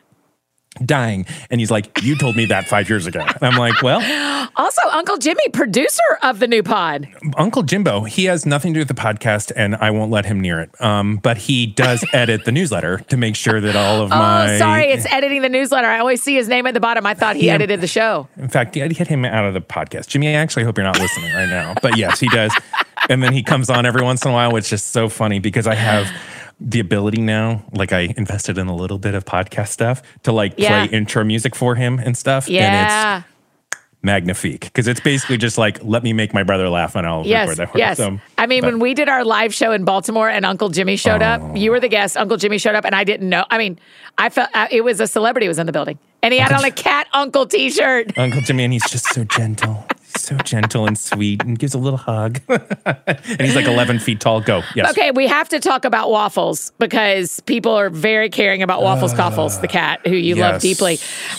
dying. 0.85 1.27
And 1.51 1.61
he's 1.61 1.71
like, 1.71 2.03
You 2.03 2.17
told 2.17 2.37
me 2.37 2.47
that 2.47 2.67
five 2.69 2.89
years 2.89 3.07
ago. 3.07 3.21
And 3.21 3.43
I'm 3.43 3.57
like, 3.59 3.83
Well, 3.83 4.01
Also, 4.57 4.81
Uncle 4.91 5.19
Jimmy, 5.19 5.49
producer 5.53 6.03
of 6.23 6.39
the 6.41 6.47
new 6.49 6.63
pod. 6.63 7.07
Uncle 7.37 7.63
Jimbo, 7.63 8.03
he 8.05 8.25
has 8.25 8.45
nothing 8.47 8.73
to 8.75 8.79
do 8.79 8.81
with 8.81 8.89
the 8.89 8.95
podcast 8.95 9.53
and 9.55 9.77
I 9.77 9.91
won't 9.91 10.11
let 10.11 10.25
him 10.25 10.41
near 10.41 10.59
it. 10.61 10.71
Um, 10.81 11.17
but 11.17 11.37
he 11.37 11.67
does 11.67 12.05
edit 12.13 12.45
the 12.45 12.51
newsletter 12.53 12.99
to 13.09 13.17
make 13.17 13.37
sure 13.37 13.61
that 13.61 13.77
all 13.77 14.03
of 14.03 14.11
my. 14.11 14.55
Oh, 14.55 14.59
sorry, 14.59 14.87
it's 14.87 15.07
editing 15.13 15.43
the 15.43 15.49
newsletter. 15.49 15.87
I 15.87 15.99
always 16.01 16.23
see 16.23 16.35
his 16.35 16.49
name 16.49 16.67
at 16.67 16.75
the 16.75 16.81
bottom. 16.81 17.07
I 17.07 17.15
thought 17.15 17.37
he 17.37 17.47
Yeah. 17.47 17.55
edited 17.55 17.81
the 17.81 17.87
show. 17.87 18.27
In 18.37 18.49
fact, 18.49 18.77
I'd 18.77 18.95
get 18.97 19.07
him 19.07 19.25
out 19.25 19.45
of 19.45 19.55
the 19.55 19.61
podcast. 19.61 20.09
Jimmy, 20.09 20.29
I 20.29 20.33
actually 20.33 20.65
hope 20.65 20.77
you're 20.77 20.85
not 20.85 20.99
listening 20.99 21.33
right 21.35 21.49
now. 21.49 21.75
But 21.83 21.97
yes, 21.97 22.19
he 22.19 22.29
does. 22.29 22.53
And 23.09 23.23
then 23.23 23.33
he 23.33 23.43
comes 23.43 23.71
on 23.71 23.87
every 23.87 24.03
once 24.03 24.25
in 24.25 24.31
a 24.31 24.35
while, 24.35 24.51
which 24.53 24.73
is 24.73 24.83
so 24.83 25.09
funny 25.09 25.39
because 25.39 25.67
I 25.67 25.75
have 25.75 26.11
the 26.61 26.81
ability 26.81 27.21
now, 27.23 27.63
like 27.73 27.93
I 27.93 28.13
invested 28.17 28.59
in 28.59 28.67
a 28.67 28.75
little 28.75 28.99
bit 28.99 29.15
of 29.15 29.25
podcast 29.25 29.69
stuff 29.69 30.03
to 30.25 30.33
like 30.33 30.55
Yeah. 30.57 30.87
play 30.87 30.97
intro 30.99 31.23
music 31.25 31.55
for 31.55 31.75
him 31.77 31.99
and 31.99 32.17
stuff. 32.17 32.47
And 32.47 32.55
Yeah. 32.57 33.19
it's 33.19 33.27
magnifique 34.03 34.61
because 34.65 34.87
it's 34.87 35.01
basically 35.01 35.37
just 35.37 35.59
like, 35.59 35.79
let 35.83 36.03
me 36.03 36.13
make 36.13 36.33
my 36.33 36.43
brother 36.43 36.69
laugh 36.69 36.95
and 36.95 37.07
I'll 37.07 37.27
Yes, 37.27 37.49
record 37.49 37.73
that 37.75 37.79
yes. 37.79 37.99
him. 37.99 38.21
I 38.37 38.47
mean, 38.47 38.63
but- 38.63 38.73
when 38.73 38.81
we 38.81 38.95
did 38.95 39.09
our 39.09 39.25
live 39.25 39.53
show 39.55 39.73
in 39.73 39.85
Baltimore 39.85 40.29
and 40.29 40.45
Uncle 40.47 40.69
Jimmy 40.69 40.97
showed 40.97 41.23
up, 41.23 41.41
you 41.57 41.71
were 41.71 41.81
the 41.81 41.89
guest. 41.89 42.17
Uncle 42.17 42.37
Jimmy 42.37 42.59
showed 42.59 42.75
up, 42.77 42.85
and 42.85 42.95
I 42.95 43.05
didn't 43.05 43.29
know. 43.29 43.45
I 43.51 43.59
mean, 43.59 43.79
I 44.17 44.29
felt 44.29 44.51
uh, 44.55 44.67
it 44.71 44.83
was 44.85 45.01
a 45.01 45.07
celebrity 45.07 45.49
was 45.49 45.59
in 45.59 45.67
the 45.67 45.73
building, 45.73 45.99
and 46.23 46.33
he 46.33 46.39
had 46.41 46.53
on 46.53 46.65
a 46.65 46.71
cat 46.71 47.07
uncle 47.13 47.47
T-shirt. 47.47 48.17
Uncle 48.17 48.41
Jimmy, 48.41 48.65
and 48.65 48.73
he's 48.73 48.89
just 48.89 49.07
so 49.07 49.25
gentle. 49.25 49.85
So 50.29 50.37
gentle 50.37 50.87
and 50.87 50.99
sweet 50.99 51.43
and 51.43 51.59
gives 51.59 51.73
a 51.73 51.79
little 51.79 51.97
hug. 51.97 52.41
and 52.49 53.41
he's 53.41 53.57
like 53.57 53.65
11 53.65 53.99
feet 53.99 54.21
tall. 54.21 54.43
Go. 54.43 54.63
Yes. 54.75 54.91
Okay, 54.91 55.11
we 55.11 55.27
have 55.27 55.49
to 55.49 55.59
talk 55.59 55.87
about 55.87 56.11
waffles 56.11 56.71
because 56.79 57.41
people 57.41 57.73
are 57.73 57.89
very 57.89 58.29
caring 58.29 58.63
about 58.63 58.83
Waffles 58.83 59.15
Coffles, 59.15 59.59
the 59.61 59.69
cat 59.69 60.07
who 60.07 60.15
you 60.15 60.35
love 60.35 60.61
deeply. 60.61 60.99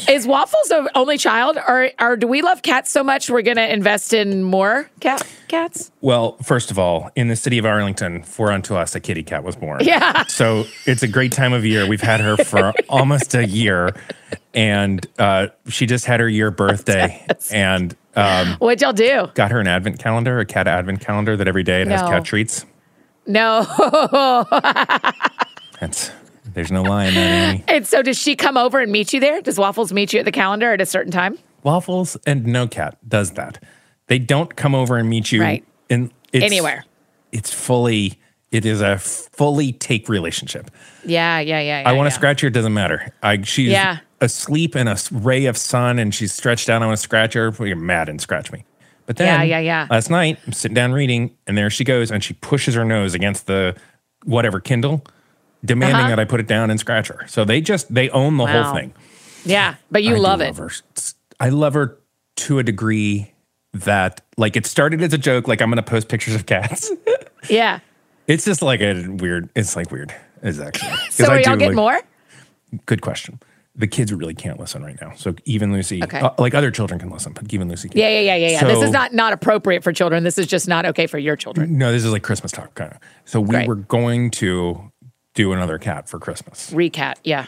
Is 0.10 0.26
Waffles 0.26 0.70
the 0.70 0.90
only 0.96 1.20
child, 1.20 1.58
or 1.58 1.92
or 2.00 2.18
do 2.18 2.26
we 2.26 2.42
love 2.42 2.64
cats 2.64 2.90
so 2.90 3.04
much 3.04 3.30
we're 3.30 3.44
going 3.44 3.58
to 3.58 3.72
invest 3.72 4.12
in 4.12 4.42
more 4.42 4.90
cat 5.02 5.22
cats? 5.48 5.92
Well, 6.02 6.38
first 6.38 6.72
of 6.72 6.80
all, 6.80 7.12
in 7.16 7.28
the 7.28 7.36
city 7.36 7.60
of 7.60 7.66
Arlington, 7.68 8.24
for 8.24 8.52
unto 8.52 8.74
us 8.74 8.96
a 8.96 9.00
kitty 9.00 9.22
cat 9.22 9.44
was 9.44 9.56
born. 9.56 9.84
Yeah. 9.84 10.24
So 10.26 10.66
it's 10.88 11.04
a 11.04 11.08
great 11.08 11.32
time 11.32 11.54
of 11.54 11.64
year. 11.64 11.88
We've 11.88 12.02
had 12.02 12.22
her 12.22 12.38
for 12.38 12.74
almost 12.90 13.36
a 13.36 13.46
year, 13.46 13.94
and 14.56 15.06
uh, 15.20 15.50
she 15.68 15.86
just 15.86 16.06
had 16.06 16.20
her 16.22 16.30
year 16.30 16.50
birthday, 16.50 17.24
and 17.52 17.96
um, 18.20 18.47
What'd 18.59 18.82
y'all 18.82 18.93
do? 18.93 19.28
got 19.36 19.51
her 19.51 19.59
an 19.59 19.67
advent 19.67 19.99
calendar, 19.99 20.39
a 20.39 20.45
cat 20.45 20.67
advent 20.67 21.01
calendar 21.01 21.38
that 21.38 21.47
every 21.47 21.63
day 21.63 21.82
it 21.82 21.88
has 21.88 22.01
No. 22.01 22.09
cat 22.09 22.26
treats. 22.26 22.65
No. 23.26 23.61
That's 25.80 26.11
there's 26.53 26.72
no 26.72 26.82
lie 26.82 27.05
in 27.05 27.13
that. 27.13 27.49
Amy. 27.53 27.63
and 27.67 27.88
so, 27.88 28.01
does 28.01 28.17
she 28.17 28.36
come 28.36 28.57
over 28.57 28.80
and 28.80 28.91
meet 28.91 29.13
you 29.13 29.20
there? 29.20 29.41
Does 29.41 29.59
Waffles 29.59 29.93
meet 29.93 30.13
you 30.13 30.20
at 30.20 30.26
the 30.26 30.32
calendar 30.32 30.74
at 30.74 30.82
a 30.82 30.86
certain 30.86 31.11
time? 31.11 31.38
Waffles 31.63 32.17
and 32.26 32.45
no 32.45 32.67
cat 32.67 32.97
does 33.07 33.32
that. 33.32 33.63
They 34.07 34.20
don't 34.20 34.55
come 34.55 34.74
over 34.74 34.97
and 34.97 35.07
meet 35.09 35.32
you 35.32 35.41
Right. 35.41 35.63
in 35.89 36.11
it's, 36.34 36.43
Anywhere. 36.43 36.86
It's 37.32 37.53
fully. 37.53 38.20
It 38.51 38.65
is 38.65 38.82
a 38.82 38.97
fully 38.97 39.74
take 39.74 40.09
relationship. 40.09 40.72
Yeah, 41.05 41.39
yeah, 41.39 41.59
yeah. 41.59 41.84
I 41.86 41.91
yeah, 41.91 41.97
want 41.97 42.09
to 42.09 42.13
yeah. 42.13 42.17
scratch 42.17 42.41
her. 42.41 42.47
It 42.47 42.53
doesn't 42.53 42.74
matter. 42.74 43.13
I 43.22 43.41
she's 43.43 43.70
Yeah. 43.70 43.99
Asleep 44.22 44.76
in 44.76 44.88
a 44.88 44.97
ray 45.11 45.45
of 45.45 45.57
sun, 45.57 45.99
and 45.99 46.13
she's 46.13 46.34
stretched 46.34 46.70
out. 46.70 46.82
I 46.82 46.86
want 46.86 46.97
to 46.97 47.01
scratch 47.03 47.34
her. 47.34 47.53
You're 47.59 47.76
mad 47.76 48.09
and 48.09 48.20
scratch 48.22 48.51
me. 48.51 48.65
But 49.05 49.17
then, 49.17 49.28
Yeah, 49.28 49.43
yeah, 49.43 49.59
yeah. 49.59 49.88
Last 49.89 50.09
night, 50.09 50.38
I'm 50.45 50.53
sitting 50.53 50.76
down 50.76 50.91
reading, 50.91 51.36
and 51.47 51.57
there 51.57 51.70
she 51.70 51.84
goes, 51.84 52.11
and 52.11 52.24
she 52.24 52.34
pushes 52.36 52.76
her 52.76 52.86
nose 52.86 53.13
against 53.15 53.47
the 53.47 53.76
whatever 54.26 54.59
Kindle, 54.59 55.03
demanding 55.65 55.97
Uh-huh. 55.97 56.09
that 56.09 56.20
I 56.20 56.26
put 56.26 56.39
it 56.39 56.47
down 56.47 56.70
and 56.70 56.80
scratch 56.80 57.07
her. 57.07 57.26
So 57.28 57.43
they 57.45 57.61
just 57.61 57.93
they 57.93 58.09
own 58.09 58.38
the 58.38 58.43
Wow. 58.43 58.63
whole 58.63 58.74
thing. 58.76 58.93
Yeah, 59.45 59.76
but 59.89 60.03
you 60.03 60.15
I 60.15 60.20
love 60.20 60.41
it. 60.41 60.55
her. 60.57 60.70
I 61.39 61.49
love 61.49 61.74
her 61.74 61.97
to 62.38 62.59
a 62.59 62.63
degree 62.63 63.34
that 63.74 64.22
like 64.38 64.55
it 64.57 64.65
started 64.65 65.01
as 65.01 65.13
a 65.13 65.17
joke. 65.17 65.47
Like 65.47 65.61
I'm 65.61 65.70
going 65.70 65.78
to 65.84 65.89
post 65.89 66.07
pictures 66.09 66.36
of 66.36 66.45
cats. 66.45 66.91
Yeah. 67.49 67.80
it's 68.28 68.43
just 68.43 68.61
like 68.61 68.82
a 68.82 69.07
weird. 69.07 69.49
It's 69.55 69.76
like 69.78 69.91
weird. 69.91 70.13
Exactly. 70.43 70.89
So, 71.09 71.24
I 71.26 71.28
are 71.28 71.36
y'all 71.39 71.53
do, 71.53 71.59
getting 71.59 71.67
like- 71.78 72.03
more? 72.74 72.80
Good 72.86 73.01
question. 73.01 73.39
The 73.76 73.88
kids 73.88 74.11
really 74.11 74.34
can't 74.34 74.59
listen 74.59 74.84
right 74.84 74.99
now. 74.99 75.13
So 75.15 75.36
even 75.45 75.72
Lucy, 75.72 76.03
Okay. 76.03 76.20
uh, 76.20 76.32
like 76.38 76.53
other 76.53 76.72
children 76.72 76.99
can 76.99 77.09
listen, 77.09 77.34
but 77.34 77.53
even 77.53 77.70
Lucy 77.70 77.88
can. 77.88 77.99
Yeah, 77.99 78.09
yeah, 78.09 78.20
yeah, 78.20 78.36
yeah, 78.36 78.49
yeah. 78.49 78.63
this 78.65 78.84
is 78.84 78.91
not 78.91 79.13
not 79.13 79.32
appropriate 79.32 79.84
for 79.84 79.93
children. 79.93 80.24
This 80.24 80.38
is 80.38 80.47
just 80.47 80.67
not 80.67 80.86
okay 80.88 81.07
for 81.07 81.17
your 81.17 81.36
children. 81.36 81.78
No, 81.78 81.91
this 81.91 82.03
is 82.03 82.11
like 82.11 82.24
Christmas 82.24 82.51
talk 82.51 82.74
kind 82.76 82.91
of. 82.91 82.97
So 83.26 83.39
we 83.39 83.49
Great. 83.49 83.67
were 83.67 83.76
going 83.76 84.32
to 84.32 84.91
do 85.34 85.53
another 85.53 85.78
cat 85.78 86.09
for 86.09 86.20
Christmas. 86.20 86.72
Recat. 86.72 87.15
Yeah. 87.24 87.45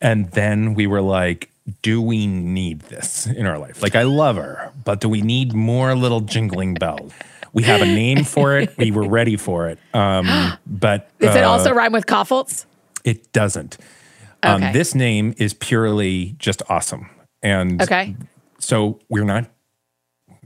And 0.00 0.30
then 0.30 0.74
we 0.74 0.86
were 0.86 1.02
like, 1.02 1.50
do 1.82 2.00
we 2.00 2.26
need 2.26 2.80
this 2.82 3.26
in 3.26 3.46
our 3.46 3.58
life? 3.58 3.82
Like, 3.82 3.96
I 3.96 4.04
love 4.04 4.36
her, 4.36 4.72
but 4.84 5.00
do 5.00 5.08
we 5.08 5.22
need 5.22 5.52
more 5.54 5.94
little 5.96 6.20
jingling 6.20 6.74
bells? 6.74 7.12
We 7.52 7.62
have 7.64 7.82
a 7.82 7.86
name 7.86 8.24
for 8.24 8.56
it. 8.58 8.76
We 8.78 8.90
were 8.90 9.08
ready 9.08 9.36
for 9.36 9.68
it. 9.68 9.78
Um, 9.92 10.26
but 10.66 11.10
Does 11.18 11.34
it 11.34 11.42
uh, 11.42 11.50
also 11.50 11.72
rhyme 11.72 11.92
with 11.92 12.06
Coffles? 12.06 12.66
it 13.04 13.32
doesn't. 13.32 13.78
Um, 14.42 14.60
this 14.72 14.94
name 14.94 15.34
is 15.38 15.52
purely 15.54 16.34
just 16.38 16.62
awesome. 16.68 17.10
And 17.42 17.82
Okay. 17.82 18.14
so 18.58 19.00
we're 19.08 19.24
not. 19.24 19.50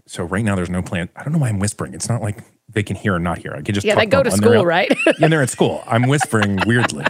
So 0.07 0.24
right 0.24 0.45
now, 0.45 0.57
there's 0.57 0.70
no 0.70 0.82
plan. 0.82 1.09
I 1.16 1.22
don't 1.24 1.32
know 1.32 1.38
why 1.38 1.49
I'm 1.49 1.59
whispering. 1.59 1.95
It's 1.95 2.09
not 2.09 2.20
like 2.22 2.38
they 2.68 2.82
can 2.82 2.97
hear 2.97 3.14
or 3.14 3.18
not 3.18 3.38
hear. 3.38 3.53
I 3.55 3.62
could 3.62 3.74
just 3.74 3.86
Yeah, 3.86 3.95
they 3.95 4.07
go 4.07 4.22
to 4.22 4.30
school, 4.30 4.59
out- 4.61 4.66
right? 4.66 4.90
and 5.20 5.32
they're 5.32 5.43
at 5.43 5.51
school. 5.51 5.84
I'm 5.86 6.09
whispering 6.09 6.59
weirdly. 6.66 7.05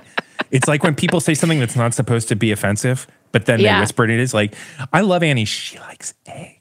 It's 0.50 0.68
like 0.68 0.82
when 0.82 0.94
people 0.94 1.20
say 1.20 1.34
something 1.34 1.58
that's 1.60 1.76
not 1.76 1.94
supposed 1.94 2.28
to 2.28 2.36
be 2.36 2.50
offensive, 2.52 3.06
but 3.32 3.46
then 3.46 3.60
Yeah. 3.60 3.76
they 3.76 3.80
whisper 3.80 4.04
it. 4.04 4.10
It 4.10 4.20
is 4.20 4.34
like, 4.34 4.54
I 4.92 5.00
love 5.00 5.22
Annie. 5.22 5.44
She 5.46 5.78
likes 5.78 6.14
eggs. 6.26 6.58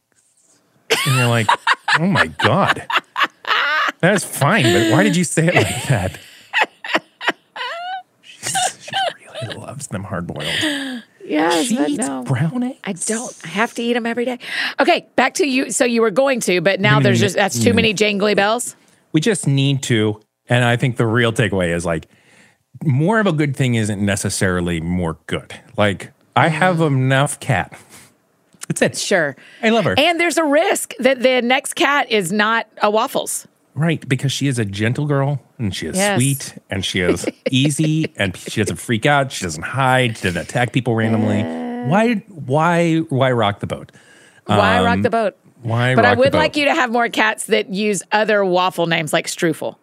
And 1.06 1.16
you're 1.18 1.28
like, 1.28 1.48
oh 2.00 2.08
my 2.08 2.28
God. 2.28 2.88
That's 4.00 4.24
fine, 4.24 4.64
but 4.64 4.92
why 4.92 5.04
did 5.04 5.16
you 5.16 5.24
say 5.24 5.48
it 5.48 5.56
like 5.56 5.84
that? 5.88 6.18
She's, 8.22 8.90
really 9.42 9.56
loves 9.56 9.88
them 9.88 10.04
hard 10.04 10.28
boiled. 10.28 10.46
yes, 11.26 11.66
She 11.66 11.76
eats 11.78 12.08
no. 12.08 12.24
brown 12.24 12.64
eggs. 12.64 12.80
I 12.84 12.94
don't. 12.94 13.36
I 13.44 13.48
have 13.48 13.74
to 13.76 13.82
eat 13.84 13.94
them 13.94 14.06
every 14.06 14.26
day. 14.26 14.40
Okay, 14.80 15.08
back 15.16 15.36
to 15.36 15.48
you. 15.48 15.72
So 15.72 15.86
you 15.86 16.02
were 16.02 16.12
going 16.12 16.40
to, 16.42 16.62
but 16.62 16.80
now 16.80 17.00
there's 17.00 17.20
just 17.20 17.36
that's 17.36 17.62
too 17.62 17.74
many 17.74 17.94
jangly 17.94 18.36
bells. 18.36 18.76
we 19.12 19.20
just 19.22 19.46
need 19.48 19.84
to 19.84 20.20
and 20.48 20.64
i 20.64 20.76
think 20.78 20.96
the 20.98 21.06
real 21.06 21.32
takeaway 21.34 21.76
is 21.76 21.86
like 21.86 22.08
more 22.84 23.20
of 23.20 23.28
a 23.28 23.32
good 23.34 23.56
thing 23.56 23.76
isn't 23.76 24.04
necessarily 24.04 24.80
more 24.82 25.18
good 25.28 25.54
like 25.78 26.12
i 26.36 26.48
mm. 26.48 26.52
have 26.52 26.80
enough 26.82 27.40
cat 27.40 27.78
that's 28.68 28.82
it 28.82 28.98
Sure. 28.98 29.36
i 29.62 29.70
love 29.70 29.84
her 29.86 29.96
And 29.98 30.18
there's 30.20 30.38
a 30.38 30.46
risk 30.46 30.94
that 31.00 31.22
the 31.22 31.42
next 31.42 31.74
cat 31.76 32.10
is 32.10 32.32
not 32.32 32.68
a 32.82 32.90
waffles. 32.90 33.48
Right 33.76 34.08
because 34.10 34.32
she 34.32 34.48
is 34.48 34.60
a 34.60 34.66
gentle 34.66 35.06
girl 35.06 35.42
and 35.58 35.76
she 35.76 35.88
is 35.88 35.96
Yes. 35.96 36.18
sweet 36.18 36.58
and 36.70 36.84
she 36.84 37.00
is 37.00 37.26
easy 37.52 38.12
and 38.18 38.36
she 38.36 38.62
doesn't 38.62 38.78
freak 38.78 39.06
out 39.06 39.32
she 39.32 39.44
doesn't 39.46 39.64
hide 39.64 40.18
she 40.18 40.24
doesn't 40.24 40.42
attack 40.42 40.74
people 40.74 40.94
randomly 40.96 41.42
why 41.90 42.16
why 42.28 42.98
why 43.10 43.32
rock 43.32 43.60
the 43.60 43.68
boat 43.68 43.92
Why 44.46 44.84
rock 44.84 45.02
the 45.02 45.10
boat? 45.10 45.34
Um, 45.34 45.70
why 45.70 45.96
But 45.96 46.06
I 46.06 46.14
would 46.16 46.34
like 46.34 46.58
you 46.58 46.66
to 46.66 46.74
have 46.76 46.92
more 46.92 47.08
cats 47.10 47.46
that 47.46 47.70
use 47.74 48.02
other 48.12 48.44
waffle 48.44 48.88
names 48.88 49.14
like 49.14 49.28
Strufel. 49.28 49.76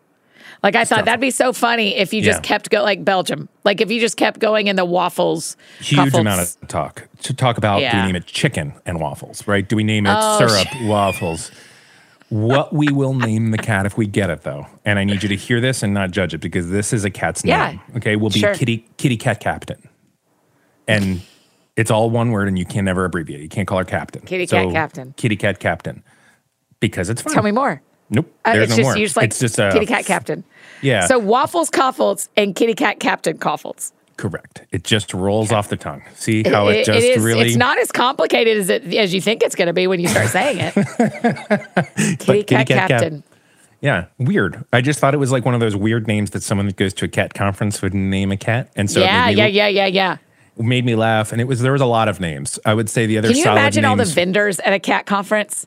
Like 0.62 0.74
I 0.74 0.84
thought 0.84 1.04
that'd 1.04 1.20
be 1.20 1.30
so 1.30 1.52
funny 1.52 1.94
if 1.96 2.12
you 2.12 2.20
just 2.20 2.38
Yeah. 2.38 2.48
kept 2.48 2.68
go 2.70 2.82
like 2.82 3.04
Belgium. 3.04 3.48
Like 3.64 3.80
if 3.80 3.90
you 3.92 4.00
just 4.00 4.16
kept 4.16 4.40
going 4.40 4.66
in 4.66 4.74
the 4.74 4.84
waffles. 4.84 5.56
huge 5.78 5.98
Coffles. 5.98 6.20
amount 6.20 6.40
of 6.40 6.68
talk 6.68 7.06
to 7.22 7.32
talk 7.32 7.58
about 7.58 7.78
do 7.78 7.96
we 7.96 8.02
name 8.06 8.16
it 8.16 8.26
chicken 8.26 8.72
and 8.86 9.00
waffles 9.00 9.46
right 9.46 9.68
do 9.68 9.76
we 9.76 9.84
name 9.84 10.06
it 10.06 10.14
Oh, 10.16 10.38
syrup 10.46 10.66
waffles 10.82 11.50
what 12.30 12.72
we 12.74 12.88
will 12.92 13.14
name 13.14 13.50
the 13.52 13.58
cat 13.58 13.86
if 13.86 13.96
we 13.96 14.06
get 14.06 14.28
it 14.28 14.42
though 14.42 14.66
and 14.84 14.98
i 14.98 15.04
need 15.04 15.22
you 15.22 15.28
to 15.30 15.36
hear 15.36 15.60
this 15.60 15.82
and 15.82 15.94
not 15.94 16.10
judge 16.10 16.34
it 16.34 16.38
because 16.38 16.68
this 16.70 16.92
is 16.92 17.04
a 17.04 17.10
cat's 17.10 17.42
Yeah. 17.44 17.70
name 17.70 17.80
okay 17.96 18.16
we'll 18.16 18.30
be 18.30 18.40
Sure. 18.40 18.54
kitty 18.54 18.86
kitty 18.98 19.16
cat 19.16 19.40
captain 19.40 19.88
and 20.86 21.22
it's 21.76 21.90
all 21.90 22.10
one 22.10 22.30
word 22.30 22.48
and 22.48 22.58
you 22.58 22.64
can 22.66 22.84
never 22.84 23.04
abbreviate 23.06 23.40
you 23.40 23.48
can't 23.48 23.66
call 23.66 23.78
her 23.78 23.84
captain 23.84 24.22
Kitty 24.22 24.46
cat 24.46 24.70
captain. 24.72 25.14
kitty 25.16 25.36
cat 25.36 25.58
captain 25.58 26.02
because 26.80 27.08
it's 27.08 27.22
fun 27.22 27.32
Tell 27.32 27.42
me 27.42 27.50
more. 27.50 27.80
nope 28.10 28.30
Uh, 28.44 28.52
there's 28.54 28.64
it's 28.64 28.70
no 28.72 28.76
just 28.76 28.86
more 28.86 28.96
just 28.96 29.16
like 29.16 29.24
it's 29.26 29.38
just 29.38 29.58
a 29.58 29.70
kitty 29.72 29.86
cat 29.86 30.04
captain. 30.04 30.44
yeah 30.82 31.06
So 31.06 31.18
waffles 31.18 31.70
Coffles 31.70 32.28
and 32.36 32.54
kitty 32.54 32.74
cat 32.74 33.00
captain 33.00 33.38
Coffles. 33.38 33.92
Correct 34.18 34.62
it 34.70 34.84
just 34.84 35.14
rolls 35.14 35.50
off 35.50 35.68
the 35.68 35.76
tongue 35.76 36.02
see 36.14 36.42
how 36.42 36.68
it, 36.68 36.78
It- 36.78 36.84
just 36.86 36.98
it 36.98 37.16
is, 37.16 37.22
really 37.22 37.46
It's 37.48 37.56
not 37.56 37.78
as 37.78 37.90
complicated 37.90 38.58
as 38.58 38.68
it 38.68 38.92
as 38.94 39.14
you 39.14 39.20
think 39.20 39.42
it's 39.42 39.54
going 39.54 39.68
to 39.68 39.72
be 39.72 39.86
when 39.86 40.00
you 40.00 40.08
start 40.08 40.28
saying 40.28 40.58
it. 40.60 40.74
kitty, 42.18 42.44
cat, 42.44 42.66
cat 42.66 42.66
cap- 42.66 42.88
captain. 42.88 43.22
Yeah, 43.80 44.06
weird. 44.18 44.64
I 44.72 44.80
just 44.80 44.98
thought 44.98 45.14
it 45.14 45.18
was 45.18 45.30
like 45.30 45.44
one 45.44 45.54
of 45.54 45.60
those 45.60 45.76
weird 45.76 46.06
names 46.08 46.30
that 46.30 46.42
someone 46.42 46.66
that 46.66 46.76
goes 46.76 46.92
to 46.94 47.04
a 47.04 47.08
cat 47.08 47.34
conference 47.34 47.80
would 47.80 47.94
name 47.94 48.32
a 48.32 48.36
cat, 48.36 48.70
and 48.74 48.90
so 48.90 49.00
yeah, 49.00 49.28
yeah, 49.28 49.46
yeah, 49.46 49.68
yeah, 49.68 49.86
yeah. 49.86 50.16
made 50.56 50.84
me 50.84 50.96
laugh. 50.96 51.30
And 51.32 51.40
it 51.40 51.44
was 51.44 51.60
there 51.60 51.72
was 51.72 51.80
a 51.80 51.86
lot 51.86 52.08
of 52.08 52.20
names. 52.20 52.58
I 52.64 52.74
would 52.74 52.90
say 52.90 53.06
the 53.06 53.18
other. 53.18 53.28
Can 53.28 53.36
you 53.36 53.44
imagine 53.44 53.84
all 53.84 53.96
the 53.96 54.04
vendors 54.04 54.58
at 54.60 54.72
a 54.72 54.80
cat 54.80 55.06
conference? 55.06 55.66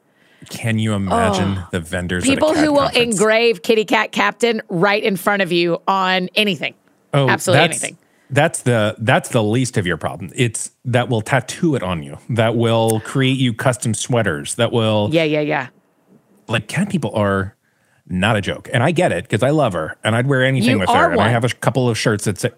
Can 0.49 0.79
you 0.79 0.93
imagine 0.93 1.59
oh, 1.59 1.67
the 1.71 1.79
vendors? 1.79 2.23
at 2.23 2.29
a 2.29 2.31
People 2.33 2.53
who 2.53 2.73
will 2.73 2.83
conference? 2.83 3.15
engrave 3.15 3.61
kitty 3.61 3.85
cat 3.85 4.11
captain 4.11 4.61
right 4.69 5.01
in 5.01 5.15
front 5.15 5.41
of 5.41 5.51
you 5.51 5.81
on 5.87 6.29
anything. 6.35 6.73
Oh, 7.13 7.29
absolutely 7.29 7.63
anything. 7.65 7.97
That's 8.31 8.63
the 8.63 8.95
that's 8.99 9.29
the 9.29 9.43
least 9.43 9.77
of 9.77 9.85
your 9.85 9.97
problem. 9.97 10.31
It's 10.35 10.71
that 10.85 11.09
will 11.09 11.21
tattoo 11.21 11.75
it 11.75 11.83
on 11.83 12.01
you. 12.03 12.17
That 12.29 12.55
will 12.55 12.99
create 13.01 13.37
you 13.37 13.53
custom 13.53 13.93
sweaters. 13.93 14.55
That 14.55 14.71
will 14.71 15.09
Yeah, 15.11 15.23
yeah, 15.23 15.41
yeah. 15.41 15.67
like 16.47 16.67
cat 16.67 16.89
people 16.89 17.13
are 17.15 17.55
not 18.07 18.35
a 18.35 18.41
joke. 18.41 18.69
And 18.73 18.83
I 18.83 18.91
get 18.91 19.11
it 19.11 19.25
because 19.25 19.43
I 19.43 19.51
love 19.51 19.73
her 19.73 19.97
and 20.03 20.15
I'd 20.15 20.27
wear 20.27 20.43
anything 20.43 20.71
You 20.71 20.79
with 20.79 20.89
her. 20.89 21.11
And 21.11 21.21
I 21.21 21.29
have 21.29 21.43
a 21.43 21.49
couple 21.49 21.89
of 21.89 21.97
shirts 21.97 22.25
that 22.25 22.39
say 22.39 22.51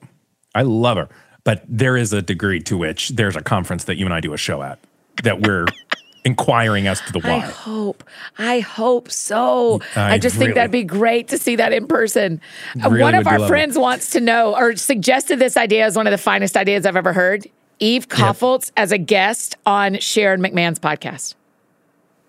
I 0.55 0.61
love 0.61 0.97
her. 0.97 1.09
But 1.43 1.63
there 1.67 1.97
is 1.97 2.13
a 2.13 2.21
degree 2.21 2.61
to 2.61 2.78
which 2.78 3.09
there's 3.09 3.36
a 3.36 3.41
conference 3.41 3.84
that 3.86 3.97
you 3.97 4.05
and 4.05 4.13
I 4.13 4.21
do 4.21 4.34
a 4.34 4.38
show 4.38 4.61
at 4.63 4.80
that 5.24 5.41
we're 5.41 5.65
inquiring 6.26 6.88
as 6.88 7.01
to 7.01 7.11
the 7.13 7.19
why. 7.19 7.32
I 7.36 7.39
hope. 7.39 8.03
I 8.38 8.59
hope 8.61 9.11
so. 9.11 9.82
I, 9.95 10.13
I 10.13 10.17
just 10.17 10.36
really- 10.36 10.47
think 10.47 10.55
that'd 10.55 10.71
be 10.71 10.84
great 10.84 11.28
to 11.30 11.38
see 11.38 11.55
that 11.57 11.74
in 11.74 11.88
person. 11.88 12.39
Uh, 12.84 12.89
Really 12.89 13.01
one 13.03 13.15
of 13.15 13.28
our 13.28 13.39
love 13.39 13.47
it. 13.47 13.51
friends 13.51 13.78
wants 13.78 14.09
to 14.11 14.21
know 14.21 14.55
or 14.55 14.76
suggested 14.76 15.39
this 15.39 15.57
idea 15.57 15.86
as 15.86 15.95
one 15.95 16.07
of 16.07 16.11
the 16.11 16.17
finest 16.17 16.55
ideas 16.57 16.86
I've 16.86 16.95
ever 16.95 17.13
heard. 17.13 17.47
Eve 17.80 18.07
Kaufholz 18.07 18.71
as 18.78 18.91
a 18.91 18.97
guest 18.97 19.55
on 19.65 19.99
Sharon 19.99 20.41
McMahon's 20.41 20.80
podcast. 20.80 21.36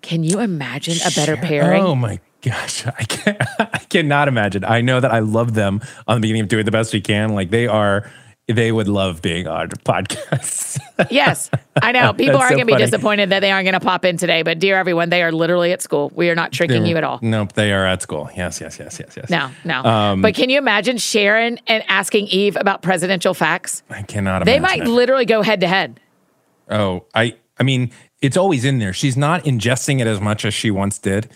Can 0.01 0.23
you 0.23 0.39
imagine 0.39 0.97
a 1.05 1.11
better 1.11 1.37
pairing? 1.37 1.81
Oh 1.81 1.95
my 1.95 2.19
gosh, 2.41 2.85
I 2.99 3.03
can't. 3.05 3.41
I 3.59 3.79
cannot 3.89 4.27
imagine. 4.27 4.63
I 4.65 4.81
know 4.81 4.99
that 4.99 5.11
I 5.11 5.19
love 5.19 5.53
them 5.53 5.81
on 6.07 6.17
the 6.17 6.21
beginning 6.21 6.41
of 6.43 6.47
doing 6.47 6.65
the 6.65 6.71
best 6.71 6.93
we 6.93 7.01
can. 7.01 7.29
Like 7.33 7.49
they 7.49 7.65
are, 7.67 8.11
they 8.47 8.71
would 8.71 8.87
love 8.87 9.21
being 9.21 9.47
on 9.47 9.69
podcasts. 9.69 10.79
Yes, 11.11 11.51
I 11.81 11.91
know. 11.91 12.13
People 12.13 12.37
are 12.37 12.47
so 12.47 12.55
going 12.55 12.61
to 12.61 12.65
be 12.65 12.71
funny. 12.71 12.85
disappointed 12.85 13.29
that 13.31 13.41
they 13.41 13.51
aren't 13.51 13.65
going 13.65 13.73
to 13.73 13.81
pop 13.81 14.05
in 14.05 14.15
today. 14.15 14.43
But 14.43 14.59
dear 14.59 14.77
everyone, 14.77 15.09
they 15.09 15.23
are 15.23 15.31
literally 15.33 15.73
at 15.73 15.81
school. 15.81 16.09
We 16.15 16.29
are 16.29 16.35
not 16.35 16.53
tricking 16.53 16.85
you 16.85 16.95
at 16.95 17.03
all. 17.03 17.19
Nope, 17.21 17.51
they 17.51 17.73
are 17.73 17.85
at 17.85 18.01
school. 18.01 18.29
Yes, 18.33 18.61
yes, 18.61 18.79
yes, 18.79 18.97
yes, 18.97 19.17
yes. 19.17 19.29
No, 19.29 19.51
no. 19.65 19.83
Um, 19.83 20.21
but 20.21 20.35
can 20.35 20.49
you 20.49 20.57
imagine 20.57 20.97
Sharon 20.97 21.59
and 21.67 21.83
asking 21.89 22.27
Eve 22.27 22.55
about 22.57 22.81
presidential 22.81 23.33
facts? 23.33 23.83
I 23.89 24.03
cannot. 24.03 24.45
They 24.45 24.61
might 24.61 24.83
it. 24.83 24.87
literally 24.87 25.25
go 25.25 25.41
head 25.41 25.59
to 25.59 25.67
head. 25.67 25.99
Oh, 26.69 27.05
I. 27.13 27.35
I 27.59 27.63
mean, 27.63 27.91
it's 28.21 28.37
always 28.37 28.63
in 28.63 28.79
there. 28.79 28.93
She's 28.93 29.17
not 29.17 29.43
ingesting 29.43 29.99
it 29.99 30.07
as 30.07 30.21
much 30.21 30.45
as 30.45 30.53
she 30.53 30.71
once 30.71 30.97
did, 30.97 31.29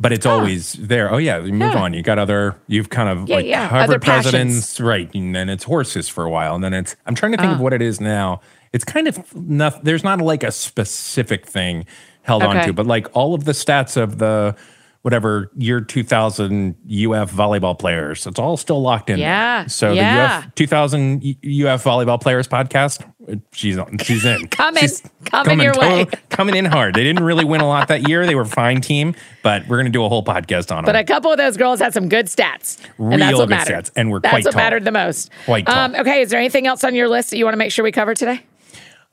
but 0.00 0.12
it's 0.12 0.26
always 0.26 0.74
there. 0.74 1.12
Oh 1.12 1.18
yeah, 1.18 1.38
you 1.38 1.52
move 1.52 1.72
Yeah. 1.74 1.80
on. 1.82 1.94
You 1.94 2.02
got 2.02 2.18
other. 2.18 2.56
You've 2.66 2.90
kind 2.90 3.08
of 3.08 3.28
Yeah, 3.28 3.36
like 3.36 3.46
yeah, 3.46 3.68
covered 3.68 3.82
other 3.84 3.98
passions. 3.98 4.30
presidents, 4.32 4.80
right? 4.80 5.10
And 5.14 5.34
then 5.34 5.48
it's 5.48 5.64
horses 5.64 6.08
for 6.08 6.24
a 6.24 6.30
while, 6.30 6.54
and 6.54 6.62
then 6.64 6.74
it's. 6.74 6.96
I'm 7.06 7.14
trying 7.14 7.32
to 7.32 7.38
think 7.38 7.52
of 7.52 7.58
Ah. 7.58 7.62
what 7.62 7.72
it 7.72 7.82
is 7.82 8.00
now. 8.00 8.40
It's 8.72 8.84
kind 8.84 9.06
of 9.08 9.34
nothing. 9.36 9.82
There's 9.84 10.02
not 10.04 10.20
like 10.20 10.42
a 10.42 10.50
specific 10.50 11.46
thing 11.46 11.86
held 12.22 12.42
Okay. 12.42 12.58
on 12.58 12.66
to, 12.66 12.72
but 12.72 12.86
like 12.86 13.06
all 13.14 13.34
of 13.34 13.44
the 13.44 13.52
stats 13.52 13.96
of 13.96 14.18
the 14.18 14.56
whatever 15.04 15.50
year 15.54 15.82
2000 15.82 16.70
UF 16.86 17.30
volleyball 17.30 17.78
players, 17.78 18.26
it's 18.26 18.38
all 18.38 18.56
still 18.56 18.80
locked 18.80 19.10
in. 19.10 19.16
there. 19.18 19.26
Yeah, 19.28 19.66
So 19.66 19.92
yeah. 19.92 20.40
the 20.40 20.46
UF 20.46 20.54
2000 20.54 21.16
UF 21.22 21.84
volleyball 21.84 22.18
players 22.18 22.48
podcast, 22.48 23.04
she's 23.52 23.76
on. 23.76 23.98
She's 23.98 24.24
in. 24.24 24.46
Coming, 24.48 24.80
She's 24.80 25.02
coming 25.26 25.60
your 25.60 25.74
way. 25.78 26.06
coming 26.30 26.56
in 26.56 26.64
hard. 26.64 26.94
They 26.94 27.04
didn't 27.04 27.22
really 27.22 27.44
win 27.44 27.60
a 27.60 27.68
lot 27.68 27.88
that 27.88 28.08
year. 28.08 28.24
They 28.26 28.34
were 28.34 28.42
a 28.42 28.46
fine 28.46 28.80
team, 28.80 29.14
but 29.42 29.68
we're 29.68 29.76
going 29.76 29.84
to 29.86 29.92
do 29.92 30.04
a 30.04 30.08
whole 30.08 30.24
podcast 30.24 30.74
on 30.74 30.84
But 30.84 30.92
them. 30.92 30.94
But 30.94 30.96
a 30.96 31.04
couple 31.04 31.30
of 31.30 31.36
those 31.36 31.58
girls 31.58 31.80
had 31.80 31.92
some 31.92 32.08
good 32.08 32.26
stats. 32.26 32.78
and 32.98 33.12
that's 33.12 33.30
Real 33.30 33.38
what 33.40 33.48
good 33.48 33.56
mattered. 33.56 33.84
stats, 33.84 33.90
and 33.96 34.10
were 34.10 34.20
that's 34.20 34.30
quite 34.32 34.44
what 34.46 34.52
tall. 34.52 34.62
mattered 34.62 34.84
the 34.86 34.92
most. 34.92 35.30
Quite 35.44 35.66
tall. 35.66 35.78
Um, 35.78 35.94
okay, 35.96 36.22
is 36.22 36.30
there 36.30 36.40
anything 36.40 36.66
else 36.66 36.82
on 36.82 36.94
your 36.94 37.08
list 37.08 37.28
that 37.30 37.36
you 37.36 37.44
want 37.44 37.52
to 37.52 37.58
make 37.58 37.72
sure 37.72 37.82
we 37.84 37.92
cover 37.92 38.14
today? 38.14 38.40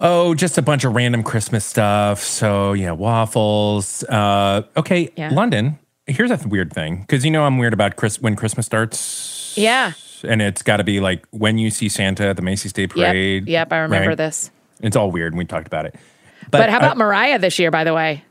oh, 0.03 0.33
just 0.33 0.57
a 0.57 0.63
bunch 0.63 0.83
of 0.83 0.95
random 0.95 1.21
Christmas 1.21 1.63
stuff. 1.63 2.21
So 2.23 2.73
yeah, 2.73 2.91
waffles. 2.91 4.03
Uh, 4.05 4.63
okay, 4.75 5.09
Yeah. 5.15 5.29
London. 5.31 5.77
Here's 6.07 6.31
a 6.31 6.47
weird 6.47 6.73
thing 6.73 7.01
because 7.01 7.23
you 7.23 7.31
know 7.31 7.43
I'm 7.43 7.57
weird 7.57 7.73
about 7.73 7.95
Chris 7.95 8.19
when 8.21 8.35
Christmas 8.35 8.65
starts. 8.65 9.53
Yeah. 9.55 9.93
And 10.23 10.41
it's 10.41 10.61
got 10.61 10.77
to 10.77 10.83
be 10.83 10.99
like 10.99 11.25
when 11.31 11.57
you 11.57 11.69
see 11.69 11.89
Santa 11.89 12.25
at 12.27 12.35
the 12.35 12.41
Macy's 12.41 12.73
Day 12.73 12.87
Parade. 12.87 13.47
Yep. 13.47 13.71
I 13.73 13.77
remember 13.79 14.09
right? 14.09 14.17
this. 14.17 14.51
It's 14.81 14.95
all 14.95 15.11
weird, 15.11 15.33
and 15.33 15.37
we 15.37 15.45
talked 15.45 15.67
about 15.67 15.85
it. 15.85 15.95
But, 16.49 16.69
how 16.69 16.77
uh, 16.77 16.79
about 16.79 16.97
Mariah 16.97 17.37
this 17.39 17.59
year, 17.59 17.71
by 17.71 17.83
the 17.83 17.93
way? 17.93 18.23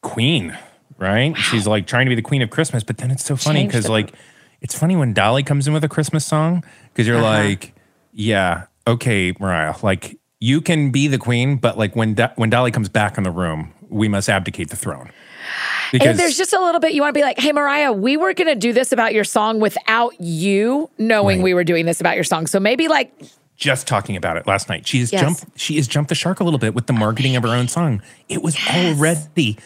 queen, 0.00 0.56
right? 0.98 1.36
She's 1.36 1.66
like 1.66 1.86
trying 1.86 2.06
to 2.06 2.10
be 2.10 2.14
the 2.14 2.22
queen 2.22 2.42
of 2.42 2.50
Christmas, 2.50 2.82
but 2.82 2.98
then 2.98 3.10
it's 3.10 3.24
so 3.24 3.36
funny 3.36 3.66
because 3.66 3.88
like 3.88 4.12
it's 4.60 4.76
funny 4.76 4.96
when 4.96 5.12
Dolly 5.12 5.42
comes 5.42 5.66
in 5.66 5.74
with 5.74 5.84
a 5.84 5.88
Christmas 5.88 6.24
song 6.24 6.64
because 6.92 7.06
you're 7.06 7.18
Uh-huh. 7.18 7.24
like, 7.48 7.74
yeah, 8.12 8.64
okay, 8.86 9.32
Mariah, 9.38 9.74
like 9.82 10.18
you 10.40 10.60
can 10.60 10.90
be 10.90 11.08
the 11.08 11.18
queen, 11.18 11.56
but 11.56 11.76
like 11.76 11.94
when 11.94 12.14
Do- 12.14 12.28
when 12.36 12.50
Dolly 12.50 12.70
comes 12.70 12.88
back 12.88 13.18
in 13.18 13.24
the 13.24 13.30
room, 13.30 13.72
we 13.88 14.08
must 14.08 14.28
abdicate 14.28 14.70
the 14.70 14.76
throne. 14.76 15.10
And 15.92 16.18
there's 16.18 16.36
just 16.36 16.52
a 16.52 16.60
little 16.60 16.80
bit 16.80 16.92
you 16.94 17.00
want 17.02 17.14
to 17.14 17.18
be 17.18 17.22
like, 17.24 17.38
hey, 17.38 17.52
Mariah, 17.52 17.92
we 17.92 18.16
were 18.16 18.34
going 18.34 18.48
to 18.48 18.54
do 18.54 18.72
this 18.72 18.92
about 18.92 19.14
your 19.14 19.24
song 19.24 19.60
without 19.60 20.20
you 20.20 20.90
knowing 20.98 21.38
Right. 21.38 21.44
we 21.44 21.54
were 21.54 21.64
doing 21.64 21.86
this 21.86 22.00
about 22.00 22.14
your 22.16 22.24
song. 22.24 22.46
So 22.46 22.58
maybe 22.60 22.88
like, 22.88 23.12
just 23.56 23.86
talking 23.86 24.16
about 24.16 24.36
it 24.36 24.46
last 24.46 24.68
night. 24.68 24.86
She 24.86 24.98
has 25.00 25.12
Yes. 25.12 25.22
jumped. 25.22 25.44
She 25.58 25.76
has 25.76 25.88
jumped 25.88 26.08
the 26.10 26.14
shark 26.14 26.40
a 26.40 26.44
little 26.44 26.58
bit 26.58 26.74
with 26.74 26.86
the 26.86 26.92
marketing 26.92 27.36
of 27.36 27.42
her 27.44 27.48
own 27.50 27.68
song. 27.68 28.02
It 28.28 28.42
was 28.42 28.56
already 28.68 29.56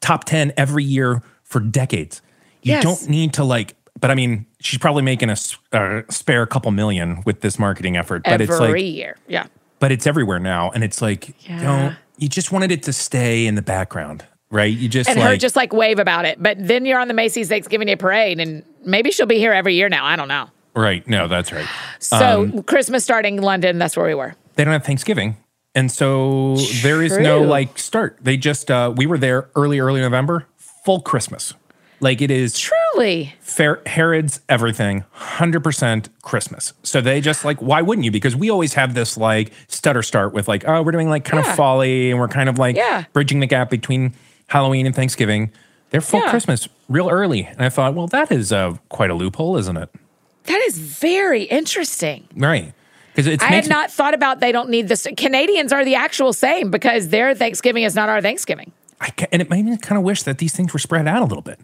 top 0.00 0.24
ten 0.24 0.52
every 0.56 0.84
year 0.84 1.22
for 1.44 1.58
decades. 1.60 2.20
You 2.62 2.72
Yes. 2.74 2.82
don't 2.82 3.08
need 3.08 3.32
to 3.34 3.44
like. 3.44 3.76
But 3.98 4.10
I 4.10 4.14
mean, 4.14 4.44
she's 4.60 4.78
probably 4.78 5.02
making 5.02 5.30
a 5.30 5.36
uh, 5.72 6.02
spare 6.10 6.44
couple 6.46 6.70
million 6.70 7.22
with 7.24 7.40
this 7.40 7.58
marketing 7.58 7.96
effort. 7.96 8.24
But 8.24 8.40
every 8.40 8.44
it's 8.46 8.60
like, 8.60 8.82
year. 8.82 9.16
Yeah. 9.28 9.46
but 9.78 9.90
it's 9.92 10.06
everywhere 10.06 10.38
now, 10.38 10.70
and 10.74 10.84
it's 10.84 11.00
like, 11.00 11.34
Yeah. 11.48 11.62
don't. 11.62 11.96
You 12.18 12.28
just 12.28 12.52
wanted 12.52 12.70
it 12.70 12.82
to 12.84 12.92
stay 12.92 13.46
in 13.46 13.54
the 13.54 13.62
background, 13.62 14.24
right? 14.50 14.72
You 14.76 14.88
just 14.88 15.08
And 15.08 15.18
like 15.18 15.28
her 15.30 15.36
just 15.36 15.56
like 15.56 15.72
wave 15.72 15.98
about 15.98 16.24
it. 16.24 16.42
But 16.42 16.56
then 16.58 16.84
you're 16.86 16.98
on 17.00 17.08
the 17.08 17.14
Macy's 17.14 17.48
Thanksgiving 17.48 17.86
Day 17.86 17.96
Parade, 17.96 18.40
and 18.40 18.62
maybe 18.84 19.10
she'll 19.10 19.26
be 19.26 19.38
here 19.38 19.52
every 19.52 19.74
year 19.74 19.88
now. 19.88 20.04
I 20.04 20.16
don't 20.16 20.28
know. 20.28 20.48
right. 20.74 21.06
No, 21.08 21.28
that's 21.28 21.52
right. 21.52 21.66
So 21.98 22.42
Um, 22.42 22.62
Christmas 22.64 23.04
starting 23.04 23.40
London, 23.40 23.78
that's 23.78 23.96
where 23.96 24.06
we 24.06 24.14
were. 24.14 24.34
they 24.56 24.64
don't 24.64 24.72
have 24.72 24.84
Thanksgiving. 24.84 25.36
And 25.74 25.90
so 25.90 26.56
there 26.82 27.00
is 27.02 27.16
no 27.16 27.42
like 27.42 27.78
start. 27.78 28.18
They 28.20 28.36
just 28.36 28.70
uh 28.70 28.92
we 28.96 29.06
were 29.06 29.18
there 29.18 29.48
early, 29.54 29.78
early 29.78 30.00
November, 30.00 30.46
full 30.56 31.00
Christmas. 31.00 31.54
Like 32.02 32.20
it 32.22 32.30
is 32.30 32.58
Truly. 32.58 33.34
fair 33.40 33.80
Harrods 33.86 34.40
everything, 34.48 35.04
hundred 35.12 35.62
percent 35.62 36.08
Christmas. 36.22 36.72
So 36.82 37.00
they 37.02 37.20
just 37.20 37.44
like, 37.44 37.60
why 37.60 37.82
wouldn't 37.82 38.04
you? 38.06 38.10
Because 38.10 38.34
we 38.34 38.50
always 38.50 38.74
have 38.74 38.94
this 38.94 39.16
like 39.18 39.52
stutter 39.68 40.02
start 40.02 40.32
with 40.32 40.48
like, 40.48 40.66
oh, 40.66 40.82
we're 40.82 40.92
doing 40.92 41.10
like 41.10 41.24
kind 41.24 41.44
Yeah. 41.44 41.50
of 41.50 41.56
folly 41.56 42.10
and 42.10 42.18
we're 42.18 42.28
kind 42.28 42.48
of 42.48 42.58
like 42.58 42.74
Yeah. 42.74 43.04
bridging 43.12 43.38
the 43.40 43.46
gap 43.46 43.68
between 43.70 44.14
Halloween 44.50 44.84
and 44.86 44.94
Thanksgiving. 44.94 45.50
They're 45.90 46.00
full 46.00 46.20
Yeah. 46.20 46.30
Christmas 46.30 46.68
real 46.88 47.08
early. 47.08 47.46
And 47.46 47.62
I 47.62 47.68
thought, 47.68 47.94
well, 47.94 48.06
that 48.08 48.30
is 48.30 48.52
uh, 48.52 48.74
quite 48.88 49.10
a 49.10 49.14
loophole, 49.14 49.56
isn't 49.56 49.76
it? 49.76 49.88
That 50.44 50.60
is 50.66 50.78
very 50.78 51.44
interesting. 51.44 52.26
Right. 52.36 52.72
Because 53.12 53.26
it's 53.26 53.42
I 53.42 53.48
had 53.48 53.68
not 53.68 53.90
thought 53.90 54.14
about 54.14 54.40
they 54.40 54.52
don't 54.52 54.70
need 54.70 54.88
this. 54.88 55.06
Canadians 55.16 55.72
are 55.72 55.84
the 55.84 55.94
actual 55.96 56.32
same 56.32 56.70
because 56.70 57.08
their 57.08 57.34
Thanksgiving 57.34 57.82
is 57.82 57.94
not 57.94 58.08
our 58.08 58.20
Thanksgiving. 58.20 58.72
I 59.00 59.10
ca- 59.10 59.26
and 59.32 59.42
it 59.42 59.50
made 59.50 59.64
me 59.64 59.76
kind 59.76 59.98
of 59.98 60.04
wish 60.04 60.22
that 60.24 60.38
these 60.38 60.52
things 60.52 60.72
were 60.72 60.78
spread 60.78 61.06
out 61.08 61.20
a 61.22 61.24
little 61.24 61.42
bit. 61.42 61.60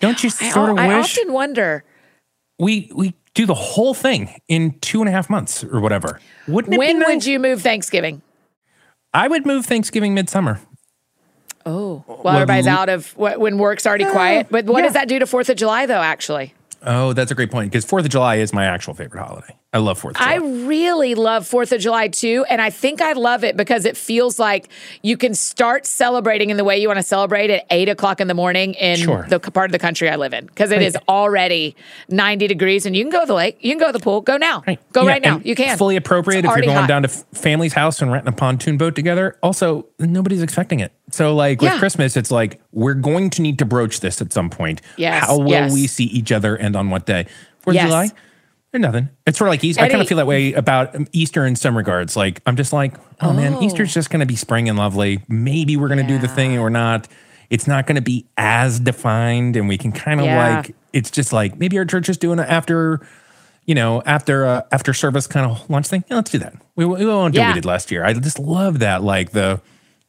Don't 0.00 0.22
you 0.22 0.30
I, 0.40 0.50
sort 0.50 0.70
of 0.70 0.78
I 0.78 0.88
wish 0.88 1.18
I 1.18 1.20
often 1.22 1.32
wonder 1.32 1.84
we 2.58 2.90
we 2.94 3.14
do 3.34 3.46
the 3.46 3.54
whole 3.54 3.94
thing 3.94 4.40
in 4.48 4.78
two 4.80 5.00
and 5.00 5.08
a 5.08 5.12
half 5.12 5.28
months 5.30 5.62
or 5.64 5.80
whatever? 5.80 6.20
Wouldn't 6.46 6.74
it 6.74 6.78
when 6.78 6.96
be 6.96 7.00
nice? 7.00 7.08
would 7.08 7.26
you 7.26 7.38
move 7.38 7.62
Thanksgiving? 7.62 8.22
I 9.14 9.28
would 9.28 9.46
move 9.46 9.66
Thanksgiving 9.66 10.14
midsummer. 10.14 10.60
Oh, 11.66 12.04
well, 12.06 12.34
everybody's 12.34 12.66
out 12.66 12.88
of 12.88 13.16
when 13.16 13.58
work's 13.58 13.86
already 13.86 14.04
uh, 14.04 14.12
quiet. 14.12 14.46
But 14.50 14.66
what 14.66 14.78
yeah. 14.78 14.84
does 14.84 14.94
that 14.94 15.08
do 15.08 15.18
to 15.18 15.26
Fourth 15.26 15.48
of 15.50 15.56
July, 15.56 15.86
though? 15.86 16.00
Actually, 16.00 16.54
Oh, 16.82 17.12
that's 17.12 17.30
a 17.30 17.34
great 17.34 17.50
point 17.50 17.70
because 17.70 17.84
Fourth 17.84 18.04
of 18.04 18.10
July 18.10 18.36
is 18.36 18.52
my 18.52 18.64
actual 18.64 18.94
favorite 18.94 19.20
holiday. 19.20 19.56
I 19.70 19.78
love 19.78 19.98
Fourth. 19.98 20.16
I 20.18 20.36
really 20.36 21.14
love 21.14 21.46
Fourth 21.46 21.72
of 21.72 21.80
July 21.82 22.08
too, 22.08 22.42
and 22.48 22.62
I 22.62 22.70
think 22.70 23.02
I 23.02 23.12
love 23.12 23.44
it 23.44 23.54
because 23.54 23.84
it 23.84 23.98
feels 23.98 24.38
like 24.38 24.70
you 25.02 25.18
can 25.18 25.34
start 25.34 25.84
celebrating 25.84 26.48
in 26.48 26.56
the 26.56 26.64
way 26.64 26.78
you 26.80 26.88
want 26.88 26.96
to 26.96 27.02
celebrate 27.02 27.50
at 27.50 27.66
eight 27.70 27.90
o'clock 27.90 28.18
in 28.22 28.28
the 28.28 28.34
morning 28.34 28.72
in 28.74 28.96
Sure. 28.96 29.26
the 29.28 29.38
part 29.38 29.66
of 29.66 29.72
the 29.72 29.78
country 29.78 30.08
I 30.08 30.16
live 30.16 30.32
in 30.32 30.46
because 30.46 30.70
it 30.72 30.76
Right. 30.76 30.86
is 30.86 30.96
already 31.06 31.76
ninety 32.08 32.46
degrees, 32.46 32.86
and 32.86 32.96
you 32.96 33.04
can 33.04 33.10
go 33.10 33.20
to 33.20 33.26
the 33.26 33.34
lake, 33.34 33.58
you 33.60 33.70
can 33.70 33.78
go 33.78 33.88
to 33.88 33.92
the 33.92 34.00
pool, 34.00 34.22
go 34.22 34.38
now, 34.38 34.64
go 34.92 35.02
Yeah, 35.02 35.08
right 35.10 35.22
now, 35.22 35.42
you 35.44 35.54
can. 35.54 35.68
It's 35.68 35.78
fully 35.78 35.96
appropriate 35.96 36.46
It's 36.46 36.48
if 36.50 36.56
you're 36.56 36.64
going 36.64 36.78
hot. 36.78 36.88
down 36.88 37.02
to 37.02 37.08
family's 37.08 37.74
house 37.74 38.00
and 38.00 38.10
renting 38.10 38.32
a 38.32 38.36
pontoon 38.36 38.78
boat 38.78 38.94
together. 38.96 39.36
Also, 39.42 39.84
nobody's 39.98 40.40
expecting 40.40 40.80
it. 40.80 40.92
So, 41.10 41.34
like 41.34 41.60
with 41.60 41.72
Yeah. 41.72 41.78
Christmas, 41.78 42.16
it's 42.16 42.30
like 42.30 42.58
we're 42.72 42.94
going 42.94 43.28
to 43.30 43.42
need 43.42 43.58
to 43.58 43.66
broach 43.66 44.00
this 44.00 44.22
at 44.22 44.32
some 44.32 44.48
point. 44.48 44.80
Yes, 44.96 45.26
How 45.26 45.36
will 45.36 45.50
yes. 45.50 45.74
we 45.74 45.86
see 45.86 46.04
each 46.04 46.32
other 46.32 46.56
and 46.56 46.74
on 46.74 46.88
what 46.88 47.04
day? 47.04 47.26
Fourth 47.60 47.74
Yes. 47.74 47.84
of 47.84 47.88
July? 47.90 48.10
Nothing. 48.74 49.08
It's 49.26 49.38
sort 49.38 49.48
of 49.48 49.52
like 49.52 49.64
Easter. 49.64 49.82
I 49.82 49.88
kind 49.88 50.02
of 50.02 50.08
feel 50.08 50.18
that 50.18 50.26
way 50.26 50.52
about 50.52 50.94
Easter 51.12 51.44
in 51.46 51.56
some 51.56 51.76
regards. 51.76 52.16
Like 52.16 52.40
I'm 52.46 52.54
just 52.56 52.72
like, 52.72 52.94
oh, 53.20 53.32
man, 53.32 53.62
Easter's 53.62 53.92
just 53.94 54.10
going 54.10 54.20
to 54.20 54.26
be 54.26 54.36
spring 54.36 54.68
and 54.68 54.76
lovely. 54.78 55.22
Maybe 55.28 55.76
we're 55.76 55.88
going 55.88 55.98
to 55.98 56.06
do 56.06 56.18
the 56.18 56.26
Yeah. 56.26 56.34
thing 56.34 56.58
or 56.58 56.68
not. 56.70 57.08
It's 57.50 57.66
not 57.66 57.86
going 57.86 57.96
to 57.96 58.02
be 58.02 58.26
as 58.36 58.78
defined, 58.78 59.56
and 59.56 59.68
we 59.68 59.78
can 59.78 59.90
kind 59.92 60.20
of 60.20 60.26
Yeah. 60.26 60.56
like. 60.58 60.74
It's 60.92 61.10
just 61.10 61.32
like 61.32 61.58
maybe 61.58 61.78
our 61.78 61.84
church 61.86 62.08
is 62.08 62.16
doing 62.18 62.38
it 62.38 62.48
after 62.48 63.00
you 63.64 63.74
know, 63.74 64.02
after 64.06 64.46
uh, 64.46 64.62
after 64.72 64.94
service 64.94 65.26
kind 65.26 65.50
of 65.50 65.68
lunch 65.68 65.88
thing. 65.88 66.02
Yeah, 66.08 66.16
let's 66.16 66.30
do 66.30 66.38
that. 66.38 66.54
We, 66.76 66.84
we 66.86 67.04
won't 67.04 67.34
do 67.34 67.40
what 67.40 67.48
we 67.48 67.54
did 67.54 67.64
last 67.66 67.90
year. 67.90 68.04
I 68.04 68.12
just 68.14 68.38
love 68.38 68.78
that, 68.78 69.02
like 69.02 69.32
the 69.32 69.60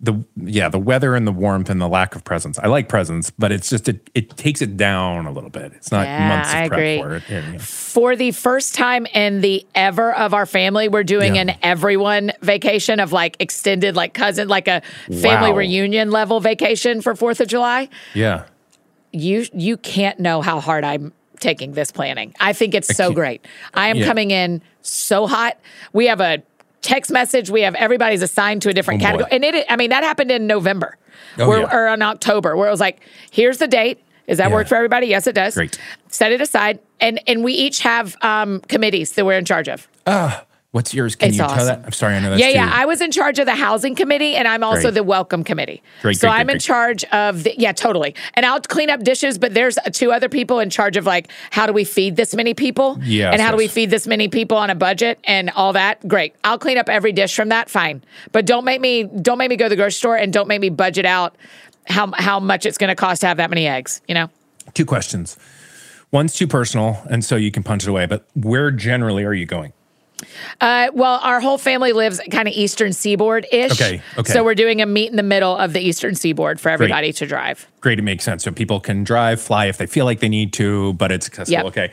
the 0.02 0.24
yeah 0.38 0.70
the 0.70 0.80
weather 0.80 1.14
and 1.14 1.28
the 1.28 1.32
warmth 1.32 1.70
and 1.70 1.82
the 1.82 1.88
lack 1.88 2.16
of 2.16 2.24
presence. 2.24 2.58
I 2.58 2.68
like 2.68 2.88
presence, 2.88 3.32
but 3.32 3.52
it's 3.52 3.70
just 3.70 3.90
it 3.90 4.10
it 4.16 4.38
takes 4.38 4.62
it 4.62 4.78
down 4.78 5.26
a 5.26 5.32
little 5.32 5.50
bit. 5.50 5.74
It's 5.74 5.92
not 5.92 6.06
Yeah, 6.08 6.28
months 6.30 6.50
of 6.50 6.56
I 6.56 6.68
prep 6.70 6.80
agree. 6.80 6.98
for 7.02 7.16
it. 7.16 7.24
Yeah, 7.30 7.52
yeah. 7.52 7.58
For 7.60 8.16
the 8.16 8.32
first 8.32 8.76
time 8.76 9.06
in 9.08 9.42
the 9.42 9.66
ever 9.76 10.14
of 10.14 10.34
our 10.34 10.46
family, 10.46 10.88
we're 10.88 11.04
doing 11.04 11.38
an 11.38 11.52
everyone 11.62 12.32
vacation 12.42 13.02
of 13.02 13.12
like 13.12 13.36
extended, 13.42 13.96
like 13.98 14.14
cousin, 14.14 14.48
like 14.48 14.70
a 14.70 14.82
family 15.08 15.52
Wow. 15.52 15.58
reunion 15.58 16.12
level 16.12 16.40
vacation 16.40 17.02
for 17.02 17.14
Fourth 17.16 17.42
of 17.42 17.48
July. 17.50 17.90
Yeah. 18.14 18.46
you 19.12 19.48
you 19.54 19.76
can't 19.76 20.18
know 20.20 20.42
how 20.42 20.62
hard 20.62 20.86
I'm 20.86 21.12
taking 21.42 21.74
this 21.74 21.92
planning. 21.92 22.34
I 22.40 22.54
think 22.54 22.74
it's 22.74 22.96
so 22.96 23.12
great. 23.12 23.46
I 23.74 23.88
am 23.90 24.02
coming 24.04 24.32
in 24.32 24.62
so 24.82 25.28
hot. 25.28 25.58
We 25.94 26.06
have 26.08 26.22
a 26.22 26.42
text 26.82 27.12
message. 27.12 27.50
We 27.50 27.62
have 27.62 27.76
everybody's 27.76 28.22
assigned 28.22 28.62
to 28.64 28.70
a 28.70 28.74
different 28.74 29.02
Oh, 29.02 29.06
boy. 29.06 29.10
category, 29.24 29.30
and 29.32 29.44
it. 29.46 29.66
I 29.70 29.76
mean, 29.76 29.90
that 29.92 30.04
happened 30.04 30.32
in 30.32 30.48
November, 30.48 30.98
Oh, 31.38 31.48
where, 31.48 31.60
yeah. 31.62 31.76
or 31.76 31.88
in 31.88 32.02
October, 32.02 32.56
where 32.56 32.68
it 32.68 32.72
was 32.72 32.80
like, 32.80 33.02
here's 33.32 33.58
the 33.58 33.68
date. 33.68 34.02
Is 34.28 34.38
that 34.38 34.50
Yeah. 34.50 34.56
work 34.56 34.68
for 34.68 34.76
everybody? 34.76 35.08
Yes, 35.08 35.26
it 35.28 35.34
does. 35.34 35.56
Great. 35.56 35.80
Set 36.10 36.32
it 36.32 36.40
aside, 36.42 36.80
and 37.00 37.20
and 37.28 37.44
we 37.44 37.54
each 37.54 37.80
have 37.82 38.16
um, 38.22 38.60
committees 38.68 39.14
that 39.14 39.26
we're 39.26 39.38
in 39.38 39.46
charge 39.46 39.68
of. 39.68 39.88
What's 40.72 40.94
yours? 40.94 41.16
Can 41.16 41.30
It's 41.30 41.38
you 41.40 41.48
tell 41.48 41.66
that? 41.66 41.82
I'm 41.84 41.92
sorry, 41.92 42.14
I 42.14 42.20
know 42.20 42.30
that's 42.30 42.40
yeah, 42.40 42.50
yeah. 42.50 42.72
I 42.72 42.86
was 42.86 43.02
in 43.02 43.10
charge 43.10 43.40
of 43.40 43.48
the 43.48 43.56
housing 43.56 43.96
committee, 43.96 44.36
and 44.36 44.48
I'm 44.48 44.64
also 44.64 44.84
Great. 44.84 44.94
the 44.94 45.04
welcome 45.04 45.44
committee. 45.44 45.82
Great, 46.04 46.18
so 46.18 46.28
great, 46.28 46.38
I'm 46.38 46.50
in 46.52 46.60
charge 46.60 47.04
of 47.06 47.44
the 47.44 47.56
yeah, 47.58 47.72
totally. 47.72 48.14
And 48.36 48.46
I'll 48.46 48.62
clean 48.62 48.92
up 48.92 49.02
dishes, 49.02 49.40
but 49.40 49.56
there's 49.56 49.80
two 49.94 50.12
other 50.12 50.30
people 50.30 50.60
in 50.60 50.70
charge 50.70 50.96
of 50.96 51.08
like 51.08 51.32
how 51.50 51.66
do 51.66 51.74
we 51.74 51.86
feed 51.86 52.18
this 52.18 52.36
many 52.36 52.54
people? 52.54 53.00
Yes, 53.02 53.34
and 53.34 53.42
how 53.42 53.50
do 53.50 53.58
we 53.58 53.68
feed 53.68 53.90
this 53.90 54.06
many 54.06 54.28
people 54.28 54.58
on 54.58 54.70
a 54.70 54.76
budget 54.76 55.18
and 55.24 55.50
all 55.52 55.74
that? 55.74 56.08
Great. 56.08 56.36
I'll 56.44 56.60
clean 56.60 56.78
up 56.78 56.88
every 56.88 57.14
dish 57.14 57.36
from 57.36 57.50
that. 57.50 57.68
Fine, 57.68 58.04
but 58.32 58.46
don't 58.46 58.64
make 58.64 58.80
me 58.80 59.06
don't 59.06 59.40
make 59.40 59.50
me 59.50 59.56
go 59.56 59.66
to 59.66 59.70
the 59.70 59.76
grocery 59.76 59.92
store 59.94 60.18
and 60.18 60.32
don't 60.32 60.48
make 60.48 60.62
me 60.62 60.70
budget 60.70 61.06
out 61.08 61.36
how 61.88 62.12
how 62.14 62.40
much 62.40 62.68
it's 62.68 62.78
going 62.78 62.90
to 62.90 62.96
cost 62.96 63.22
to 63.22 63.28
have 63.28 63.38
that 63.38 63.50
many 63.50 63.66
eggs. 63.66 64.02
You 64.08 64.14
know. 64.14 64.30
two 64.76 64.86
questions. 64.86 65.36
One's 66.12 66.34
too 66.36 66.48
personal, 66.48 67.02
and 67.10 67.26
so 67.26 67.36
you 67.38 67.50
can 67.50 67.64
punch 67.64 67.84
it 67.84 67.90
away. 67.90 68.06
But 68.06 68.28
where 68.36 68.70
generally 68.70 69.24
are 69.24 69.34
you 69.34 69.48
going? 69.48 69.74
Uh, 70.62 70.90
well, 70.94 71.20
our 71.24 71.40
whole 71.40 71.58
family 71.58 71.92
lives 71.92 72.20
kind 72.32 72.48
of 72.48 72.54
eastern 72.54 72.94
seaboard 72.94 73.46
ish. 73.52 73.72
Okay, 73.72 74.02
okay. 74.18 74.32
So 74.34 74.44
we're 74.44 74.56
doing 74.56 74.82
a 74.82 74.86
meet 74.86 75.10
in 75.10 75.16
the 75.16 75.24
middle 75.24 75.56
of 75.56 75.74
the 75.74 75.80
eastern 75.80 76.16
seaboard 76.16 76.60
for 76.60 76.70
everybody 76.70 77.14
to 77.14 77.26
drive. 77.26 77.68
Great, 77.82 78.00
it 78.00 78.04
makes 78.04 78.24
sense. 78.24 78.44
So 78.44 78.52
people 78.52 78.80
can 78.80 79.04
drive, 79.04 79.40
fly 79.42 79.66
if 79.68 79.78
they 79.78 79.86
feel 79.86 80.06
like 80.06 80.20
they 80.20 80.30
need 80.30 80.54
to, 80.54 80.94
but 80.94 81.12
it's 81.12 81.28
accessible. 81.28 81.54
Yep. 81.54 81.66
Okay. 81.66 81.92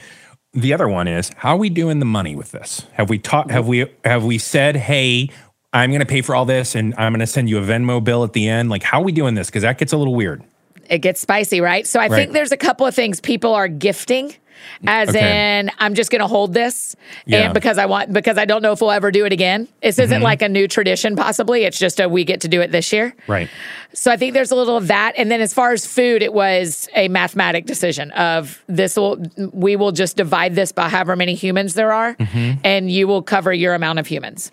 The 0.55 0.73
other 0.73 0.89
one 0.89 1.07
is 1.07 1.31
how 1.37 1.51
are 1.51 1.59
we 1.59 1.69
doing 1.69 1.99
the 1.99 2.07
money 2.07 2.35
with 2.35 2.51
this? 2.53 2.87
Have 2.95 3.11
we 3.11 3.19
taught? 3.19 3.51
Have 3.51 3.69
we 3.69 3.87
have 4.05 4.25
we 4.25 4.39
said, 4.39 4.75
hey, 4.77 5.29
I'm 5.73 5.91
going 5.91 6.01
to 6.01 6.07
pay 6.07 6.23
for 6.23 6.35
all 6.35 6.47
this, 6.47 6.75
and 6.75 6.95
I'm 6.97 7.13
going 7.13 7.21
to 7.21 7.27
send 7.27 7.51
you 7.51 7.59
a 7.59 7.61
Venmo 7.63 8.03
bill 8.03 8.25
at 8.25 8.33
the 8.33 8.49
end? 8.49 8.71
Like, 8.71 8.83
how 8.83 9.01
are 9.01 9.05
we 9.05 9.13
doing 9.13 9.35
this? 9.35 9.49
Because 9.49 9.63
that 9.63 9.77
gets 9.77 9.93
a 9.93 9.97
little 9.99 10.15
weird. 10.15 10.43
It 10.89 10.99
gets 10.99 11.21
spicy, 11.21 11.61
right? 11.61 11.87
So 11.87 12.01
I 12.01 12.07
Right. 12.07 12.17
think 12.17 12.33
there's 12.33 12.53
a 12.53 12.57
couple 12.57 12.87
of 12.87 12.95
things 12.95 13.21
people 13.21 13.53
are 13.53 13.69
gifting. 13.69 14.35
As 14.87 15.09
Okay. 15.11 15.59
in, 15.61 15.71
I'm 15.79 15.95
just 15.95 16.11
going 16.11 16.21
to 16.21 16.27
hold 16.27 16.53
this, 16.55 16.95
Yeah. 17.25 17.39
and 17.47 17.55
because 17.55 17.79
I 17.79 17.87
want, 17.87 18.13
because 18.13 18.37
I 18.39 18.45
don't 18.45 18.63
know 18.63 18.73
if 18.73 18.81
we'll 18.81 18.91
ever 18.91 19.11
do 19.11 19.25
it 19.25 19.33
again. 19.33 19.69
This 19.83 19.99
isn't 19.99 20.23
like 20.23 20.43
a 20.43 20.49
new 20.49 20.69
tradition, 20.69 21.17
possibly. 21.17 21.65
It's 21.65 21.79
just 21.79 22.01
a 22.01 22.09
we 22.09 22.25
get 22.25 22.41
to 22.43 22.49
do 22.49 22.61
it 22.61 22.73
this 22.73 22.93
year. 22.93 23.15
Right. 23.27 23.49
So 23.95 24.11
I 24.11 24.17
think 24.17 24.35
there's 24.35 24.51
a 24.51 24.57
little 24.57 24.77
of 24.77 24.89
that. 24.89 25.15
And 25.17 25.31
then 25.31 25.41
as 25.41 25.55
far 25.55 25.73
as 25.73 25.87
food, 25.87 26.23
it 26.23 26.33
was 26.35 26.89
a 26.95 27.09
mathematic 27.09 27.65
decision 27.67 28.11
of 28.13 28.63
this 28.69 28.97
will 28.97 29.17
we 29.53 29.77
will 29.77 29.93
just 29.93 30.17
divide 30.17 30.55
this 30.55 30.73
by 30.73 30.89
however 30.89 31.17
many 31.17 31.35
humans 31.35 31.75
there 31.75 31.93
are, 31.93 32.15
Mm-hmm. 32.15 32.61
and 32.65 32.91
you 32.91 33.07
will 33.09 33.23
cover 33.23 33.53
your 33.53 33.75
amount 33.75 33.99
of 33.99 34.07
humans. 34.07 34.51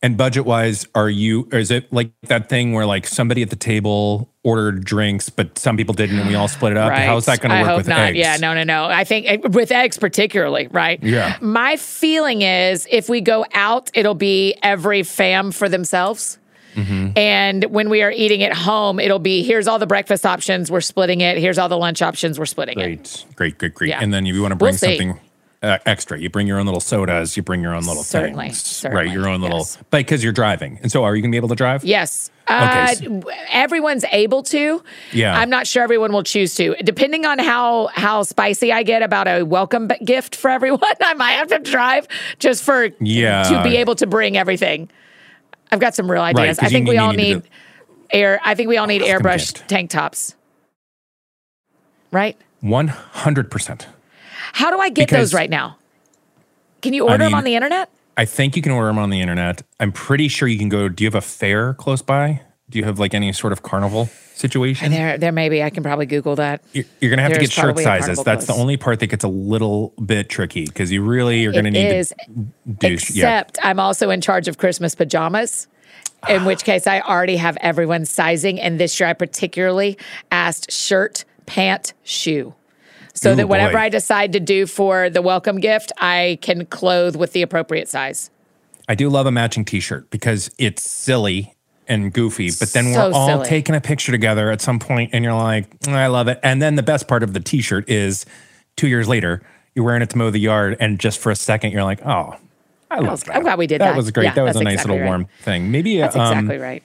And 0.00 0.16
budget 0.16 0.44
wise, 0.44 0.86
are 0.94 1.10
you? 1.10 1.48
Is 1.50 1.72
it 1.72 1.92
like 1.92 2.12
that 2.28 2.48
thing 2.48 2.72
where 2.72 2.86
like 2.86 3.04
somebody 3.04 3.42
at 3.42 3.50
the 3.50 3.56
table 3.56 4.32
ordered 4.44 4.84
drinks, 4.84 5.28
but 5.28 5.58
some 5.58 5.76
people 5.76 5.92
didn't, 5.92 6.20
and 6.20 6.28
we 6.28 6.36
all 6.36 6.46
split 6.46 6.72
it 6.72 6.78
up? 6.78 6.90
Right. 6.90 7.04
How's 7.04 7.26
that 7.26 7.40
going 7.40 7.50
to 7.50 7.68
work 7.68 7.78
with 7.78 7.88
not. 7.88 7.98
eggs? 8.00 8.18
Yeah, 8.18 8.36
no, 8.36 8.54
no, 8.54 8.62
no. 8.62 8.84
I 8.84 9.02
think 9.02 9.26
eh, 9.26 9.38
with 9.48 9.72
eggs 9.72 9.98
particularly, 9.98 10.68
right? 10.68 11.02
Yeah. 11.02 11.36
My 11.40 11.76
feeling 11.76 12.42
is 12.42 12.86
if 12.88 13.08
we 13.08 13.20
go 13.20 13.44
out, 13.52 13.90
it'll 13.92 14.14
be 14.14 14.56
every 14.62 15.02
fam 15.02 15.50
for 15.50 15.68
themselves. 15.68 16.38
Mm-hmm. 16.74 17.18
And 17.18 17.64
when 17.64 17.90
we 17.90 18.02
are 18.02 18.12
eating 18.12 18.44
at 18.44 18.54
home, 18.54 19.00
it'll 19.00 19.18
be 19.18 19.42
here's 19.42 19.66
all 19.66 19.80
the 19.80 19.86
breakfast 19.86 20.24
options, 20.24 20.70
we're 20.70 20.80
splitting 20.80 21.22
it. 21.22 21.38
Here's 21.38 21.58
all 21.58 21.68
the 21.68 21.76
lunch 21.76 22.02
options, 22.02 22.38
we're 22.38 22.46
splitting 22.46 22.78
it. 22.78 22.84
Great, 22.84 23.24
great, 23.34 23.58
great, 23.58 23.74
great. 23.74 23.90
Yeah. 23.90 24.00
And 24.00 24.14
then 24.14 24.28
if 24.28 24.34
you 24.34 24.42
want 24.42 24.52
to 24.52 24.56
We'll 24.56 24.70
bring 24.70 24.76
see. 24.76 24.96
something 24.96 25.20
uh, 25.62 25.78
extra, 25.86 26.18
you 26.18 26.30
bring 26.30 26.46
your 26.46 26.58
own 26.58 26.66
little 26.66 26.80
sodas, 26.80 27.36
you 27.36 27.42
bring 27.42 27.60
your 27.62 27.74
own 27.74 27.84
little 27.84 28.02
Certainly, 28.04 28.46
things, 28.46 28.62
certainly, 28.62 29.06
right? 29.06 29.12
Your 29.12 29.28
own 29.28 29.40
little, 29.40 29.58
yes. 29.58 29.76
but 29.90 29.98
because 29.98 30.22
you're 30.22 30.32
driving, 30.32 30.78
and 30.82 30.92
so 30.92 31.02
are 31.04 31.16
you 31.16 31.22
going 31.22 31.30
to 31.30 31.34
be 31.34 31.38
able 31.38 31.48
to 31.48 31.54
drive? 31.56 31.84
Yes. 31.84 32.30
Okay, 32.48 32.56
Uh, 32.56 32.94
so- 32.94 33.22
everyone's 33.50 34.04
able 34.12 34.42
to. 34.44 34.82
Yeah. 35.12 35.36
I'm 35.38 35.50
not 35.50 35.66
sure 35.66 35.82
everyone 35.82 36.12
will 36.12 36.22
choose 36.22 36.54
to. 36.54 36.74
Depending 36.84 37.26
on 37.26 37.38
how 37.38 37.88
how 37.88 38.22
spicy 38.22 38.72
I 38.72 38.82
get 38.84 39.02
about 39.02 39.26
a 39.28 39.42
welcome 39.42 39.88
gift 40.04 40.34
for 40.36 40.48
everyone, 40.50 40.80
I 41.02 41.14
might 41.14 41.32
have 41.32 41.48
to 41.48 41.58
drive 41.58 42.08
just 42.38 42.62
for 42.62 42.88
Yeah. 43.00 43.42
to 43.44 43.62
be 43.64 43.76
able 43.76 43.96
to 43.96 44.06
bring 44.06 44.36
everything. 44.36 44.88
I've 45.70 45.80
got 45.80 45.94
some 45.94 46.10
real 46.10 46.22
ideas. 46.22 46.58
'cause 46.58 46.68
I 46.68 46.70
think 46.70 46.84
need- 46.86 46.90
we 46.92 46.96
all 46.98 47.10
need 47.12 47.16
need 47.34 47.42
do- 47.42 47.48
air. 48.12 48.40
I 48.44 48.54
think 48.54 48.68
we 48.70 48.78
all 48.78 48.86
need 48.86 49.02
airbrushed 49.02 49.66
tank 49.66 49.90
tops. 49.90 50.34
Right? 52.10 52.36
One 52.60 52.88
hundred 52.88 53.50
percent. 53.50 53.86
How 54.52 54.70
do 54.70 54.78
I 54.78 54.88
get 54.88 55.08
Because- 55.08 55.30
those 55.30 55.34
right 55.34 55.50
now? 55.50 55.76
Can 56.82 56.92
you 56.92 57.04
order 57.04 57.18
them 57.24 57.32
mean- 57.32 57.38
on 57.38 57.44
the 57.44 57.54
internet? 57.56 57.90
I 58.16 58.24
think 58.24 58.56
you 58.56 58.62
can 58.62 58.72
order 58.72 58.88
them 58.88 58.98
on 58.98 59.10
the 59.10 59.20
internet. 59.20 59.62
I'm 59.78 59.92
pretty 59.92 60.26
sure 60.26 60.48
you 60.48 60.58
can 60.58 60.68
go. 60.68 60.88
Do 60.88 61.04
you 61.04 61.06
have 61.06 61.14
a 61.14 61.20
fair 61.20 61.74
close 61.74 62.02
by? 62.02 62.40
Do 62.68 62.78
you 62.78 62.84
have 62.84 62.98
like 62.98 63.14
any 63.14 63.32
sort 63.32 63.52
of 63.52 63.62
carnival 63.62 64.06
situation? 64.34 64.90
There, 64.90 65.16
there 65.18 65.30
may 65.32 65.48
be. 65.48 65.62
I 65.62 65.70
can 65.70 65.84
probably 65.84 66.06
Google 66.06 66.34
that. 66.36 66.62
You're, 66.72 66.84
you're 67.00 67.10
going 67.10 67.18
to 67.18 67.22
have 67.22 67.32
to 67.34 67.38
get 67.38 67.52
shirt 67.52 67.78
sizes. 67.78 68.22
That's 68.24 68.46
the 68.46 68.54
only 68.54 68.76
part 68.76 68.98
that 69.00 69.06
gets 69.06 69.22
a 69.24 69.28
little 69.28 69.94
bit 70.04 70.28
tricky 70.28 70.64
because 70.66 70.90
you 70.90 71.02
really 71.02 71.46
are 71.46 71.52
going 71.52 71.64
to 71.64 71.70
It 71.70 71.72
need 71.74 71.96
is, 71.96 72.08
to 72.08 72.24
do. 72.66 72.88
yeah. 72.88 72.94
except 72.94 73.58
I'm 73.62 73.78
also 73.78 74.10
in 74.10 74.20
charge 74.20 74.48
of 74.48 74.58
Christmas 74.58 74.94
pajamas. 74.96 75.68
In 76.28 76.44
which 76.44 76.64
case, 76.64 76.88
I 76.88 77.00
already 77.00 77.36
have 77.36 77.56
everyone's 77.60 78.10
sizing. 78.10 78.60
And 78.60 78.80
this 78.80 78.98
year, 78.98 79.08
I 79.08 79.12
particularly 79.12 79.96
asked 80.32 80.72
shirt, 80.72 81.24
pant, 81.46 81.94
shoe. 82.02 82.54
So 83.18 83.32
Ooh, 83.32 83.36
that 83.36 83.48
whatever 83.48 83.72
boy. 83.72 83.78
I 83.78 83.88
decide 83.88 84.32
to 84.34 84.40
do 84.40 84.66
for 84.66 85.10
the 85.10 85.20
welcome 85.22 85.58
gift, 85.58 85.90
I 85.98 86.38
can 86.40 86.66
clothe 86.66 87.16
with 87.16 87.32
the 87.32 87.42
appropriate 87.42 87.88
size. 87.88 88.30
I 88.88 88.94
do 88.94 89.08
love 89.08 89.26
a 89.26 89.32
matching 89.32 89.64
T-shirt 89.64 90.08
because 90.10 90.50
it's 90.56 90.88
silly 90.88 91.54
and 91.88 92.12
goofy, 92.12 92.50
but 92.58 92.72
then 92.72 92.92
So 92.92 93.08
we're 93.08 93.14
all 93.14 93.28
silly. 93.28 93.46
taking 93.48 93.74
a 93.74 93.80
picture 93.80 94.12
together 94.12 94.50
at 94.50 94.60
some 94.60 94.78
point, 94.78 95.10
and 95.12 95.24
you're 95.24 95.34
like, 95.34 95.78
"Mm, 95.80 95.94
"I 95.94 96.06
love 96.06 96.28
it." 96.28 96.38
And 96.42 96.62
then 96.62 96.76
the 96.76 96.82
best 96.82 97.08
part 97.08 97.22
of 97.22 97.32
the 97.32 97.40
T-shirt 97.40 97.88
is 97.90 98.24
two 98.76 98.88
years 98.88 99.08
later, 99.08 99.42
you're 99.74 99.84
wearing 99.84 100.02
it 100.02 100.10
to 100.10 100.18
mow 100.18 100.30
the 100.30 100.38
yard, 100.38 100.76
and 100.80 100.98
just 100.98 101.18
for 101.18 101.30
a 101.32 101.36
second, 101.36 101.72
you're 101.72 101.84
like, 101.84 102.00
"Oh, 102.06 102.36
I 102.90 103.00
love 103.00 103.10
was- 103.10 103.22
that." 103.24 103.36
I'm 103.36 103.42
glad 103.42 103.58
we 103.58 103.66
did 103.66 103.80
That 103.80 103.88
that. 103.90 103.96
was 103.96 104.10
great. 104.10 104.24
Yeah, 104.24 104.34
that 104.34 104.42
was 104.44 104.56
a 104.56 104.62
nice 104.64 104.74
exactly 104.74 104.92
little 104.94 105.04
right. 105.04 105.08
warm 105.18 105.26
thing. 105.42 105.70
Maybe 105.70 105.98
That's 105.98 106.14
um, 106.14 106.22
exactly 106.38 106.58
right. 106.58 106.82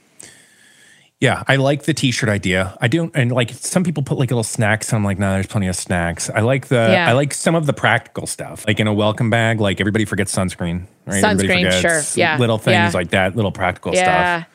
Yeah, 1.24 1.42
I 1.48 1.56
like 1.56 1.84
the 1.84 1.94
T-shirt 1.94 2.28
idea. 2.28 2.78
I 2.82 2.90
don't 2.90 3.10
and 3.16 3.32
like 3.32 3.50
some 3.52 3.86
people 3.86 4.04
put 4.04 4.18
like 4.18 4.30
little 4.30 4.44
snacks. 4.44 4.90
And 4.92 4.98
I'm 4.98 5.06
like, 5.06 5.18
no, 5.18 5.32
there's 5.32 5.48
plenty 5.48 5.68
of 5.68 5.76
snacks. 5.78 6.30
I 6.30 6.42
like 6.42 6.68
the, 6.68 6.76
Yeah. 6.92 7.08
I 7.08 7.14
like 7.14 7.34
some 7.34 7.56
of 7.56 7.66
the 7.66 7.72
practical 7.72 8.28
stuff, 8.28 8.66
like 8.68 8.82
in 8.82 8.88
a 8.88 8.94
welcome 8.94 9.30
bag. 9.30 9.62
Like 9.62 9.80
everybody 9.80 10.04
forgets 10.04 10.36
sunscreen, 10.36 10.84
right? 11.06 11.24
Everybody 11.24 11.48
Sunscreen, 11.48 11.72
forgets 11.82 12.12
sure. 12.14 12.20
Yeah. 12.22 12.38
little 12.40 12.58
things 12.58 12.74
Yeah. 12.74 12.92
like 12.94 13.12
that, 13.12 13.38
little 13.38 13.54
practical 13.54 13.96
Yeah. 13.96 14.42
stuff. 14.42 14.50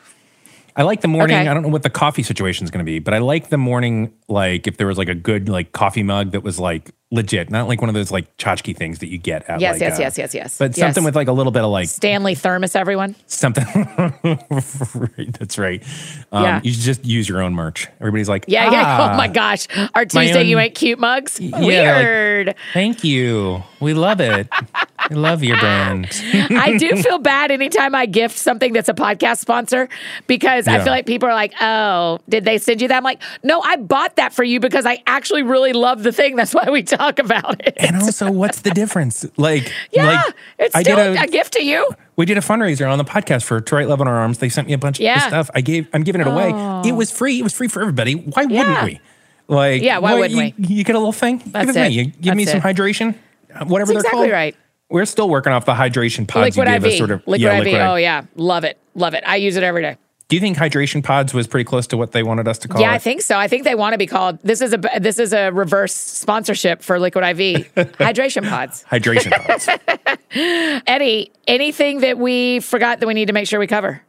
I 0.75 0.83
like 0.83 1.01
the 1.01 1.07
morning. 1.07 1.37
Okay. 1.37 1.47
I 1.47 1.53
don't 1.55 1.63
know 1.63 1.69
what 1.69 1.81
the 1.81 1.89
coffee 1.89 2.21
situation 2.21 2.65
is 2.65 2.69
going 2.69 2.85
to 2.85 2.89
be, 2.89 2.99
but 2.99 3.15
I 3.15 3.17
like 3.17 3.49
the 3.49 3.57
morning. 3.57 4.13
Like 4.27 4.67
if 4.67 4.77
there 4.77 4.85
was 4.85 4.99
like 4.99 5.09
a 5.09 5.15
good 5.15 5.49
like 5.49 5.71
coffee 5.71 6.03
mug 6.03 6.33
that 6.33 6.43
was 6.43 6.59
like 6.59 6.91
legit, 7.11 7.49
not 7.49 7.67
like 7.67 7.81
one 7.81 7.89
of 7.89 7.95
those 7.95 8.11
like 8.11 8.35
tchotchke 8.37 8.75
things 8.77 8.99
that 8.99 9.07
you 9.09 9.17
get 9.17 9.49
at. 9.49 9.59
Yes, 9.59 9.73
like, 9.75 9.81
yes, 9.81 9.97
uh, 9.97 10.01
yes, 10.03 10.17
yes, 10.17 10.33
yes. 10.35 10.57
But 10.59 10.77
Yes. 10.77 10.85
something 10.85 11.03
with 11.03 11.15
like 11.15 11.27
a 11.27 11.31
little 11.31 11.51
bit 11.51 11.63
of 11.63 11.71
like 11.71 11.87
Stanley 11.89 12.35
Thermos, 12.35 12.75
everyone. 12.75 13.15
something. 13.25 13.65
right, 14.23 15.33
that's 15.39 15.57
right. 15.57 15.83
Um, 16.31 16.43
Yeah. 16.43 16.61
You 16.63 16.71
should 16.71 16.81
just 16.83 17.05
use 17.05 17.27
your 17.27 17.41
own 17.41 17.53
merch. 17.53 17.87
Everybody's 17.99 18.29
like, 18.29 18.45
Yeah, 18.47 18.71
yeah. 18.71 18.83
"Ah, 18.85 19.13
Oh 19.13 19.17
my 19.17 19.27
gosh. 19.27 19.67
Our 19.75 19.89
my 19.95 20.05
Tuesday 20.05 20.43
You 20.43 20.57
own- 20.57 20.63
Ain't 20.63 20.75
Cute 20.75 20.99
mugs. 20.99 21.39
yeah, 21.39 21.49
they're 21.51 21.59
like- 21.59 21.65
Weird. 21.65 22.55
Thank 22.73 23.03
you. 23.03 23.63
We 23.79 23.93
love 23.93 24.19
it. 24.19 24.47
I 24.51 25.13
love 25.13 25.43
your 25.43 25.57
brand. 25.57 26.07
I 26.33 26.77
do 26.77 26.95
feel 27.01 27.17
bad 27.17 27.49
anytime 27.49 27.95
I 27.95 28.05
gift 28.05 28.37
something 28.37 28.73
that's 28.73 28.89
a 28.89 28.93
podcast 28.93 29.37
sponsor 29.39 29.89
because 30.27 30.67
I 30.67 30.83
feel 30.83 30.91
like 30.91 31.05
people 31.05 31.29
are 31.29 31.33
like, 31.33 31.53
oh, 31.61 32.19
did 32.27 32.45
they 32.45 32.57
send 32.57 32.81
you 32.81 32.87
that? 32.89 32.97
I'm 32.97 33.03
like, 33.03 33.21
no, 33.41 33.61
I 33.61 33.77
bought 33.77 34.17
that 34.17 34.33
for 34.33 34.43
you 34.43 34.59
because 34.59 34.85
I 34.85 35.01
actually 35.07 35.43
really 35.43 35.73
love 35.73 36.03
the 36.03 36.11
thing. 36.11 36.35
That's 36.35 36.53
why 36.53 36.69
we 36.69 36.83
talk 36.83 37.19
about 37.19 37.65
it. 37.65 37.73
And 37.77 37.95
also, 37.95 38.29
what's 38.31 38.61
the 38.61 38.71
difference? 38.71 39.25
Like, 39.37 39.73
yeah, 39.91 40.05
like 40.05 40.35
it's 40.59 40.75
I 40.75 40.83
still 40.83 40.97
did 40.97 41.17
a, 41.17 41.23
a, 41.23 41.27
gift 41.27 41.53
to 41.53 41.63
you. 41.63 41.89
we 42.17 42.25
did 42.25 42.37
a 42.37 42.41
fundraiser 42.41 42.91
on 42.91 42.97
the 42.97 43.05
podcast 43.05 43.43
for 43.43 43.61
To 43.61 43.75
Write 43.75 43.87
Love 43.87 44.01
on 44.01 44.07
Our 44.07 44.17
Arms. 44.17 44.39
They 44.39 44.49
sent 44.49 44.67
me 44.67 44.73
a 44.73 44.77
bunch 44.77 44.99
Yeah. 44.99 45.15
of 45.15 45.21
stuff. 45.23 45.49
I 45.55 45.61
gave. 45.61 45.87
I'm 45.93 46.03
giving 46.03 46.21
it 46.21 46.27
away. 46.27 46.49
It 46.87 46.93
was 46.93 47.11
oh. 47.11 47.15
free. 47.15 47.39
It 47.39 47.43
was 47.43 47.53
free 47.53 47.67
for 47.67 47.81
everybody. 47.81 48.13
Why 48.15 48.43
Yeah. 48.43 48.59
wouldn't 48.59 48.83
we? 48.83 49.01
Like, 49.47 49.81
Yeah, 49.81 49.97
why 49.97 50.13
what, 50.13 50.29
wouldn't 50.29 50.59
you, 50.59 50.77
You 50.77 50.83
get 50.83 50.95
a 50.95 50.99
little 50.99 51.11
thing. 51.11 51.41
That's 51.47 51.65
give 51.67 51.77
it 51.77 51.79
it. 51.79 51.89
me. 51.89 51.95
You 51.95 52.05
give 52.05 52.35
me 52.35 52.45
some 52.45 52.57
it. 52.59 52.63
hydration. 52.63 53.15
Uh, 53.53 53.65
Whatever 53.65 53.93
That's 53.93 54.03
they're 54.03 54.09
exactly 54.09 54.19
called. 54.19 54.31
right. 54.31 54.55
We're 54.89 55.05
still 55.05 55.29
working 55.29 55.53
off 55.53 55.65
the 55.65 55.73
hydration 55.73 56.27
pods 56.27 56.57
Liquid 56.57 56.67
you 56.67 56.75
IV. 56.75 56.83
gave 56.83 56.91
us. 56.93 56.97
Sort 56.97 57.11
of 57.11 57.19
liquid 57.27 57.41
yeah, 57.41 57.57
IV. 57.59 57.63
liquid 57.65 57.81
Oh, 57.81 57.95
yeah. 57.95 58.25
Love 58.35 58.63
it. 58.63 58.77
Love 58.95 59.13
it. 59.13 59.23
I 59.25 59.35
use 59.35 59.55
it 59.55 59.63
every 59.63 59.81
day. 59.83 59.97
Do 60.29 60.35
you 60.35 60.39
think 60.39 60.57
hydration 60.57 61.03
pods 61.03 61.33
was 61.33 61.47
pretty 61.47 61.63
close 61.63 61.87
to 61.87 61.97
what 61.97 62.11
they 62.11 62.21
wanted 62.21 62.47
us 62.47 62.59
to 62.59 62.67
call 62.67 62.79
yeah, 62.81 62.91
it? 62.91 62.95
I 62.95 62.97
think 62.99 63.21
so. 63.21 63.35
I 63.37 63.47
think 63.47 63.63
they 63.63 63.73
want 63.73 63.93
to 63.93 63.97
be 63.97 64.05
called. 64.05 64.37
This 64.43 64.61
is 64.61 64.73
a 64.73 64.77
this 64.99 65.17
is 65.17 65.33
a 65.33 65.49
reverse 65.49 65.93
sponsorship 65.95 66.83
for 66.83 66.99
Liquid 66.99 67.23
IV 67.23 67.73
hydration 67.97 68.47
pods. 68.47 68.83
Hydration 68.91 69.31
pods. 69.31 69.67
Eddie, 70.87 71.31
anything 71.47 72.01
that 72.01 72.19
we 72.19 72.59
forgot 72.59 72.99
that 72.99 73.07
we 73.07 73.15
need 73.15 73.25
to 73.27 73.33
make 73.33 73.47
sure 73.47 73.59
we 73.59 73.65
cover? 73.65 74.03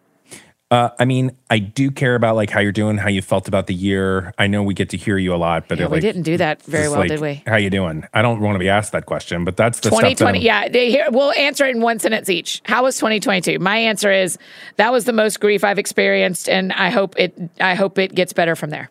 Uh, 0.70 0.90
I 1.00 1.04
mean, 1.04 1.32
I 1.50 1.58
do 1.58 1.90
care 1.90 2.14
about 2.14 2.36
like 2.36 2.48
how 2.48 2.60
you're 2.60 2.70
doing, 2.70 2.96
how 2.96 3.08
you 3.08 3.22
felt 3.22 3.48
about 3.48 3.66
the 3.66 3.74
year. 3.74 4.32
I 4.38 4.46
know 4.46 4.62
we 4.62 4.72
get 4.72 4.90
to 4.90 4.96
hear 4.96 5.18
you 5.18 5.34
a 5.34 5.36
lot, 5.36 5.66
but 5.66 5.78
Yeah, 5.78 5.86
it, 5.86 5.90
we 5.90 5.96
like, 5.96 6.02
didn't 6.02 6.22
do 6.22 6.36
that 6.36 6.62
very 6.62 6.88
well, 6.88 7.00
like, 7.00 7.08
did 7.08 7.20
we? 7.20 7.42
How 7.44 7.56
you 7.56 7.70
doing? 7.70 8.04
I 8.14 8.22
don't 8.22 8.40
want 8.40 8.54
to 8.54 8.60
be 8.60 8.68
asked 8.68 8.92
that 8.92 9.04
question, 9.04 9.44
but 9.44 9.56
that's 9.56 9.80
the 9.80 9.88
stuff 9.88 10.00
that 10.02 10.10
2020. 10.18 10.38
Yeah, 10.44 10.68
they, 10.68 10.90
here, 10.90 11.08
we'll 11.10 11.32
answer 11.32 11.64
it 11.66 11.74
in 11.74 11.82
one 11.82 11.98
sentence 11.98 12.30
each. 12.30 12.62
How 12.66 12.84
was 12.84 12.96
2022? 12.98 13.58
My 13.58 13.78
answer 13.78 14.12
is 14.12 14.38
that 14.76 14.92
was 14.92 15.06
the 15.06 15.12
most 15.12 15.40
grief 15.40 15.64
I've 15.64 15.78
experienced, 15.80 16.48
and 16.48 16.72
I 16.72 16.90
hope 16.90 17.18
it. 17.18 17.36
I 17.60 17.74
hope 17.74 17.98
it 17.98 18.14
gets 18.14 18.32
better 18.32 18.54
from 18.54 18.70
there. 18.70 18.90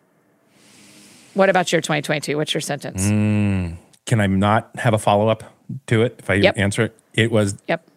What 1.32 1.48
about 1.48 1.72
your 1.72 1.80
2022? 1.80 2.36
What's 2.36 2.52
your 2.52 2.60
sentence? 2.60 3.06
Mm. 3.06 3.76
Can 4.04 4.20
I 4.20 4.26
not 4.26 4.70
have 4.76 4.92
a 4.92 4.98
follow 4.98 5.28
up 5.28 5.44
to 5.86 6.02
it 6.02 6.16
if 6.18 6.28
I 6.28 6.34
Yep. 6.34 6.58
answer 6.58 6.82
it? 6.82 6.98
It 7.14 7.32
was 7.32 7.56
Yep. 7.68 7.88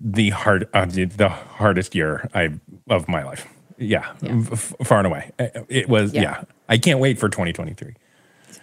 The 0.00 0.30
hard, 0.30 0.68
uh, 0.74 0.84
the, 0.86 1.04
the 1.06 1.28
hardest 1.28 1.94
year 1.94 2.28
I 2.34 2.50
of 2.88 3.08
my 3.08 3.22
life. 3.24 3.46
Yeah, 3.78 4.12
F- 4.24 4.74
far 4.84 4.98
and 4.98 5.06
away. 5.06 5.30
It 5.68 5.88
was. 5.88 6.12
Yeah. 6.12 6.22
Yeah. 6.22 6.42
I 6.68 6.78
can't 6.78 6.98
wait 6.98 7.18
for 7.18 7.28
2023. 7.28 7.94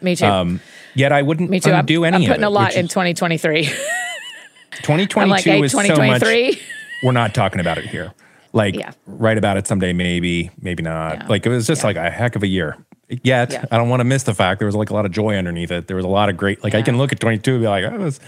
Me 0.01 0.15
too. 0.15 0.25
Um, 0.25 0.59
yet 0.93 1.11
I 1.13 1.21
wouldn't 1.21 1.49
Me 1.49 1.59
too. 1.61 1.71
I'm, 1.71 1.79
undo 1.79 2.03
any 2.03 2.17
I'm 2.17 2.23
putting 2.23 2.43
it. 2.43 2.47
a 2.47 2.49
lot 2.49 2.75
in 2.75 2.87
2023. 2.89 3.63
2022 4.81 5.29
like, 5.29 5.43
hey, 5.43 5.61
is 5.63 5.71
so 5.71 5.77
much. 5.77 5.87
2023. 5.87 6.61
We're 7.03 7.11
not 7.13 7.33
talking 7.33 7.59
about 7.61 7.77
it 7.77 7.85
here. 7.85 8.13
Like, 8.53 8.75
Yeah. 8.75 8.91
write 9.05 9.37
about 9.37 9.57
it 9.57 9.67
someday, 9.67 9.93
maybe, 9.93 10.51
maybe 10.61 10.83
not. 10.83 11.17
Yeah. 11.19 11.27
Like, 11.27 11.45
it 11.45 11.49
was 11.49 11.65
just 11.67 11.81
Yeah. 11.81 11.87
like 11.87 11.95
a 11.97 12.09
heck 12.09 12.35
of 12.35 12.43
a 12.43 12.47
year. 12.47 12.77
Yet, 13.23 13.51
Yeah. 13.53 13.65
I 13.71 13.77
don't 13.77 13.89
want 13.89 13.99
to 14.01 14.05
miss 14.05 14.23
the 14.23 14.33
fact 14.33 14.59
there 14.59 14.65
was 14.65 14.75
like 14.75 14.89
a 14.89 14.93
lot 14.93 15.05
of 15.05 15.11
joy 15.11 15.35
underneath 15.37 15.71
it. 15.71 15.87
There 15.87 15.95
was 15.95 16.05
a 16.05 16.09
lot 16.09 16.29
of 16.29 16.35
great, 16.37 16.63
like, 16.63 16.73
I 16.75 16.81
can 16.81 16.97
look 16.97 17.11
at 17.13 17.19
22 17.19 17.53
and 17.53 17.61
be 17.63 17.67
like, 17.67 17.85
oh, 17.85 17.93
it 17.95 17.99
was 17.99 18.19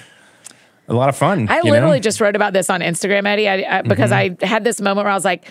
a 0.89 0.93
lot 0.93 1.09
of 1.09 1.15
fun. 1.17 1.47
I 1.49 1.61
literally 1.61 1.97
know? 1.97 2.01
just 2.03 2.21
wrote 2.21 2.35
about 2.35 2.53
this 2.53 2.69
on 2.69 2.81
Instagram, 2.81 3.25
Eddie, 3.27 3.47
I, 3.49 3.79
I, 3.79 3.81
because 3.81 4.11
Mm-hmm. 4.11 4.43
I 4.43 4.47
had 4.47 4.63
this 4.63 4.79
moment 4.79 5.05
where 5.05 5.11
I 5.11 5.15
was 5.15 5.25
like, 5.25 5.45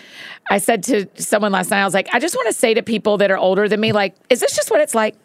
I 0.49 0.57
said 0.57 0.83
to 0.85 1.07
someone 1.15 1.51
last 1.51 1.69
night, 1.69 1.81
I 1.81 1.85
was 1.85 1.93
like, 1.93 2.07
I 2.13 2.19
just 2.19 2.35
want 2.35 2.47
to 2.47 2.53
say 2.53 2.73
to 2.73 2.81
people 2.81 3.17
that 3.17 3.29
are 3.29 3.37
older 3.37 3.67
than 3.69 3.79
me, 3.79 3.91
like, 3.91 4.15
is 4.29 4.39
this 4.39 4.55
just 4.55 4.71
what 4.71 4.81
it's 4.81 4.95
like? 4.95 5.15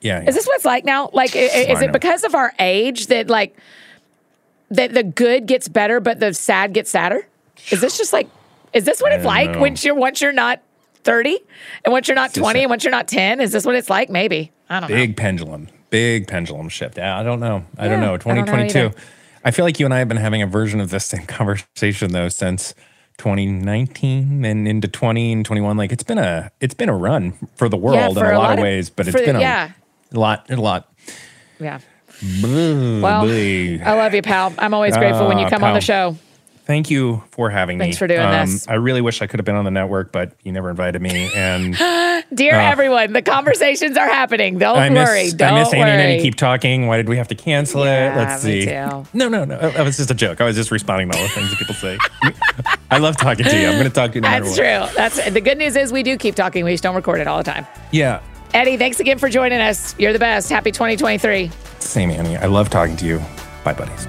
yeah. 0.00 0.22
Is 0.26 0.34
this 0.34 0.46
what 0.46 0.56
it's 0.56 0.64
like 0.64 0.84
now? 0.84 1.10
Like, 1.12 1.34
i- 1.36 1.40
i- 1.40 1.72
is 1.72 1.82
it 1.82 1.92
because 1.92 2.24
of 2.24 2.34
our 2.34 2.52
age 2.58 3.08
that 3.08 3.28
like 3.28 3.56
that 4.70 4.92
the 4.94 5.02
good 5.02 5.46
gets 5.46 5.68
better, 5.68 6.00
but 6.00 6.20
the 6.20 6.32
sad 6.34 6.72
gets 6.72 6.90
sadder? 6.90 7.26
Is 7.70 7.80
this 7.80 7.98
just 7.98 8.12
like, 8.12 8.28
is 8.72 8.84
this 8.84 9.00
what 9.02 9.12
it's 9.12 9.24
like 9.24 9.50
know. 9.50 9.60
once 9.60 9.84
you're 9.84 9.94
once 9.94 10.20
you're 10.20 10.32
not 10.32 10.62
thirty, 11.02 11.38
and 11.84 11.92
once 11.92 12.06
you're 12.08 12.14
not 12.14 12.32
twenty, 12.34 12.60
a- 12.60 12.62
and 12.62 12.70
once 12.70 12.84
you're 12.84 12.90
not 12.90 13.08
ten? 13.08 13.40
Is 13.40 13.50
this 13.52 13.64
what 13.66 13.74
it's 13.74 13.90
like? 13.90 14.08
Maybe 14.10 14.52
I 14.70 14.80
don't 14.80 14.88
know. 14.90 14.96
big 14.96 15.16
pendulum, 15.16 15.68
big 15.90 16.26
pendulum 16.28 16.68
shift. 16.68 16.96
Yeah, 16.98 17.18
I 17.18 17.22
don't 17.22 17.40
know. 17.40 17.64
I 17.78 17.86
Yeah, 17.86 17.96
know. 17.96 18.14
I 18.14 18.16
don't 18.18 18.36
know 18.36 18.42
2022. 18.44 18.94
I 19.48 19.50
feel 19.50 19.64
like 19.64 19.80
you 19.80 19.86
and 19.86 19.94
I 19.94 19.98
have 20.00 20.08
been 20.08 20.18
having 20.18 20.42
a 20.42 20.46
version 20.46 20.78
of 20.78 20.90
this 20.90 21.06
same 21.06 21.24
conversation 21.26 22.12
though 22.12 22.28
since 22.28 22.74
2019 23.16 24.44
and 24.44 24.68
into 24.68 24.88
20 24.88 25.32
and 25.32 25.44
21. 25.46 25.74
Like 25.78 25.90
it's 25.90 26.02
been 26.02 26.18
a 26.18 26.50
it's 26.60 26.74
been 26.74 26.90
a 26.90 26.94
run 26.94 27.32
for 27.56 27.70
the 27.70 27.76
world 27.78 28.14
for 28.14 28.26
in 28.26 28.34
a, 28.34 28.38
lot, 28.38 28.48
lot 28.50 28.58
of 28.58 28.62
ways, 28.62 28.90
but 28.90 29.08
it's 29.08 29.16
the- 29.16 29.24
been 29.24 29.36
a, 29.36 29.40
yeah. 29.40 29.70
a 30.12 30.18
lot, 30.18 30.50
a 30.50 30.56
lot. 30.56 30.92
Yeah. 31.58 31.78
Well, 32.22 33.22
I 33.24 33.94
love 33.94 34.12
you, 34.12 34.20
pal. 34.20 34.52
I'm 34.58 34.74
always 34.74 34.94
grateful 34.98 35.28
when 35.28 35.38
you 35.38 35.46
Ah, 35.46 35.50
come 35.50 35.64
on 35.64 35.72
the 35.72 35.80
show. 35.80 36.18
Thank 36.68 36.88
you 36.90 37.24
for 37.32 37.50
having 37.50 37.78
me. 37.78 37.86
Thanks 37.86 37.98
for 37.98 38.06
doing 38.06 38.30
this. 38.30 38.68
I 38.68 38.74
really 38.74 39.00
wish 39.00 39.20
I 39.22 39.26
could 39.26 39.40
have 39.40 39.44
been 39.44 39.56
on 39.56 39.64
the 39.64 39.70
network, 39.72 40.12
but 40.12 40.32
you 40.44 40.52
never 40.52 40.70
invited 40.70 41.02
me. 41.02 41.28
And 41.34 41.74
Dear 42.34 42.54
everyone, 42.54 43.12
the 43.14 43.22
conversations 43.22 43.96
are 43.96 44.06
happening. 44.06 44.58
Don't 44.58 44.76
Uh, 44.76 44.80
I 44.82 44.88
miss, 44.90 45.08
worry. 45.08 45.30
Don't 45.32 45.54
I 45.54 45.58
miss 45.60 45.72
Annie 45.72 45.80
and 45.82 45.90
worry. 45.98 46.12
Eddie 46.14 46.22
keep 46.22 46.34
talking. 46.36 46.86
Why 46.86 46.98
did 46.98 47.08
we 47.08 47.16
have 47.16 47.26
to 47.28 47.34
cancel 47.34 47.84
Yeah, 47.84 48.12
it? 48.12 48.16
Let's 48.16 48.42
see. 48.42 48.66
too. 48.66 48.70
No, 49.14 49.28
no, 49.28 49.44
no. 49.44 49.58
That 49.58 49.84
was 49.84 49.96
just 49.96 50.10
a 50.10 50.14
joke. 50.14 50.40
I 50.40 50.44
was 50.44 50.54
just 50.54 50.70
responding 50.70 51.10
to 51.10 51.16
all 51.16 51.22
the 51.24 51.30
things 51.30 51.50
that 51.50 51.58
people 51.58 51.74
say. 51.74 51.98
I 52.90 52.98
love 52.98 53.16
talking 53.16 53.44
to 53.46 53.58
you. 53.60 53.66
I'm 53.66 53.72
going 53.74 53.84
to 53.84 53.90
talk 53.90 54.10
to 54.12 54.14
you 54.16 54.20
no 54.20 54.28
That's 54.28 54.54
true. 54.54 54.94
That's 54.96 55.30
the 55.30 55.40
good 55.40 55.58
news 55.58 55.74
is 55.74 55.92
we 55.92 56.02
do 56.02 56.16
keep 56.16 56.34
talking. 56.36 56.64
We 56.64 56.72
just 56.72 56.82
don't 56.82 56.94
record 56.94 57.20
it 57.20 57.26
all 57.26 57.38
the 57.38 57.44
time. 57.50 57.66
Yeah. 57.90 58.20
Eddie, 58.54 58.76
thanks 58.76 59.00
again 59.00 59.18
for 59.18 59.28
joining 59.28 59.60
us. 59.60 59.94
You're 59.98 60.12
the 60.12 60.18
best. 60.18 60.48
Happy 60.50 60.70
2023. 60.72 61.50
Same, 61.80 62.10
Annie. 62.10 62.36
I 62.36 62.46
love 62.46 62.70
talking 62.70 62.96
to 62.96 63.06
you. 63.06 63.18
Bye, 63.64 63.74
buddies. 63.74 64.06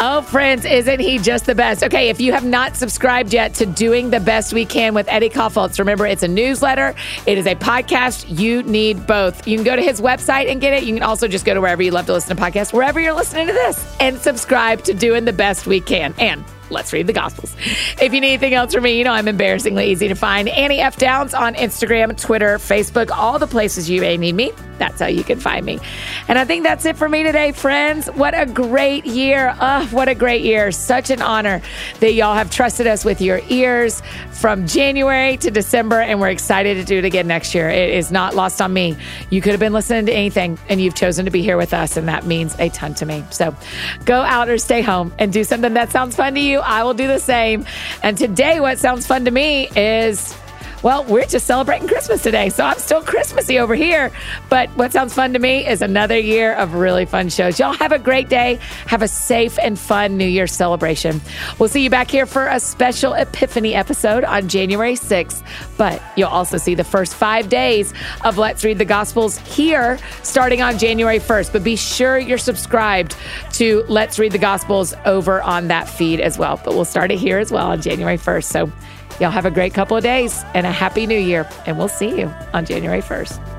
Oh, 0.00 0.22
friends, 0.22 0.64
isn't 0.64 1.00
he 1.00 1.18
just 1.18 1.46
the 1.46 1.56
best? 1.56 1.82
Okay, 1.82 2.08
if 2.08 2.20
you 2.20 2.32
have 2.32 2.44
not 2.44 2.76
subscribed 2.76 3.32
yet 3.32 3.54
to 3.54 3.66
Doing 3.66 4.10
the 4.10 4.20
Best 4.20 4.52
We 4.52 4.64
Can 4.64 4.94
with 4.94 5.08
Eddie 5.08 5.28
Kaufholz, 5.28 5.76
remember 5.80 6.06
it's 6.06 6.22
a 6.22 6.28
newsletter, 6.28 6.94
it 7.26 7.36
is 7.36 7.46
a 7.46 7.56
podcast. 7.56 8.24
You 8.38 8.62
need 8.62 9.08
both. 9.08 9.48
You 9.48 9.56
can 9.56 9.64
go 9.64 9.74
to 9.74 9.82
his 9.82 10.00
website 10.00 10.48
and 10.48 10.60
get 10.60 10.72
it. 10.72 10.84
You 10.84 10.94
can 10.94 11.02
also 11.02 11.26
just 11.26 11.44
go 11.44 11.52
to 11.52 11.60
wherever 11.60 11.82
you 11.82 11.90
love 11.90 12.06
to 12.06 12.12
listen 12.12 12.36
to 12.36 12.40
podcasts, 12.40 12.72
wherever 12.72 13.00
you're 13.00 13.12
listening 13.12 13.48
to 13.48 13.52
this, 13.52 13.96
and 13.98 14.18
subscribe 14.18 14.84
to 14.84 14.94
Doing 14.94 15.24
the 15.24 15.32
Best 15.32 15.66
We 15.66 15.80
Can. 15.80 16.14
And 16.18 16.44
let's 16.70 16.92
read 16.92 17.06
the 17.06 17.12
Gospels. 17.12 17.54
If 18.00 18.12
you 18.14 18.20
need 18.20 18.28
anything 18.28 18.54
else 18.54 18.74
from 18.74 18.84
me, 18.84 18.98
you 18.98 19.04
know 19.04 19.12
I'm 19.12 19.28
embarrassingly 19.28 19.90
easy 19.90 20.08
to 20.08 20.14
find. 20.14 20.48
Annie 20.48 20.80
F. 20.80 20.96
Downs 20.96 21.34
on 21.34 21.54
Instagram, 21.54 22.20
Twitter, 22.20 22.58
Facebook, 22.58 23.10
all 23.10 23.38
the 23.38 23.46
places 23.46 23.88
you 23.88 24.00
may 24.00 24.16
need 24.16 24.34
me. 24.34 24.52
That's 24.78 25.00
how 25.00 25.06
you 25.06 25.24
can 25.24 25.40
find 25.40 25.66
me. 25.66 25.80
And 26.28 26.38
I 26.38 26.44
think 26.44 26.62
that's 26.62 26.84
it 26.84 26.96
for 26.96 27.08
me 27.08 27.24
today, 27.24 27.50
friends. 27.50 28.06
What 28.06 28.38
a 28.38 28.46
great 28.46 29.06
year. 29.06 29.54
Oh, 29.60 29.86
what 29.90 30.08
a 30.08 30.14
great 30.14 30.42
year. 30.42 30.70
Such 30.70 31.10
an 31.10 31.20
honor 31.20 31.60
that 31.98 32.14
y'all 32.14 32.34
have 32.34 32.50
trusted 32.50 32.86
us 32.86 33.04
with 33.04 33.20
your 33.20 33.40
ears 33.48 34.00
from 34.32 34.68
January 34.68 35.36
to 35.38 35.50
December, 35.50 36.00
and 36.00 36.20
we're 36.20 36.28
excited 36.28 36.76
to 36.76 36.84
do 36.84 36.98
it 36.98 37.04
again 37.04 37.26
next 37.26 37.56
year. 37.56 37.68
It 37.68 37.90
is 37.90 38.12
not 38.12 38.36
lost 38.36 38.62
on 38.62 38.72
me. 38.72 38.96
You 39.30 39.40
could 39.40 39.50
have 39.50 39.60
been 39.60 39.72
listening 39.72 40.06
to 40.06 40.12
anything, 40.12 40.58
and 40.68 40.80
you've 40.80 40.94
chosen 40.94 41.24
to 41.24 41.30
be 41.32 41.42
here 41.42 41.56
with 41.56 41.74
us, 41.74 41.96
and 41.96 42.06
that 42.06 42.24
means 42.24 42.54
a 42.60 42.68
ton 42.68 42.94
to 42.94 43.06
me. 43.06 43.24
So 43.30 43.56
go 44.04 44.20
out 44.20 44.48
or 44.48 44.58
stay 44.58 44.80
home 44.80 45.12
and 45.18 45.32
do 45.32 45.42
something 45.42 45.74
that 45.74 45.90
sounds 45.90 46.14
fun 46.14 46.34
to 46.34 46.40
I 46.60 46.84
will 46.84 46.94
do 46.94 47.06
the 47.06 47.20
same. 47.20 47.64
And 48.02 48.16
today, 48.16 48.60
what 48.60 48.78
sounds 48.78 49.06
fun 49.06 49.24
to 49.24 49.30
me 49.30 49.68
is. 49.76 50.36
Well, 50.80 51.02
we're 51.04 51.26
just 51.26 51.44
celebrating 51.44 51.88
Christmas 51.88 52.22
today, 52.22 52.50
so 52.50 52.64
I'm 52.64 52.78
still 52.78 53.02
Christmassy 53.02 53.58
over 53.58 53.74
here. 53.74 54.12
But 54.48 54.70
what 54.70 54.92
sounds 54.92 55.12
fun 55.12 55.32
to 55.32 55.40
me 55.40 55.66
is 55.66 55.82
another 55.82 56.16
year 56.16 56.54
of 56.54 56.74
really 56.74 57.04
fun 57.04 57.30
shows. 57.30 57.58
Y'all 57.58 57.72
have 57.72 57.90
a 57.90 57.98
great 57.98 58.28
day. 58.28 58.60
Have 58.86 59.02
a 59.02 59.08
safe 59.08 59.58
and 59.60 59.76
fun 59.76 60.16
New 60.16 60.26
Year's 60.26 60.52
celebration. 60.52 61.20
We'll 61.58 61.68
see 61.68 61.82
you 61.82 61.90
back 61.90 62.08
here 62.08 62.26
for 62.26 62.46
a 62.46 62.60
special 62.60 63.14
Epiphany 63.14 63.74
episode 63.74 64.22
on 64.22 64.48
January 64.48 64.94
6th. 64.94 65.42
But 65.76 66.00
you'll 66.16 66.28
also 66.28 66.58
see 66.58 66.76
the 66.76 66.84
first 66.84 67.16
five 67.16 67.48
days 67.48 67.92
of 68.24 68.38
Let's 68.38 68.64
Read 68.64 68.78
the 68.78 68.84
Gospels 68.84 69.36
here 69.38 69.98
starting 70.22 70.62
on 70.62 70.78
January 70.78 71.18
1st. 71.18 71.52
But 71.52 71.64
be 71.64 71.74
sure 71.74 72.18
you're 72.18 72.38
subscribed 72.38 73.16
to 73.54 73.84
Let's 73.88 74.20
Read 74.20 74.30
the 74.30 74.38
Gospels 74.38 74.94
over 75.04 75.42
on 75.42 75.66
that 75.68 75.88
feed 75.88 76.20
as 76.20 76.38
well. 76.38 76.60
But 76.64 76.74
we'll 76.74 76.84
start 76.84 77.10
it 77.10 77.18
here 77.18 77.38
as 77.40 77.50
well 77.50 77.66
on 77.66 77.82
January 77.82 78.16
1st. 78.16 78.44
So 78.44 78.72
Y'all 79.20 79.30
have 79.30 79.46
a 79.46 79.50
great 79.50 79.74
couple 79.74 79.96
of 79.96 80.02
days 80.02 80.44
and 80.54 80.66
a 80.66 80.72
happy 80.72 81.06
new 81.06 81.18
year, 81.18 81.48
and 81.66 81.76
we'll 81.76 81.88
see 81.88 82.18
you 82.20 82.32
on 82.52 82.64
January 82.64 83.02
1st. 83.02 83.57